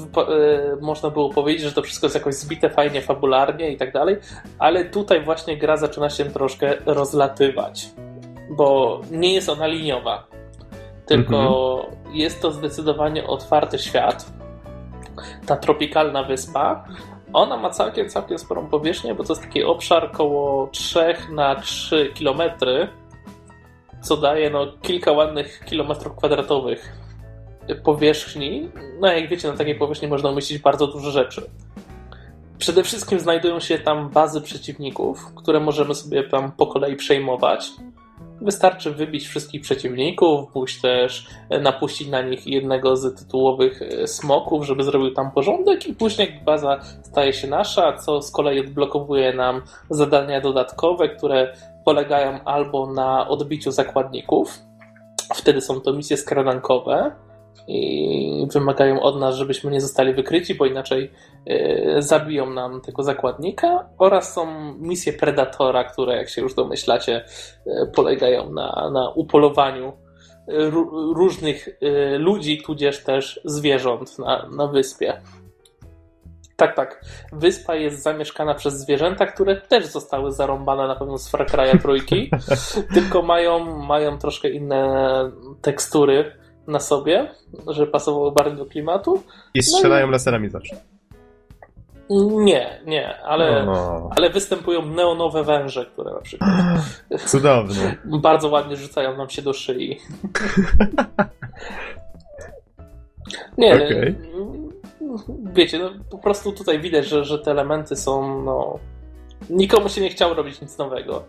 można 0.81 1.11
było 1.11 1.31
powiedzieć, 1.31 1.63
że 1.63 1.73
to 1.73 1.83
wszystko 1.83 2.07
jest 2.07 2.15
jakoś 2.15 2.35
zbite 2.35 2.71
fajnie, 2.71 3.03
fabularnie 3.03 3.71
i 3.71 3.77
tak 3.77 3.93
dalej, 3.93 4.17
ale 4.59 4.85
tutaj 4.85 5.25
właśnie 5.25 5.57
gra 5.57 5.77
zaczyna 5.77 6.11
się 6.11 6.25
troszkę 6.25 6.75
rozlatywać, 6.87 7.87
bo 8.51 9.01
nie 9.11 9.35
jest 9.35 9.49
ona 9.49 9.67
liniowa, 9.67 10.27
tylko 11.07 11.37
mhm. 11.87 12.17
jest 12.17 12.43
to 12.43 12.51
zdecydowanie 12.51 13.27
otwarty 13.27 13.79
świat. 13.79 14.27
Ta 15.47 15.57
tropikalna 15.57 16.23
wyspa, 16.23 16.85
ona 17.33 17.57
ma 17.57 17.71
całkiem, 17.71 18.09
całkiem 18.09 18.39
sporą 18.39 18.67
powierzchnię, 18.67 19.15
bo 19.15 19.25
to 19.25 19.33
jest 19.33 19.43
taki 19.43 19.65
obszar 19.65 20.05
około 20.05 20.67
3 20.67 21.15
na 21.31 21.55
3 21.55 22.11
kilometry, 22.15 22.89
co 24.01 24.17
daje 24.17 24.51
no, 24.51 24.67
kilka 24.83 25.13
ładnych 25.13 25.65
kilometrów 25.65 26.17
kwadratowych 26.17 27.04
powierzchni. 27.85 28.71
No 29.01 29.13
jak 29.13 29.29
wiecie, 29.29 29.49
na 29.49 29.57
takiej 29.57 29.75
powierzchni 29.75 30.09
można 30.09 30.31
umieścić 30.31 30.59
bardzo 30.59 30.87
dużo 30.87 31.11
rzeczy. 31.11 31.43
Przede 32.59 32.83
wszystkim 32.83 33.21
znajdują 33.21 33.61
się 33.61 33.79
tam 33.79 34.11
bazy 34.11 34.41
przeciwników, 34.41 35.35
które 35.35 35.61
możemy 35.61 35.95
sobie 35.95 36.23
tam 36.23 36.53
po 36.53 36.67
kolei 36.67 36.97
przejmować. 36.97 37.71
Wystarczy 38.41 38.91
wybić 38.91 39.27
wszystkich 39.27 39.63
przeciwników, 39.63 40.53
pójść 40.53 40.81
też 40.81 41.27
napuścić 41.61 42.09
na 42.09 42.23
nich 42.23 42.47
jednego 42.47 42.97
z 42.97 43.19
tytułowych 43.19 43.83
e, 43.83 44.07
smoków, 44.07 44.67
żeby 44.67 44.85
zrobił 44.85 45.11
tam 45.11 45.31
porządek 45.31 45.87
i 45.87 45.95
później 45.95 46.41
baza 46.45 46.81
staje 47.03 47.33
się 47.33 47.49
nasza, 47.49 47.93
co 47.93 48.23
z 48.23 48.31
kolei 48.31 48.61
odblokowuje 48.61 49.33
nam 49.33 49.63
zadania 49.91 50.41
dodatkowe, 50.41 51.09
które 51.09 51.55
polegają 51.85 52.45
albo 52.45 52.93
na 52.93 53.29
odbiciu 53.29 53.71
zakładników, 53.71 54.59
wtedy 55.35 55.61
są 55.61 55.81
to 55.81 55.93
misje 55.93 56.17
skradankowe, 56.17 57.13
i 57.67 58.47
wymagają 58.53 59.01
od 59.01 59.21
nas, 59.21 59.35
żebyśmy 59.35 59.71
nie 59.71 59.81
zostali 59.81 60.15
wykryci, 60.15 60.55
bo 60.55 60.67
inaczej 60.67 61.11
e, 61.47 62.03
zabiją 62.03 62.51
nam 62.51 62.81
tego 62.81 63.03
zakładnika 63.03 63.89
oraz 63.99 64.33
są 64.33 64.75
misje 64.75 65.13
Predatora, 65.13 65.85
które 65.85 66.17
jak 66.17 66.29
się 66.29 66.43
już 66.43 66.55
domyślacie 66.55 67.25
e, 67.67 67.87
polegają 67.87 68.53
na, 68.53 68.91
na 68.93 69.11
upolowaniu 69.11 69.89
e, 69.89 69.93
różnych 71.15 71.69
ludzi, 72.19 72.63
tudzież 72.63 73.05
też 73.05 73.41
zwierząt 73.45 74.19
na, 74.19 74.49
na 74.57 74.67
wyspie. 74.67 75.21
Tak, 76.57 76.77
tak. 76.77 77.05
Wyspa 77.33 77.75
jest 77.75 78.03
zamieszkana 78.03 78.55
przez 78.55 78.75
zwierzęta, 78.75 79.27
które 79.27 79.61
też 79.61 79.87
zostały 79.87 80.33
zarąbane 80.33 80.89
na 80.89 80.95
pewno 80.95 81.19
z 81.19 81.29
Far 81.29 81.47
Cry'a 81.47 81.83
trójki, 81.83 82.31
tylko 82.95 83.23
mają, 83.23 83.77
mają 83.87 84.19
troszkę 84.19 84.49
inne 84.49 85.31
tekstury 85.63 86.44
na 86.67 86.81
sobie, 86.81 87.31
żeby 87.67 87.93
pasowało 87.93 88.33
bardziej 88.33 88.57
do 88.57 88.67
klimatu. 88.67 89.23
I 89.55 89.63
strzelają 89.63 90.07
no 90.07 90.11
i... 90.11 90.13
laserami 90.13 90.51
zawsze. 90.51 90.77
Nie, 92.11 92.81
nie, 92.87 93.23
ale, 93.23 93.67
no. 93.67 94.11
ale 94.17 94.31
występują 94.31 94.87
neonowe 94.87 95.45
węże, 95.45 95.87
które 95.87 96.13
na 96.13 96.21
przykład. 96.21 96.51
Cudowne. 97.27 97.97
bardzo 98.05 98.49
ładnie 98.49 98.77
rzucają 98.77 99.17
nam 99.17 99.31
się 99.31 99.43
do 99.43 99.53
szyi. 99.53 99.99
nie, 103.59 103.75
okay. 103.75 104.15
wiecie, 105.53 105.79
no, 105.79 105.91
po 106.11 106.19
prostu 106.19 106.53
tutaj 106.53 106.81
widać, 106.81 107.07
że, 107.07 107.25
że 107.25 107.39
te 107.39 107.51
elementy 107.51 107.97
są, 107.97 108.43
no. 108.43 108.79
Nikomu 109.51 109.89
się 109.89 110.01
nie 110.01 110.11
chciało 110.11 110.35
robić 110.35 110.61
nic 110.61 110.79
nowego. 110.79 111.25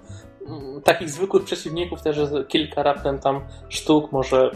Takich 0.84 1.10
zwykłych 1.10 1.44
przeciwników 1.44 2.02
też 2.02 2.18
jest 2.18 2.34
kilka 2.48 2.84
raptem 2.84 3.20
tam 3.20 3.41
sztuk, 3.70 4.12
może 4.12 4.52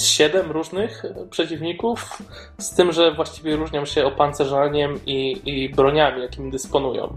siedem 0.00 0.50
różnych 0.50 1.02
przeciwników, 1.30 2.22
z 2.58 2.74
tym, 2.74 2.92
że 2.92 3.12
właściwie 3.12 3.56
różnią 3.56 3.84
się 3.84 4.04
opancerzaniem 4.04 5.00
i, 5.06 5.40
i 5.44 5.68
broniami, 5.68 6.22
jakimi 6.22 6.50
dysponują. 6.50 7.16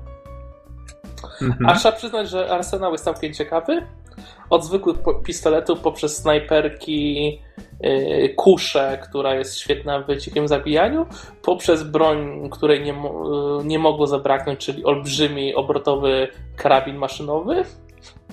Mhm. 1.41 1.69
A 1.69 1.75
trzeba 1.75 1.95
przyznać, 1.95 2.29
że 2.29 2.49
arsenał 2.49 2.91
jest 2.91 3.03
całkiem 3.03 3.33
ciekawy. 3.33 3.87
Od 4.49 4.65
zwykłych 4.65 4.97
pistoletów 5.23 5.79
poprzez 5.79 6.17
snajperki, 6.17 7.25
yy, 7.81 8.29
kuszę, 8.29 8.99
która 9.09 9.35
jest 9.35 9.59
świetna 9.59 9.99
w 9.99 10.17
dzikim 10.17 10.47
zabijaniu, 10.47 11.05
poprzez 11.41 11.83
broń, 11.83 12.49
której 12.51 12.81
nie, 12.81 12.91
yy, 12.91 13.65
nie 13.65 13.79
mogło 13.79 14.07
zabraknąć, 14.07 14.59
czyli 14.59 14.85
olbrzymi 14.85 15.55
obrotowy 15.55 16.27
karabin 16.55 16.95
maszynowy, 16.95 17.63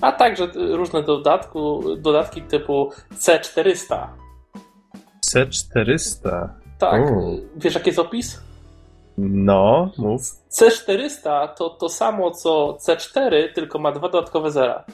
a 0.03 0.11
także 0.11 0.47
różne 0.55 1.03
dodatku, 1.03 1.83
dodatki 1.97 2.41
typu 2.41 2.91
C400, 3.13 4.07
C400. 5.25 6.49
Tak. 6.79 7.01
Wiesz, 7.55 7.73
jaki 7.73 7.89
jest 7.89 7.99
opis? 7.99 8.41
No, 9.17 9.91
mów. 9.97 10.21
C400 10.59 11.47
to 11.57 11.69
to 11.69 11.89
samo 11.89 12.31
co 12.31 12.77
C4, 12.87 13.53
tylko 13.55 13.79
ma 13.79 13.91
dwa 13.91 14.09
dodatkowe 14.09 14.51
zera. 14.51 14.83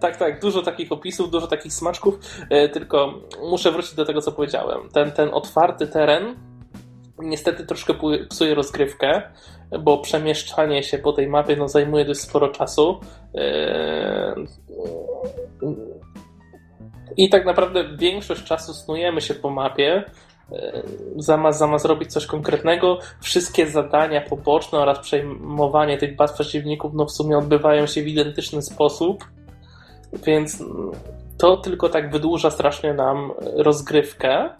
tak, 0.00 0.16
tak, 0.16 0.40
dużo 0.40 0.62
takich 0.62 0.92
opisów, 0.92 1.30
dużo 1.30 1.46
takich 1.46 1.72
smaczków, 1.72 2.18
e, 2.50 2.68
tylko 2.68 3.14
muszę 3.50 3.72
wrócić 3.72 3.94
do 3.94 4.04
tego, 4.04 4.22
co 4.22 4.32
powiedziałem. 4.32 4.88
Ten, 4.92 5.12
ten 5.12 5.28
otwarty 5.32 5.86
teren 5.86 6.36
niestety 7.18 7.66
troszkę 7.66 7.94
psuje 8.28 8.54
rozgrywkę, 8.54 9.22
bo 9.80 9.98
przemieszczanie 9.98 10.82
się 10.82 10.98
po 10.98 11.12
tej 11.12 11.28
mapie 11.28 11.56
no, 11.56 11.68
zajmuje 11.68 12.04
dość 12.04 12.20
sporo 12.20 12.48
czasu. 12.48 13.00
E, 13.34 14.34
I 17.16 17.30
tak 17.30 17.46
naprawdę 17.46 17.96
większość 17.96 18.44
czasu 18.44 18.74
snujemy 18.74 19.20
się 19.20 19.34
po 19.34 19.50
mapie, 19.50 20.04
zamiast, 21.16 21.58
zamiast 21.58 21.84
robić 21.84 22.12
coś 22.12 22.26
konkretnego, 22.26 22.98
wszystkie 23.20 23.66
zadania 23.66 24.20
poboczne 24.20 24.78
oraz 24.78 24.98
przejmowanie 24.98 25.98
tych 25.98 26.16
baz 26.16 26.32
przeciwników 26.32 26.92
no 26.94 27.06
w 27.06 27.12
sumie 27.12 27.38
odbywają 27.38 27.86
się 27.86 28.02
w 28.02 28.06
identyczny 28.06 28.62
sposób, 28.62 29.24
więc 30.26 30.64
to 31.38 31.56
tylko 31.56 31.88
tak 31.88 32.12
wydłuża 32.12 32.50
strasznie 32.50 32.94
nam 32.94 33.32
rozgrywkę. 33.56 34.50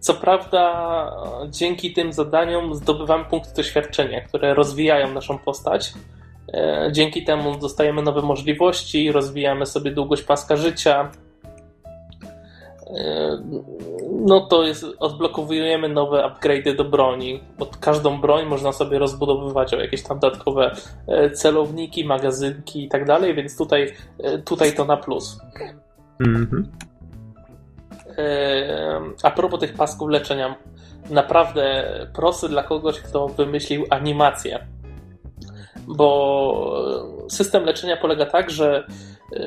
Co 0.00 0.14
prawda, 0.14 1.10
dzięki 1.48 1.92
tym 1.92 2.12
zadaniom 2.12 2.74
zdobywamy 2.74 3.24
punkty 3.24 3.54
doświadczenia, 3.56 4.20
które 4.20 4.54
rozwijają 4.54 5.12
naszą 5.12 5.38
postać. 5.38 5.92
E, 6.54 6.88
dzięki 6.92 7.24
temu 7.24 7.58
dostajemy 7.58 8.02
nowe 8.02 8.22
możliwości, 8.22 9.12
rozwijamy 9.12 9.66
sobie 9.66 9.90
długość 9.90 10.22
paska 10.22 10.56
życia. 10.56 11.10
E, 12.86 13.42
no 14.26 14.40
to 14.40 14.62
jest, 14.62 14.86
odblokowujemy 14.98 15.88
nowe 15.88 16.22
upgrade'y 16.22 16.76
do 16.76 16.84
broni. 16.84 17.40
Pod 17.58 17.76
każdą 17.76 18.20
broń 18.20 18.46
można 18.46 18.72
sobie 18.72 18.98
rozbudowywać 18.98 19.74
o 19.74 19.80
jakieś 19.80 20.02
tam 20.02 20.18
dodatkowe 20.18 20.74
e, 21.06 21.30
celowniki, 21.30 22.04
magazynki 22.04 22.84
i 22.84 22.88
tak 22.88 23.04
dalej, 23.04 23.34
więc 23.34 23.58
tutaj, 23.58 23.92
tutaj 24.44 24.72
to 24.72 24.84
na 24.84 24.96
plus. 24.96 25.40
Mhm 26.20 26.70
a 29.22 29.30
propos 29.30 29.60
tych 29.60 29.74
pasków 29.74 30.10
leczenia, 30.10 30.54
naprawdę 31.10 31.84
prosty 32.14 32.48
dla 32.48 32.62
kogoś, 32.62 33.00
kto 33.00 33.28
wymyślił 33.28 33.84
animację. 33.90 34.66
Bo 35.86 36.82
system 37.28 37.64
leczenia 37.64 37.96
polega 37.96 38.26
tak, 38.26 38.50
że 38.50 38.86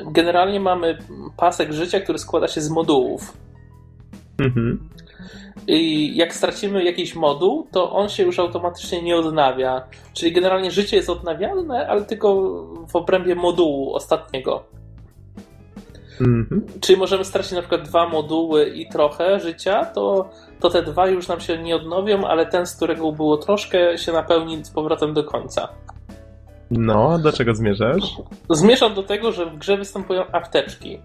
generalnie 0.06 0.60
mamy 0.60 0.98
pasek 1.38 1.73
życia, 1.73 1.99
który 1.99 2.19
składa 2.19 2.48
się 2.48 2.61
z 2.61 2.69
modułów. 2.69 3.38
Mhm. 4.39 4.89
I 5.68 6.11
jak 6.18 6.34
stracimy 6.35 6.84
jakiś 6.84 7.15
moduł, 7.15 7.68
to 7.72 7.91
on 7.91 8.10
się 8.10 8.23
już 8.23 8.39
automatycznie 8.39 9.02
nie 9.02 9.18
odnawia. 9.18 9.88
Czyli 10.14 10.31
generalnie 10.31 10.72
życie 10.72 10.98
jest 10.98 11.10
odnawialne, 11.10 11.88
ale 11.88 12.06
tylko 12.06 12.34
w 12.88 12.95
obrębie 12.95 13.35
modułu 13.35 13.93
ostatniego. 13.95 14.64
Mhm. 16.22 16.65
Czyli 16.81 16.99
możemy 16.99 17.26
stracić 17.26 17.52
na 17.52 17.61
przykład 17.61 17.81
dwa 17.81 18.10
moduły 18.10 18.69
i 18.69 18.89
trochę 18.89 19.39
życia, 19.39 19.85
to, 19.85 20.30
to 20.60 20.69
te 20.69 20.81
dwa 20.81 21.07
już 21.07 21.27
nam 21.27 21.39
się 21.39 21.64
nie 21.64 21.76
odnowią, 21.76 22.27
ale 22.27 22.45
ten, 22.45 22.65
z 22.65 22.76
którego 22.76 23.11
było 23.11 23.38
troszkę, 23.38 23.98
się 23.98 24.11
napełni 24.11 24.65
z 24.65 24.69
powrotem 24.69 25.14
do 25.14 25.23
końca. 25.23 25.68
No, 26.72 27.19
do 27.19 27.31
czego 27.31 27.56
zmierzasz? 27.56 28.03
Zmierzam 28.49 28.93
do 28.93 29.03
tego, 29.03 29.31
że 29.31 29.45
w 29.45 29.57
grze 29.57 29.77
występują 29.77 30.27
apteczki, 30.31 30.99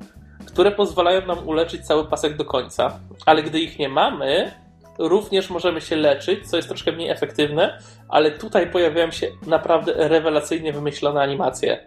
które 0.46 0.70
pozwalają 0.70 1.26
nam 1.26 1.48
uleczyć 1.48 1.86
cały 1.86 2.04
pasek 2.04 2.36
do 2.36 2.44
końca, 2.44 2.98
ale 3.26 3.42
gdy 3.42 3.60
ich 3.60 3.78
nie 3.78 3.88
mamy, 3.88 4.50
również 4.98 5.50
możemy 5.50 5.80
się 5.80 5.96
leczyć, 5.96 6.50
co 6.50 6.56
jest 6.56 6.68
troszkę 6.68 6.92
mniej 6.92 7.10
efektywne, 7.10 7.78
ale 8.08 8.30
tutaj 8.30 8.70
pojawiają 8.70 9.10
się 9.10 9.26
naprawdę 9.46 10.08
rewelacyjnie 10.08 10.72
wymyślone 10.72 11.20
animacje. 11.20 11.86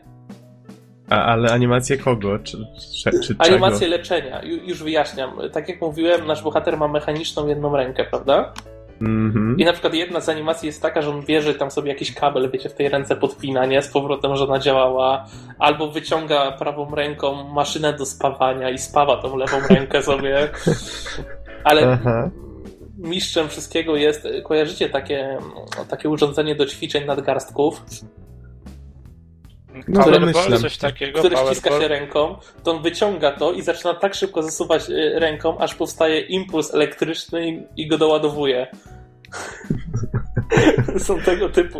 A, 1.09 1.25
ale 1.25 1.51
animacje 1.51 1.97
kogo? 1.97 2.39
Czy, 2.39 2.57
czy, 3.03 3.19
czy 3.19 3.35
animacje 3.39 3.87
leczenia. 3.87 4.41
Już 4.43 4.83
wyjaśniam. 4.83 5.31
Tak 5.51 5.69
jak 5.69 5.81
mówiłem, 5.81 6.27
nasz 6.27 6.43
bohater 6.43 6.77
ma 6.77 6.87
mechaniczną 6.87 7.47
jedną 7.47 7.75
rękę, 7.75 8.05
prawda? 8.05 8.53
Mm-hmm. 9.01 9.55
I 9.57 9.65
na 9.65 9.73
przykład 9.73 9.93
jedna 9.93 10.19
z 10.19 10.29
animacji 10.29 10.67
jest 10.67 10.81
taka, 10.81 11.01
że 11.01 11.09
on 11.09 11.25
bierze 11.25 11.55
tam 11.55 11.71
sobie 11.71 11.89
jakiś 11.89 12.13
kabel, 12.13 12.49
wiecie, 12.51 12.69
w 12.69 12.73
tej 12.73 12.89
ręce 12.89 13.15
podpina, 13.15 13.65
nie? 13.65 13.81
Z 13.81 13.87
powrotem, 13.87 14.35
że 14.35 14.43
ona 14.43 14.59
działała. 14.59 15.25
Albo 15.59 15.91
wyciąga 15.91 16.51
prawą 16.51 16.95
ręką 16.95 17.43
maszynę 17.43 17.93
do 17.93 18.05
spawania 18.05 18.69
i 18.69 18.77
spawa 18.77 19.17
tą 19.17 19.37
lewą 19.37 19.57
rękę 19.69 20.03
sobie. 20.03 20.49
Ale 21.63 21.91
Aha. 21.91 22.29
mistrzem 22.97 23.49
wszystkiego 23.49 23.95
jest, 23.95 24.27
kojarzycie 24.43 24.89
takie, 24.89 25.37
takie 25.89 26.09
urządzenie 26.09 26.55
do 26.55 26.65
ćwiczeń 26.65 27.05
nadgarstków? 27.05 27.81
No, 29.87 30.05
myślę. 30.19 30.59
coś 30.59 30.77
takiego, 30.77 31.19
który 31.19 31.37
ściska 31.37 31.69
się 31.69 31.87
ręką, 31.87 32.35
to 32.63 32.71
on 32.71 32.83
wyciąga 32.83 33.31
to 33.31 33.51
i 33.51 33.61
zaczyna 33.61 33.93
tak 33.93 34.13
szybko 34.13 34.43
zasuwać 34.43 34.89
y, 34.89 35.19
ręką, 35.19 35.57
aż 35.57 35.75
powstaje 35.75 36.19
impuls 36.19 36.73
elektryczny 36.73 37.67
i 37.77 37.87
go 37.87 37.97
doładowuje. 37.97 38.67
Są 40.97 41.19
tego 41.19 41.49
typu, 41.49 41.79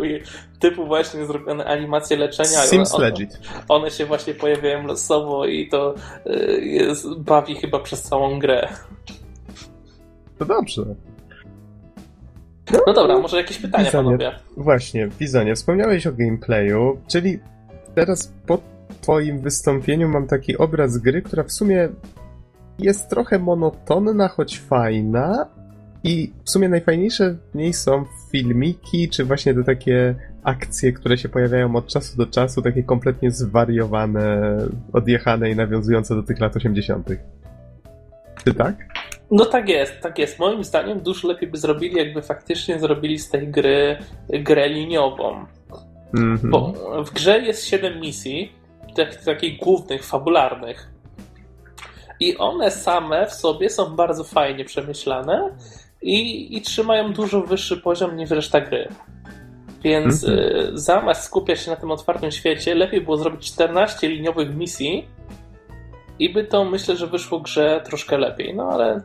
typu 0.58 0.86
właśnie 0.86 1.26
zrobione 1.26 1.64
animacje 1.64 2.16
leczenia. 2.16 2.62
Sims 2.66 2.94
one, 2.94 3.04
Legit. 3.04 3.40
One 3.68 3.90
się 3.90 4.06
właśnie 4.06 4.34
pojawiają 4.34 4.86
losowo 4.86 5.46
i 5.46 5.68
to 5.68 5.94
y, 6.26 6.60
jest, 6.64 7.18
bawi 7.18 7.54
chyba 7.54 7.78
przez 7.78 8.02
całą 8.02 8.38
grę. 8.38 8.68
To 10.38 10.44
dobrze. 10.44 10.82
No 12.86 12.92
dobra, 12.92 13.18
może 13.18 13.36
jakieś 13.36 13.58
pytania, 13.58 13.84
Wizonie, 13.84 14.04
panowie? 14.04 14.32
Właśnie, 14.56 15.08
Wizonie, 15.20 15.54
wspomniałeś 15.54 16.06
o 16.06 16.12
gameplayu, 16.12 17.00
czyli 17.08 17.38
teraz 17.94 18.32
po 18.46 18.58
twoim 19.00 19.40
wystąpieniu 19.40 20.08
mam 20.08 20.26
taki 20.26 20.58
obraz 20.58 20.98
gry, 20.98 21.22
która 21.22 21.42
w 21.42 21.52
sumie 21.52 21.88
jest 22.78 23.10
trochę 23.10 23.38
monotonna, 23.38 24.28
choć 24.28 24.60
fajna. 24.60 25.46
I 26.04 26.32
w 26.44 26.50
sumie 26.50 26.68
najfajniejsze 26.68 27.36
w 27.52 27.54
niej 27.54 27.72
są 27.72 28.04
filmiki, 28.32 29.08
czy 29.08 29.24
właśnie 29.24 29.54
te 29.54 29.64
takie 29.64 30.14
akcje, 30.42 30.92
które 30.92 31.18
się 31.18 31.28
pojawiają 31.28 31.76
od 31.76 31.86
czasu 31.86 32.16
do 32.16 32.26
czasu, 32.26 32.62
takie 32.62 32.82
kompletnie 32.82 33.30
zwariowane, 33.30 34.56
odjechane 34.92 35.50
i 35.50 35.56
nawiązujące 35.56 36.14
do 36.14 36.22
tych 36.22 36.40
lat 36.40 36.56
80. 36.56 37.08
Czy 38.44 38.54
tak? 38.54 38.76
No 39.30 39.44
tak 39.44 39.68
jest, 39.68 39.92
tak 40.00 40.18
jest. 40.18 40.38
Moim 40.38 40.64
zdaniem 40.64 41.00
dużo 41.00 41.28
lepiej 41.28 41.48
by 41.48 41.58
zrobili, 41.58 41.96
jakby 41.96 42.22
faktycznie 42.22 42.78
zrobili 42.78 43.18
z 43.18 43.30
tej 43.30 43.48
gry 43.48 43.96
grę 44.28 44.68
liniową. 44.68 45.46
-hmm. 46.14 46.50
Bo 46.50 46.72
w 47.04 47.10
grze 47.10 47.38
jest 47.38 47.66
7 47.66 48.00
misji, 48.00 48.52
tak, 48.96 49.24
takich 49.24 49.58
głównych, 49.58 50.04
fabularnych. 50.04 50.90
I 52.20 52.36
one 52.36 52.70
same 52.70 53.26
w 53.26 53.32
sobie 53.32 53.70
są 53.70 53.96
bardzo 53.96 54.24
fajnie 54.24 54.64
przemyślane 54.64 55.50
i, 56.02 56.56
i 56.56 56.62
trzymają 56.62 57.12
dużo 57.12 57.40
wyższy 57.40 57.76
poziom 57.76 58.16
niż 58.16 58.30
reszta 58.30 58.60
gry. 58.60 58.88
Więc 59.82 60.24
mm 60.24 60.38
-hmm. 60.38 60.70
zamiast 60.74 61.24
skupiać 61.24 61.60
się 61.60 61.70
na 61.70 61.76
tym 61.76 61.90
otwartym 61.90 62.30
świecie, 62.30 62.74
lepiej 62.74 63.00
było 63.00 63.16
zrobić 63.16 63.52
14 63.52 64.08
liniowych 64.08 64.56
misji 64.56 65.08
i 66.18 66.32
by 66.32 66.44
to 66.44 66.64
myślę, 66.64 66.96
że 66.96 67.06
wyszło 67.06 67.40
grze 67.40 67.80
troszkę 67.84 68.18
lepiej. 68.18 68.54
No 68.54 68.68
ale 68.68 69.02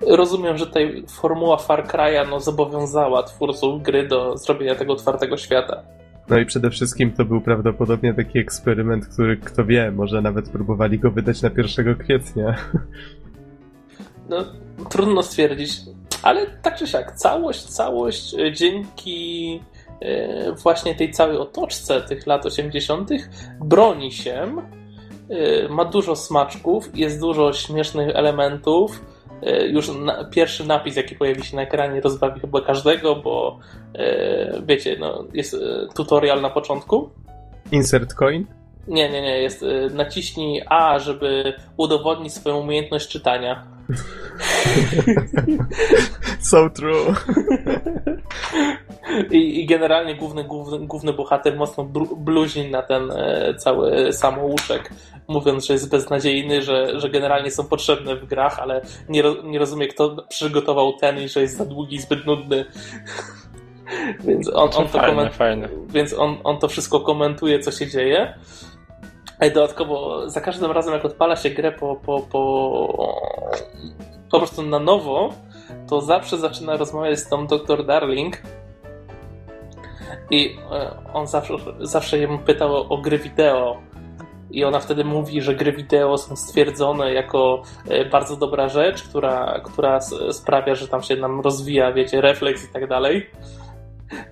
rozumiem, 0.00 0.58
że 0.58 0.66
tutaj 0.66 1.04
formuła 1.08 1.56
Far 1.56 1.86
Cry'a 1.86 2.28
no, 2.30 2.40
zobowiązała 2.40 3.22
twórców 3.22 3.82
gry 3.82 4.08
do 4.08 4.36
zrobienia 4.36 4.74
tego 4.74 4.92
otwartego 4.92 5.36
świata. 5.36 5.82
No 6.30 6.38
i 6.38 6.46
przede 6.46 6.70
wszystkim 6.70 7.12
to 7.12 7.24
był 7.24 7.40
prawdopodobnie 7.40 8.14
taki 8.14 8.38
eksperyment, 8.38 9.06
który 9.06 9.36
kto 9.36 9.64
wie, 9.64 9.90
może 9.90 10.22
nawet 10.22 10.48
próbowali 10.48 10.98
go 10.98 11.10
wydać 11.10 11.42
na 11.42 11.50
1 11.56 11.96
kwietnia. 11.96 12.54
No, 14.28 14.44
trudno 14.90 15.22
stwierdzić, 15.22 15.80
ale 16.22 16.46
tak 16.46 16.76
czy 16.76 16.86
siak, 16.86 17.16
całość, 17.16 17.62
całość 17.62 18.34
e, 18.34 18.52
dzięki 18.52 19.60
e, 20.00 20.52
właśnie 20.52 20.94
tej 20.94 21.10
całej 21.10 21.36
otoczce 21.38 22.00
tych 22.00 22.26
lat 22.26 22.46
80. 22.46 23.10
broni 23.64 24.12
się, 24.12 24.56
e, 25.30 25.68
ma 25.68 25.84
dużo 25.84 26.16
smaczków, 26.16 26.90
jest 26.94 27.20
dużo 27.20 27.52
śmiesznych 27.52 28.08
elementów, 28.08 29.04
już 29.68 29.88
na, 29.88 30.24
pierwszy 30.24 30.66
napis, 30.66 30.96
jaki 30.96 31.14
pojawi 31.14 31.44
się 31.44 31.56
na 31.56 31.62
ekranie, 31.62 32.00
rozbawi 32.00 32.40
chyba 32.40 32.60
każdego, 32.60 33.16
bo 33.16 33.58
e, 33.94 34.62
wiecie, 34.66 34.96
no, 35.00 35.24
jest 35.34 35.54
e, 35.54 35.58
tutorial 35.94 36.40
na 36.40 36.50
początku. 36.50 37.10
Insert 37.72 38.14
coin? 38.14 38.46
Nie, 38.88 39.10
nie, 39.10 39.22
nie, 39.22 39.42
jest 39.42 39.64
naciśnij 39.94 40.62
A, 40.66 40.98
żeby 40.98 41.52
udowodnić 41.76 42.34
swoją 42.34 42.58
umiejętność 42.58 43.08
czytania. 43.08 43.66
so 46.50 46.70
true. 46.70 47.14
I, 49.30 49.60
I, 49.60 49.66
generalnie 49.66 50.14
główny, 50.14 50.44
główny, 50.44 50.86
główny 50.86 51.12
bohater 51.12 51.56
mocno 51.56 51.84
bluźni 52.16 52.70
na 52.70 52.82
ten 52.82 53.10
e, 53.10 53.54
cały 53.54 54.12
samouszek, 54.12 54.90
mówiąc, 55.30 55.66
że 55.66 55.72
jest 55.72 55.90
beznadziejny, 55.90 56.62
że, 56.62 57.00
że 57.00 57.10
generalnie 57.10 57.50
są 57.50 57.64
potrzebne 57.64 58.16
w 58.16 58.26
grach, 58.26 58.58
ale 58.58 58.80
nie, 59.08 59.22
nie 59.44 59.58
rozumie, 59.58 59.88
kto 59.88 60.26
przygotował 60.28 60.92
ten 60.92 61.18
i 61.18 61.28
że 61.28 61.40
jest 61.40 61.56
za 61.56 61.64
długi 61.64 61.96
i 61.96 62.00
zbyt 62.00 62.26
nudny. 62.26 62.64
Więc 64.26 64.48
on, 64.48 64.70
on 64.76 64.88
to 64.88 64.88
fajne, 64.88 65.30
fajne. 65.30 65.68
Więc 65.88 66.12
on, 66.12 66.36
on 66.44 66.58
to 66.58 66.68
wszystko 66.68 67.00
komentuje, 67.00 67.58
co 67.58 67.70
się 67.72 67.86
dzieje. 67.86 68.34
A 69.38 69.50
dodatkowo 69.50 70.28
za 70.30 70.40
każdym 70.40 70.70
razem, 70.70 70.94
jak 70.94 71.04
odpala 71.04 71.36
się 71.36 71.50
grę 71.50 71.72
po, 71.72 71.96
po, 71.96 72.20
po, 72.20 73.10
po 74.30 74.38
prostu 74.38 74.62
na 74.62 74.78
nowo, 74.78 75.32
to 75.88 76.00
zawsze 76.00 76.38
zaczyna 76.38 76.76
rozmawiać 76.76 77.18
z 77.18 77.28
tą 77.28 77.46
doktor 77.46 77.86
Darling, 77.86 78.42
i 80.30 80.56
e, 80.72 80.90
on 81.14 81.26
zawsze, 81.26 81.54
zawsze 81.80 82.18
ją 82.18 82.38
pytał 82.38 82.74
o, 82.74 82.88
o 82.88 82.98
gry 82.98 83.18
wideo. 83.18 83.76
I 84.50 84.64
ona 84.64 84.80
wtedy 84.80 85.04
mówi, 85.04 85.42
że 85.42 85.54
gry 85.54 85.72
wideo 85.72 86.18
są 86.18 86.36
stwierdzone 86.36 87.12
jako 87.12 87.62
e, 87.88 88.04
bardzo 88.04 88.36
dobra 88.36 88.68
rzecz, 88.68 89.02
która, 89.02 89.60
która 89.64 90.00
sprawia, 90.32 90.74
że 90.74 90.88
tam 90.88 91.02
się 91.02 91.16
nam 91.16 91.40
rozwija, 91.40 91.92
wiecie, 91.92 92.20
refleks 92.20 92.64
i 92.64 92.72
tak 92.72 92.88
dalej. 92.88 93.30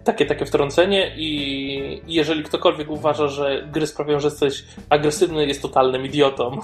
Takie, 0.05 0.27
takie 0.27 0.47
wtrącenie 0.47 1.17
i 1.17 2.03
jeżeli 2.07 2.43
ktokolwiek 2.43 2.91
uważa, 2.91 3.29
że 3.29 3.69
gry 3.73 3.87
sprawiają, 3.87 4.21
że 4.21 4.29
jesteś 4.29 4.65
agresywny, 4.91 5.47
jest 5.47 5.63
totalnym 5.63 6.07
idiotą. 6.07 6.51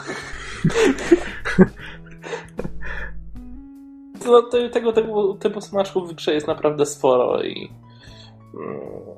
no, 4.26 4.42
tego, 4.72 4.92
tego 4.92 5.34
typu 5.34 5.60
smaczków 5.60 6.10
w 6.10 6.14
grze 6.14 6.34
jest 6.34 6.46
naprawdę 6.46 6.86
sporo 6.86 7.42
i 7.42 7.70
mm, 8.54 9.13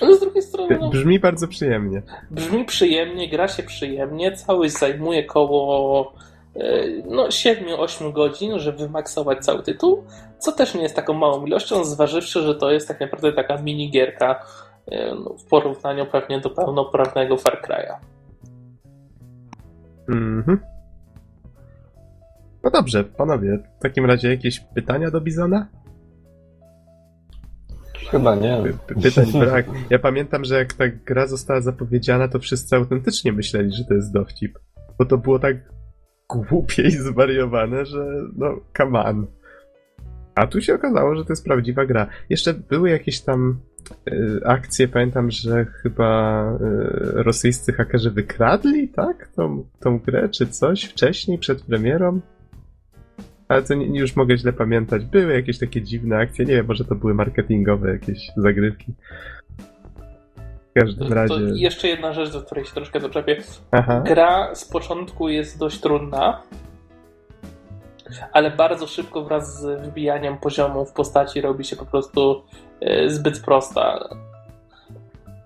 ale 0.00 0.16
z 0.16 0.20
drugiej 0.20 0.42
strony. 0.42 0.78
No, 0.80 0.90
brzmi 0.90 1.20
bardzo 1.20 1.48
przyjemnie. 1.48 2.02
Brzmi 2.30 2.64
przyjemnie, 2.64 3.28
gra 3.28 3.48
się 3.48 3.62
przyjemnie. 3.62 4.32
Całość 4.32 4.78
zajmuje 4.78 5.24
koło 5.24 6.12
e, 6.56 6.86
no, 7.06 7.28
7-8 7.28 8.12
godzin, 8.12 8.58
żeby 8.58 8.78
wymaksować 8.78 9.38
cały 9.38 9.62
tytuł, 9.62 10.04
co 10.38 10.52
też 10.52 10.74
nie 10.74 10.82
jest 10.82 10.96
taką 10.96 11.12
małą 11.12 11.46
ilością, 11.46 11.84
zważywszy, 11.84 12.42
że 12.42 12.54
to 12.54 12.70
jest 12.70 12.88
tak 12.88 13.00
naprawdę 13.00 13.32
taka 13.32 13.62
minigierka 13.62 14.46
e, 14.86 15.14
no, 15.14 15.34
w 15.34 15.44
porównaniu 15.44 16.06
pewnie 16.06 16.40
do 16.40 16.50
pełnoprawnego 16.50 17.36
Far 17.36 17.62
Cry'a. 17.62 17.94
Mhm. 20.08 20.60
No 22.64 22.70
dobrze, 22.70 23.04
panowie, 23.04 23.58
w 23.78 23.82
takim 23.82 24.06
razie 24.06 24.30
jakieś 24.30 24.60
pytania 24.60 25.10
do 25.10 25.20
Bizona? 25.20 25.66
Chyba 28.10 28.34
nie. 28.34 28.62
Pytań 29.02 29.32
brak. 29.40 29.66
Ja 29.90 29.98
pamiętam, 29.98 30.44
że 30.44 30.58
jak 30.58 30.72
ta 30.72 30.84
gra 30.88 31.26
została 31.26 31.60
zapowiedziana, 31.60 32.28
to 32.28 32.38
wszyscy 32.38 32.76
autentycznie 32.76 33.32
myśleli, 33.32 33.72
że 33.72 33.84
to 33.84 33.94
jest 33.94 34.12
dowcip. 34.12 34.58
Bo 34.98 35.04
to 35.04 35.18
było 35.18 35.38
tak 35.38 35.56
głupie 36.28 36.82
i 36.82 36.90
zwariowane, 36.90 37.86
że 37.86 38.06
no, 38.36 38.60
come 38.76 39.04
on. 39.04 39.26
A 40.34 40.46
tu 40.46 40.60
się 40.60 40.74
okazało, 40.74 41.16
że 41.16 41.24
to 41.24 41.32
jest 41.32 41.44
prawdziwa 41.44 41.86
gra. 41.86 42.06
Jeszcze 42.30 42.54
były 42.54 42.90
jakieś 42.90 43.20
tam 43.20 43.60
y, 44.08 44.40
akcje, 44.44 44.88
pamiętam, 44.88 45.30
że 45.30 45.64
chyba 45.64 46.42
y, 46.52 47.22
rosyjscy 47.22 47.72
hakerzy 47.72 48.10
wykradli, 48.10 48.88
tak? 48.88 49.28
Tą, 49.36 49.64
tą 49.80 49.98
grę 49.98 50.28
czy 50.28 50.46
coś 50.46 50.84
wcześniej, 50.84 51.38
przed 51.38 51.62
premierą 51.62 52.20
ale 53.50 53.62
to 53.62 53.74
nie, 53.74 54.00
już 54.00 54.16
mogę 54.16 54.38
źle 54.38 54.52
pamiętać. 54.52 55.04
Były 55.04 55.34
jakieś 55.34 55.58
takie 55.58 55.82
dziwne 55.82 56.16
akcje, 56.16 56.44
nie 56.44 56.54
wiem, 56.54 56.66
może 56.66 56.84
to 56.84 56.94
były 56.94 57.14
marketingowe 57.14 57.92
jakieś 57.92 58.30
zagrywki. 58.36 58.92
W 60.70 60.80
każdym 60.80 61.12
razie. 61.12 61.34
To 61.34 61.40
jeszcze 61.40 61.88
jedna 61.88 62.12
rzecz, 62.12 62.32
do 62.32 62.42
której 62.42 62.64
się 62.64 62.72
troszkę 62.74 63.00
doczepię. 63.00 63.36
Aha. 63.70 64.02
Gra 64.06 64.54
z 64.54 64.64
początku 64.64 65.28
jest 65.28 65.58
dość 65.58 65.80
trudna. 65.80 66.42
ale 68.32 68.50
bardzo 68.50 68.86
szybko 68.86 69.24
wraz 69.24 69.60
z 69.60 69.88
wbijaniem 69.88 70.38
poziomu 70.38 70.84
w 70.84 70.92
postaci 70.92 71.40
robi 71.40 71.64
się 71.64 71.76
po 71.76 71.86
prostu 71.86 72.42
e, 72.80 73.08
zbyt 73.08 73.40
prosta. 73.40 74.08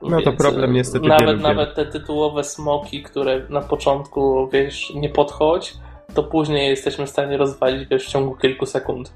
No 0.03 0.23
to 0.23 0.33
problem 0.33 0.73
niestety 0.73 1.09
Nawet, 1.09 1.41
nawet 1.41 1.75
te 1.75 1.87
tytułowe 1.87 2.45
smoki, 2.45 3.03
które 3.03 3.47
na 3.49 3.61
początku, 3.61 4.49
wiesz, 4.53 4.93
nie 4.95 5.09
podchodź, 5.09 5.75
to 6.15 6.23
później 6.23 6.71
jesteśmy 6.71 7.07
w 7.07 7.11
stanie 7.11 7.37
rozwalić 7.37 7.89
w 7.89 8.07
ciągu 8.07 8.37
kilku 8.37 8.67
sekund. 8.67 9.13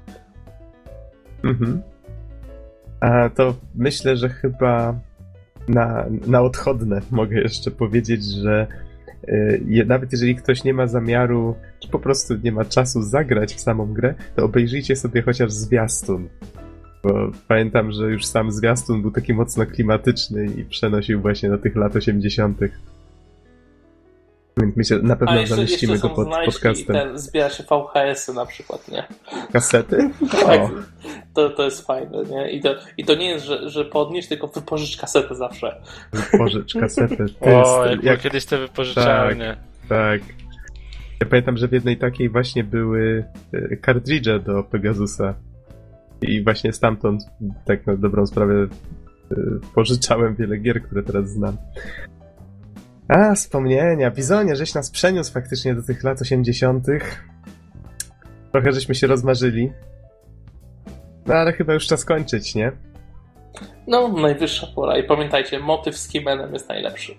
Mhm. 1.43 1.81
A 2.99 3.29
to 3.29 3.55
myślę, 3.75 4.17
że 4.17 4.29
chyba 4.29 4.99
na, 5.67 6.05
na 6.27 6.41
odchodne 6.41 7.01
mogę 7.11 7.37
jeszcze 7.41 7.71
powiedzieć, 7.71 8.23
że 8.23 8.67
y, 9.29 9.85
nawet 9.87 10.11
jeżeli 10.11 10.35
ktoś 10.35 10.63
nie 10.63 10.73
ma 10.73 10.87
zamiaru, 10.87 11.55
czy 11.79 11.89
po 11.89 11.99
prostu 11.99 12.33
nie 12.43 12.51
ma 12.51 12.65
czasu 12.65 13.01
zagrać 13.01 13.53
w 13.53 13.59
samą 13.59 13.93
grę, 13.93 14.13
to 14.35 14.45
obejrzyjcie 14.45 14.95
sobie 14.95 15.21
chociaż 15.21 15.51
zwiastun. 15.51 16.29
Bo 17.03 17.31
pamiętam, 17.47 17.91
że 17.91 18.11
już 18.11 18.25
sam 18.25 18.51
zwiastun 18.51 19.01
był 19.01 19.11
taki 19.11 19.33
mocno 19.33 19.65
klimatyczny 19.65 20.45
i 20.45 20.65
przenosił 20.65 21.21
właśnie 21.21 21.49
do 21.49 21.57
tych 21.57 21.75
lat 21.75 21.95
80. 21.95 22.59
Więc 24.61 24.77
myślę, 24.77 24.99
na 25.01 25.15
pewno 25.15 25.39
jeszcze, 25.39 25.55
zamieścimy 25.55 25.93
jeszcze 25.93 26.07
go 26.07 26.15
pod 26.15 26.27
podcastem. 26.45 26.95
Ten, 26.95 27.17
zbiera 27.17 27.49
się 27.49 27.63
VHS-y 27.63 28.33
na 28.33 28.45
przykład, 28.45 28.87
nie? 28.87 29.07
Kasety? 29.53 30.09
tak, 30.45 30.61
to, 31.33 31.49
to 31.49 31.63
jest 31.63 31.87
fajne, 31.87 32.23
nie? 32.23 32.51
I 32.51 32.61
to, 32.61 32.75
i 32.97 33.05
to 33.05 33.15
nie 33.15 33.29
jest, 33.29 33.45
że, 33.45 33.69
że 33.69 33.85
podnieś, 33.85 34.27
tylko 34.27 34.47
wypożycz 34.47 34.97
kasetę 34.97 35.35
zawsze. 35.35 35.81
Wypożycz 36.13 36.73
kasetę. 36.73 37.25
o, 37.41 37.85
jak, 37.85 38.03
jak 38.03 38.21
kiedyś 38.21 38.45
te 38.45 38.57
wypożyczałem, 38.57 39.29
tak, 39.29 39.39
nie? 39.39 39.57
Tak. 39.89 40.21
Ja 41.21 41.27
pamiętam, 41.29 41.57
że 41.57 41.67
w 41.67 41.71
jednej 41.71 41.97
takiej 41.97 42.29
właśnie 42.29 42.63
były 42.63 43.25
kartridże 43.81 44.39
do 44.39 44.63
Pegasusa. 44.63 45.33
I 46.21 46.43
właśnie 46.43 46.73
stamtąd, 46.73 47.21
tak 47.65 47.87
na 47.87 47.95
dobrą 47.97 48.27
sprawę, 48.27 48.53
y, 49.31 49.37
pożyczałem 49.75 50.35
wiele 50.35 50.57
gier, 50.57 50.83
które 50.83 51.03
teraz 51.03 51.29
znam. 51.29 51.57
A, 53.09 53.35
wspomnienia. 53.35 54.11
Bizonie, 54.11 54.55
żeś 54.55 54.73
nas 54.73 54.91
przeniósł 54.91 55.33
faktycznie 55.33 55.75
do 55.75 55.83
tych 55.83 56.03
lat 56.03 56.21
80. 56.21 56.85
Trochę 58.51 58.71
żeśmy 58.71 58.95
się 58.95 59.07
rozmarzyli. 59.07 59.71
No 61.25 61.33
ale 61.33 61.53
chyba 61.53 61.73
już 61.73 61.87
czas 61.87 62.05
kończyć, 62.05 62.55
nie? 62.55 62.71
No, 63.87 64.07
najwyższa 64.07 64.67
pora. 64.75 64.97
I 64.97 65.03
pamiętajcie, 65.03 65.59
motyw 65.59 65.97
z 65.97 66.07
Kimenem 66.07 66.53
jest 66.53 66.69
najlepszy. 66.69 67.15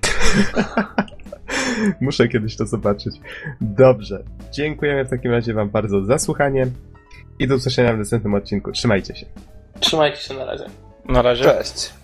Muszę 2.00 2.28
kiedyś 2.28 2.56
to 2.56 2.66
zobaczyć. 2.66 3.14
Dobrze. 3.60 4.24
Dziękujemy 4.52 5.04
w 5.04 5.10
takim 5.10 5.30
razie 5.30 5.54
Wam 5.54 5.70
bardzo 5.70 6.04
za 6.04 6.18
słuchanie 6.18 6.66
i 7.38 7.48
do 7.48 7.54
usłyszenia 7.54 7.92
w 7.92 7.98
następnym 7.98 8.34
odcinku. 8.34 8.72
Trzymajcie 8.72 9.16
się. 9.16 9.26
Trzymajcie 9.80 10.18
się 10.18 10.34
na 10.34 10.44
razie. 10.44 10.64
Na 11.04 11.22
razie. 11.22 11.44
Cześć. 11.44 11.99